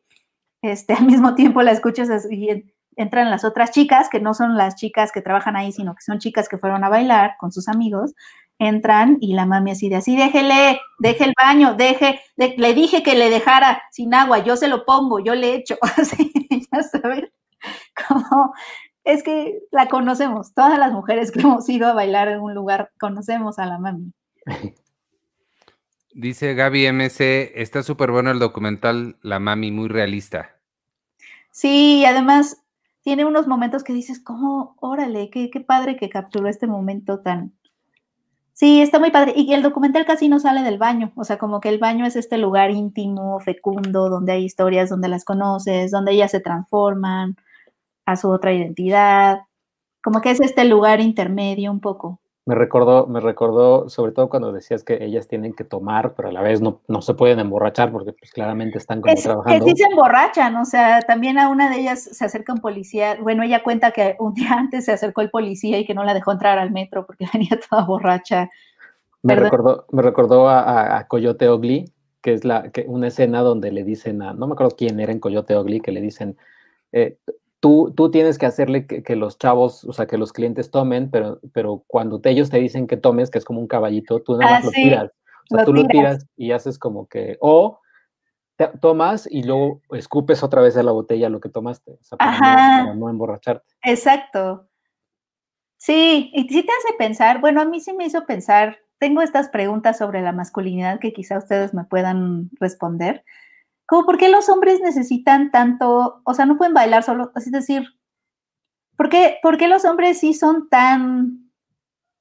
este, 0.61 0.93
al 0.93 1.05
mismo 1.05 1.35
tiempo 1.35 1.61
la 1.61 1.71
escuchas 1.71 2.09
y 2.31 2.71
entran 2.95 3.29
las 3.29 3.43
otras 3.43 3.71
chicas, 3.71 4.07
que 4.09 4.21
no 4.21 4.33
son 4.33 4.55
las 4.55 4.75
chicas 4.75 5.11
que 5.11 5.21
trabajan 5.21 5.57
ahí, 5.57 5.73
sino 5.73 5.93
que 5.93 6.01
son 6.01 6.19
chicas 6.19 6.47
que 6.47 6.57
fueron 6.57 6.85
a 6.85 6.89
bailar 6.89 7.35
con 7.37 7.51
sus 7.51 7.67
amigos, 7.67 8.13
entran 8.59 9.17
y 9.19 9.33
la 9.33 9.45
mami 9.45 9.71
así 9.71 9.89
de 9.89 9.97
así, 9.97 10.15
déjele, 10.15 10.79
deje 10.99 11.25
el 11.25 11.33
baño, 11.41 11.73
deje, 11.73 12.21
le 12.37 12.73
dije 12.73 13.03
que 13.03 13.15
le 13.15 13.29
dejara 13.29 13.81
sin 13.91 14.13
agua, 14.13 14.39
yo 14.39 14.55
se 14.55 14.69
lo 14.69 14.85
pongo, 14.85 15.19
yo 15.19 15.35
le 15.35 15.55
echo, 15.55 15.77
así, 15.97 16.31
ya 16.71 16.81
sabes. 16.83 17.29
como 18.07 18.53
es 19.03 19.23
que 19.23 19.59
la 19.71 19.87
conocemos, 19.87 20.53
todas 20.53 20.77
las 20.77 20.91
mujeres 20.91 21.31
que 21.31 21.41
hemos 21.41 21.67
ido 21.69 21.87
a 21.87 21.93
bailar 21.93 22.27
en 22.27 22.39
un 22.39 22.53
lugar 22.53 22.91
conocemos 22.99 23.59
a 23.59 23.65
la 23.65 23.79
mami. 23.79 24.13
Dice 26.13 26.55
Gaby 26.55 26.91
MC, 26.91 27.53
está 27.55 27.83
súper 27.83 28.11
bueno 28.11 28.31
el 28.31 28.39
documental 28.39 29.15
La 29.21 29.39
Mami, 29.39 29.71
muy 29.71 29.87
realista. 29.87 30.57
Sí, 31.51 32.03
además 32.05 32.63
tiene 33.01 33.23
unos 33.23 33.47
momentos 33.47 33.83
que 33.83 33.93
dices, 33.93 34.19
¿cómo? 34.19 34.75
Órale, 34.81 35.29
qué, 35.29 35.49
qué 35.49 35.61
padre 35.61 35.95
que 35.95 36.09
capturó 36.09 36.49
este 36.49 36.67
momento 36.67 37.19
tan... 37.19 37.53
Sí, 38.51 38.81
está 38.81 38.99
muy 38.99 39.09
padre. 39.11 39.33
Y 39.37 39.53
el 39.53 39.63
documental 39.63 40.05
casi 40.05 40.27
no 40.27 40.39
sale 40.39 40.63
del 40.63 40.77
baño, 40.77 41.13
o 41.15 41.23
sea, 41.23 41.37
como 41.37 41.61
que 41.61 41.69
el 41.69 41.79
baño 41.79 42.05
es 42.05 42.17
este 42.17 42.37
lugar 42.37 42.71
íntimo, 42.71 43.39
fecundo, 43.39 44.09
donde 44.09 44.33
hay 44.33 44.43
historias, 44.43 44.89
donde 44.89 45.07
las 45.07 45.23
conoces, 45.23 45.91
donde 45.91 46.11
ellas 46.11 46.31
se 46.31 46.41
transforman, 46.41 47.37
a 48.11 48.17
su 48.17 48.29
otra 48.29 48.53
identidad, 48.53 49.41
como 50.03 50.21
que 50.21 50.31
es 50.31 50.41
este 50.41 50.65
lugar 50.65 51.01
intermedio 51.01 51.71
un 51.71 51.79
poco. 51.79 52.21
Me 52.43 52.55
recordó, 52.55 53.05
me 53.05 53.19
recordó, 53.19 53.87
sobre 53.87 54.13
todo 54.13 54.27
cuando 54.27 54.51
decías 54.51 54.83
que 54.83 55.03
ellas 55.03 55.27
tienen 55.27 55.53
que 55.53 55.63
tomar, 55.63 56.15
pero 56.15 56.29
a 56.29 56.31
la 56.31 56.41
vez 56.41 56.59
no, 56.59 56.81
no 56.87 57.03
se 57.03 57.13
pueden 57.13 57.39
emborrachar 57.39 57.91
porque 57.91 58.13
pues 58.13 58.31
claramente 58.31 58.79
están 58.79 58.99
como 58.99 59.13
trabajando. 59.13 59.63
Que 59.63 59.71
sí 59.71 59.77
se 59.77 59.83
emborrachan, 59.83 60.55
o 60.55 60.65
sea, 60.65 61.01
también 61.03 61.37
a 61.37 61.49
una 61.49 61.69
de 61.69 61.79
ellas 61.79 62.01
se 62.01 62.25
acerca 62.25 62.51
un 62.51 62.59
policía, 62.59 63.15
bueno, 63.21 63.43
ella 63.43 63.61
cuenta 63.61 63.91
que 63.91 64.15
un 64.17 64.33
día 64.33 64.53
antes 64.53 64.85
se 64.85 64.91
acercó 64.91 65.21
el 65.21 65.29
policía 65.29 65.77
y 65.77 65.85
que 65.85 65.93
no 65.93 66.03
la 66.03 66.15
dejó 66.15 66.31
entrar 66.31 66.57
al 66.57 66.71
metro 66.71 67.05
porque 67.05 67.25
venía 67.33 67.59
toda 67.69 67.85
borracha. 67.85 68.49
Me 69.21 69.35
recordó, 69.35 69.85
me 69.91 70.01
recordó 70.01 70.49
a, 70.49 71.05
Coyote 71.07 71.47
Ugly, 71.47 71.93
que 72.23 72.33
es 72.33 72.43
la, 72.43 72.71
que 72.71 72.85
una 72.87 73.07
escena 73.07 73.41
donde 73.41 73.71
le 73.71 73.83
dicen 73.83 74.23
a, 74.23 74.33
no 74.33 74.47
me 74.47 74.53
acuerdo 74.53 74.75
quién 74.75 74.99
era 74.99 75.11
en 75.11 75.19
Coyote 75.19 75.55
Ugly, 75.55 75.79
que 75.79 75.91
le 75.91 76.01
dicen, 76.01 76.37
eh, 76.91 77.17
tú, 77.61 77.93
tú 77.95 78.11
tienes 78.11 78.37
que 78.37 78.47
hacerle 78.47 78.85
que, 78.85 79.15
los 79.15 79.37
chavos, 79.37 79.85
o 79.85 79.93
sea, 79.93 80.07
que 80.07 80.17
los 80.17 80.33
clientes 80.33 80.71
tomen, 80.71 81.09
pero, 81.09 81.39
pero 81.53 81.83
cuando 81.87 82.19
ellos 82.25 82.49
te 82.49 82.57
dicen 82.57 82.87
que 82.87 82.97
tomes, 82.97 83.29
que 83.29 83.37
es 83.37 83.45
como 83.45 83.61
un 83.61 83.67
caballito, 83.67 84.21
tú 84.21 84.35
nada 84.35 84.55
más 84.55 84.63
ah, 84.63 84.65
lo 84.65 84.71
tiras. 84.71 85.11
O 85.49 85.55
sea, 85.55 85.65
tú 85.65 85.73
lo 85.73 85.85
tiras 85.85 86.25
y 86.35 86.51
haces 86.51 86.77
como 86.77 87.07
que, 87.07 87.37
o 87.39 87.79
tomas 88.79 89.27
y 89.31 89.43
luego 89.43 89.81
escupes 89.91 90.43
otra 90.43 90.61
vez 90.61 90.77
a 90.77 90.83
la 90.83 90.91
botella 90.91 91.29
lo 91.29 91.39
que 91.39 91.49
tomaste, 91.49 91.93
o 91.93 92.03
sea, 92.03 92.17
para, 92.17 92.93
no, 92.93 93.09
emborracharte. 93.09 93.65
Exacto. 93.83 94.67
Sí, 95.77 96.31
y 96.33 96.47
sí 96.47 96.63
te 96.63 96.71
hace 96.71 96.97
pensar, 96.97 97.41
bueno, 97.41 97.61
a 97.61 97.65
mí 97.65 97.79
sí 97.79 97.93
me 97.93 98.05
hizo 98.05 98.25
pensar, 98.25 98.77
tengo 98.99 99.21
estas 99.23 99.49
preguntas 99.49 99.97
sobre 99.97 100.21
la 100.21 100.31
masculinidad 100.31 100.99
que 100.99 101.13
quizá 101.13 101.39
ustedes 101.39 101.73
me 101.73 101.85
puedan 101.85 102.51
responder 102.59 103.23
como 103.91 104.05
por 104.05 104.17
qué 104.17 104.29
los 104.29 104.47
hombres 104.47 104.79
necesitan 104.79 105.51
tanto, 105.51 106.21
o 106.23 106.33
sea, 106.33 106.45
no 106.45 106.57
pueden 106.57 106.73
bailar 106.73 107.03
solo, 107.03 107.29
es 107.35 107.51
decir, 107.51 107.83
¿por 108.95 109.09
qué, 109.09 109.67
los 109.67 109.83
hombres 109.83 110.17
sí 110.17 110.33
son 110.33 110.69
tan 110.69 111.51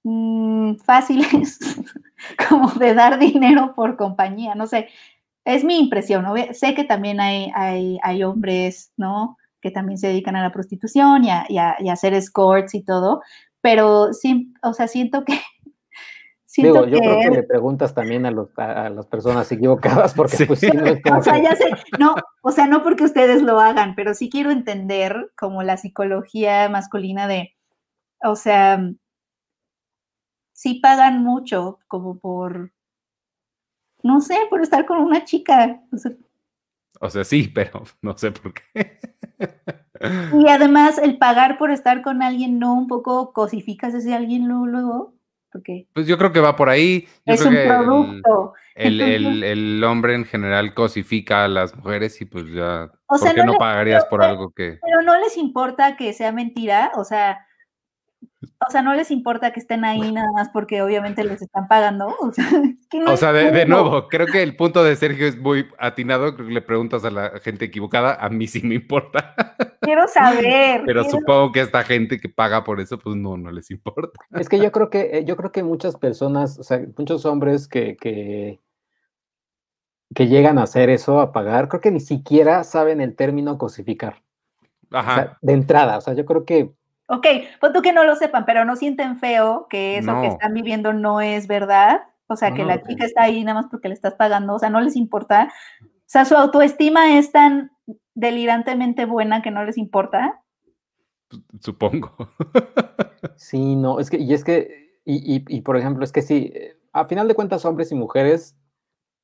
mm, 0.02 0.78
fáciles 0.78 1.60
como 2.48 2.70
de 2.72 2.92
dar 2.92 3.20
dinero 3.20 3.72
por 3.76 3.96
compañía? 3.96 4.56
No 4.56 4.66
sé, 4.66 4.88
es 5.44 5.62
mi 5.62 5.78
impresión, 5.78 6.26
sé 6.54 6.74
que 6.74 6.82
también 6.82 7.20
hay, 7.20 7.52
hay, 8.02 8.24
hombres, 8.24 8.92
¿no? 8.96 9.36
Que 9.60 9.70
también 9.70 9.96
se 9.96 10.08
dedican 10.08 10.34
a 10.34 10.42
la 10.42 10.50
prostitución 10.50 11.22
y 11.22 11.30
a, 11.30 11.46
y 11.48 11.58
a 11.88 11.92
hacer 11.92 12.14
escorts 12.14 12.74
y 12.74 12.82
todo, 12.82 13.20
pero 13.60 14.12
sí, 14.12 14.52
o 14.64 14.72
sea, 14.72 14.88
siento 14.88 15.24
que 15.24 15.40
Digo, 16.56 16.86
yo 16.86 16.98
creo 16.98 17.20
que 17.20 17.30
le 17.30 17.42
preguntas 17.44 17.94
también 17.94 18.26
a, 18.26 18.30
las 18.90 19.06
personas 19.06 19.50
equivocadas, 19.52 20.14
porque 20.14 20.36
pues 20.46 20.60
sí, 20.60 20.68
no 20.68 20.84
O 21.18 21.22
sea, 21.22 21.38
ya 21.40 21.54
sé, 21.54 21.70
no, 21.98 22.14
o 22.42 22.50
sea, 22.50 22.66
no 22.66 22.82
porque 22.82 23.04
ustedes 23.04 23.42
lo 23.42 23.60
hagan, 23.60 23.94
pero 23.94 24.14
sí 24.14 24.28
quiero 24.28 24.50
entender 24.50 25.32
como 25.36 25.62
la 25.62 25.76
psicología 25.76 26.68
masculina 26.68 27.28
de, 27.28 27.54
o 28.22 28.34
sea, 28.34 28.80
sí 30.52 30.74
pagan 30.74 31.22
mucho 31.22 31.78
como 31.86 32.18
por, 32.18 32.72
no 34.02 34.20
sé, 34.20 34.36
por 34.50 34.60
estar 34.60 34.86
con 34.86 34.98
una 34.98 35.24
chica. 35.24 35.80
O 37.00 37.08
sea, 37.10 37.24
sí, 37.24 37.48
pero 37.48 37.84
no 38.02 38.18
sé 38.18 38.32
por 38.32 38.54
qué. 38.54 38.98
Y 40.32 40.48
además, 40.48 40.98
el 40.98 41.18
pagar 41.18 41.58
por 41.58 41.70
estar 41.70 42.02
con 42.02 42.22
alguien, 42.22 42.58
¿no 42.58 42.74
un 42.74 42.88
poco 42.88 43.32
cosificas 43.32 43.94
a 43.94 43.98
ese 43.98 44.14
alguien 44.14 44.48
luego? 44.48 45.14
Pues 45.92 46.06
yo 46.06 46.16
creo 46.16 46.32
que 46.32 46.40
va 46.40 46.56
por 46.56 46.68
ahí. 46.68 47.08
es 47.24 47.44
un 47.44 47.54
producto. 47.54 48.54
El, 48.74 49.82
hombre 49.84 50.14
en 50.14 50.24
general 50.24 50.74
cosifica 50.74 51.44
a 51.44 51.48
las 51.48 51.76
mujeres 51.76 52.20
y 52.20 52.24
pues 52.24 52.46
ya, 52.52 52.90
o 53.06 53.18
¿por 53.18 53.34
qué 53.34 53.44
no, 53.44 53.54
pagarías 53.54 54.04
por 54.06 54.22
algo 54.22 54.52
que...? 54.52 54.78
Pero 54.82 55.02
no 55.02 55.18
les 55.18 55.36
importa 55.36 55.96
que 55.96 56.12
sea 56.12 56.32
mentira, 56.32 56.92
o 56.94 57.04
sea, 57.04 57.46
o 58.42 58.70
sea, 58.70 58.80
no 58.80 58.94
les 58.94 59.10
importa 59.10 59.52
que 59.52 59.60
estén 59.60 59.84
ahí 59.84 60.12
nada 60.12 60.30
más 60.32 60.48
porque 60.48 60.80
obviamente 60.80 61.24
les 61.24 61.42
están 61.42 61.68
pagando. 61.68 62.08
O 63.06 63.16
sea, 63.16 63.32
de, 63.32 63.66
nuevo, 63.66 64.08
creo 64.08 64.26
que 64.26 64.42
el 64.42 64.56
punto 64.56 64.82
de 64.82 64.96
Sergio 64.96 65.26
es 65.26 65.38
muy 65.38 65.66
atinado. 65.78 66.34
Creo 66.34 66.48
que 66.48 66.54
le 66.54 66.62
preguntas 66.62 67.04
a 67.04 67.10
la 67.10 67.38
gente 67.40 67.66
equivocada. 67.66 68.14
A 68.14 68.30
mí 68.30 68.46
sí 68.46 68.62
me 68.62 68.76
importa. 68.76 69.34
Quiero 69.82 70.08
saber. 70.08 70.82
Pero 70.86 71.04
supongo 71.04 71.52
que 71.52 71.60
esta 71.60 71.82
gente 71.82 72.18
que 72.18 72.30
paga 72.30 72.64
por 72.64 72.80
eso, 72.80 72.98
pues 72.98 73.16
no, 73.16 73.36
no 73.36 73.50
les 73.50 73.70
importa. 73.70 74.18
Es 74.32 74.48
que 74.48 74.58
yo 74.58 74.72
creo 74.72 74.88
que, 74.88 75.18
eh, 75.18 75.24
yo 75.24 75.36
creo 75.36 75.52
que 75.52 75.62
muchas 75.62 75.96
personas, 75.96 76.58
o 76.58 76.62
sea, 76.62 76.80
muchos 76.96 77.26
hombres 77.26 77.68
que, 77.68 77.96
que, 77.96 78.58
que 80.14 80.28
llegan 80.28 80.58
a 80.58 80.62
hacer 80.62 80.88
eso, 80.88 81.20
a 81.20 81.32
pagar, 81.32 81.68
creo 81.68 81.82
que 81.82 81.90
ni 81.90 82.00
siquiera 82.00 82.64
saben 82.64 83.02
el 83.02 83.14
término 83.16 83.58
cosificar. 83.58 84.22
Ajá. 84.92 85.38
de 85.40 85.52
entrada, 85.52 85.98
o 85.98 86.00
sea, 86.00 86.14
yo 86.14 86.26
creo 86.26 86.44
que 86.44 86.74
Ok, 87.12 87.26
pues 87.58 87.72
tú 87.72 87.82
que 87.82 87.92
no 87.92 88.04
lo 88.04 88.14
sepan, 88.14 88.44
pero 88.44 88.64
no 88.64 88.76
sienten 88.76 89.18
feo 89.18 89.66
que 89.68 89.98
eso 89.98 90.20
que 90.20 90.28
están 90.28 90.54
viviendo 90.54 90.92
no 90.92 91.20
es 91.20 91.48
verdad. 91.48 92.02
O 92.28 92.36
sea, 92.36 92.54
que 92.54 92.64
la 92.64 92.80
chica 92.84 93.04
está 93.04 93.22
ahí 93.24 93.42
nada 93.42 93.60
más 93.60 93.68
porque 93.68 93.88
le 93.88 93.94
estás 93.94 94.14
pagando, 94.14 94.54
o 94.54 94.58
sea, 94.60 94.70
no 94.70 94.80
les 94.80 94.94
importa. 94.94 95.52
O 95.82 95.86
sea, 96.06 96.24
su 96.24 96.36
autoestima 96.36 97.18
es 97.18 97.32
tan 97.32 97.72
delirantemente 98.14 99.06
buena 99.06 99.42
que 99.42 99.50
no 99.50 99.64
les 99.64 99.76
importa. 99.76 100.40
Supongo. 101.58 102.14
sí, 103.34 103.74
no, 103.74 103.98
es 103.98 104.08
que, 104.08 104.18
y 104.18 104.32
es 104.32 104.44
que, 104.44 105.00
y, 105.04 105.42
y, 105.48 105.60
por 105.62 105.76
ejemplo, 105.76 106.04
es 106.04 106.12
que 106.12 106.22
sí, 106.22 106.52
a 106.92 107.06
final 107.06 107.26
de 107.26 107.34
cuentas, 107.34 107.64
hombres 107.64 107.90
y 107.90 107.96
mujeres 107.96 108.56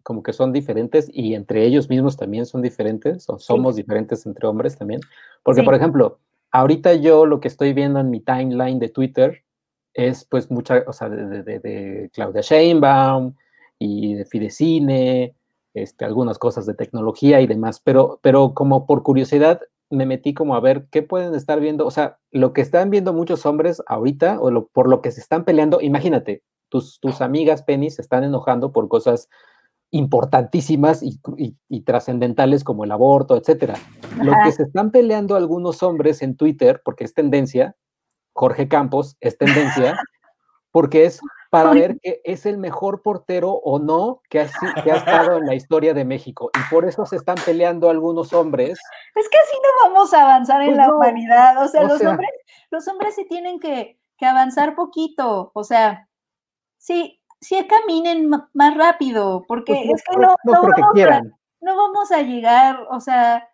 como 0.02 0.24
que 0.24 0.32
son 0.32 0.52
diferentes 0.52 1.08
y 1.12 1.34
entre 1.34 1.64
ellos 1.64 1.88
mismos 1.88 2.16
también 2.16 2.46
son 2.46 2.62
diferentes, 2.62 3.28
o 3.28 3.38
somos 3.38 3.76
diferentes 3.76 4.26
entre 4.26 4.48
hombres 4.48 4.76
también. 4.76 5.00
Porque, 5.44 5.62
por 5.62 5.74
ejemplo, 5.74 6.18
ahorita 6.56 6.94
yo 6.94 7.26
lo 7.26 7.40
que 7.40 7.48
estoy 7.48 7.74
viendo 7.74 8.00
en 8.00 8.10
mi 8.10 8.20
timeline 8.20 8.78
de 8.78 8.88
Twitter 8.88 9.44
es 9.92 10.24
pues 10.24 10.50
mucha, 10.50 10.84
o 10.86 10.92
sea, 10.92 11.08
de, 11.08 12.10
Claudia 12.12 12.40
Sheinbaum 12.40 13.34
y 13.78 14.14
de 14.14 14.24
Fidecine, 14.24 15.34
este, 15.74 16.04
algunas 16.06 16.38
cosas 16.38 16.64
de 16.64 16.74
tecnología 16.74 17.42
y 17.42 17.46
demás, 17.46 17.80
pero, 17.80 18.20
pero 18.22 18.54
como 18.54 18.86
por 18.86 19.02
curiosidad 19.02 19.60
me 19.90 20.06
metí 20.06 20.32
como 20.32 20.56
a 20.56 20.60
ver 20.60 20.86
qué 20.90 21.02
pueden 21.02 21.34
estar 21.34 21.60
viendo, 21.60 21.86
o 21.86 21.90
sea, 21.90 22.18
lo 22.32 22.54
que 22.54 22.62
están 22.62 22.90
viendo 22.90 23.12
muchos 23.12 23.44
hombres 23.44 23.82
ahorita 23.86 24.40
o 24.40 24.66
por 24.68 24.88
lo 24.88 25.02
que 25.02 25.12
se 25.12 25.20
están 25.20 25.44
peleando, 25.44 25.80
imagínate, 25.82 26.42
tus, 26.70 26.98
tus 27.00 27.20
amigas 27.20 27.62
Penny 27.62 27.90
se 27.90 28.00
están 28.02 28.24
enojando 28.24 28.72
por 28.72 28.88
cosas 28.88 29.28
importantísimas 29.96 31.02
y, 31.02 31.80
trascendentales 31.82 32.64
como 32.64 32.84
el 32.84 32.92
aborto, 32.92 33.36
etcétera. 33.36 33.74
Lo 34.22 34.32
que 34.44 34.52
se 34.52 34.64
están 34.64 34.90
peleando 34.90 35.36
algunos 35.36 35.82
hombres 35.82 36.22
en 36.22 36.36
Twitter, 36.36 36.82
porque 36.84 37.04
es 37.04 37.14
tendencia, 37.14 37.76
Jorge 38.32 38.68
Campos 38.68 39.16
es 39.20 39.38
tendencia, 39.38 39.96
porque 40.70 41.06
es 41.06 41.20
para 41.50 41.70
ver 41.70 41.98
que 42.02 42.20
es 42.24 42.44
el 42.44 42.58
mejor 42.58 43.02
portero 43.02 43.52
o 43.52 43.78
no 43.78 44.20
que 44.28 44.40
ha, 44.40 44.50
que 44.82 44.92
ha 44.92 44.96
estado 44.96 45.38
en 45.38 45.46
la 45.46 45.54
historia 45.54 45.94
de 45.94 46.04
México. 46.04 46.50
Y 46.54 46.74
por 46.74 46.84
eso 46.84 47.06
se 47.06 47.16
están 47.16 47.36
peleando 47.46 47.88
algunos 47.88 48.32
hombres. 48.32 48.78
Es 49.14 49.28
que 49.30 49.38
así 49.38 49.56
no 49.62 49.88
vamos 49.88 50.12
a 50.12 50.22
avanzar 50.22 50.60
en 50.60 50.68
pues 50.68 50.76
la 50.76 50.94
humanidad. 50.94 51.64
O 51.64 51.68
sea, 51.68 51.84
los, 51.84 52.02
hombres, 52.02 52.30
los 52.70 52.86
hombres 52.88 53.14
sí 53.14 53.26
tienen 53.26 53.58
que, 53.58 53.98
que 54.18 54.26
avanzar 54.26 54.74
poquito. 54.74 55.50
O 55.54 55.64
sea, 55.64 56.08
sí, 56.76 57.15
sí 57.40 57.56
caminen 57.66 58.30
más 58.54 58.76
rápido, 58.76 59.44
porque 59.46 59.74
pues 59.74 60.00
es 60.00 60.04
que 60.04 60.16
no, 60.16 60.34
no, 60.44 60.62
vamos 60.62 61.00
a, 61.00 61.22
no, 61.60 61.76
vamos 61.76 62.12
a, 62.12 62.22
llegar, 62.22 62.78
o 62.90 63.00
sea, 63.00 63.48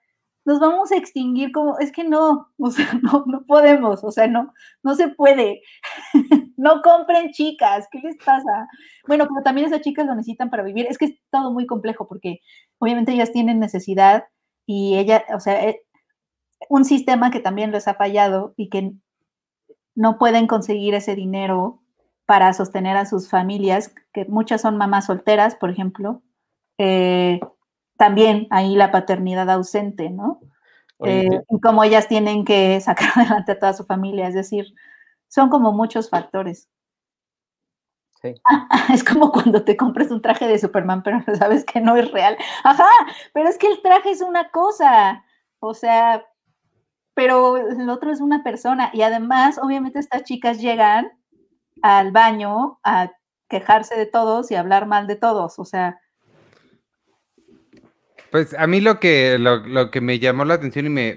nos 0.44 0.60
vamos 0.60 0.92
a 0.92 0.96
extinguir 0.96 1.52
como, 1.52 1.78
es 1.78 1.92
que 1.92 2.04
no, 2.04 2.48
o 2.58 2.70
sea, 2.70 2.86
no, 3.02 3.24
no 3.26 3.44
podemos, 3.46 4.04
o 4.04 4.10
sea, 4.10 4.26
no, 4.26 4.52
no 4.82 4.94
se 4.94 5.08
puede. 5.08 5.62
no 6.56 6.82
compren 6.82 7.30
chicas, 7.32 7.88
¿qué 7.90 7.98
les 7.98 8.16
pasa? 8.24 8.68
Bueno, 9.06 9.26
pero 9.28 9.42
también 9.42 9.66
esas 9.66 9.80
chicas 9.80 10.06
lo 10.06 10.14
necesitan 10.14 10.50
para 10.50 10.62
vivir, 10.62 10.86
es 10.88 10.98
que 10.98 11.06
es 11.06 11.14
todo 11.30 11.52
muy 11.52 11.66
complejo 11.66 12.06
porque 12.06 12.40
obviamente 12.78 13.12
ellas 13.12 13.32
tienen 13.32 13.58
necesidad 13.58 14.24
y 14.66 14.96
ella, 14.96 15.24
o 15.34 15.40
sea, 15.40 15.68
eh, 15.68 15.82
un 16.68 16.84
sistema 16.84 17.30
que 17.30 17.40
también 17.40 17.72
les 17.72 17.88
ha 17.88 17.94
fallado 17.94 18.54
y 18.56 18.68
que 18.68 18.92
no 19.94 20.18
pueden 20.18 20.46
conseguir 20.46 20.94
ese 20.94 21.14
dinero 21.14 21.81
para 22.32 22.54
sostener 22.54 22.96
a 22.96 23.04
sus 23.04 23.28
familias, 23.28 23.94
que 24.14 24.24
muchas 24.24 24.62
son 24.62 24.78
mamás 24.78 25.04
solteras, 25.04 25.54
por 25.54 25.68
ejemplo. 25.68 26.22
Eh, 26.78 27.40
también 27.98 28.46
ahí 28.48 28.74
la 28.74 28.90
paternidad 28.90 29.50
ausente, 29.50 30.08
¿no? 30.08 30.40
Eh, 31.04 31.28
y 31.50 31.60
como 31.60 31.84
ellas 31.84 32.08
tienen 32.08 32.46
que 32.46 32.80
sacar 32.80 33.10
adelante 33.16 33.52
a 33.52 33.58
toda 33.58 33.74
su 33.74 33.84
familia, 33.84 34.28
es 34.28 34.34
decir, 34.34 34.64
son 35.28 35.50
como 35.50 35.72
muchos 35.72 36.08
factores. 36.08 36.70
Sí. 38.22 38.32
es 38.94 39.04
como 39.04 39.30
cuando 39.30 39.62
te 39.62 39.76
compras 39.76 40.10
un 40.10 40.22
traje 40.22 40.48
de 40.48 40.58
Superman, 40.58 41.02
pero 41.02 41.22
sabes 41.38 41.66
que 41.66 41.82
no 41.82 41.96
es 41.96 42.10
real. 42.12 42.38
Ajá, 42.64 42.88
pero 43.34 43.50
es 43.50 43.58
que 43.58 43.66
el 43.66 43.82
traje 43.82 44.10
es 44.10 44.22
una 44.22 44.48
cosa, 44.48 45.22
o 45.58 45.74
sea, 45.74 46.24
pero 47.12 47.58
el 47.58 47.90
otro 47.90 48.10
es 48.10 48.22
una 48.22 48.42
persona. 48.42 48.88
Y 48.94 49.02
además, 49.02 49.60
obviamente, 49.62 49.98
estas 49.98 50.22
chicas 50.22 50.62
llegan 50.62 51.12
al 51.82 52.12
baño 52.12 52.78
a 52.84 53.12
quejarse 53.48 53.96
de 53.96 54.06
todos 54.06 54.50
y 54.50 54.54
hablar 54.54 54.86
mal 54.86 55.06
de 55.06 55.16
todos. 55.16 55.58
O 55.58 55.64
sea, 55.64 56.00
Pues 58.30 58.54
a 58.54 58.66
mí 58.66 58.80
lo 58.80 58.98
que, 58.98 59.38
lo, 59.38 59.90
que 59.90 60.00
me 60.00 60.18
llamó 60.18 60.46
la 60.46 60.54
atención 60.54 60.86
y 60.86 60.88
me, 60.88 61.14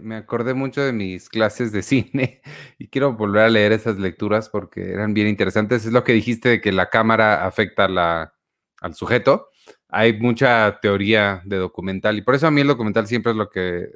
me, 0.00 0.16
acordé 0.16 0.54
mucho 0.54 0.82
de 0.82 0.92
mis 0.92 1.28
clases 1.28 1.72
de 1.72 1.82
cine 1.82 2.42
y 2.78 2.88
quiero 2.88 3.14
volver 3.14 3.42
a 3.42 3.50
leer 3.50 3.72
esas 3.72 3.98
lecturas 3.98 4.48
porque 4.48 4.92
eran 4.92 5.14
bien 5.14 5.26
interesantes, 5.26 5.84
es 5.84 5.92
lo 5.92 6.04
que 6.04 6.12
dijiste 6.12 6.48
de 6.48 6.60
que 6.60 6.70
la 6.70 6.90
cámara 6.90 7.44
afecta 7.44 7.88
la, 7.88 8.34
al 8.80 8.94
sujeto. 8.94 9.48
Hay 9.88 10.18
mucha 10.18 10.78
teoría 10.80 11.42
de 11.44 11.56
documental 11.56 12.18
y 12.18 12.22
por 12.22 12.34
eso 12.34 12.46
a 12.46 12.50
mí 12.50 12.60
el 12.60 12.68
documental 12.68 13.06
siempre 13.06 13.32
es 13.32 13.36
lo 13.36 13.50
que 13.50 13.88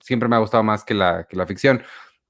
siempre 0.00 0.28
me 0.28 0.36
ha 0.36 0.40
gustado 0.40 0.62
más 0.62 0.84
que 0.84 0.94
la, 0.94 1.24
que 1.28 1.36
la 1.36 1.46
ficción, 1.46 1.82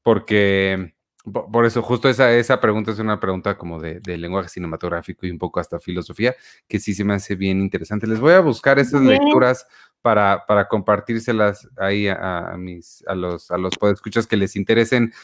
porque 0.03 0.94
por 1.25 1.65
eso, 1.65 1.83
justo 1.83 2.09
esa, 2.11 2.31
esa 2.33 2.61
pregunta 2.61 2.91
es 2.91 2.99
una 2.99 3.19
pregunta 3.19 3.57
como 3.57 3.81
de, 3.81 4.01
lenguaje 4.19 4.51
cinematográfico 4.51 5.27
y 5.27 5.31
un 5.31 5.39
poco 5.39 5.59
hasta 5.59 5.79
filosofía, 5.79 6.35
que 6.69 6.79
sí 6.79 6.93
se 6.93 7.03
me 7.03 7.15
hace 7.15 7.35
bien 7.35 7.61
interesante. 7.61 8.07
Les 8.07 8.21
voy 8.21 8.35
a 8.35 8.41
buscar 8.41 8.79
esas 8.79 9.01
lecturas 9.01 9.67
para, 10.03 10.45
para 10.47 10.69
compartírselas 10.69 11.67
ahí 11.79 12.09
a, 12.09 12.55
mis, 12.59 13.03
a 13.07 13.15
los, 13.15 13.51
a 13.51 13.57
los 13.57 13.75
podescuchas 13.79 14.27
que 14.27 14.37
les 14.37 14.55
interesen 14.55 15.15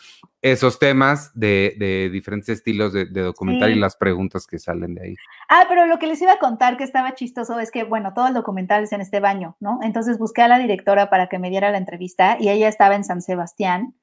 esos 0.41 0.79
temas 0.79 1.33
de, 1.35 2.09
diferentes 2.11 2.49
estilos 2.49 2.95
de, 2.95 3.05
documental 3.05 3.73
y 3.73 3.79
las 3.79 3.97
preguntas 3.97 4.47
que 4.47 4.59
salen 4.59 4.95
de 4.95 5.03
ahí. 5.03 5.17
Ah, 5.51 5.67
pero 5.69 5.85
lo 5.85 5.99
que 5.99 6.07
les 6.07 6.23
iba 6.23 6.33
a 6.33 6.39
contar 6.39 6.79
que 6.79 6.85
estaba 6.85 7.15
chistoso 7.15 7.61
es 7.61 7.71
que, 7.71 7.85
bueno, 7.85 8.15
todo 8.15 8.29
el 8.29 8.35
documental 8.35 8.85
es 8.85 8.93
en 8.93 9.03
este 9.03 9.21
baño, 9.21 9.55
¿no? 9.61 9.81
Entonces 9.83 10.19
busqué 10.19 10.41
a 10.41 10.49
la 10.49 10.59
directora 10.59 11.11
para 11.11 11.29
que 11.29 11.39
me 11.39 11.51
diera 11.51 11.71
la 11.71 11.77
entrevista 11.77 12.39
y 12.41 12.49
ella 12.49 12.69
estaba 12.69 12.95
en 12.95 13.05
San 13.05 13.21
Sebastián 13.21 13.95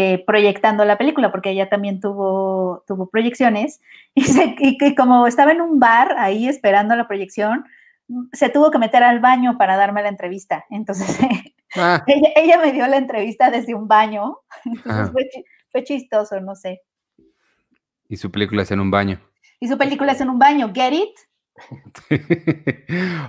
eh, 0.00 0.22
proyectando 0.24 0.84
la 0.84 0.96
película, 0.96 1.32
porque 1.32 1.50
ella 1.50 1.68
también 1.68 1.98
tuvo, 1.98 2.84
tuvo 2.86 3.10
proyecciones, 3.10 3.80
y, 4.14 4.22
se, 4.22 4.54
como 4.96 5.26
estaba 5.26 5.50
en 5.50 5.60
un 5.60 5.80
bar 5.80 6.14
ahí 6.18 6.46
esperando 6.46 6.94
la 6.94 7.08
proyección, 7.08 7.64
se 8.32 8.48
tuvo 8.48 8.70
que 8.70 8.78
meter 8.78 9.02
al 9.02 9.18
baño 9.18 9.58
para 9.58 9.76
darme 9.76 10.00
la 10.02 10.08
entrevista. 10.08 10.64
Entonces, 10.70 11.18
ah. 11.76 12.04
ella, 12.06 12.58
me 12.58 12.72
dio 12.72 12.86
la 12.86 12.96
entrevista 12.96 13.50
desde 13.50 13.74
un 13.74 13.88
baño, 13.88 14.38
entonces 14.64 15.26
ah. 15.36 15.42
fue, 15.72 15.82
chistoso, 15.82 16.40
no 16.40 16.54
sé. 16.54 16.80
Y 18.08 18.16
su 18.18 18.30
película 18.30 18.62
es 18.62 18.70
en 18.70 18.78
un 18.78 18.92
baño. 18.92 19.20
Y 19.58 19.66
su 19.66 19.76
película 19.76 20.12
es 20.12 20.20
en 20.20 20.30
un 20.30 20.38
baño, 20.38 20.70
¿get 20.72 20.92
it? 20.92 22.20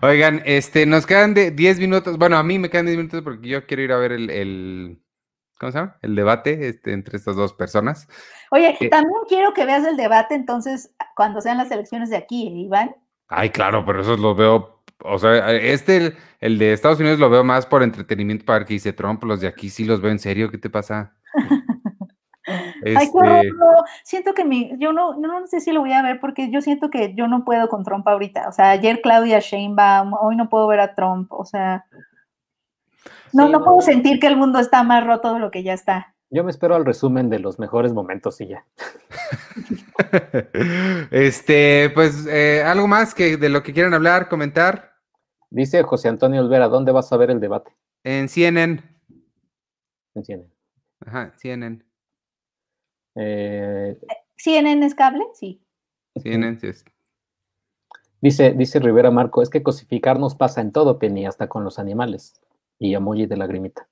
Oigan, 0.04 0.44
este, 0.46 0.86
nos 0.86 1.08
quedan 1.08 1.34
de 1.34 1.50
10 1.50 1.80
minutos. 1.80 2.20
Bueno, 2.20 2.38
a 2.38 2.44
mí 2.44 2.60
me 2.60 2.70
quedan 2.70 2.86
10 2.86 2.98
minutos 2.98 3.24
porque 3.24 3.48
yo 3.48 3.66
quiero 3.66 3.82
ir 3.82 3.91
a 3.91 3.98
ver 3.98 4.12
el, 4.12 5.02
¿cómo 5.60 5.72
se 5.72 5.80
llama? 5.80 5.98
El 6.02 6.15
debate 6.15 6.69
este, 6.69 6.94
entre 6.94 7.18
estas 7.18 7.36
dos 7.36 7.53
personas. 7.53 8.07
Oye, 8.52 8.77
eh, 8.80 8.90
también 8.90 9.19
quiero 9.27 9.53
que 9.53 9.65
veas 9.65 9.86
el 9.86 9.98
debate 9.98 10.36
entonces 10.36 10.95
cuando 11.15 11.41
sean 11.41 11.57
las 11.57 11.69
elecciones 11.72 12.10
de 12.10 12.18
aquí, 12.18 12.48
¿eh, 12.48 12.61
Iván. 12.61 12.95
Ay, 13.27 13.49
claro, 13.49 13.86
pero 13.86 14.02
eso 14.02 14.18
lo 14.18 14.34
veo, 14.34 14.81
o 15.03 15.19
sea, 15.19 15.52
este, 15.52 16.15
el, 16.40 16.57
de 16.57 16.73
Estados 16.73 16.99
Unidos 16.99 17.19
lo 17.19 17.30
veo 17.30 17.44
más 17.44 17.65
por 17.65 17.84
entretenimiento 17.84 18.45
para 18.45 18.65
que 18.65 18.73
dice 18.73 18.94
Trump, 18.94 19.23
los 19.23 19.41
de 19.41 19.48
aquí 19.48 19.69
sí 19.69 19.86
los 19.86 20.02
veo 20.02 20.11
en 20.11 20.19
serio, 20.19 20.49
¿qué 20.49 20.57
te 20.57 20.69
pasa? 20.69 21.14
Ay, 22.86 23.10
qué 23.11 23.40
este 23.41 23.56
Siento 24.03 24.34
que 24.34 24.44
mi, 24.44 24.72
yo 24.80 24.94
no, 24.94 25.15
no, 25.15 25.45
sé 25.48 25.60
si 25.60 25.72
lo 25.72 25.81
voy 25.81 25.94
a 25.94 26.02
ver 26.02 26.19
porque 26.19 26.49
yo 26.49 26.61
siento 26.61 26.90
que 26.90 27.14
yo 27.14 27.27
no 27.27 27.45
puedo 27.45 27.69
con 27.69 27.84
Trump 27.84 28.07
ahorita. 28.07 28.48
O 28.49 28.52
sea, 28.52 28.72
ayer 28.72 29.02
Claudia 29.02 29.40
Sheinbaum, 29.40 30.14
hoy 30.19 30.36
no 30.36 30.49
puedo 30.49 30.68
ver 30.68 30.80
a 30.80 30.95
Trump. 30.95 31.31
O 31.31 31.45
sea, 31.45 31.86
no, 33.34 33.49
no 33.49 33.64
puedo 33.64 33.81
sentir 33.81 34.19
que 34.19 34.27
el 34.27 34.38
mundo 34.38 34.60
está 34.60 34.84
más 34.84 35.06
roto 35.06 35.34
de 35.34 35.39
lo 35.39 35.51
que 35.51 35.64
ya 35.64 35.73
está. 35.73 36.15
Yo 36.31 36.43
me 36.43 36.51
espero 36.51 36.76
al 36.76 36.85
resumen 36.85 37.30
de 37.30 37.39
los 37.39 37.57
mejores 37.57 37.91
momentos 37.91 38.39
y 38.39 38.47
ya. 38.47 38.65
este, 41.11 41.89
pues, 41.89 42.27
eh, 42.27 42.61
algo 42.64 42.88
más 42.88 43.15
que 43.15 43.38
de 43.38 43.49
lo 43.49 43.64
que 43.64 43.73
quieran 43.73 43.95
hablar, 43.95 44.30
comentar. 44.30 44.93
Dice 45.49 45.81
José 45.81 46.07
Antonio 46.07 46.41
Olvera, 46.41 46.68
¿dónde 46.68 46.91
vas 46.91 47.11
a 47.11 47.18
ver 47.18 47.31
el 47.31 47.39
debate? 47.39 47.76
En 48.03 48.30
CNN. 48.30 48.84
En 50.14 50.23
CNN. 50.23 50.49
Ajá, 51.03 51.34
CNN. 51.38 51.84
Eh, 53.15 53.97
¿CNN 54.38 54.85
es 54.85 54.93
cable? 54.93 55.26
Sí. 55.34 55.60
CNN, 56.22 56.60
sí 56.60 56.68
es. 56.68 56.85
Dice, 58.22 58.51
dice 58.51 58.80
Rivera 58.80 59.10
Marco, 59.10 59.41
es 59.41 59.49
que 59.49 59.64
cosificarnos 59.64 60.35
pasa 60.35 60.61
en 60.61 60.72
todo, 60.72 60.99
Penny, 60.99 61.26
hasta 61.26 61.47
con 61.47 61.64
los 61.64 61.80
animales 61.80 62.39
y 62.80 62.95
emoji 62.95 63.27
de 63.27 63.38
lagrimita. 63.38 63.88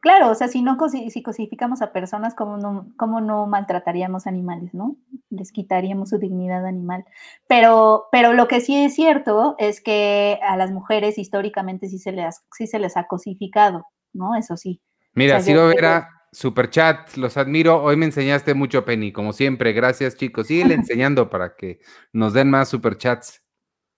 Claro, 0.00 0.30
o 0.30 0.34
sea, 0.34 0.48
si 0.48 0.62
no 0.62 0.76
si 0.88 1.22
cosificamos 1.22 1.80
a 1.80 1.92
personas, 1.92 2.34
¿cómo 2.34 2.56
no, 2.56 2.88
cómo 2.96 3.20
no 3.20 3.46
maltrataríamos 3.46 4.26
animales, 4.26 4.74
no? 4.74 4.96
Les 5.30 5.52
quitaríamos 5.52 6.10
su 6.10 6.18
dignidad 6.18 6.66
animal. 6.66 7.04
Pero, 7.46 8.06
pero 8.10 8.32
lo 8.32 8.48
que 8.48 8.60
sí 8.60 8.76
es 8.76 8.94
cierto 8.94 9.54
es 9.58 9.80
que 9.80 10.40
a 10.42 10.56
las 10.56 10.72
mujeres 10.72 11.18
históricamente 11.18 11.88
sí 11.88 11.98
se 11.98 12.12
les, 12.12 12.42
sí 12.52 12.66
se 12.66 12.78
les 12.78 12.96
ha 12.96 13.06
cosificado, 13.06 13.86
¿no? 14.12 14.34
Eso 14.34 14.56
sí. 14.56 14.80
Mira, 15.14 15.40
si 15.40 15.54
lo 15.54 15.68
verá, 15.68 16.10
super 16.32 16.68
chat, 16.68 17.16
los 17.16 17.36
admiro. 17.36 17.82
Hoy 17.82 17.96
me 17.96 18.06
enseñaste 18.06 18.54
mucho, 18.54 18.84
Penny, 18.84 19.12
como 19.12 19.32
siempre. 19.32 19.72
Gracias, 19.72 20.16
chicos. 20.16 20.48
Sigue 20.48 20.62
enseñando 20.74 21.30
para 21.30 21.54
que 21.56 21.78
nos 22.12 22.32
den 22.32 22.50
más 22.50 22.68
super 22.68 22.98
chats. 22.98 23.42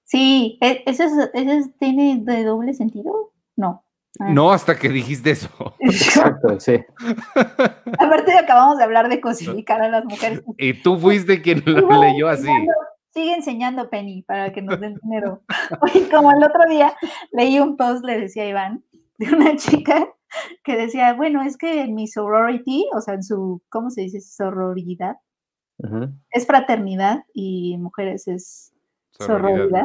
Sí, 0.04 0.58
¿e-, 0.60 0.82
¿ese, 0.86 1.06
ese 1.34 1.74
tiene 1.78 2.20
de 2.22 2.44
doble 2.44 2.74
sentido? 2.74 3.32
No. 3.56 3.84
Ah. 4.20 4.30
No, 4.30 4.52
hasta 4.52 4.76
que 4.78 4.88
dijiste 4.88 5.30
eso. 5.30 5.48
Exacto, 5.80 6.58
sí. 6.60 6.80
Aparte 7.98 8.36
acabamos 8.36 8.78
de 8.78 8.84
hablar 8.84 9.08
de 9.08 9.20
cosificar 9.20 9.80
a 9.82 9.88
las 9.88 10.04
mujeres. 10.04 10.42
Y 10.56 10.74
tú 10.82 10.98
fuiste 10.98 11.40
quien 11.42 11.62
lo 11.64 12.02
leyó 12.02 12.28
así. 12.28 12.48
Sigue 13.14 13.34
enseñando 13.34 13.88
Penny 13.90 14.22
para 14.22 14.52
que 14.52 14.62
nos 14.62 14.80
den 14.80 14.96
dinero. 15.02 15.42
como 16.10 16.32
el 16.32 16.42
otro 16.42 16.64
día 16.68 16.94
leí 17.32 17.58
un 17.58 17.76
post, 17.76 18.04
le 18.04 18.20
decía 18.20 18.48
Iván, 18.48 18.84
de 19.18 19.34
una 19.34 19.56
chica 19.56 20.08
que 20.62 20.76
decía, 20.76 21.14
bueno, 21.14 21.42
es 21.42 21.56
que 21.56 21.82
en 21.82 21.94
mi 21.94 22.06
sorority, 22.06 22.86
o 22.94 23.00
sea, 23.00 23.14
en 23.14 23.22
su, 23.22 23.62
¿cómo 23.70 23.90
se 23.90 24.02
dice? 24.02 24.20
Sororidad. 24.20 25.16
Es 26.30 26.44
fraternidad 26.44 27.24
y 27.32 27.78
mujeres 27.78 28.26
es 28.26 28.72
sororidad. 29.12 29.84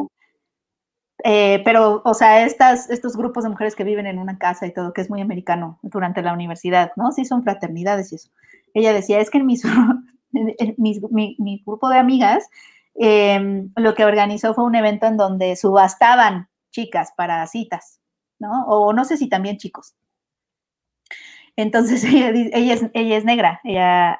Eh, 1.22 1.62
pero, 1.64 2.02
o 2.04 2.14
sea, 2.14 2.44
estas, 2.44 2.90
estos 2.90 3.16
grupos 3.16 3.44
de 3.44 3.50
mujeres 3.50 3.76
que 3.76 3.84
viven 3.84 4.06
en 4.06 4.18
una 4.18 4.38
casa 4.38 4.66
y 4.66 4.72
todo, 4.72 4.92
que 4.92 5.00
es 5.00 5.10
muy 5.10 5.20
americano 5.20 5.78
durante 5.82 6.22
la 6.22 6.32
universidad, 6.32 6.92
¿no? 6.96 7.12
Sí, 7.12 7.24
son 7.24 7.44
fraternidades 7.44 8.12
y 8.12 8.16
eso. 8.16 8.30
Ella 8.74 8.92
decía, 8.92 9.20
es 9.20 9.30
que 9.30 9.38
en 9.38 9.46
mi, 10.76 11.36
mi, 11.38 11.62
grupo 11.64 11.88
de 11.88 11.98
amigas, 11.98 12.48
em, 12.96 13.70
lo 13.76 13.94
que 13.94 14.04
organizó 14.04 14.54
fue 14.54 14.64
un 14.64 14.74
evento 14.74 15.06
en 15.06 15.16
donde 15.16 15.54
subastaban 15.56 16.48
chicas 16.72 17.12
para 17.16 17.46
citas, 17.46 18.00
¿no? 18.40 18.64
O 18.66 18.92
no 18.92 19.04
sé 19.04 19.16
si 19.16 19.28
también 19.28 19.58
chicos. 19.58 19.94
Entonces 21.56 22.02
ella, 22.04 22.30
ella, 22.30 22.74
es, 22.74 22.86
ella 22.92 23.16
es 23.16 23.24
negra, 23.24 23.60
ella, 23.62 24.18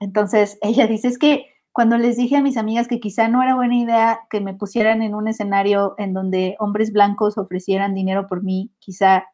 entonces 0.00 0.58
ella 0.62 0.88
dice, 0.88 1.08
es 1.08 1.18
que 1.18 1.53
cuando 1.74 1.98
les 1.98 2.16
dije 2.16 2.36
a 2.36 2.40
mis 2.40 2.56
amigas 2.56 2.86
que 2.86 3.00
quizá 3.00 3.26
no 3.26 3.42
era 3.42 3.56
buena 3.56 3.74
idea 3.74 4.20
que 4.30 4.40
me 4.40 4.54
pusieran 4.54 5.02
en 5.02 5.12
un 5.12 5.26
escenario 5.26 5.96
en 5.98 6.14
donde 6.14 6.54
hombres 6.60 6.92
blancos 6.92 7.36
ofrecieran 7.36 7.96
dinero 7.96 8.28
por 8.28 8.44
mí, 8.44 8.70
quizá, 8.78 9.24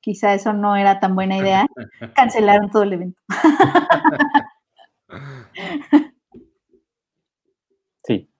quizá 0.00 0.34
eso 0.34 0.52
no 0.52 0.74
era 0.74 0.98
tan 0.98 1.14
buena 1.14 1.36
idea, 1.36 1.68
cancelaron 2.16 2.68
todo 2.70 2.82
el 2.82 2.92
evento. 2.92 3.22
Sí. 8.04 8.30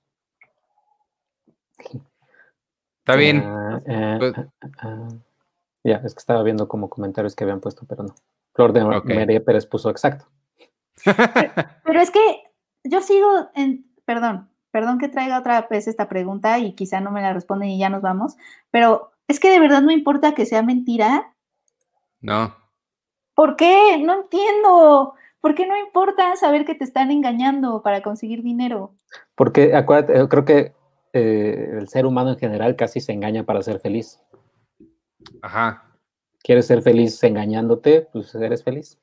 Está 3.01 3.16
bien. 3.16 3.43
Ah, 3.44 3.81
eh, 3.86 4.16
pues 4.19 4.32
ah, 4.78 5.09
ya, 5.85 5.97
es 5.97 6.15
que 6.15 6.19
estaba 6.19 6.43
viendo 6.43 6.69
como 6.69 6.89
comentarios 6.89 7.36
que 7.36 7.44
habían 7.44 7.60
puesto, 7.60 7.85
pero 7.86 8.02
no. 8.02 8.15
Flor 8.55 8.73
de 8.73 8.85
María 8.85 9.44
Pérez 9.44 9.66
puso 9.66 9.90
exacto. 9.90 10.27
Pero 11.05 12.01
es 12.01 12.10
que 12.10 12.48
yo 12.85 13.01
sigo 13.01 13.29
en, 13.55 13.87
perdón, 14.05 14.49
perdón 14.71 14.99
que 14.99 15.09
traiga 15.09 15.39
otra 15.39 15.67
vez 15.71 15.89
esta 15.89 16.09
pregunta 16.09 16.59
y 16.59 16.75
quizá 16.75 17.01
no 17.01 17.11
me 17.11 17.23
la 17.23 17.33
responden 17.33 17.71
y 17.71 17.79
ya 17.79 17.89
nos 17.89 18.03
vamos, 18.03 18.37
pero 18.71 19.13
es 19.27 19.41
que 19.41 19.51
de 19.51 19.61
verdad 19.61 19.83
no 19.83 19.91
importa 19.91 20.35
que 20.35 20.47
sea 20.47 20.63
mentira. 20.63 21.35
No. 22.21 22.55
¿Por 23.35 23.57
qué? 23.57 24.03
No 24.03 24.23
entiendo. 24.23 25.15
¿Por 25.41 25.55
qué 25.55 25.67
no 25.67 25.77
importa 25.77 26.35
saber 26.37 26.65
que 26.65 26.75
te 26.75 26.85
están 26.85 27.11
engañando 27.11 27.83
para 27.83 28.03
conseguir 28.03 28.43
dinero? 28.43 28.95
Porque 29.35 29.75
acuérdate, 29.77 30.29
creo 30.29 30.45
que 30.45 30.73
eh, 31.13 31.77
el 31.79 31.89
ser 31.89 32.07
humano 32.07 32.31
en 32.31 32.39
general 32.39 32.75
casi 32.75 33.01
se 33.01 33.13
engaña 33.13 33.45
para 33.45 33.63
ser 33.63 33.79
feliz. 33.81 34.21
Ajá. 35.43 35.85
¿Quieres 36.43 36.67
ser 36.67 36.83
feliz 36.83 37.23
engañándote? 37.23 38.09
Pues 38.13 38.35
eres 38.35 38.65
feliz. 38.65 38.99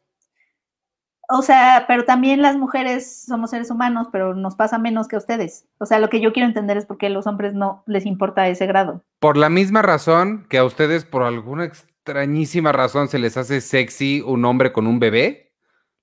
O 1.29 1.41
sea, 1.41 1.85
pero 1.87 2.05
también 2.05 2.41
las 2.41 2.55
mujeres 2.55 3.25
somos 3.25 3.49
seres 3.49 3.71
humanos, 3.71 4.07
pero 4.11 4.35
nos 4.35 4.55
pasa 4.55 4.77
menos 4.77 5.07
que 5.07 5.15
a 5.15 5.19
ustedes. 5.19 5.67
O 5.79 5.85
sea, 5.85 5.99
lo 5.99 6.09
que 6.09 6.21
yo 6.21 6.33
quiero 6.33 6.47
entender 6.47 6.77
es 6.77 6.85
por 6.85 6.97
qué 6.97 7.07
a 7.07 7.09
los 7.09 7.27
hombres 7.27 7.53
no 7.53 7.83
les 7.87 8.05
importa 8.05 8.47
ese 8.47 8.67
grado. 8.67 9.01
Por 9.19 9.37
la 9.37 9.49
misma 9.49 9.81
razón 9.81 10.45
que 10.49 10.57
a 10.57 10.63
ustedes, 10.63 11.05
por 11.05 11.23
alguna 11.23 11.65
extrañísima 11.65 12.71
razón, 12.71 13.07
se 13.07 13.19
les 13.19 13.37
hace 13.37 13.61
sexy 13.61 14.21
un 14.21 14.45
hombre 14.45 14.71
con 14.71 14.85
un 14.85 14.99
bebé, 14.99 15.53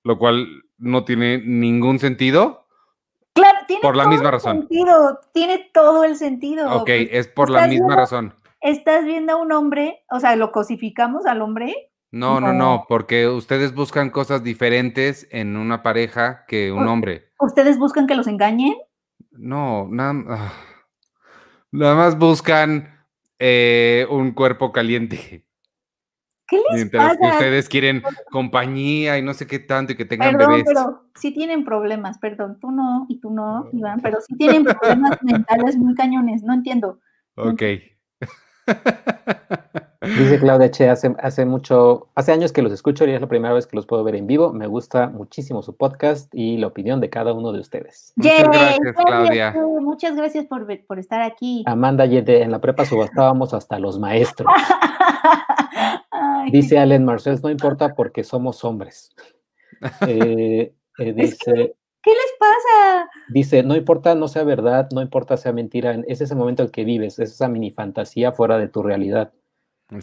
lo 0.03 0.17
cual 0.17 0.63
no 0.77 1.05
tiene 1.05 1.37
ningún 1.37 1.99
sentido. 1.99 2.67
Claro, 3.33 3.59
tiene 3.67 3.81
por 3.81 3.95
la 3.95 4.07
misma 4.07 4.31
razón. 4.31 4.67
Sentido, 4.67 5.19
tiene 5.33 5.69
todo 5.73 6.03
el 6.03 6.17
sentido. 6.17 6.81
Ok, 6.81 6.89
es 6.89 7.27
por 7.27 7.49
la 7.49 7.67
misma 7.67 7.95
razón. 7.95 8.35
estás 8.61 9.05
viendo 9.05 9.33
a 9.33 9.35
un 9.37 9.51
hombre, 9.51 10.03
o 10.09 10.19
sea, 10.19 10.35
lo 10.35 10.51
cosificamos 10.51 11.25
al 11.25 11.41
hombre. 11.41 11.91
No, 12.13 12.39
no, 12.39 12.53
no, 12.53 12.85
porque 12.87 13.27
ustedes 13.27 13.73
buscan 13.73 14.11
cosas 14.11 14.43
diferentes 14.43 15.27
en 15.31 15.57
una 15.57 15.81
pareja 15.81 16.45
que 16.47 16.71
un 16.71 16.87
hombre. 16.87 17.31
¿Ustedes 17.39 17.79
buscan 17.79 18.05
que 18.05 18.13
los 18.13 18.27
engañen? 18.27 18.75
No, 19.31 19.87
nada, 19.89 20.13
ah, 20.29 20.53
nada 21.71 21.95
más 21.95 22.19
buscan 22.19 23.03
eh, 23.39 24.05
un 24.11 24.31
cuerpo 24.33 24.71
caliente. 24.71 25.43
¿Qué 26.47 26.57
les 26.57 26.75
Mientras 26.75 27.17
que 27.17 27.25
ustedes 27.25 27.67
quieren 27.67 28.03
compañía 28.29 29.17
y 29.17 29.23
no 29.23 29.33
sé 29.33 29.47
qué 29.47 29.57
tanto 29.57 29.93
y 29.93 29.95
que 29.95 30.05
tengan 30.05 30.33
perdón, 30.33 30.51
bebés. 30.51 30.65
Pero 30.67 31.07
sí 31.15 31.33
tienen 31.33 31.65
problemas, 31.65 32.19
perdón, 32.19 32.59
tú 32.61 32.69
no 32.69 33.07
y 33.09 33.19
tú 33.21 33.31
no, 33.31 33.67
Iván, 33.73 34.01
pero 34.01 34.21
sí 34.21 34.37
tienen 34.37 34.63
problemas 34.65 35.17
mentales 35.23 35.77
muy 35.77 35.95
cañones, 35.95 36.43
no 36.43 36.53
entiendo. 36.53 36.99
Ok. 37.37 37.63
Dice 40.03 40.37
Claudia 40.37 40.69
Che, 40.69 40.89
hace, 40.89 41.15
hace 41.19 41.45
mucho, 41.45 42.09
hace 42.15 42.33
años 42.33 42.51
que 42.51 42.61
los 42.61 42.73
escucho 42.73 43.05
y 43.05 43.11
es 43.11 43.21
la 43.21 43.27
primera 43.27 43.53
vez 43.53 43.67
que 43.67 43.77
los 43.77 43.85
puedo 43.85 44.03
ver 44.03 44.15
en 44.15 44.27
vivo. 44.27 44.51
Me 44.51 44.67
gusta 44.67 45.07
muchísimo 45.07 45.61
su 45.61 45.77
podcast 45.77 46.33
y 46.35 46.57
la 46.57 46.67
opinión 46.67 46.99
de 46.99 47.09
cada 47.09 47.31
uno 47.31 47.53
de 47.53 47.59
ustedes. 47.59 48.11
Muchas 48.17 48.43
gracias, 48.43 48.95
Claudia. 49.05 49.55
Muchas 49.79 50.15
gracias 50.15 50.45
por, 50.45 50.67
por 50.85 50.99
estar 50.99 51.21
aquí. 51.21 51.63
Amanda 51.67 52.05
Yede, 52.05 52.41
en 52.41 52.51
la 52.51 52.59
prepa 52.59 52.85
subastábamos 52.85 53.53
hasta 53.53 53.79
los 53.79 53.97
maestros. 53.97 54.51
Dice 56.51 56.77
Allen 56.77 57.05
Marcel, 57.05 57.39
no 57.41 57.49
importa 57.49 57.95
porque 57.95 58.23
somos 58.23 58.63
hombres. 58.63 59.11
Eh, 60.07 60.73
eh, 60.99 61.13
dice, 61.13 61.75
¿Qué 62.03 62.11
les 62.11 62.33
pasa? 62.37 63.09
Dice, 63.29 63.63
no 63.63 63.75
importa, 63.75 64.13
no 64.13 64.27
sea 64.27 64.43
verdad, 64.43 64.89
no 64.93 65.01
importa 65.01 65.35
sea 65.35 65.51
mentira, 65.51 65.99
es 66.07 66.19
ese 66.19 66.35
momento 66.35 66.63
en 66.63 66.67
el 66.67 66.71
que 66.71 66.85
vives, 66.85 67.17
es 67.19 67.31
esa 67.31 67.47
mini 67.47 67.71
fantasía 67.71 68.33
fuera 68.33 68.57
de 68.57 68.67
tu 68.67 68.83
realidad. 68.83 69.31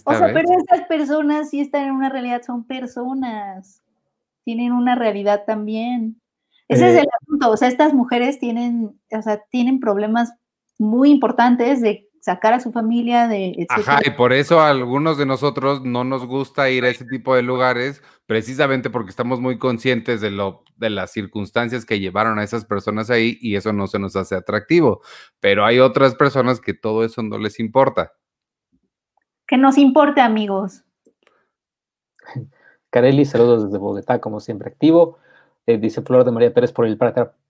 O 0.04 0.14
sea, 0.14 0.32
pero 0.32 0.48
estas 0.58 0.86
personas 0.86 1.50
sí 1.50 1.60
están 1.60 1.84
en 1.84 1.92
una 1.92 2.08
realidad, 2.08 2.42
son 2.42 2.64
personas, 2.64 3.82
tienen 4.44 4.72
una 4.72 4.94
realidad 4.94 5.44
también. 5.46 6.20
Ese 6.68 6.90
es 6.90 6.96
eh, 6.96 7.00
el 7.00 7.08
asunto, 7.22 7.50
o 7.50 7.56
sea, 7.56 7.68
estas 7.68 7.94
mujeres 7.94 8.38
tienen, 8.38 8.98
o 9.10 9.22
sea, 9.22 9.42
tienen 9.50 9.80
problemas 9.80 10.32
muy 10.78 11.10
importantes 11.10 11.80
de 11.80 12.10
sacar 12.20 12.52
a 12.52 12.60
su 12.60 12.70
familia 12.70 13.28
de... 13.28 13.66
Ajá, 13.68 14.00
y 14.04 14.10
por 14.10 14.32
eso 14.32 14.60
a 14.60 14.68
algunos 14.68 15.16
de 15.18 15.26
nosotros 15.26 15.82
no 15.84 16.04
nos 16.04 16.26
gusta 16.26 16.70
ir 16.70 16.84
a 16.84 16.90
ese 16.90 17.04
tipo 17.06 17.34
de 17.34 17.42
lugares, 17.42 18.02
precisamente 18.26 18.90
porque 18.90 19.10
estamos 19.10 19.40
muy 19.40 19.58
conscientes 19.58 20.20
de, 20.20 20.30
lo, 20.30 20.62
de 20.76 20.90
las 20.90 21.12
circunstancias 21.12 21.86
que 21.86 21.98
llevaron 21.98 22.38
a 22.38 22.44
esas 22.44 22.64
personas 22.66 23.10
ahí 23.10 23.38
y 23.40 23.56
eso 23.56 23.72
no 23.72 23.86
se 23.86 23.98
nos 23.98 24.16
hace 24.16 24.34
atractivo. 24.34 25.00
Pero 25.40 25.64
hay 25.64 25.78
otras 25.78 26.14
personas 26.14 26.60
que 26.60 26.74
todo 26.74 27.04
eso 27.04 27.22
no 27.22 27.38
les 27.38 27.58
importa. 27.58 28.12
Que 29.50 29.56
nos 29.56 29.78
importe, 29.78 30.20
amigos. 30.20 30.84
Carelli, 32.90 33.24
saludos 33.24 33.64
desde 33.64 33.78
Bogotá, 33.78 34.20
como 34.20 34.38
siempre 34.38 34.68
activo. 34.68 35.18
Eh, 35.66 35.76
dice 35.76 36.02
Flor 36.02 36.24
de 36.24 36.30
María 36.30 36.54
Pérez 36.54 36.70
por 36.72 36.86
el, 36.86 36.96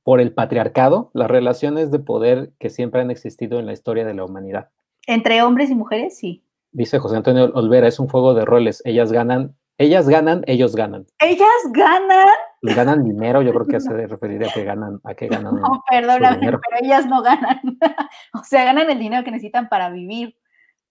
por 0.03 0.19
el 0.23 0.33
patriarcado, 0.33 1.11
las 1.13 1.31
relaciones 1.31 1.91
de 1.91 1.99
poder 1.99 2.53
que 2.59 2.71
siempre 2.71 3.03
han 3.03 3.11
existido 3.11 3.59
en 3.59 3.67
la 3.67 3.75
historia 3.75 4.07
de 4.07 4.15
la 4.15 4.25
humanidad. 4.25 4.71
Entre 5.07 5.43
hombres 5.43 5.69
y 5.69 5.75
mujeres, 5.75 6.17
sí. 6.17 6.43
Dice 6.73 6.99
José 6.99 7.17
Antonio 7.17 7.53
Olvera, 7.53 7.87
es 7.87 8.01
un 8.01 8.09
juego 8.09 8.33
de 8.33 8.47
roles. 8.47 8.81
Ellas 8.87 9.13
ganan, 9.13 9.55
ellas 9.77 10.09
ganan, 10.09 10.43
ellos 10.47 10.75
ganan. 10.75 11.05
¿Ellas 11.19 11.49
ganan? 11.71 12.29
ganan 12.63 13.05
dinero, 13.05 13.43
yo 13.43 13.53
creo 13.53 13.67
que 13.67 13.81
se 13.81 14.07
referir 14.07 14.43
a 14.43 14.51
que 14.51 14.65
ganan, 14.65 15.03
a 15.05 15.13
que 15.13 15.29
ganan. 15.29 15.55
No, 15.55 15.85
perdóname, 15.87 16.39
pero 16.41 16.61
ellas 16.81 17.05
no 17.05 17.23
ganan. 17.23 17.61
o 18.33 18.43
sea, 18.43 18.65
ganan 18.65 18.89
el 18.89 18.99
dinero 18.99 19.23
que 19.23 19.33
necesitan 19.33 19.69
para 19.69 19.91
vivir. 19.91 20.40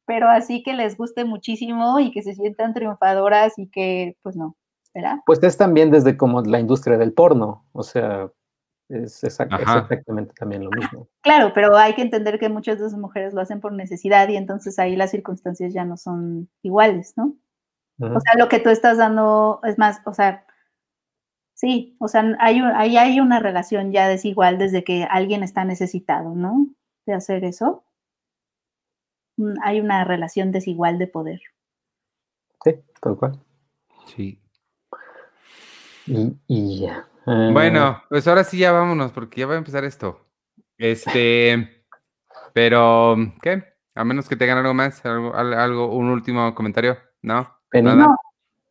Pero 0.09 0.27
así 0.27 0.63
que 0.63 0.73
les 0.73 0.97
guste 0.97 1.23
muchísimo 1.23 1.99
y 1.99 2.09
que 2.09 2.23
se 2.23 2.33
sientan 2.33 2.73
triunfadoras 2.73 3.59
y 3.59 3.69
que, 3.69 4.17
pues 4.23 4.35
no. 4.35 4.57
Pues 5.27 5.37
es 5.43 5.55
también 5.55 5.91
desde 5.91 6.17
como 6.17 6.41
la 6.41 6.59
industria 6.59 6.97
del 6.97 7.13
porno, 7.13 7.63
o 7.73 7.83
sea, 7.83 8.31
es, 8.89 9.23
exactamente 9.23 10.33
también 10.33 10.63
lo 10.63 10.71
mismo. 10.71 11.07
Claro, 11.21 11.51
pero 11.53 11.77
hay 11.77 11.93
que 11.93 12.01
entender 12.01 12.39
que 12.39 12.49
muchas 12.49 12.79
de 12.79 12.87
esas 12.87 12.99
mujeres 12.99 13.35
lo 13.35 13.41
hacen 13.41 13.61
por 13.61 13.71
necesidad 13.71 14.27
y 14.29 14.35
entonces 14.35 14.79
ahí 14.79 14.95
las 14.95 15.11
circunstancias 15.11 15.75
ya 15.75 15.85
no 15.85 15.95
son 15.95 16.49
iguales, 16.63 17.13
¿no? 17.15 17.35
O 17.99 18.19
sea, 18.19 18.33
lo 18.35 18.49
que 18.49 18.57
tú 18.57 18.69
estás 18.69 18.97
dando 18.97 19.59
es 19.63 19.77
más, 19.77 20.01
o 20.05 20.13
sea, 20.15 20.43
sí, 21.53 21.97
o 21.99 22.07
sea, 22.07 22.35
hay, 22.39 22.61
ahí 22.73 22.97
hay 22.97 23.19
una 23.19 23.39
relación 23.39 23.91
ya 23.91 24.07
desigual 24.07 24.57
desde 24.57 24.83
que 24.83 25.03
alguien 25.03 25.43
está 25.43 25.65
necesitado, 25.65 26.33
¿no? 26.33 26.65
De 27.05 27.13
hacer 27.13 27.43
eso. 27.43 27.83
Hay 29.63 29.79
una 29.79 30.03
relación 30.03 30.51
desigual 30.51 30.97
de 30.99 31.07
poder. 31.07 31.41
Sí, 32.63 32.75
tal 33.01 33.15
cual. 33.15 33.39
Sí. 34.05 34.39
Y, 36.47 36.81
ya. 36.81 37.07
Bueno, 37.25 37.81
ah. 37.83 38.05
pues 38.09 38.27
ahora 38.27 38.43
sí 38.43 38.57
ya 38.57 38.71
vámonos, 38.71 39.11
porque 39.11 39.41
ya 39.41 39.47
va 39.47 39.53
a 39.53 39.59
empezar 39.59 39.83
esto. 39.83 40.25
Este, 40.77 41.83
pero, 42.53 43.15
¿qué? 43.41 43.63
A 43.95 44.03
menos 44.03 44.27
que 44.27 44.35
tengan 44.35 44.57
algo 44.57 44.73
más, 44.73 45.05
algo, 45.05 45.35
algo 45.35 45.95
un 45.95 46.09
último 46.09 46.55
comentario, 46.55 46.97
¿no? 47.21 47.59
No, 47.73 48.15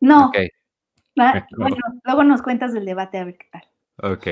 no. 0.01 0.31
Bueno, 1.57 1.75
luego 2.03 2.23
nos 2.23 2.41
cuentas 2.41 2.73
del 2.73 2.85
debate 2.85 3.17
a 3.17 3.25
ver 3.25 3.37
qué 3.37 3.47
tal. 3.51 3.63
Ok. 4.01 4.27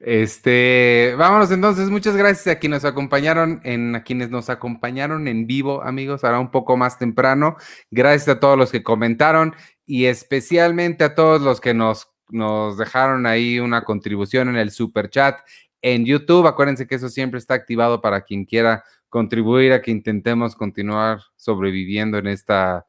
Este, 0.00 1.14
vámonos 1.18 1.50
entonces. 1.50 1.90
Muchas 1.90 2.16
gracias 2.16 2.46
a 2.56 2.58
quienes 2.58 2.82
nos 2.82 2.90
acompañaron, 2.90 3.60
en 3.64 3.94
a 3.94 4.02
quienes 4.02 4.30
nos 4.30 4.50
acompañaron 4.50 5.28
en 5.28 5.46
vivo, 5.46 5.82
amigos. 5.82 6.24
Ahora 6.24 6.40
un 6.40 6.50
poco 6.50 6.76
más 6.76 6.98
temprano. 6.98 7.56
Gracias 7.90 8.28
a 8.28 8.40
todos 8.40 8.58
los 8.58 8.72
que 8.72 8.82
comentaron 8.82 9.54
y 9.86 10.06
especialmente 10.06 11.04
a 11.04 11.14
todos 11.14 11.42
los 11.42 11.60
que 11.60 11.74
nos 11.74 12.10
nos 12.32 12.78
dejaron 12.78 13.26
ahí 13.26 13.58
una 13.58 13.82
contribución 13.82 14.48
en 14.48 14.56
el 14.56 14.70
super 14.70 15.10
chat 15.10 15.40
en 15.82 16.04
YouTube. 16.04 16.46
Acuérdense 16.46 16.86
que 16.86 16.94
eso 16.96 17.08
siempre 17.08 17.38
está 17.38 17.54
activado 17.54 18.00
para 18.00 18.22
quien 18.22 18.44
quiera 18.44 18.84
contribuir 19.08 19.72
a 19.72 19.82
que 19.82 19.90
intentemos 19.90 20.54
continuar 20.54 21.20
sobreviviendo 21.36 22.18
en 22.18 22.28
esta, 22.28 22.86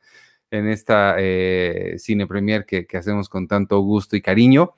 en 0.52 0.68
esta 0.68 1.16
eh, 1.18 1.96
cine 1.98 2.28
premier 2.28 2.66
que, 2.66 2.86
que, 2.86 2.98
hacemos 2.98 3.28
con 3.28 3.48
tanto 3.48 3.80
gusto 3.80 4.16
y 4.16 4.22
cariño. 4.22 4.74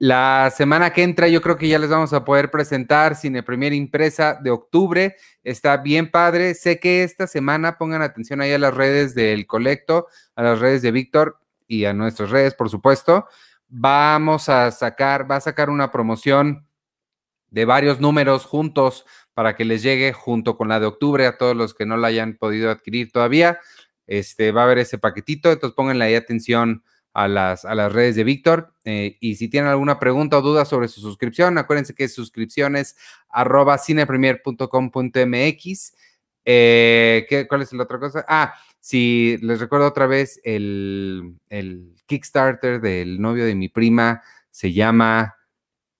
La 0.00 0.50
semana 0.52 0.92
que 0.92 1.04
entra 1.04 1.28
yo 1.28 1.40
creo 1.40 1.56
que 1.56 1.68
ya 1.68 1.78
les 1.78 1.90
vamos 1.90 2.12
a 2.12 2.24
poder 2.24 2.50
presentar 2.50 3.14
Cine 3.14 3.44
Premier 3.44 3.72
impresa 3.72 4.36
de 4.42 4.50
octubre. 4.50 5.14
Está 5.44 5.76
bien 5.76 6.10
padre. 6.10 6.54
Sé 6.54 6.80
que 6.80 7.04
esta 7.04 7.28
semana 7.28 7.78
pongan 7.78 8.02
atención 8.02 8.40
ahí 8.40 8.50
a 8.52 8.58
las 8.58 8.74
redes 8.74 9.14
del 9.14 9.46
Colecto, 9.46 10.08
a 10.34 10.42
las 10.42 10.58
redes 10.58 10.82
de 10.82 10.90
Víctor 10.90 11.38
y 11.68 11.84
a 11.84 11.92
nuestras 11.92 12.30
redes, 12.30 12.54
por 12.54 12.68
supuesto 12.68 13.28
vamos 13.70 14.48
a 14.48 14.70
sacar, 14.72 15.30
va 15.30 15.36
a 15.36 15.40
sacar 15.40 15.70
una 15.70 15.90
promoción 15.90 16.66
de 17.50 17.64
varios 17.64 18.00
números 18.00 18.44
juntos 18.44 19.06
para 19.32 19.56
que 19.56 19.64
les 19.64 19.82
llegue 19.82 20.12
junto 20.12 20.56
con 20.56 20.68
la 20.68 20.80
de 20.80 20.86
octubre 20.86 21.26
a 21.26 21.38
todos 21.38 21.56
los 21.56 21.72
que 21.72 21.86
no 21.86 21.96
la 21.96 22.08
hayan 22.08 22.36
podido 22.36 22.70
adquirir 22.70 23.10
todavía. 23.10 23.60
Este, 24.06 24.50
va 24.50 24.62
a 24.62 24.64
haber 24.64 24.78
ese 24.78 24.98
paquetito, 24.98 25.52
entonces 25.52 25.74
pónganle 25.74 26.04
ahí 26.04 26.14
atención 26.16 26.82
a 27.24 27.28
las, 27.28 27.64
a 27.64 27.74
las 27.74 27.92
redes 27.92 28.16
de 28.16 28.24
Víctor. 28.24 28.72
Eh, 28.84 29.16
y 29.20 29.36
si 29.36 29.48
tienen 29.48 29.70
alguna 29.70 29.98
pregunta 29.98 30.38
o 30.38 30.42
duda 30.42 30.64
sobre 30.64 30.88
su 30.88 31.00
suscripción, 31.00 31.58
acuérdense 31.58 31.94
que 31.94 32.04
es 32.04 32.14
suscripciones 32.14 32.96
arroba 33.28 33.78
cinepremier.com.mx. 33.78 35.94
Eh, 36.44 37.26
¿qué, 37.28 37.46
¿Cuál 37.46 37.62
es 37.62 37.72
la 37.72 37.82
otra 37.82 37.98
cosa? 37.98 38.24
Ah, 38.26 38.54
si 38.78 39.36
les 39.42 39.60
recuerdo 39.60 39.86
otra 39.86 40.06
vez, 40.06 40.40
el, 40.42 41.36
Kickstarter 42.06 42.80
del 42.80 43.20
novio 43.20 43.44
de 43.44 43.54
mi 43.54 43.68
prima 43.68 44.22
se 44.50 44.72
llama 44.72 45.36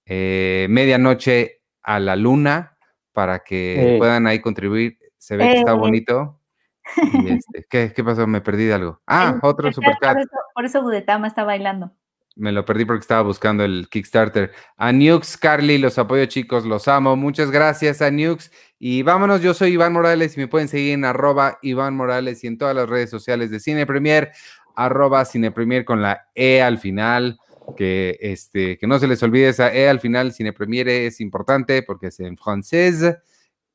eh, 0.05 0.65
Medianoche 0.69 1.61
a 1.83 1.99
la 1.99 2.15
Luna 2.15 2.77
para 3.13 3.43
que 3.43 3.97
puedan 3.99 4.25
ahí 4.27 4.41
contribuir. 4.41 4.97
Se 5.17 5.37
ve 5.37 5.51
que 5.51 5.59
está 5.59 5.73
bonito. 5.73 6.40
Este, 7.27 7.93
¿qué, 7.93 8.03
pasó? 8.03 8.27
Me 8.27 8.41
perdí 8.41 8.65
de 8.65 8.73
algo. 8.73 9.01
Ah, 9.07 9.39
otro 9.41 9.71
superchat. 9.71 10.17
Por 10.53 10.65
eso, 10.65 10.81
Budetama 10.81 11.27
está 11.27 11.43
bailando. 11.43 11.91
Me 12.35 12.51
lo 12.51 12.63
perdí 12.63 12.85
porque 12.85 13.01
estaba 13.01 13.21
buscando 13.23 13.63
el 13.63 13.87
Kickstarter. 13.89 14.51
A 14.77 14.93
Nux, 14.93 15.37
Carly, 15.37 15.77
los 15.77 15.97
apoyo 15.97 16.25
chicos, 16.25 16.65
los 16.65 16.87
amo. 16.87 17.15
Muchas 17.15 17.51
gracias 17.51 18.01
a 18.01 18.09
Nux. 18.09 18.51
Y 18.79 19.03
vámonos, 19.03 19.41
yo 19.41 19.53
soy 19.53 19.73
Iván 19.73 19.93
Morales 19.93 20.37
y 20.37 20.39
me 20.39 20.47
pueden 20.47 20.67
seguir 20.67 20.93
en 20.93 21.03
arroba 21.05 21.59
Iván 21.61 21.95
Morales 21.95 22.43
y 22.43 22.47
en 22.47 22.57
todas 22.57 22.75
las 22.75 22.89
redes 22.89 23.09
sociales 23.09 23.51
de 23.51 23.59
Cine 23.59 23.85
Premier, 23.85 24.31
arroba 24.75 25.25
Cine 25.25 25.51
Premier 25.51 25.83
con 25.83 26.01
la 26.01 26.29
E 26.33 26.61
al 26.61 26.77
final. 26.79 27.37
Que, 27.77 28.17
este, 28.19 28.77
que 28.77 28.87
no 28.87 28.97
se 28.97 29.07
les 29.07 29.21
olvide 29.23 29.49
esa 29.49 29.73
E 29.73 29.87
al 29.87 29.99
final, 29.99 30.33
Cine 30.33 30.51
Premier 30.51 30.89
es 30.89 31.21
importante 31.21 31.83
porque 31.83 32.07
es 32.07 32.19
en 32.19 32.35
francés 32.35 33.17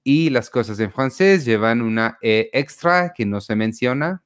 y 0.07 0.31
las 0.31 0.51
cosas 0.51 0.79
en 0.79 0.93
francés 0.93 1.45
llevan 1.45 1.83
una 1.83 2.17
E 2.23 2.49
extra 2.53 3.13
que 3.13 3.27
no 3.27 3.41
se 3.41 3.57
menciona. 3.57 4.23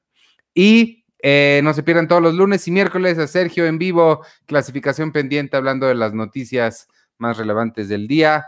Y 0.53 1.05
eh, 1.23 1.59
no 1.63 1.73
se 1.73 1.81
pierdan 1.81 2.07
todos 2.07 2.21
los 2.21 2.35
lunes 2.35 2.67
y 2.67 2.71
miércoles 2.71 3.17
a 3.17 3.25
Sergio 3.25 3.65
en 3.65 3.79
vivo, 3.79 4.23
clasificación 4.45 5.11
pendiente 5.11 5.57
hablando 5.57 5.87
de 5.87 5.95
las 5.95 6.13
noticias 6.13 6.87
más 7.17 7.37
relevantes 7.37 7.89
del 7.89 8.07
día. 8.07 8.45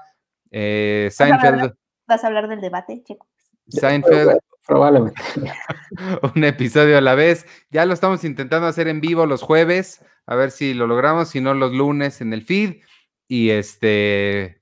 Eh, 0.51 1.09
Seinfeld. 1.11 1.73
¿Vas 2.05 2.23
a 2.23 2.27
hablar 2.27 2.47
del 2.47 2.61
debate, 2.61 3.01
Checo? 3.03 3.25
Seinfeld, 3.67 4.37
Probablemente. 4.67 5.19
un 6.35 6.43
episodio 6.43 6.99
a 6.99 7.01
la 7.01 7.15
vez. 7.15 7.47
Ya 7.71 7.87
lo 7.87 7.95
estamos 7.95 8.23
intentando 8.25 8.67
hacer 8.67 8.87
en 8.87 9.01
vivo 9.01 9.25
los 9.25 9.41
jueves, 9.41 10.05
a 10.27 10.35
ver 10.35 10.51
si 10.51 10.75
lo 10.75 10.85
logramos, 10.85 11.29
si 11.29 11.41
no 11.41 11.55
los 11.55 11.71
lunes 11.73 12.21
en 12.21 12.31
el 12.31 12.43
feed. 12.43 12.83
Y 13.27 13.49
este. 13.49 14.61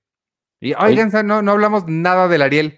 Y 0.61 0.75
oigan, 0.75 1.11
no, 1.25 1.41
no 1.41 1.51
hablamos 1.51 1.85
nada 1.87 2.27
del 2.27 2.43
Ariel. 2.43 2.77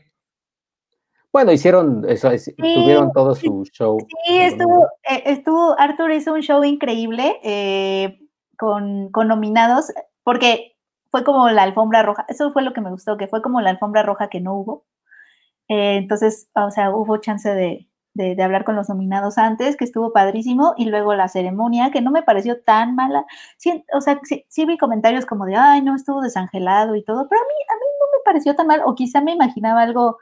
Bueno, 1.33 1.51
hicieron, 1.51 2.05
eso, 2.07 2.29
tuvieron 2.57 3.11
todo 3.11 3.35
su 3.35 3.65
show. 3.73 3.97
Sí, 4.25 4.39
estuvo, 4.39 4.85
eh, 5.09 5.23
estuvo, 5.25 5.77
Arthur 5.79 6.11
hizo 6.11 6.33
un 6.33 6.41
show 6.41 6.63
increíble 6.63 7.39
eh, 7.43 8.19
con, 8.57 9.09
con, 9.11 9.27
nominados, 9.27 9.91
porque 10.23 10.77
fue 11.09 11.23
como 11.23 11.49
la 11.49 11.63
alfombra 11.63 12.03
roja, 12.03 12.25
eso 12.29 12.53
fue 12.53 12.61
lo 12.61 12.71
que 12.71 12.81
me 12.81 12.91
gustó, 12.91 13.17
que 13.17 13.27
fue 13.27 13.41
como 13.41 13.59
la 13.61 13.71
alfombra 13.71 14.03
roja 14.03 14.29
que 14.29 14.39
no 14.39 14.53
hubo. 14.53 14.85
Eh, 15.67 15.97
entonces, 15.97 16.49
o 16.55 16.71
sea, 16.71 16.91
hubo 16.91 17.17
chance 17.17 17.53
de, 17.53 17.89
de, 18.13 18.41
hablar 18.43 18.63
con 18.63 18.75
los 18.75 18.89
nominados 18.89 19.37
antes, 19.37 19.75
que 19.75 19.85
estuvo 19.85 20.13
padrísimo, 20.13 20.73
y 20.77 20.85
luego 20.85 21.13
la 21.15 21.27
ceremonia, 21.27 21.91
que 21.91 22.01
no 22.01 22.11
me 22.11 22.23
pareció 22.23 22.61
tan 22.61 22.95
mala. 22.95 23.25
Sí, 23.57 23.83
o 23.93 24.01
sea, 24.01 24.19
sí, 24.23 24.45
sí, 24.49 24.65
vi 24.65 24.77
comentarios 24.77 25.25
como 25.25 25.45
de, 25.45 25.55
ay, 25.55 25.81
no, 25.81 25.95
estuvo 25.95 26.21
desangelado 26.21 26.95
y 26.95 27.03
todo, 27.03 27.27
pero 27.29 27.41
a 27.41 27.45
mí, 27.45 27.53
a 27.69 27.75
mí 27.75 27.85
no 27.99 28.17
me 28.17 28.23
pareció 28.25 28.55
tan 28.55 28.67
mal, 28.67 28.81
o 28.85 28.95
quizá 28.95 29.21
me 29.21 29.33
imaginaba 29.33 29.81
algo 29.81 30.17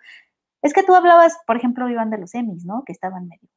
es 0.62 0.74
que 0.74 0.84
tú 0.84 0.94
hablabas, 0.94 1.38
por 1.48 1.58
ejemplo, 1.58 1.90
Iván, 1.90 2.10
de 2.10 2.20
los 2.20 2.36
Emmys, 2.36 2.66
¿no? 2.66 2.84
Que 2.86 2.92
estaban 2.92 3.28
medio. 3.28 3.50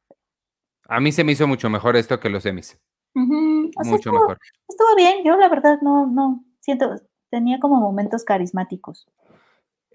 A 0.88 1.00
mí 1.00 1.12
se 1.12 1.24
me 1.24 1.32
hizo 1.32 1.46
mucho 1.46 1.68
mejor 1.68 1.96
esto 1.96 2.18
que 2.18 2.30
los 2.30 2.46
Emmys. 2.46 2.78
mucho 3.14 4.12
mejor. 4.12 4.38
Estuvo 4.68 4.96
bien, 4.96 5.24
yo 5.24 5.36
la 5.36 5.48
verdad 5.48 5.80
no, 5.82 6.06
no, 6.06 6.44
siento, 6.60 6.96
tenía 7.30 7.60
como 7.60 7.80
momentos 7.80 8.24
carismáticos. 8.24 9.06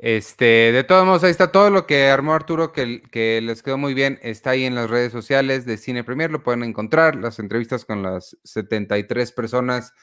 Este, 0.02 0.72
de 0.72 0.84
todos 0.86 1.06
modos, 1.06 1.24
ahí 1.24 1.32
está 1.32 1.52
todo 1.52 1.70
lo 1.70 1.86
que 1.86 2.10
armó 2.10 2.34
Arturo, 2.34 2.72
que, 2.72 3.02
que, 3.02 3.42
les 3.42 3.62
quedó 3.62 3.78
muy 3.78 3.94
bien. 3.94 4.18
Está 4.22 4.52
ahí 4.52 4.64
en 4.64 4.74
las 4.74 4.90
redes 4.90 5.12
sociales 5.12 5.66
de 5.66 5.78
Cine 5.78 6.04
Premier, 6.04 6.32
lo 6.32 6.42
pueden 6.42 6.64
encontrar. 6.64 7.16
Las 7.16 7.38
entrevistas 7.40 7.86
con 7.86 8.02
las 8.02 8.38
73 8.44 9.32
personas 9.34 9.94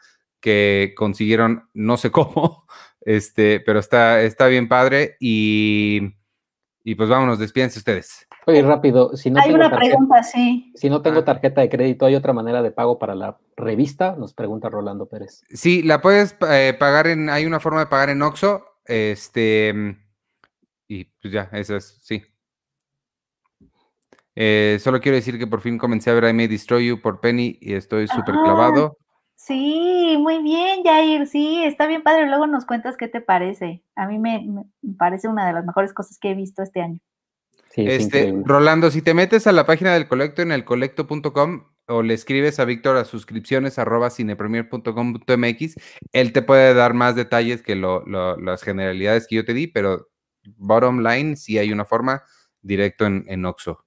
que 0.41 0.95
consiguieron, 0.97 1.69
no 1.75 1.97
sé 1.97 2.11
cómo, 2.13 2.67
este, 3.01 3.61
pero 3.61 3.81
está, 3.81 4.23
está 4.23 4.47
bien 4.47 4.69
padre. 4.69 5.17
Y 5.19 6.13
y 6.89 6.95
pues 6.95 7.09
vámonos, 7.09 7.41
despídense 7.41 7.81
ustedes. 7.81 8.29
Oye, 8.47 8.63
rápido, 8.63 9.17
si 9.17 9.29
no 9.29 9.41
hay 9.41 9.53
una 9.53 9.77
pregunta, 9.77 10.23
sí. 10.23 10.73
Si 10.77 10.89
no 10.89 11.03
tengo 11.03 11.25
tarjeta 11.25 11.61
de 11.61 11.69
crédito, 11.69 12.07
¿hay 12.07 12.15
otra 12.15 12.33
manera 12.33 12.63
de 12.63 12.71
pago 12.71 12.97
para 12.97 13.17
la 13.17 13.39
revista? 13.57 14.15
Nos 14.17 14.35
pregunta 14.35 14.69
Rolando 14.69 15.07
Pérez. 15.07 15.43
Sí, 15.53 15.83
la 15.83 16.01
puedes 16.01 16.37
eh, 16.49 16.77
pagar 16.79 17.09
en, 17.09 17.29
hay 17.29 17.45
una 17.45 17.59
forma 17.59 17.81
de 17.81 17.87
pagar 17.87 18.11
en 18.11 18.23
Oxxo, 18.23 18.65
este, 18.87 19.97
y 20.89 21.05
pues 21.05 21.33
ya, 21.33 21.49
eso 21.53 21.77
es, 21.77 21.99
sí. 22.03 22.23
Eh, 24.35 24.79
solo 24.81 25.01
quiero 25.01 25.17
decir 25.17 25.39
que 25.39 25.47
por 25.47 25.63
fin 25.63 25.79
comencé 25.79 26.11
a 26.11 26.15
ver 26.15 26.25
I 26.25 26.35
May 26.35 26.47
Destroy 26.47 26.89
You 26.89 27.01
por 27.01 27.21
Penny 27.21 27.59
y 27.61 27.73
estoy 27.73 28.07
súper 28.07 28.35
clavado. 28.35 28.99
Sí, 29.35 30.17
muy 30.19 30.43
bien, 30.43 30.83
Jair. 30.83 31.27
Sí, 31.27 31.63
está 31.65 31.87
bien 31.87 32.03
padre. 32.03 32.27
Luego 32.27 32.47
nos 32.47 32.67
cuentas 32.67 32.97
qué 32.97 33.09
te 33.09 33.21
parece. 33.21 33.83
A 33.95 34.07
mí 34.07 34.19
me, 34.19 34.45
parece 34.99 35.29
una 35.29 35.47
de 35.47 35.53
las 35.53 35.65
mejores 35.65 35.93
cosas 35.93 36.19
que 36.19 36.31
he 36.31 36.35
visto 36.35 36.63
este 36.63 36.83
año. 36.83 37.01
este, 37.77 38.35
Rolando, 38.45 38.91
si 38.91 39.03
te 39.03 39.15
metes 39.15 39.47
a 39.47 39.53
la 39.53 39.65
página 39.65 39.95
del 39.95 40.09
colecto 40.09 40.43
en 40.43 40.53
elcolecto.com 40.53 41.65
o 41.89 42.03
le 42.03 42.15
escribes 42.15 42.59
a 42.59 42.65
Víctor 42.65 42.97
a 42.97 43.05
suscripciones 43.05 43.79
arroba 43.79 44.11
cinepremier.com.mx, 44.11 45.75
él 46.13 46.33
te 46.33 46.43
puede 46.43 46.75
dar 46.75 46.95
más 46.95 47.15
detalles 47.15 47.63
que 47.63 47.77
las 47.77 48.63
generalidades 48.63 49.27
que 49.27 49.37
yo 49.37 49.45
te 49.45 49.55
di, 49.55 49.67
pero 49.67 50.09
bottom 50.57 51.01
line, 51.01 51.37
sí 51.37 51.59
hay 51.59 51.73
una 51.73 51.85
forma 51.85 52.23
directo 52.63 53.07
en, 53.07 53.25
en 53.29 53.45
Oxo. 53.45 53.85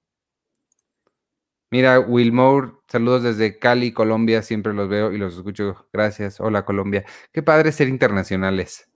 Mira, 1.72 2.00
Wilmore, 2.00 2.72
saludos 2.88 3.22
desde 3.22 3.58
Cali, 3.60 3.92
Colombia, 3.92 4.42
siempre 4.42 4.74
los 4.74 4.88
veo 4.88 5.12
y 5.12 5.18
los 5.18 5.36
escucho. 5.36 5.86
Gracias. 5.92 6.40
Hola, 6.40 6.64
Colombia. 6.64 7.04
Qué 7.32 7.44
padre 7.44 7.70
ser 7.70 7.86
internacionales. 7.86 8.90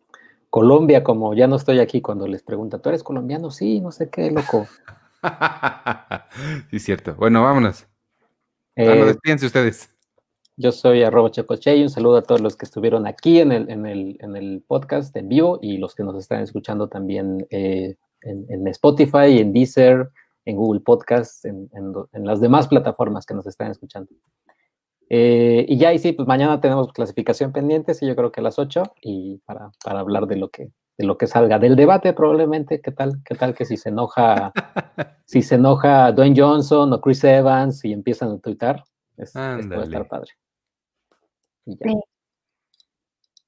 Colombia, 0.51 1.05
como 1.05 1.35
ya 1.35 1.47
no 1.47 1.55
estoy 1.55 1.78
aquí 1.78 2.01
cuando 2.01 2.26
les 2.26 2.43
preguntan, 2.43 2.82
¿tú 2.82 2.89
eres 2.89 3.05
colombiano? 3.05 3.52
Sí, 3.52 3.81
no 3.81 3.93
sé 3.93 4.10
qué, 4.10 4.31
loco. 4.32 4.66
sí, 6.70 6.81
cierto. 6.81 7.14
Bueno, 7.14 7.44
vámonos. 7.44 7.86
Eh, 8.77 8.87
bueno, 8.87 9.07
despídense 9.07 9.47
ustedes. 9.47 9.91
Yo 10.57 10.71
soy 10.71 11.03
arroba 11.03 11.31
Checoche 11.31 11.77
y 11.77 11.83
un 11.83 11.91
saludo 11.91 12.19
a 12.19 12.23
todos 12.23 12.41
los 12.41 12.57
que 12.57 12.65
estuvieron 12.65 13.07
aquí 13.07 13.41
en 13.41 13.51
el, 13.53 13.71
en 13.71 13.87
el, 13.87 14.17
en 14.21 14.37
el 14.37 14.63
podcast 14.67 15.17
en 15.17 15.29
vivo 15.29 15.59
y 15.61 15.79
los 15.79 15.95
que 15.95 16.05
nos 16.05 16.17
están 16.17 16.43
escuchando 16.43 16.89
también 16.89 17.47
eh, 17.51 17.97
en, 18.21 18.47
en 18.49 18.67
Spotify, 18.69 19.39
en 19.39 19.53
Deezer, 19.53 20.11
en 20.45 20.57
Google 20.57 20.81
Podcast, 20.81 21.45
en, 21.45 21.69
las 22.13 22.41
demás 22.41 22.69
plataformas 22.69 23.27
que 23.27 23.35
nos 23.35 23.47
están 23.47 23.71
escuchando. 23.71 24.11
Eh, 25.09 25.65
y 25.69 25.77
ya, 25.79 25.93
y 25.93 25.99
sí, 25.99 26.13
pues 26.13 26.27
mañana 26.27 26.61
tenemos 26.61 26.93
clasificación 26.93 27.53
pendiente, 27.53 27.95
sí, 27.95 28.07
yo 28.07 28.17
creo 28.17 28.33
que 28.33 28.41
a 28.41 28.43
las 28.43 28.59
8, 28.59 28.83
y 29.03 29.39
para, 29.45 29.71
hablar 29.85 30.27
de 30.27 30.37
lo 30.37 30.51
que 30.51 30.71
de 30.97 31.05
lo 31.07 31.19
que 31.19 31.27
salga 31.27 31.59
del 31.59 31.77
debate 31.77 32.12
probablemente, 32.12 32.81
qué 32.81 32.93
tal, 32.93 33.23
qué 33.25 33.35
tal 33.35 33.55
que 33.55 33.65
si 33.65 33.77
se 33.77 33.89
enoja, 33.89 34.53
si 35.25 35.43
se 35.43 35.57
enoja 35.57 36.12
Dwayne 36.12 36.41
Johnson 36.41 36.93
o 36.93 37.01
Chris 37.01 37.25
Evans 37.25 37.85
y 37.85 37.93
empiezan 37.93 38.31
a 38.31 38.39
twittar, 38.39 38.85
es, 39.16 39.29
esto 39.29 39.41
va 39.41 39.81
a 39.81 39.85
estar 39.85 40.09
padre. 40.09 40.33
Y 41.66 41.77
ya 41.77 41.95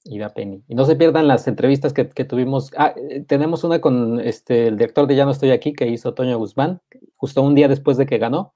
y 0.09 0.19
da 0.19 0.33
Penny. 0.33 0.63
Y 0.69 0.75
no 0.75 0.85
se 0.85 0.97
pierdan 0.97 1.27
las 1.29 1.47
entrevistas 1.49 1.93
que, 1.93 2.05
tuvimos. 2.05 2.73
Ah, 2.77 2.95
eh, 2.97 3.25
tenemos 3.27 3.65
una 3.65 3.81
con 3.81 4.21
este, 4.21 4.69
el 4.69 4.77
director 4.77 5.07
de 5.07 5.17
Ya 5.17 5.25
no 5.25 5.33
estoy 5.33 5.51
aquí, 5.51 5.73
que 5.73 5.89
hizo 5.89 6.15
Toño 6.15 6.39
Guzmán, 6.39 6.81
justo 7.17 7.43
un 7.43 7.55
día 7.55 7.69
después 7.69 7.97
de 7.97 8.07
que 8.07 8.19
ganó. 8.19 8.55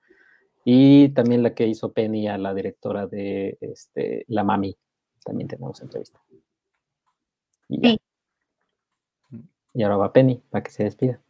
Y 0.65 1.09
también 1.11 1.43
la 1.43 1.55
que 1.55 1.67
hizo 1.67 1.93
Penny 1.93 2.29
a 2.29 2.39
la 2.39 2.55
directora 2.55 3.07
de 3.07 3.59
este, 3.61 4.25
La 4.29 4.45
Mami. 4.45 4.77
También 5.25 5.49
tenemos 5.49 5.81
entrevista. 5.81 6.21
Y, 7.69 8.00
y 9.75 9.83
ahora 9.83 9.97
va 9.97 10.13
Penny, 10.13 10.43
para 10.51 10.63
que 10.63 10.71
se 10.71 10.85
despida. 10.85 11.21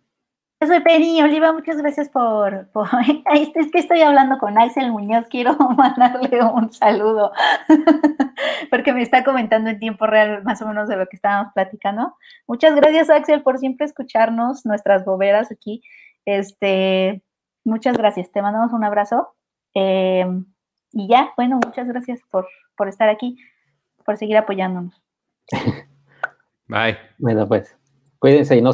Yo 0.63 0.69
soy 0.69 0.81
Penny 0.81 1.23
Oliva, 1.23 1.55
muchas 1.55 1.79
gracias 1.79 2.11
por, 2.11 2.69
Es 3.35 3.71
que 3.73 3.79
estoy 3.79 4.03
hablando 4.03 4.37
con 4.39 4.59
Axel 4.59 4.93
Muñoz, 4.93 5.27
quiero 5.31 5.57
mandarle 5.77 6.43
un 6.45 6.71
saludo, 6.71 7.33
porque 8.71 8.93
me 8.93 9.01
está 9.01 9.25
comentando 9.25 9.71
en 9.71 9.79
tiempo 9.79 10.07
real 10.07 10.43
más 10.45 10.61
o 10.61 10.67
menos 10.67 10.87
de 10.87 10.97
lo 10.97 11.07
que 11.07 11.17
estábamos 11.17 11.53
platicando. 11.55 12.15
Muchas 12.47 12.75
gracias, 12.75 13.09
Axel, 13.09 13.43
por 13.43 13.59
siempre 13.59 13.87
escucharnos, 13.87 14.67
nuestras 14.67 15.05
boberas 15.07 15.51
aquí. 15.51 15.83
Este, 16.27 17.23
muchas 17.65 17.97
gracias, 17.97 18.31
te 18.31 18.43
mandamos 18.43 18.75
un 18.75 18.85
abrazo. 18.85 19.35
Eh, 19.75 20.27
y 20.93 21.09
ya, 21.09 21.33
bueno, 21.39 21.59
muchas 21.65 21.89
gracias 21.89 22.21
por, 22.31 22.47
por 22.77 22.89
estar 22.89 23.09
aquí, 23.09 23.39
por 24.05 24.19
seguir 24.19 24.37
apoyándonos. 24.37 25.01
Bye. 26.67 26.99
Bueno, 27.19 27.49
pues, 27.49 27.80
cuídense 28.21 28.57
y 28.57 28.63
no 28.63 28.73